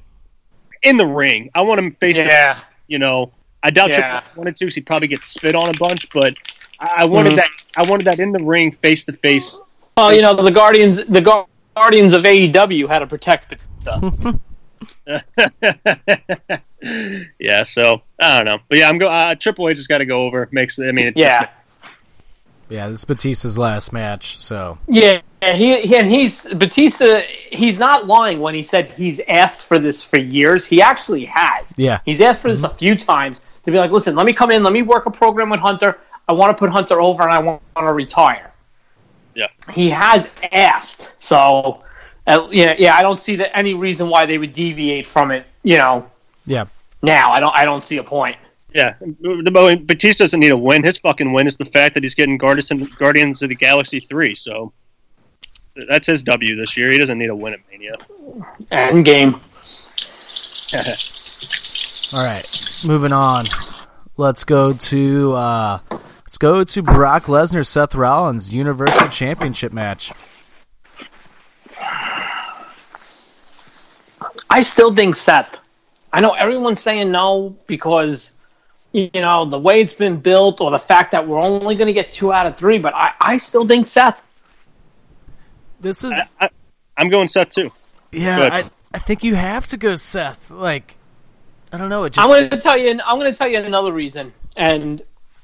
[0.82, 2.58] in the ring, I want him face to Yeah.
[2.88, 3.32] you know,
[3.62, 3.96] I doubt Yeah.
[4.18, 4.66] Triple H wanted to.
[4.68, 6.34] he'd probably get spit on a bunch, but
[6.80, 7.36] I I wanted Mhm.
[7.36, 7.50] that.
[7.76, 9.62] I wanted that in the ring, face to face.
[9.96, 10.96] Oh, you know the Guardians.
[11.04, 11.44] The
[11.76, 14.00] Guardians of AEW had to protect Batista.
[17.38, 19.08] yeah, so I don't know, but yeah, I'm go.
[19.08, 20.48] Uh, Triple H has got to go over.
[20.52, 21.48] Makes I mean, it, yeah,
[22.68, 25.20] Yeah, this is Batista's last match, so yeah.
[25.42, 27.22] He, he and he's Batista.
[27.50, 30.64] He's not lying when he said he's asked for this for years.
[30.64, 31.74] He actually has.
[31.76, 31.98] yeah.
[32.04, 34.62] He's asked for this a few times to be like, listen, let me come in,
[34.62, 35.98] let me work a program with Hunter.
[36.28, 38.52] I want to put Hunter over, and I want to retire.
[39.34, 39.48] Yeah.
[39.72, 41.82] He has asked, so
[42.26, 42.94] uh, yeah, yeah.
[42.96, 45.46] I don't see that any reason why they would deviate from it.
[45.62, 46.10] You know,
[46.46, 46.64] Yeah.
[47.02, 47.54] now I don't.
[47.56, 48.36] I don't see a point.
[48.74, 48.94] yeah.
[49.00, 50.82] The but Batista doesn't need a win.
[50.82, 54.34] His fucking win is the fact that he's getting Guardians Guardians of the Galaxy three.
[54.34, 54.72] So
[55.88, 56.90] that's his W this year.
[56.90, 57.96] He doesn't need a win at Mania.
[58.70, 59.34] End game.
[62.14, 62.44] All right,
[62.86, 63.46] moving on.
[64.18, 70.12] Let's go to uh, let's go to Brock Lesnar, Seth Rollins Universal Championship match.
[74.52, 75.58] I still think Seth.
[76.12, 78.32] I know everyone's saying no because
[78.92, 81.94] you know the way it's been built or the fact that we're only going to
[81.94, 84.22] get two out of three, but I, I still think Seth.
[85.80, 86.50] This is I, I,
[86.98, 87.72] I'm going Seth too.
[88.10, 88.40] yeah.
[88.52, 90.50] I I think you have to go Seth.
[90.50, 90.96] Like
[91.72, 92.04] I don't know.
[92.04, 92.90] It just I'm going to tell you.
[92.90, 95.00] I'm going to tell you another reason, and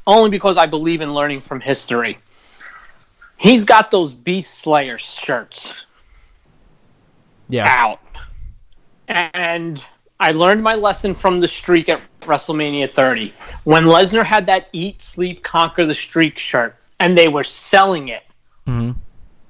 [0.06, 2.18] only because I believe in learning from history.
[3.38, 5.72] He's got those Beast Slayer shirts
[7.48, 8.00] yeah out,
[9.08, 9.84] and
[10.20, 13.32] I learned my lesson from the streak at WrestleMania 30
[13.64, 18.24] when Lesnar had that Eat, Sleep, Conquer the Streak shirt, and they were selling it.
[18.66, 18.96] Mhm.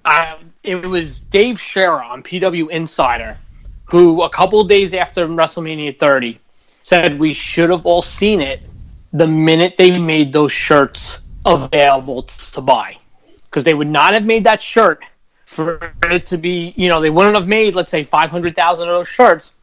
[0.04, 3.36] I, it was Dave Scherer on PW Insider,
[3.84, 6.38] who a couple of days after WrestleMania 30
[6.82, 8.62] said we should have all seen it
[9.12, 12.96] the minute they made those shirts available to buy.
[13.44, 15.02] Because they would not have made that shirt
[15.48, 19.08] for it to be, you know, they wouldn't have made, let's say, 500,000 of those
[19.08, 19.54] shirts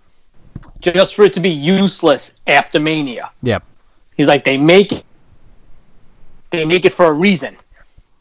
[0.80, 3.30] just for it to be useless after Mania.
[3.43, 3.59] yeah
[4.17, 5.05] He's like, they make it,
[6.49, 7.55] they make it for a reason.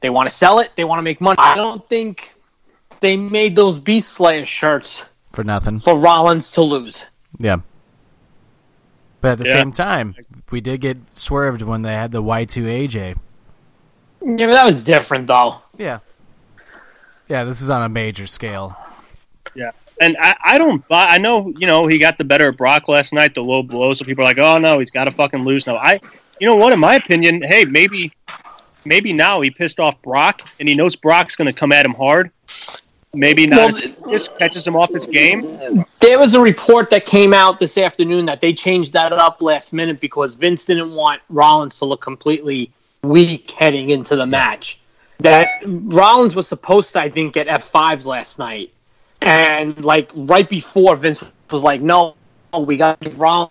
[0.02, 0.72] They want to sell it.
[0.76, 1.36] They want to make money.
[1.38, 2.34] I don't think
[3.00, 5.78] they made those Beast Slayer shirts for nothing.
[5.78, 7.04] for Rollins to lose.
[7.38, 7.56] Yeah.
[9.22, 9.52] But at the Yeah.
[9.52, 10.16] same time,
[10.50, 13.14] we did get swerved when they had the Y2 AJ.
[14.20, 15.56] Yeah, but that was different though.
[15.78, 16.00] Yeah.
[17.28, 18.76] Yeah, this is on a major scale.
[19.54, 19.70] Yeah.
[20.00, 21.06] And I, I don't buy.
[21.06, 23.94] I know you know he got the better of Brock last night, the low blow.
[23.94, 25.76] So people are like, oh no, he's got to fucking lose now.
[25.76, 26.00] I,
[26.40, 26.72] you know what?
[26.72, 28.12] In my opinion, hey, maybe,
[28.84, 31.94] maybe now he pissed off Brock and he knows Brock's going to come at him
[31.94, 32.30] hard.
[33.14, 33.72] Maybe not.
[33.72, 35.84] Well, this catches him off his game.
[36.00, 39.72] There was a report that came out this afternoon that they changed that up last
[39.72, 42.72] minute because Vince didn't want Rollins to look completely
[43.02, 44.80] weak heading into the match.
[45.24, 48.72] That Rollins was supposed to, I think, get F5s last night.
[49.22, 52.14] And, like, right before, Vince was like, no,
[52.58, 53.50] we got to give Rollins.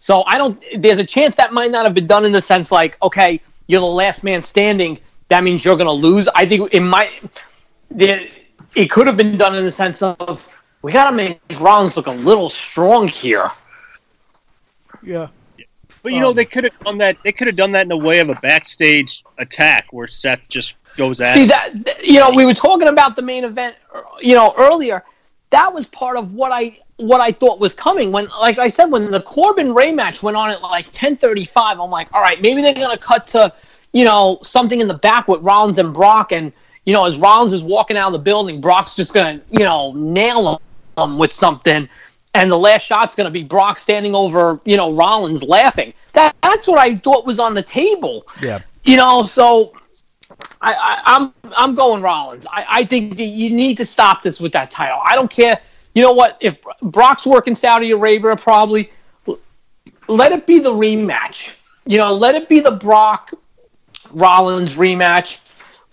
[0.00, 2.72] So I don't, there's a chance that might not have been done in the sense
[2.72, 4.98] like, okay, you're the last man standing.
[5.28, 6.28] That means you're going to lose.
[6.34, 7.10] I think it might,
[7.96, 10.48] it could have been done in the sense of,
[10.82, 13.50] we got to make Rollins look a little strong here.
[15.02, 15.28] Yeah.
[16.04, 17.16] But you know they could have done that.
[17.24, 20.76] They could have done that in the way of a backstage attack where Seth just
[20.98, 21.32] goes at.
[21.32, 21.48] See him.
[21.48, 25.02] that you know we were talking about the main event, uh, you know, earlier.
[25.48, 28.86] That was part of what I what I thought was coming when, like I said,
[28.86, 31.80] when the Corbin Rey match went on at like ten thirty five.
[31.80, 33.50] I'm like, all right, maybe they're gonna cut to
[33.94, 36.52] you know something in the back with Rollins and Brock, and
[36.84, 39.94] you know as Rollins is walking out of the building, Brock's just gonna you know
[39.94, 40.60] nail
[40.98, 41.88] him with something.
[42.34, 45.94] And the last shot's going to be Brock standing over, you know, Rollins laughing.
[46.12, 48.26] That that's what I thought was on the table.
[48.42, 48.58] Yeah.
[48.84, 49.72] You know, so
[50.60, 52.46] I, I, I'm I'm going Rollins.
[52.50, 54.98] I, I think you need to stop this with that title.
[55.04, 55.60] I don't care.
[55.94, 56.36] You know what?
[56.40, 58.90] If Brock's working Saudi Arabia, probably
[60.08, 61.52] let it be the rematch.
[61.86, 63.32] You know, let it be the Brock
[64.10, 65.38] Rollins rematch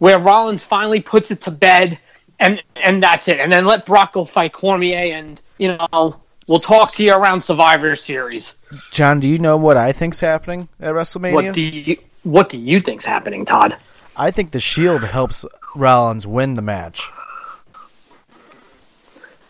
[0.02, 2.00] where Rollins finally puts it to bed,
[2.40, 3.40] and and that's it.
[3.40, 7.42] And then let Brock go fight Cormier, and you know we'll talk to you around
[7.42, 8.56] Survivor Series.
[8.92, 11.34] John, do you know what I think's happening at WrestleMania?
[11.34, 13.78] What do you What do you think's happening, Todd?
[14.16, 15.46] I think the Shield helps
[15.76, 17.02] Rollins win the match.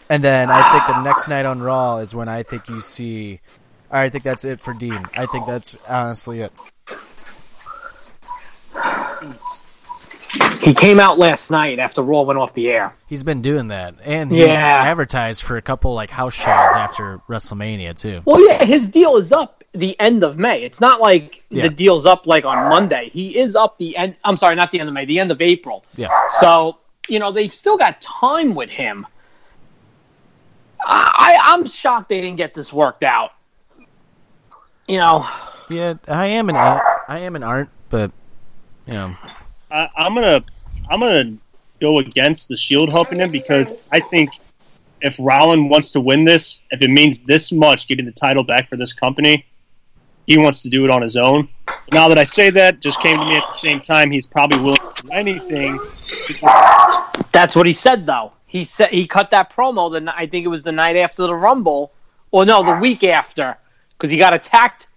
[0.09, 3.39] And then I think the next night on Raw is when I think you see.
[3.89, 5.05] I think that's it for Dean.
[5.15, 6.51] I think that's honestly it.
[10.61, 12.93] He came out last night after Raw went off the air.
[13.07, 14.83] He's been doing that, and he's Yeah.
[14.85, 18.21] advertised for a couple like house shows after WrestleMania too.
[18.25, 20.61] Well, yeah, his deal is up the end of May.
[20.63, 21.63] It's not like Yeah.
[21.63, 23.09] the deal's up like on Monday.
[23.09, 24.15] He is up the end.
[24.23, 25.83] I'm sorry, not the end of May, the end of April.
[25.95, 29.07] Yeah, So You know, they've still got time with him.
[30.85, 33.31] I, I'm shocked they didn't get this worked out.
[34.87, 35.25] You know,
[35.69, 38.11] Yeah, I am an I am an art, but
[38.85, 39.15] you know,
[39.71, 40.43] I, I'm gonna
[40.89, 41.33] I'm gonna
[41.79, 44.29] go against the Shield helping him because I think
[45.01, 48.69] if Rollin wants to win this, if it means this much getting the title back
[48.69, 49.45] for this company,
[50.27, 51.49] he wants to do it on his own.
[51.91, 54.11] Now that I say that, just came to me at the same time.
[54.11, 55.79] He's probably willing to do anything.
[57.31, 58.33] that's what he said though.
[58.45, 59.91] He said he cut that promo.
[59.91, 61.93] The I think it was the night after the Rumble,
[62.31, 63.57] or no, the week after,
[63.91, 64.87] because he got attacked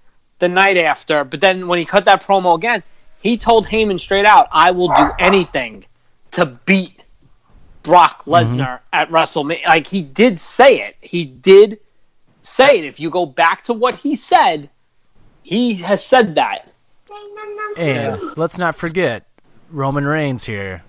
[0.40, 1.24] the night after.
[1.24, 2.82] But then when he cut that promo again,
[3.24, 5.86] he told Heyman straight out, "I will do anything
[6.32, 7.02] to beat
[7.82, 8.32] Brock mm-hmm.
[8.32, 10.96] Lesnar at WrestleMania." Like he did say it.
[11.00, 11.80] He did
[12.42, 12.84] say it.
[12.84, 14.68] If you go back to what he said,
[15.42, 16.70] he has said that.
[17.78, 19.26] and let's not forget
[19.70, 20.84] Roman Reigns here.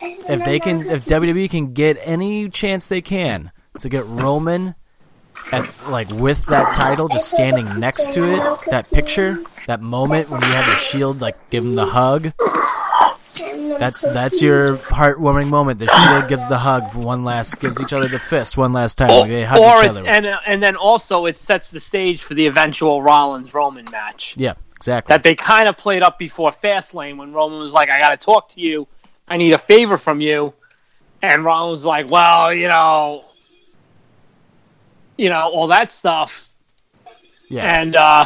[0.00, 4.74] If they can, if WWE can get any chance they can to get Roman
[5.52, 10.40] at like with that title, just standing next to it, that picture, that moment when
[10.42, 12.32] you have your Shield, like give him the hug.
[13.78, 15.78] That's that's your heartwarming moment.
[15.78, 19.10] The Shield gives the hug one last, gives each other the fist one last time.
[19.10, 20.06] Like they hug or each other.
[20.06, 24.34] and uh, and then also it sets the stage for the eventual Rollins Roman match.
[24.36, 25.12] yeah, exactly.
[25.12, 28.16] that they kind of played up before Fastlane when Roman was like, "I got to
[28.16, 28.88] talk to you.
[29.28, 30.54] I need a favor from you,"
[31.22, 33.24] and Roman was like, "Well, you know,
[35.18, 36.48] you know, all that stuff,
[37.48, 38.24] yeah, and uh,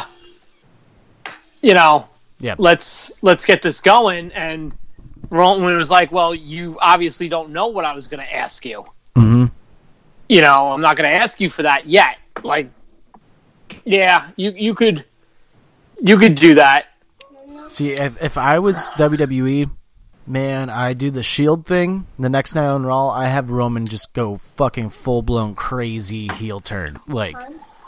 [1.61, 2.07] you know,
[2.39, 2.55] yeah.
[2.57, 4.73] let's let's get this going." And
[5.29, 8.85] Roman was like, "Well, you obviously don't know what I was going to ask you.
[9.15, 9.45] hmm
[10.29, 12.17] You know, I'm not going to ask you for that yet.
[12.41, 12.69] Like,
[13.83, 15.03] yeah, you you could."
[16.01, 16.87] You could do that.
[17.67, 19.69] See, if, if I was WWE,
[20.27, 22.07] man, I do the Shield thing.
[22.19, 26.59] The next night on Raw, I have Roman just go fucking full blown crazy heel
[26.59, 27.35] turn, like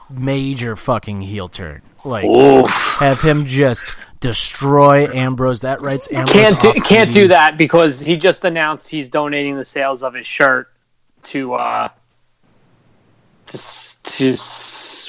[0.09, 1.81] major fucking heel turn.
[2.03, 2.25] Like
[2.99, 5.61] have him just destroy Ambrose.
[5.61, 6.31] That writes Ambrose.
[6.31, 10.03] can't do, off can't the- do that because he just announced he's donating the sales
[10.03, 10.71] of his shirt
[11.23, 11.89] to uh
[13.47, 13.57] to,
[14.03, 14.35] to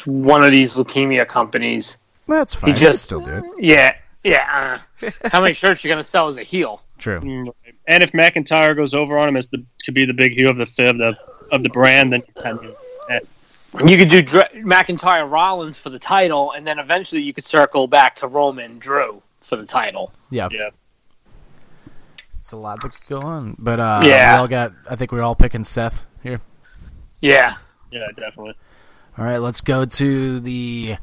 [0.06, 1.96] one of these leukemia companies.
[2.28, 2.70] That's fine.
[2.70, 3.44] He just- still do it.
[3.58, 4.80] Yeah, yeah.
[5.24, 6.82] how many shirts you're gonna sell as a heel?
[6.98, 7.52] True.
[7.88, 10.56] And if McIntyre goes over on him as the to be the big heel of
[10.56, 11.16] the of the
[11.52, 12.74] of the brand, then you can do.
[13.86, 17.86] You could do Dre- McIntyre Rollins for the title, and then eventually you could circle
[17.86, 20.12] back to Roman Drew for the title.
[20.30, 20.48] Yeah.
[20.50, 20.70] Yeah.
[22.40, 24.34] It's a lot to go on, but uh, Yeah.
[24.36, 24.72] we all got.
[24.88, 26.40] I think we're all picking Seth here.
[27.20, 27.56] Yeah,
[27.90, 28.54] Yeah, definitely.
[29.18, 30.96] All right, let's go to the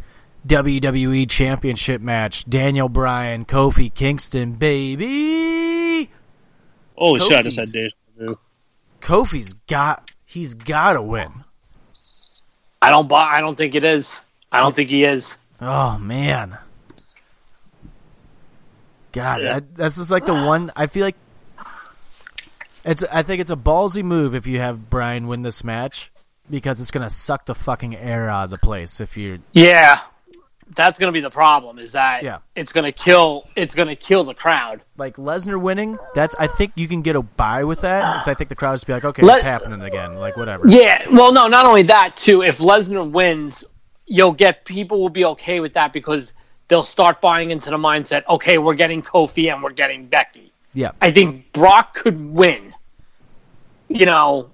[0.48, 2.46] WWE Championship match.
[2.50, 6.10] Daniel Bryan, Kofi Kingston, baby.
[6.96, 7.32] Holy shit!
[7.32, 8.36] I just Kofi's- had deja.
[9.02, 10.12] Kofi's got.
[10.26, 11.44] He's got to win.
[12.82, 13.24] I don't buy.
[13.38, 14.20] I don't think it is.
[14.52, 15.38] I don't think he is.
[15.62, 16.58] Oh man.
[19.12, 19.58] God, Yeah.
[19.58, 20.72] I, this is like the one.
[20.76, 21.16] I feel like
[22.84, 23.04] it's.
[23.12, 26.12] I think it's a ballsy move if you have Bryan win this match
[26.50, 29.38] because it's gonna suck the fucking air out of the place if you're.
[29.54, 30.00] Yeah,
[30.76, 31.80] that's gonna be the problem.
[31.80, 32.38] Is that Yeah.
[32.56, 33.48] it's gonna kill.
[33.56, 34.82] It's gonna kill the crowd.
[34.98, 38.34] like Lesnar winning, that's I think you can get a buy with that because I
[38.34, 40.68] think the crowd just be like, okay, Let- it's happening again, like whatever.
[40.68, 41.06] Yeah.
[41.12, 41.48] Well, no.
[41.48, 42.42] Not only that, too.
[42.44, 43.64] If Lesnar wins,
[44.06, 46.34] you'll get people will be okay with that because
[46.68, 48.24] they'll start buying into the mindset.
[48.30, 50.52] Okay, we're getting Kofi and we're getting Becky.
[50.74, 52.74] Yeah, I think Brock could win.
[53.90, 54.50] You know,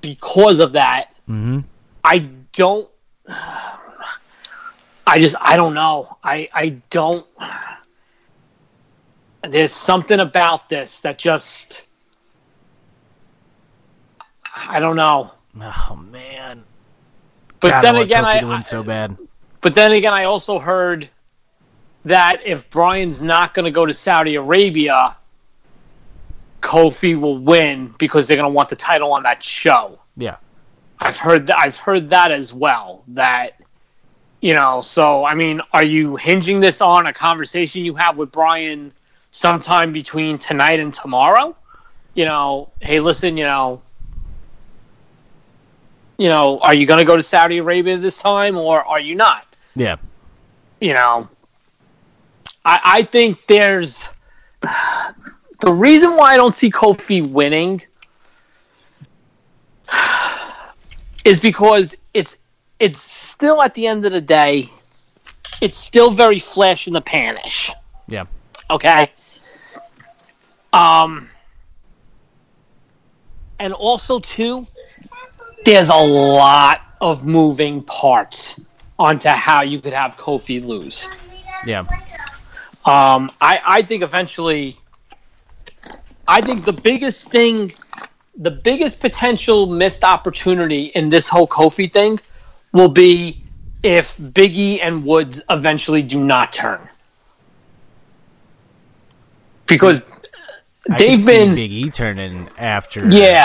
[0.00, 1.12] because of that.
[1.26, 1.60] hmm
[2.04, 2.18] I
[2.52, 2.88] don't.
[5.10, 6.16] I just I don't know.
[6.22, 7.26] I I don't.
[9.48, 11.82] There's something about this that just.
[14.54, 15.32] I don't know.
[15.60, 16.62] Oh man,
[17.58, 19.16] But God, then I again, I, win so bad.
[19.60, 21.08] but then again, I also heard
[22.04, 25.16] that if Bryan's not going to go to Saudi Arabia,
[26.62, 29.98] Kofi will win because they're going to want the title on that show.
[30.16, 30.36] Yeah,
[31.00, 33.02] I've heard th- I've heard that as well.
[33.08, 33.59] That
[34.40, 38.32] you know, so I mean, are you hinging this on a conversation you have with
[38.32, 38.92] Bryan
[39.30, 41.54] sometime between tonight and tomorrow?
[42.14, 43.82] You know, hey, listen, you know,
[46.18, 49.14] you know, are you going to go to Saudi Arabia this time, or are you
[49.14, 49.46] not?
[49.76, 49.96] yeah,
[50.80, 51.28] you know,
[52.64, 54.08] I, I think there's
[55.60, 57.82] the reason why I don't see Kofi winning
[61.24, 62.38] is because it's
[62.80, 64.68] it's still at the end of the day,
[65.60, 67.70] it's still very flash in the panish.
[68.08, 68.24] yeah.
[68.70, 69.12] Okay.
[70.72, 71.28] Um.
[73.58, 74.66] and also too,
[75.64, 78.58] there's a lot of moving parts
[78.98, 81.08] onto how you could have Kofi lose.
[81.66, 81.80] Yeah.
[82.86, 84.78] Um, I, I think eventually,
[86.28, 87.72] I think the biggest thing,
[88.36, 92.20] the biggest potential missed opportunity in this whole Kofi thing
[92.72, 93.42] will be
[93.82, 96.80] if Biggie and Woods eventually do not turn.
[99.66, 100.00] Because
[100.90, 103.44] I they've been, Big E turning after yeah,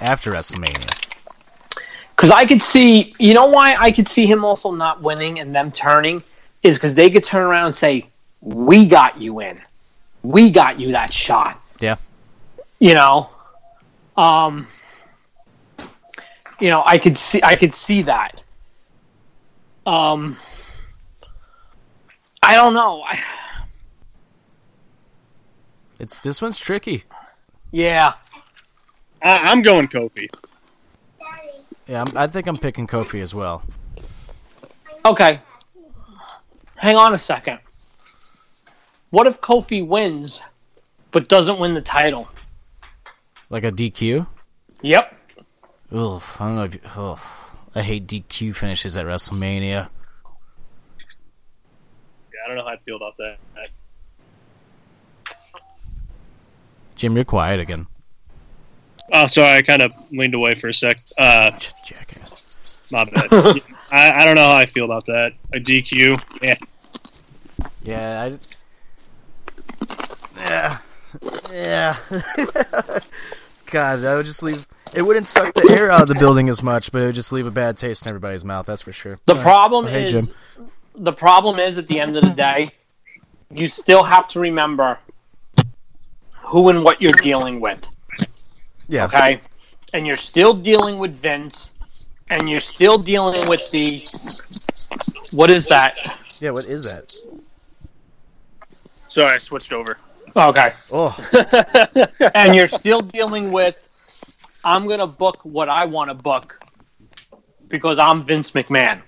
[0.00, 0.90] after WrestleMania.
[2.14, 5.54] because I could see, you know why I could see him also not winning and
[5.54, 6.22] them turning
[6.62, 8.06] is because they could turn around and say,
[8.40, 9.60] "We got you in,
[10.22, 11.96] we got you that shot." Yeah.
[12.78, 13.28] you know
[14.16, 14.68] um
[16.62, 18.40] you know i could see i could see that
[19.84, 20.36] um
[22.42, 23.18] i don't know I,
[25.98, 27.04] It's this one's tricky.
[27.72, 28.14] yeah
[29.22, 30.28] I, I'm going Kofi.
[31.86, 33.62] Yeah, I'm, I think I'm picking Kofi as well.
[35.04, 35.40] okay
[36.76, 37.58] hang on a second
[39.10, 40.40] what if kofi wins
[41.12, 42.28] but doesn't win the title
[43.50, 44.26] Like a DQ.
[44.82, 45.14] yep
[45.94, 47.18] Oof, I don't know if you, ugh.
[47.74, 49.60] I hate DQ finishes at WrestleMania.
[49.60, 49.88] Yeah,
[52.44, 53.38] I don't know how I feel about that.
[56.94, 57.86] Jim, you're quiet again.
[59.12, 60.98] Oh, sorry, I kind of leaned away for a sec.
[61.18, 61.50] Uh,
[61.84, 62.82] Jackass.
[62.90, 63.28] my bad.
[63.92, 65.32] I, I don't know how I feel about that.
[65.52, 66.56] A DQ, yeah.
[67.82, 68.38] Yeah, I.
[70.38, 70.78] Yeah.
[71.52, 71.96] Yeah.
[73.72, 74.66] God, I would just leave.
[74.94, 77.32] It wouldn't suck the air out of the building as much, but it would just
[77.32, 78.66] leave a bad taste in everybody's mouth.
[78.66, 79.18] That's for sure.
[79.24, 80.34] the problem Hey, is Jim.
[80.94, 82.68] the problem is at the end of the day
[83.50, 84.98] you still have to remember
[86.42, 87.86] who and what you're dealing with
[88.88, 89.06] Yeah.
[89.06, 89.40] okay?
[89.94, 91.70] And you're still dealing with Vince,
[92.28, 93.82] and you're still dealing with the
[95.36, 95.94] what is that?
[96.42, 96.50] Yeah.
[96.50, 97.40] What is that?
[99.08, 99.96] Sorry, I switched over.
[100.34, 101.14] Oh, okay, Oh,
[102.34, 103.76] and you're still dealing with
[104.64, 106.58] I'm gonna book what I want to book
[107.68, 109.02] because I'm Vince McMahon,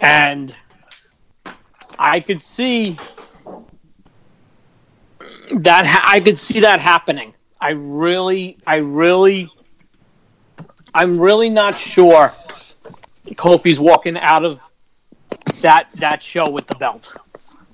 [0.00, 0.54] and
[1.98, 2.96] I could see
[5.52, 7.34] that ha- I could see that happening.
[7.60, 9.50] I really, I really,
[10.94, 12.32] I'm really not sure
[13.32, 14.60] Kofi's walking out of
[15.60, 17.12] that that show with the belt.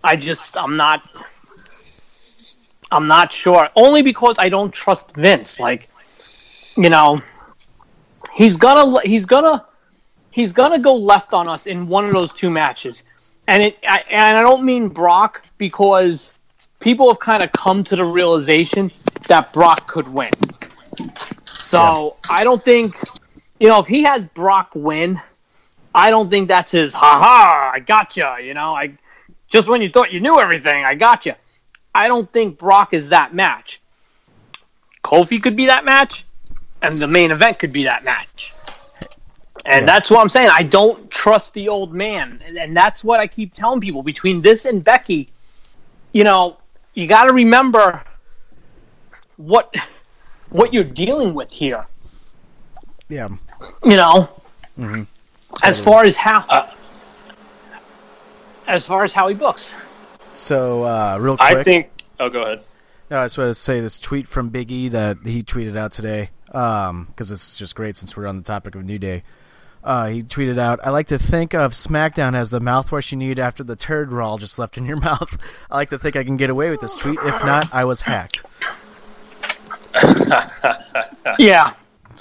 [0.04, 1.24] I just, I'm not,
[2.92, 3.68] I'm not sure.
[3.74, 5.58] Only because I don't trust Vince.
[5.58, 5.88] Like,
[6.76, 7.22] you know,
[8.34, 9.64] he's gonna, he's gonna,
[10.30, 13.04] he's gonna go left on us in one of those two matches,
[13.48, 16.38] and it, I, and I don't mean Brock because
[16.80, 18.90] people have kind of come to the realization
[19.26, 20.30] that Brock could win.
[21.46, 22.94] So I don't think,
[23.58, 25.20] you know, if he has Brock win,
[25.94, 27.70] I don't think that's his ha ha.
[27.74, 28.36] I gotcha.
[28.42, 28.96] You know, I
[29.54, 31.36] just when you thought you knew everything, I gotcha.
[31.94, 33.80] I don't think Brock is that match.
[35.04, 36.24] Kofi could be that match,
[36.82, 38.52] and the main event could be that match.
[39.64, 39.92] And Yeah.
[39.92, 40.50] that's what I'm saying.
[40.52, 44.02] I don't trust the old man, and, and that's what I keep telling people.
[44.02, 45.30] Between this and Becky,
[46.12, 46.56] you know,
[46.94, 48.02] you got to remember
[49.36, 49.72] what
[50.50, 51.86] what you're dealing with here.
[53.08, 53.28] yeah.
[53.84, 54.28] You know,
[54.78, 55.06] Mhm.
[55.62, 56.40] as far as how
[58.66, 59.70] as far as how he books.
[60.34, 61.58] So, uh, real quick.
[61.58, 61.90] I think.
[62.18, 62.62] Oh, go ahead.
[63.10, 65.92] No, I just want to say this tweet from Big E that he tweeted out
[65.92, 69.22] today, because it's just great since we're on the topic of New Day.
[69.84, 73.38] Uh, he tweeted out, I like to think of SmackDown as the mouthwash you need
[73.38, 75.36] after the turd roll just left in your mouth.
[75.70, 77.18] I like to think I can get away with this tweet.
[77.22, 78.44] If not, I was hacked.
[81.38, 81.72] Yeah,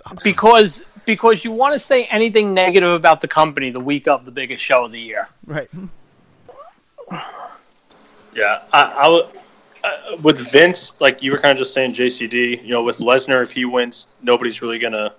[0.06, 0.18] awesome.
[0.24, 4.32] because because you want to say anything negative about the company the week of the
[4.32, 5.28] biggest show of the year.
[5.46, 5.70] Right.
[8.36, 9.30] Yeah, I, I.
[9.84, 12.64] Uh, with Vince, like you were kind of just saying, JCD.
[12.64, 15.14] You know, with Lesnar, if he wins, nobody's really gonna.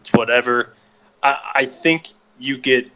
[0.00, 0.74] It's whatever.
[1.22, 2.90] I, I think you get.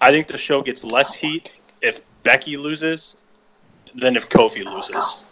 [0.00, 1.48] I think the show gets less heat
[1.80, 3.22] if Becky loses
[3.94, 5.24] than if Kofi loses.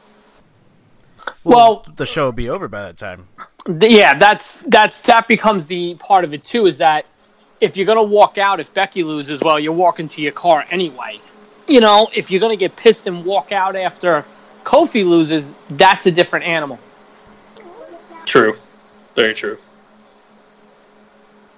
[1.45, 3.27] Well, the show will be over by that time.
[3.67, 6.67] th- yeah, that's that's that becomes the part of it too.
[6.67, 7.07] Is that
[7.61, 11.21] if you're gonna walk out if Becky loses, well, you're walking to your car anyway.
[11.73, 14.25] You know, if you're gonna get pissed and walk out after
[14.65, 16.78] Kofi loses, that's a different animal.
[18.26, 18.57] True,
[19.15, 19.59] very true.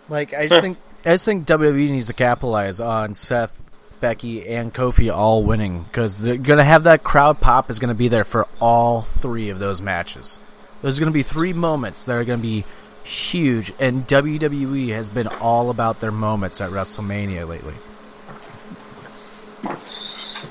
[0.09, 3.62] Like I just think I just think WWE needs to capitalize on Seth,
[4.01, 8.09] Becky, and Kofi all winning because they're gonna have that crowd pop is gonna be
[8.09, 10.39] there for all three of those matches.
[10.84, 12.67] There's going to be three moments that are going to be
[13.05, 17.73] huge, and WWE has been all about their moments at WrestleMania lately.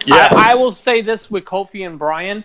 [0.06, 0.30] Yeah.
[0.32, 2.44] I, I will say this with Kofi and Bryan.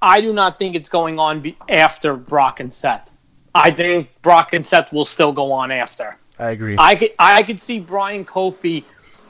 [0.00, 3.08] I do not think it's going on be- after Brock and Seth.
[3.54, 6.16] I think Brock and Seth will still go on after.
[6.38, 6.76] I agree.
[6.78, 8.82] I could I could see Bryan Kofi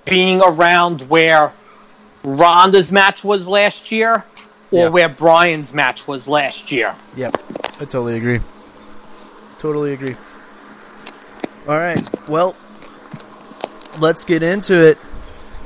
[0.05, 1.52] being around where
[2.24, 4.24] Ronda's match was last year,
[4.70, 4.89] or Yeah.
[4.89, 6.94] where Bryan's match was last year.
[7.16, 7.32] Yep,
[7.81, 8.40] I totally agree.
[9.58, 10.14] Totally agree.
[11.68, 12.55] All right, well,
[14.00, 14.98] let's get into it.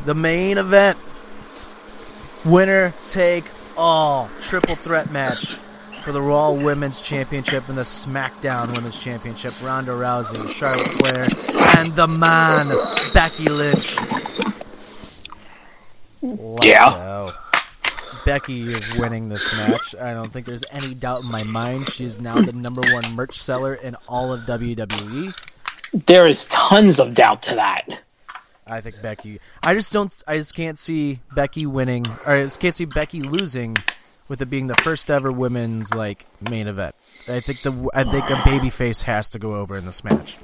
[0.07, 0.99] The main event
[2.47, 3.45] winner take
[3.77, 5.57] all triple threat match
[6.03, 9.53] for the Raw Women's Championship and the SmackDown Women's Championship.
[9.63, 11.27] Ronda Rousey, Charlotte Flair,
[11.79, 12.69] and the man
[13.13, 13.97] Becky Lynch.
[16.23, 16.91] Let's Yeah.
[16.91, 17.33] go.
[18.25, 19.95] Becky is winning this match.
[20.01, 21.91] I don't think there's any doubt in my mind.
[21.91, 25.33] She's now the number one merch seller in all of WWE.
[26.07, 28.01] There is tons of doubt to that.
[28.67, 29.41] I think Becky.
[29.63, 30.13] I just don't.
[30.27, 33.77] I just can't see Becky winning, or I just can't see Becky losing,
[34.29, 36.95] with it being the first ever women's like main event.
[37.29, 40.39] I think the I think a babyface has to go over in this match.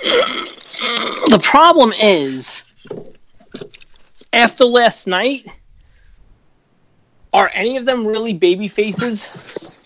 [0.00, 2.62] The problem is,
[4.32, 5.46] after last night,
[7.32, 9.80] are any of them really baby faces?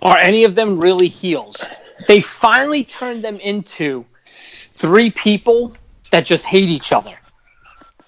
[0.00, 1.64] Are any of them really heels?
[2.08, 5.76] They finally turned them into three people
[6.12, 7.18] that just hate each other.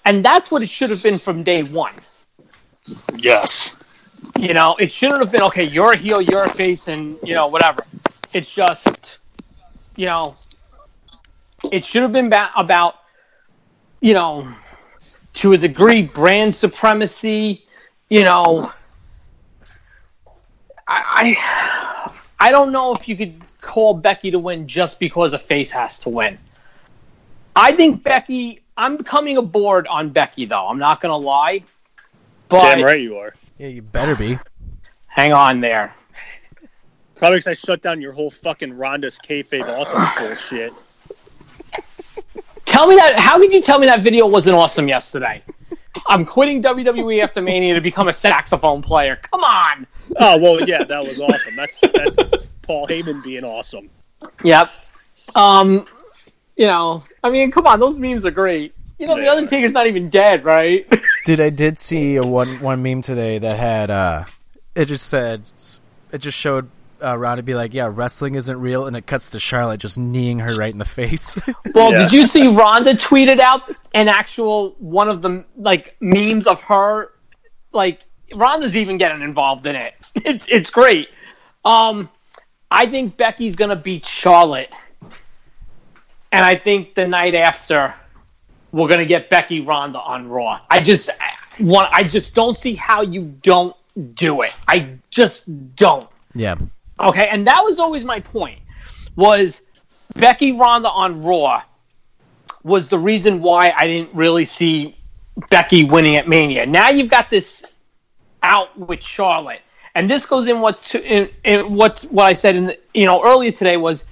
[0.05, 1.95] And that's what it should have been from day one.
[3.17, 3.77] Yes.
[4.39, 5.63] You know, it shouldn't have been okay.
[5.63, 7.79] You're a heel, you're a face, and you know whatever.
[8.33, 9.17] It's just,
[9.95, 10.35] you know,
[11.71, 12.95] it should have been ba- about,
[14.01, 14.47] you know,
[15.35, 17.65] to a degree, brand supremacy.
[18.09, 18.69] You know,
[20.87, 25.39] I, I, I don't know if you could call Becky to win just because a
[25.39, 26.37] face has to win.
[27.55, 28.61] I think Becky.
[28.77, 30.67] I'm coming aboard on Becky though.
[30.67, 31.63] I'm not gonna lie.
[32.49, 33.33] But Damn right you are.
[33.57, 34.37] Yeah, you better be.
[35.07, 35.95] hang on there.
[37.15, 40.73] Probably because I shut down your whole fucking Ronda's kayfabe awesome bullshit.
[42.65, 43.17] Tell me that.
[43.17, 45.41] How could you tell me that video wasn't awesome yesterday?
[46.07, 49.15] I'm quitting WWE after Mania to become a saxophone player.
[49.15, 49.87] Come on.
[50.17, 51.55] Oh well, yeah, that was awesome.
[51.55, 52.17] That's that's
[52.63, 53.89] Paul Heyman being awesome.
[54.43, 54.69] Yep.
[55.35, 55.85] Um,
[56.55, 58.73] you know, I mean, come on, those memes are great.
[58.99, 59.31] You know, the Yeah.
[59.33, 60.87] Undertaker's not even dead, right?
[61.25, 64.25] Did I did see a one one meme today that had uh,
[64.75, 65.41] it just said
[66.11, 66.69] it just showed
[67.03, 70.39] uh, Ronda be like, yeah, wrestling isn't real, and it cuts to Charlotte just kneeing
[70.39, 71.35] her right in the face.
[71.73, 72.03] Well, Yeah.
[72.03, 77.09] did you see Ronda tweeted out an actual one of the like memes of her?
[77.73, 77.99] Like
[78.33, 79.93] Ronda's even getting involved in it.
[80.23, 81.09] It's it's great.
[81.65, 82.07] Um,
[82.71, 84.71] I think Becky's gonna beat Charlotte,
[86.35, 87.93] and I think the night after
[88.73, 90.59] we're gonna get Becky Ronda on Raw.
[90.69, 91.09] I just
[91.61, 91.87] want.
[91.93, 93.73] I just don't see how you don't
[94.15, 94.53] do it.
[94.67, 96.09] I just don't.
[96.33, 96.55] yeah,
[96.99, 98.59] Okay, and that was always my point.
[99.15, 99.61] Was
[100.15, 101.63] Becky Ronda on Raw
[102.63, 104.97] was the reason why I didn't really see
[105.49, 106.65] Becky winning at Mania.
[106.65, 107.63] Now you've got this
[108.43, 109.61] out with Charlotte,
[109.95, 113.05] and this goes in what to, in, in what what I said in the, you
[113.05, 114.03] know earlier today was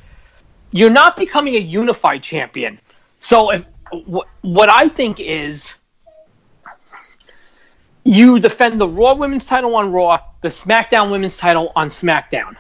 [0.74, 2.80] you're not becoming a unified champion.
[3.20, 5.72] So if wh- what I think is
[8.04, 12.58] you defend the Raw Women's title on Raw, the SmackDown Women's title on SmackDown.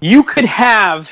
[0.00, 1.10] You could have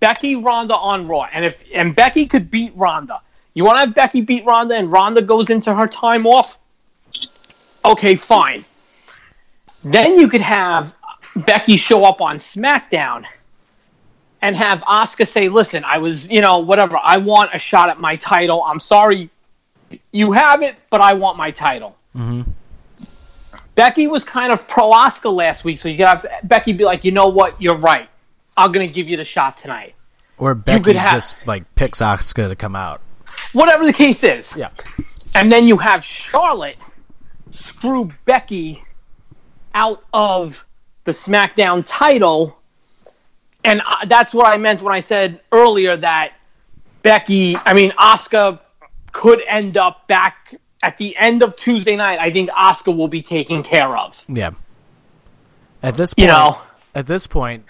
[0.00, 3.22] Becky Ronda on Raw, and if and Becky could beat Ronda.
[3.54, 6.58] You want to have Becky beat Ronda, and Ronda goes into her time off.
[7.84, 8.64] Okay, fine.
[9.82, 10.94] Then you could have
[11.46, 13.24] Becky show up on SmackDown
[14.42, 16.98] and have Asuka say, "Listen, I was, you know, whatever.
[17.02, 18.62] I want a shot at my title.
[18.66, 19.30] I'm sorry
[20.12, 22.50] you have it, but I want my title." Mm-hmm.
[23.74, 27.04] Becky was kind of pro Asuka last week, so you could have Becky be like,
[27.04, 27.60] "You know what?
[27.60, 28.08] You're right.
[28.56, 29.94] I'm gonna give you the shot tonight."
[30.38, 33.00] or Becky could have- just like picks Asuka to come out.
[33.52, 34.54] Whatever the case is.
[34.54, 34.68] Yeah,
[35.34, 36.76] And then you have Charlotte
[37.50, 38.82] screw Becky
[39.74, 40.64] out of
[41.04, 42.58] the SmackDown title.
[43.66, 46.34] And that's what I meant when I said earlier that
[47.02, 48.60] Becky, I mean, Asuka,
[49.12, 52.18] could end up back at the end of Tuesday night.
[52.20, 54.24] I think Asuka will be taken care of.
[54.28, 54.50] yeah.
[55.82, 56.60] At this point, You know,
[56.94, 57.64] at this point,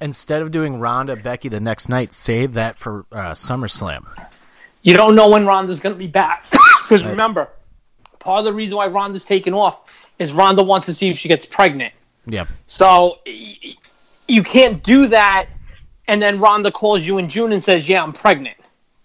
[0.00, 4.04] instead of doing Ronda Becky the next night, save that for uh, SummerSlam.
[4.82, 6.44] you don't know when Ronda's going to be back.
[6.88, 7.50] Because remember,
[8.18, 9.82] part of the reason why Ronda's taken off
[10.18, 11.92] is Ronda wants to see if she gets pregnant.
[12.24, 13.18] Yeah, So,
[14.28, 15.48] you can't do that,
[16.06, 18.56] and then Ronda calls you in June and says, "Yeah, I'm pregnant."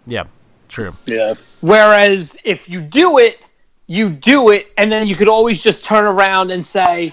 [0.06, 0.26] Yeah,
[0.68, 0.94] true.
[1.06, 1.34] Yeah.
[1.62, 3.40] Whereas if you do it,
[3.88, 7.12] you do it, and then you could always just turn around and say,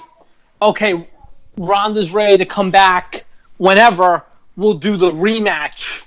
[0.61, 1.09] "Okay,
[1.57, 3.25] Ronda's ready to come back
[3.59, 4.25] whenever.
[4.57, 6.03] We'll do the rematch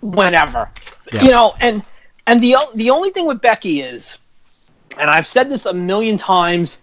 [0.00, 0.70] whenever."
[1.12, 1.22] Yeah.
[1.22, 1.82] You know, and
[2.26, 4.16] and the the only thing with Becky is,
[4.98, 6.78] and I've said this a million times,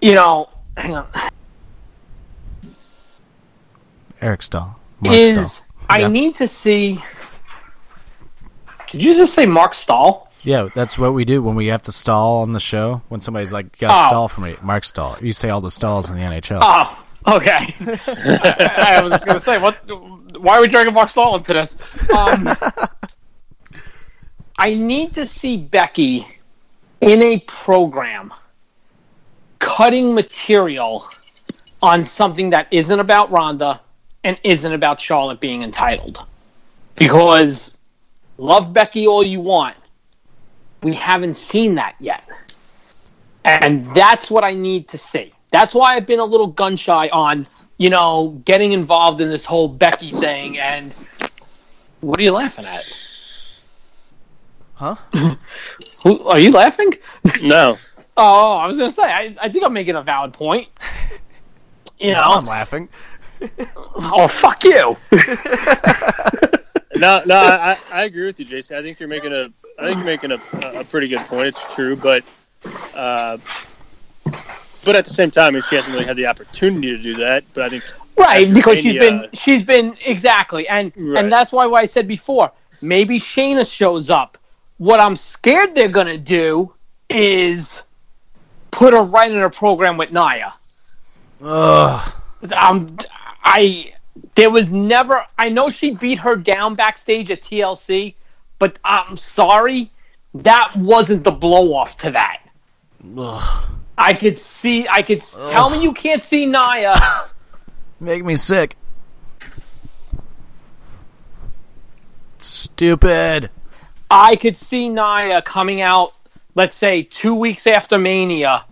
[0.00, 1.06] you know, hang on,
[4.20, 4.78] Eric Staal.
[5.00, 5.66] Mark is Stahl.
[5.88, 6.08] I Yeah.
[6.08, 7.02] need to see.
[8.90, 10.28] Did you just say Marc Staal?
[10.42, 13.02] Yeah, that's what we do when we have to stall on the show.
[13.08, 14.06] When somebody's like, "Got to Oh.
[14.08, 15.16] stall for me," Marc Staal.
[15.20, 16.60] You say all the stalls in the NHL.
[16.62, 17.74] Oh, okay.
[17.80, 19.76] I, I was just gonna say, what?
[20.40, 21.76] Why are we dragging Marc Staal into this?
[22.16, 22.54] Um,
[24.58, 26.26] I need to see Becky
[27.00, 28.32] in a program
[29.58, 31.08] cutting material
[31.82, 33.80] on something that isn't about Ronda
[34.26, 36.20] and isn't about Charlotte being entitled.
[36.96, 37.74] Because
[38.38, 39.76] love Becky all you want,
[40.82, 42.24] we haven't seen that yet.
[43.44, 45.32] And that's what I need to see.
[45.52, 47.46] That's why I've been a little gun shy on,
[47.78, 50.58] you know, getting involved in this whole Becky thing.
[50.58, 51.06] And
[52.00, 52.98] what are you laughing at?
[54.74, 54.96] Huh?
[56.02, 56.94] Who, are you laughing?
[57.42, 57.76] No.
[58.16, 60.66] Oh, I was going to say, I, I think I'm making a valid point.
[61.98, 62.90] You know, I'm laughing.
[63.96, 64.96] Oh, fuck you.
[66.96, 68.78] No, no, I, I agree with you, Jason.
[68.78, 70.40] I think you're making a, I think you're making a,
[70.80, 71.48] a pretty good point.
[71.48, 72.24] It's true, but,
[72.94, 73.36] uh,
[74.82, 77.44] but at the same time, she hasn't really had the opportunity to do that.
[77.52, 77.84] But I think,
[78.16, 81.22] Right, After because she's Mania- been she's been exactly, and Right.
[81.22, 82.50] and that's why, why I said before,
[82.80, 84.38] maybe Shayna shows up.
[84.78, 86.72] What I'm scared they're gonna do
[87.10, 87.82] is
[88.70, 90.54] put her right in a program with Nia.
[91.42, 92.12] Ugh.
[92.56, 92.86] Um,
[93.46, 93.94] I
[94.34, 95.24] there was never.
[95.38, 98.14] I know she beat her down backstage at TLC,
[98.58, 99.90] but I'm sorry,
[100.34, 102.42] that wasn't the blow off to that.
[103.16, 103.68] Ugh.
[103.96, 104.86] I could see.
[104.88, 106.96] I could s tell me you can't see Nia.
[108.00, 108.76] Make me sick.
[112.38, 113.50] Stupid.
[114.10, 116.14] I could see Nia coming out,
[116.54, 118.64] let's say, two weeks after Mania,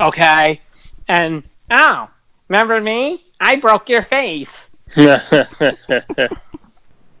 [0.00, 0.60] okay?
[1.08, 2.10] And, oh,
[2.48, 3.23] remember me?
[3.40, 4.66] I broke your face.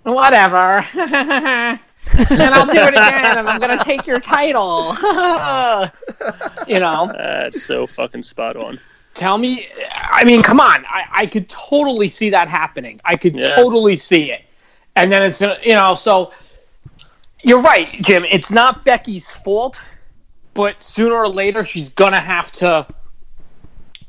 [0.02, 0.84] Whatever.
[0.94, 1.80] and
[2.54, 4.94] I'll do it again, and I'm going to take your title.
[6.66, 8.78] you know, that's so fucking spot on.
[9.14, 9.66] tell me.
[9.92, 10.84] I mean, come on.
[10.86, 13.00] I, I could totally see that happening.
[13.04, 13.54] I could Yeah.
[13.54, 14.42] totally see it.
[14.96, 16.32] And then it's going to, you know, so
[17.42, 18.24] you're right, Jim.
[18.24, 19.80] It's not Becky's fault,
[20.52, 22.86] but sooner or later she's gonna have to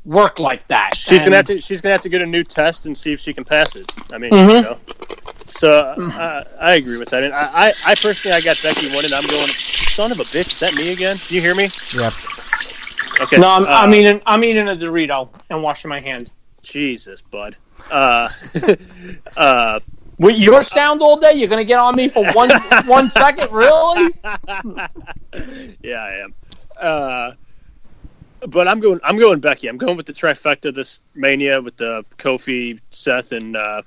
[0.06, 0.96] work like that.
[0.96, 1.60] She's And- gonna have to.
[1.60, 3.92] She's gonna have to get a new test and see if she can pass it.
[4.10, 4.54] I mean, Mhm.
[4.54, 4.78] you know.
[5.48, 7.22] So uh, I agree with that.
[7.24, 9.48] And I, I, I personally, I got Becky and I'm going.
[9.48, 10.52] Son of a bitch!
[10.52, 11.16] Is that me again?
[11.28, 11.68] Do you hear me?
[11.94, 12.10] Yeah.
[13.20, 13.38] Okay.
[13.38, 14.20] No, I'm, uh, I'm eating.
[14.26, 16.30] I'm eating a Dorito and washing my hand.
[16.62, 17.56] Jesus, bud.
[17.90, 18.28] Uh,
[19.36, 19.80] uh,
[20.18, 22.50] With your sound all day, you're gonna get on me for one
[22.86, 24.12] one second, really?
[25.82, 26.34] yeah, I am.
[26.78, 27.30] Uh,
[28.46, 29.00] but I'm going.
[29.04, 29.68] I'm going Becky.
[29.68, 33.82] I'm going with the trifecta this Mania with the Kofi, Seth, and uh,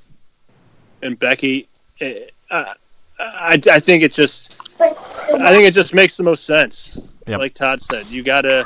[1.01, 1.67] and Becky.
[2.01, 2.73] Eh, Uh,
[3.19, 4.55] I, I think it just.
[4.79, 6.97] I think it just makes the most sense.
[7.27, 7.39] Yep.
[7.39, 8.65] Like Todd said, you gotta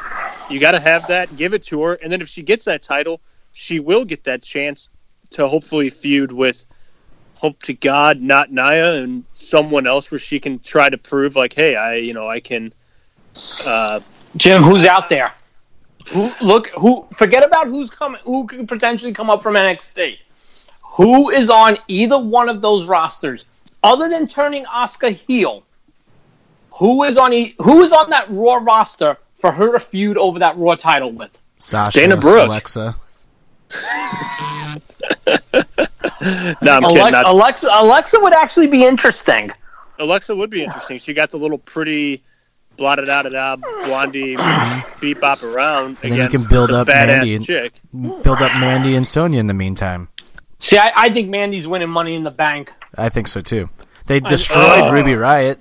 [0.50, 1.36] you gotta have that.
[1.36, 3.20] Give it to her, and then if she gets that title,
[3.52, 4.90] she will get that chance
[5.32, 6.66] to hopefully feud with.
[7.40, 11.54] Hope to God, not Nia and someone else where she can try to prove like,
[11.54, 12.72] hey, I you know I can.
[13.66, 14.00] Uh,
[14.38, 15.34] Jim, who's out there?
[16.12, 17.08] Who, look, who?
[17.16, 18.22] Forget about who's coming.
[18.26, 20.18] Who could potentially come up from NXT?
[20.94, 23.46] Who is on either one of those rosters,
[23.84, 25.64] other than turning Asuka heel?
[26.80, 27.34] Who is on?
[27.34, 31.12] E, who is on that Raw roster for her to feud over that Raw title
[31.12, 31.40] with?
[31.58, 32.00] Sasha.
[32.00, 32.48] Dana Brooke.
[32.48, 32.96] Alexa.
[36.62, 37.12] no, I'm kidding.
[37.12, 39.52] Not, Alexa, Alexa would actually be interesting.
[40.00, 40.98] Alexa would be interesting.
[40.98, 42.22] She got the little pretty
[42.78, 44.36] blotted out da da blondie
[45.00, 47.74] beep bop around And then you can build the up badass Mandy and- chick.
[47.94, 50.10] Build up Mandy and Sonya in the meantime.
[50.60, 52.72] See, I, I think Mandy's winning Money in the Bank.
[52.98, 53.70] I think so too.
[54.08, 54.92] They destroyed Oh.
[54.92, 55.58] Ruby Riott.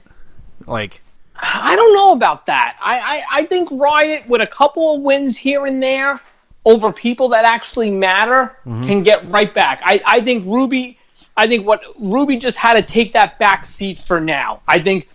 [0.66, 1.02] Like,
[1.36, 2.76] I don't know about that.
[2.80, 6.20] I, I, I think Riott, with a couple of wins here and there
[6.64, 8.82] over people that actually matter, mm-hmm.
[8.82, 9.80] can get right back.
[9.84, 10.98] I, I think Ruby,
[11.36, 14.62] I think what Ruby just had to take that back seat for now.
[14.68, 15.08] I think,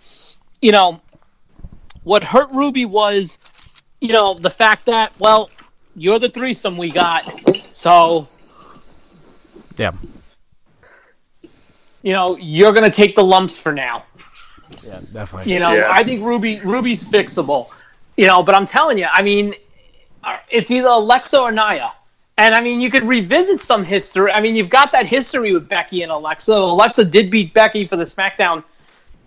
[0.60, 1.00] you know,
[2.08, 3.38] what hurt Ruby was,
[4.00, 5.50] you know, the fact that, well,
[5.94, 7.24] you're the threesome we got.
[7.74, 8.26] So
[9.76, 9.92] Yeah.
[12.02, 14.04] You know, you're going to take the lumps for now.
[14.82, 15.52] Yeah, definitely.
[15.52, 15.90] You know, Yeah.
[15.90, 17.68] I think Ruby Ruby's fixable.
[18.16, 19.54] You know, but I'm telling you, I mean,
[20.50, 21.92] it's either Alexa or Nia.
[22.38, 24.32] And I mean, you could revisit some history.
[24.32, 26.52] I mean, you've got that history with Becky and Alexa.
[26.52, 28.64] Alexa did beat Becky for the SmackDown,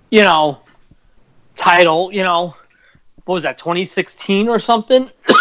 [0.10, 0.62] you know,
[1.56, 2.12] title.
[2.12, 2.56] You know,
[3.26, 5.10] what was that, 2016 or something?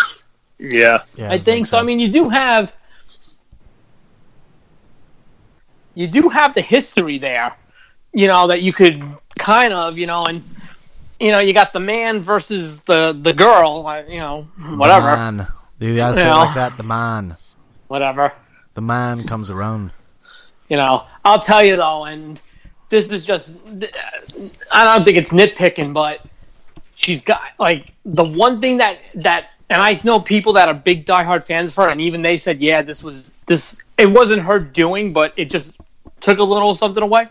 [0.59, 0.99] Yeah.
[1.17, 1.79] Yeah, I think so.
[1.79, 2.75] I mean, you do have
[5.95, 7.57] you do have the history there,
[8.13, 9.03] you know, that you could
[9.39, 10.43] kind of, you know, and
[11.19, 14.43] you know, you got the man versus the the girl, uh, you know,
[14.77, 15.47] whatever, The man.
[15.79, 16.37] You gotta say it Yeah.
[16.37, 16.77] like that.
[16.77, 17.37] The man.
[17.89, 18.33] whatever.
[18.75, 19.91] The man comes around.
[20.69, 22.41] You know, I'll tell you though, and
[22.89, 23.55] this is just
[24.71, 26.21] I don't think it's nitpicking, but
[27.01, 31.07] she's got like the one thing that that and I know people that are big
[31.07, 33.77] diehard fans of her, and even they said, yeah, this was this.
[33.97, 35.73] It wasn't her doing, but it just
[36.21, 37.29] took a little something away.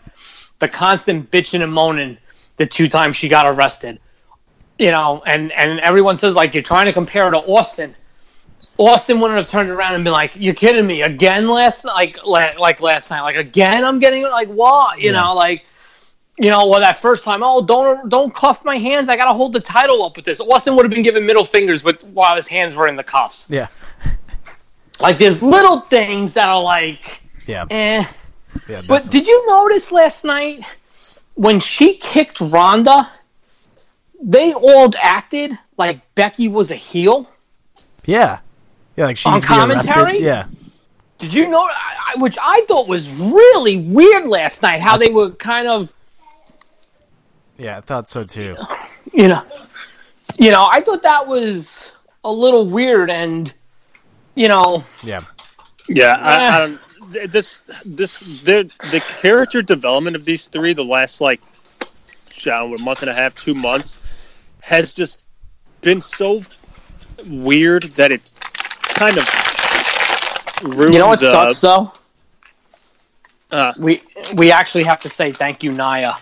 [0.58, 2.18] The constant bitching and moaning
[2.56, 4.00] the two times she got arrested,
[4.78, 7.94] you know, and and everyone says like you're trying to compare her to Austin.
[8.78, 12.54] Austin wouldn't have turned around and been like, "You're kidding me again last like la-
[12.58, 15.20] like last night, like again I'm getting like what you Yeah.
[15.20, 15.64] know like."
[16.40, 19.08] You know, well, that first time, oh, don't don't cuff my hands.
[19.10, 20.40] I gotta hold the title up with this.
[20.40, 23.46] Austin would have been given middle fingers, with while his hands were in the cuffs.
[23.48, 23.68] Yeah.
[25.00, 27.64] Like there's little things that are like, Yeah.
[27.70, 28.04] eh.
[28.68, 28.82] Yeah.
[28.86, 30.62] But did you notice last night
[31.36, 33.10] when she kicked Ronda?
[34.22, 37.30] They all acted like Becky was a heel.
[38.04, 38.40] yeah.
[38.96, 39.94] Yeah, like she's On being arrested.
[39.94, 40.18] commentary?
[40.22, 40.44] Yeah.
[41.16, 41.66] Did you know?
[42.16, 44.80] Which I thought was really weird last night.
[44.80, 45.94] How they were kind of,
[47.60, 48.56] Yeah, I thought so too.
[49.12, 49.42] you know,
[50.38, 50.66] you know.
[50.72, 51.92] I thought that was
[52.24, 53.52] a little weird, and
[54.34, 55.20] you know, Yeah.
[55.88, 56.48] Yeah, I, Eh.
[56.48, 56.80] I don't.
[57.30, 61.40] This this the the character development of these three the last like
[61.82, 61.86] I
[62.44, 63.98] don't know, a month and a half, two months
[64.60, 65.26] has just
[65.82, 66.40] been so
[67.26, 68.34] weird that it's
[68.82, 69.24] kind of
[70.62, 71.92] ruined you know what the, sucks though.
[73.50, 74.02] Uh, We
[74.34, 76.16] we actually have to say thank you, Nia.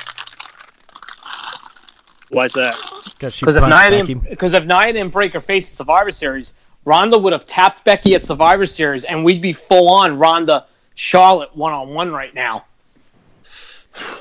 [2.31, 2.74] Why's that?
[3.18, 4.02] Because if Nia Becky.
[4.15, 7.84] didn't, because if Nia didn't break her face at Survivor Series, Ronda would have tapped
[7.84, 12.34] Becky at Survivor Series, and we'd be full on Ronda Charlotte one on one right
[12.34, 12.65] now.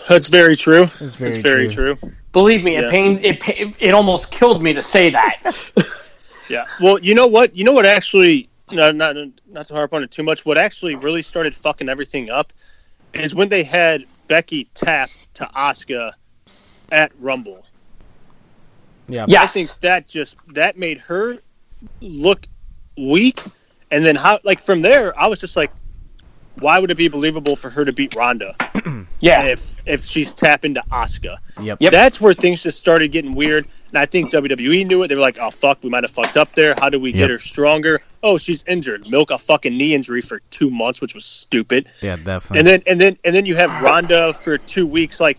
[0.10, 0.86] That's very true.
[0.86, 1.96] That's very It's very true.
[1.96, 2.12] true.
[2.32, 2.82] Believe me, Yeah.
[2.88, 5.42] it pained it, it almost killed me to say that.
[6.50, 6.64] Yeah.
[6.80, 7.54] Well, you know what?
[7.58, 9.18] You know what actually not not
[9.50, 10.46] not to harp on it too much.
[10.46, 12.54] What actually really started fucking everything up
[13.14, 16.14] is when they had Becky tap to Asuka
[16.90, 17.66] at Rumble.
[19.08, 19.26] Yeah.
[19.28, 21.38] yes, I think that just that made her
[22.02, 22.46] look
[22.98, 23.42] weak,
[23.92, 25.72] and then how like from there I was just like,
[26.60, 28.52] why would it be believable for her to beat Ronda
[29.20, 31.38] yeah, if if she's tapping to Asuka?
[31.62, 31.78] Yep.
[31.82, 31.92] Yep.
[31.92, 35.08] That's where things just started getting weird, and I think WWE knew it.
[35.08, 36.74] They were like, "Oh fuck, we might have fucked up there.
[36.76, 37.18] How do we Yep.
[37.18, 38.02] get her stronger?
[38.24, 39.10] Oh, she's injured.
[39.10, 41.88] Milk a fucking knee injury for two months, which was stupid.
[42.02, 42.60] Yeah, definitely.
[42.60, 45.20] And then and then and then you have Ronda for two weeks.
[45.22, 45.38] Like,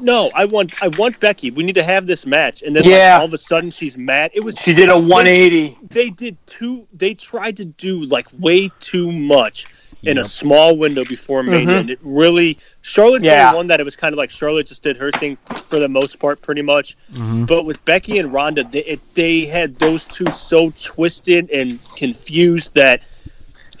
[0.00, 1.50] no, I want I want Becky.
[1.50, 2.62] We need to have this match.
[2.62, 4.30] And then like, all of a sudden she's mad.
[4.34, 5.78] It was she did a 180.
[5.90, 6.86] they did too.
[6.92, 9.66] They tried to do like way too much
[10.04, 11.80] in a small window before Mania, Mhm.
[11.80, 13.46] and it really Charlotte's the Yeah.
[13.48, 15.88] only one that it was kind of like Charlotte just did her thing for the
[15.88, 16.94] most part, pretty much.
[17.12, 17.46] Mhm.
[17.48, 22.74] But with Becky and Ronda, they, it, they had those two so twisted and confused
[22.76, 23.02] that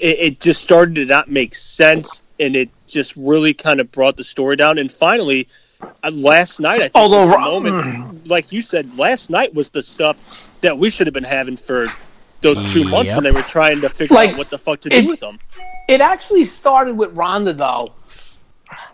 [0.00, 4.16] it, it just started to not make sense, and it just really kind of brought
[4.16, 4.78] the story down.
[4.78, 5.46] And finally,
[5.80, 7.38] uh, last night, I think Although was the
[7.70, 11.56] moment, like you said, last night was the stuff that we should have been having
[11.56, 11.86] for
[12.40, 13.16] those two months Yep.
[13.16, 15.38] when they were trying to figure Like, out what the fuck to do with them.
[15.88, 17.92] It actually started with Ronda though.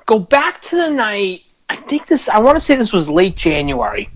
[0.06, 1.42] Go back to the night.
[1.68, 2.28] I think this.
[2.28, 4.08] I want to say this was late January.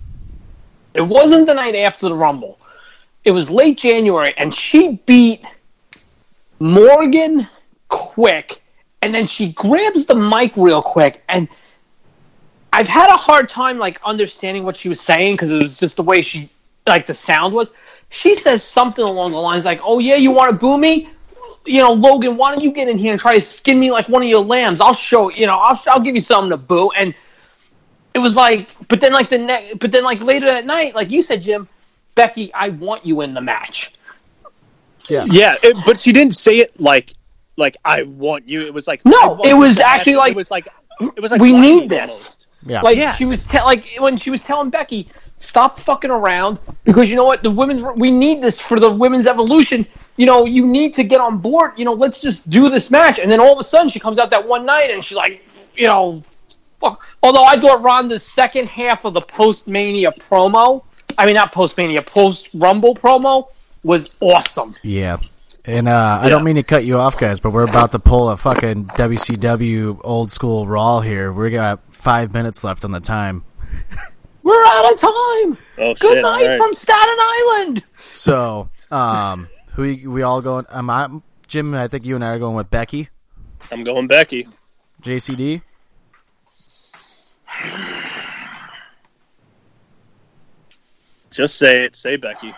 [0.94, 2.58] It wasn't the night after the Rumble.
[3.24, 5.42] It was late January, and she beat
[6.60, 7.48] Morgan
[7.88, 8.62] quick,
[9.02, 11.48] and then she grabs the mic real quick, and
[12.72, 15.96] I've had a hard time like understanding what she was saying because it was just
[15.96, 16.50] the way she
[16.86, 17.72] like the sound was.
[18.10, 21.08] She says something along the lines like, "Oh yeah, you want to boo me?
[21.66, 24.08] You know, Logan, why don't you get in here and try to skin me like
[24.08, 24.80] one of your lambs?
[24.80, 27.14] I'll show you know, I'll I'll give you something to boo." And
[28.14, 31.10] it was like, but then like the next, but then like later that night, like
[31.10, 31.68] you said, Jim,
[32.14, 33.92] Becky, I want you in the match.
[35.08, 37.12] Yeah, it, but she didn't say it like
[37.56, 38.62] like I want you.
[38.62, 40.18] It was like No, it was actually happen.
[40.24, 40.68] like, it was like
[41.00, 42.10] it was like we need this.
[42.10, 42.47] almost.
[42.64, 42.82] Yeah.
[42.82, 43.12] Like Yeah.
[43.14, 45.08] she was te- like when she was telling Becky,
[45.40, 47.44] Stop fucking around because you know what?
[47.44, 49.86] The women's we need this for the women's evolution.
[50.16, 51.72] You know, you need to get on board.
[51.76, 53.20] You know, let's just do this match.
[53.20, 55.44] And then all of a sudden, she comes out that one night and she's like,
[55.76, 56.24] you know,
[56.80, 57.06] fuck.
[57.22, 60.82] Although I thought Ronda's second half of the post Mania promo,
[61.16, 63.48] I mean not post Mania, post Rumble promo
[63.84, 64.74] was awesome.
[64.82, 65.18] Yeah.
[65.68, 68.30] And uh, I don't mean to cut you off, guys, but we're about to pull
[68.30, 71.30] a fucking WCW old school Raw here.
[71.30, 73.44] We got five minutes left on the time.
[74.42, 75.58] We're out of time.
[75.76, 76.22] Oh Good shit!
[76.22, 76.58] night all right.
[76.58, 77.84] from Staten Island.
[78.10, 80.64] So, um, who we, we all going?
[80.72, 81.10] Am I,
[81.48, 81.74] Jim?
[81.74, 83.10] I think you and I are going with Becky,
[83.70, 84.48] I'm going Becky.
[85.02, 85.60] JCD.
[91.30, 91.94] Just say it.
[91.94, 92.54] Say Becky.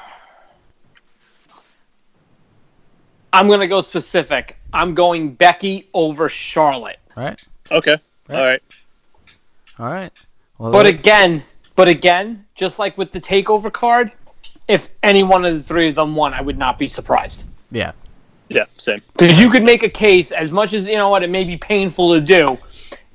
[3.32, 4.56] I'm gonna go specific.
[4.72, 6.98] I'm going Becky over Charlotte.
[7.16, 7.38] All right,
[7.70, 7.96] Okay.
[8.28, 8.62] All right.
[9.78, 10.12] all right.
[10.58, 11.42] Well, But there- again,
[11.76, 14.12] but again, just like with the takeover card,
[14.68, 17.44] if any one of the three of them won, I would not be surprised.
[17.72, 17.92] yeah,
[18.48, 18.64] Yeah.
[18.68, 19.00] Same.
[19.16, 21.56] Because you could make a case, as much as you know what it may be
[21.56, 22.58] painful to do,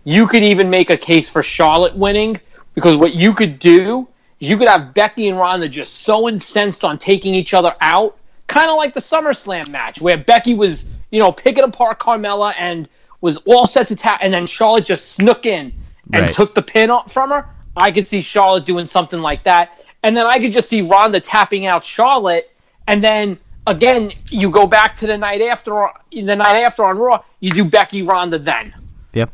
[0.05, 2.39] you could even make a case for Charlotte winning.
[2.73, 4.07] Because what you could do
[4.39, 8.17] is you could have Becky and Ronda just so incensed on taking each other out,
[8.47, 12.87] kind of like the SummerSlam match where Becky was, you know, picking apart Carmella and
[13.21, 15.73] was all set to tap, and then Charlotte just snuck in
[16.13, 16.29] and Right.
[16.33, 17.45] took the pin off from her.
[17.75, 19.71] I could see Charlotte doing something like that,
[20.03, 22.51] and then I could just see Ronda tapping out Charlotte,
[22.87, 27.23] and then again you go back to the night after, the night after on Raw,
[27.39, 28.73] you do Becky Ronda then.
[29.13, 29.31] yep.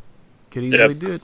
[0.52, 1.00] Could easily Yep.
[1.00, 1.22] do it.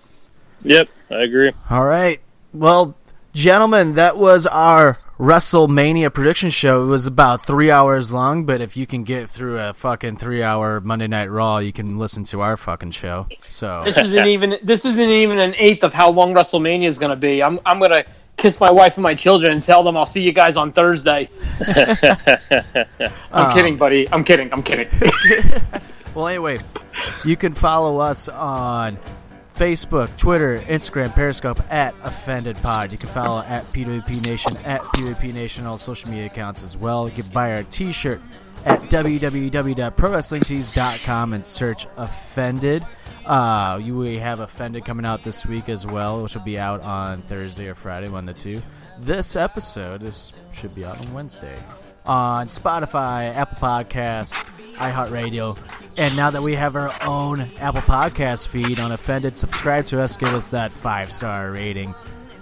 [0.64, 0.88] Yep.
[1.12, 1.52] I agree.
[1.70, 2.20] All right.
[2.54, 2.96] Well,
[3.38, 6.84] gentlemen, that was our WrestleMania prediction show.
[6.84, 10.82] It was about three hours long, but if you can get through a fucking three-hour
[10.82, 13.28] Monday Night Raw, you can listen to our fucking show.
[13.48, 17.12] So This isn't even this isn't even an eighth of how long WrestleMania is going
[17.12, 17.44] to be.
[17.44, 18.06] I'm I'm going to
[18.38, 21.30] kiss my wife and my children and tell them I'll see you guys on Thursday.
[21.68, 24.12] I'm um, kidding, buddy.
[24.12, 24.52] I'm kidding.
[24.52, 24.90] I'm kidding.
[26.18, 26.58] Well, anyway,
[27.24, 28.98] you can follow us on
[29.58, 32.92] Facebook, Twitter, Instagram, Periscope at Offended Pod.
[32.92, 36.78] You can follow at PWP Nation at PWP Nation on all social media accounts as
[36.78, 37.10] well.
[37.10, 38.22] You can buy our T-shirt
[38.66, 42.86] at www.prowrestlingtees.com and search Offended.
[43.26, 46.82] Uh, you we have Offended coming out this week as well, which will be out
[46.82, 48.62] on Thursday or Friday, one the two.
[49.00, 51.58] This episode is should be out on Wednesday
[52.08, 54.34] on Spotify, Apple Podcasts,
[54.76, 55.58] iHeartRadio.
[55.98, 60.16] And now that we have our own Apple Podcast feed on Offended, subscribe to us,
[60.16, 61.94] give us that five star rating.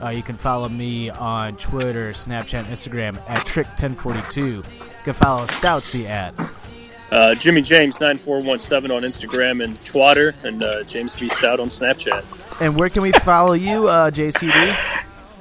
[0.01, 4.37] Uh, you can follow me on Twitter, Snapchat, Instagram at Trick1042.
[4.37, 4.63] You
[5.03, 6.33] can follow Stoutsy at.
[7.11, 11.29] Uh, Jimmy James nine four one seven on Instagram and Twitter, and uh, James V
[11.29, 12.25] Stout on Snapchat.
[12.61, 14.75] And where can we follow you, uh, JCD?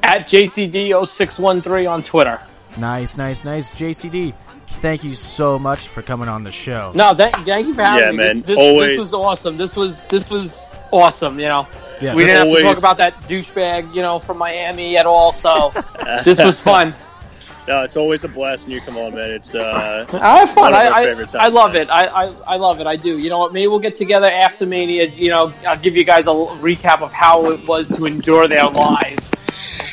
[0.03, 2.39] At JCD0613 on Twitter.
[2.77, 3.73] Nice, nice, nice.
[3.75, 4.35] JCD,
[4.81, 6.93] thank you so much for coming on the show.
[6.95, 8.17] No, thank, thank you for having Yeah, me.
[8.17, 8.89] man, This, this, always.
[8.91, 9.57] this was awesome.
[9.57, 11.39] This was this was awesome.
[11.39, 11.69] You know,
[12.01, 15.31] Yeah, we didn't have to talk about that douchebag, you know, from Miami at all.
[15.33, 15.73] So
[16.25, 16.93] this was fun.
[17.67, 19.31] No, it's always a blast when you come on, man.
[19.31, 20.65] It's uh, I have fun.
[20.73, 21.83] one of I, I, favorite I love man.
[21.83, 21.91] it.
[21.91, 22.87] I, I, I love it.
[22.87, 23.19] I do.
[23.19, 23.55] You know what?
[23.55, 25.05] Maybe we'll get together after Mania.
[25.07, 28.67] You know, I'll give you guys a recap of how it was to endure their
[28.69, 29.31] lives.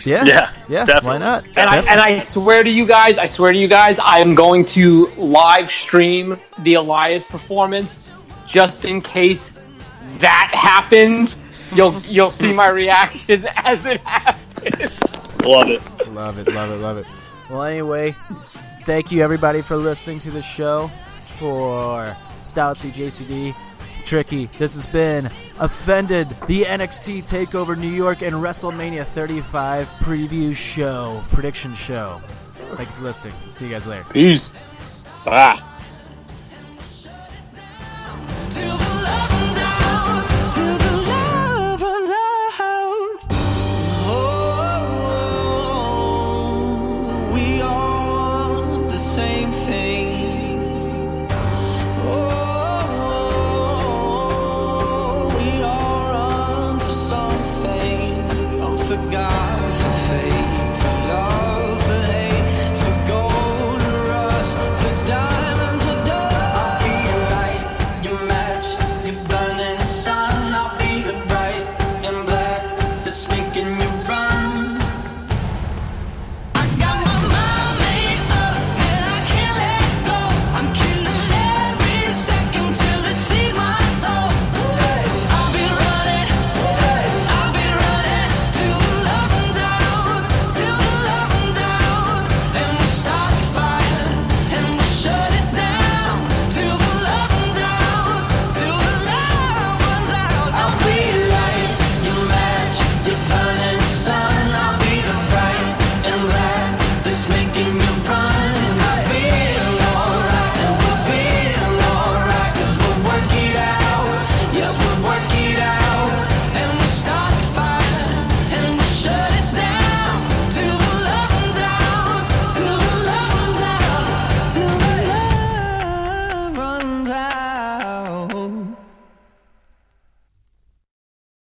[0.05, 0.85] Yeah, Yeah, yeah.
[0.85, 1.09] definitely.
[1.09, 1.45] Why not?
[1.57, 4.35] And I, and I swear to you guys, I swear to you guys, I am
[4.35, 8.09] going to live stream the Elias performance
[8.47, 9.59] just in case
[10.19, 11.38] that happens.
[11.73, 15.45] You'll you'll see my reaction as it happens.
[15.45, 15.81] Love it.
[16.09, 17.05] Love it, love it, love it.
[17.49, 18.11] Well, anyway,
[18.83, 20.89] thank you everybody for listening to the show.
[21.39, 23.55] For Stoutsy JCD,
[24.05, 25.30] Tricky, this has been
[25.61, 32.19] offended the NXT TakeOver New York and WrestleMania 35 preview show, prediction show.
[32.51, 33.33] Thank you for listening.
[33.49, 34.03] See you guys later.
[34.11, 34.49] Peace.
[35.23, 35.61] Bye.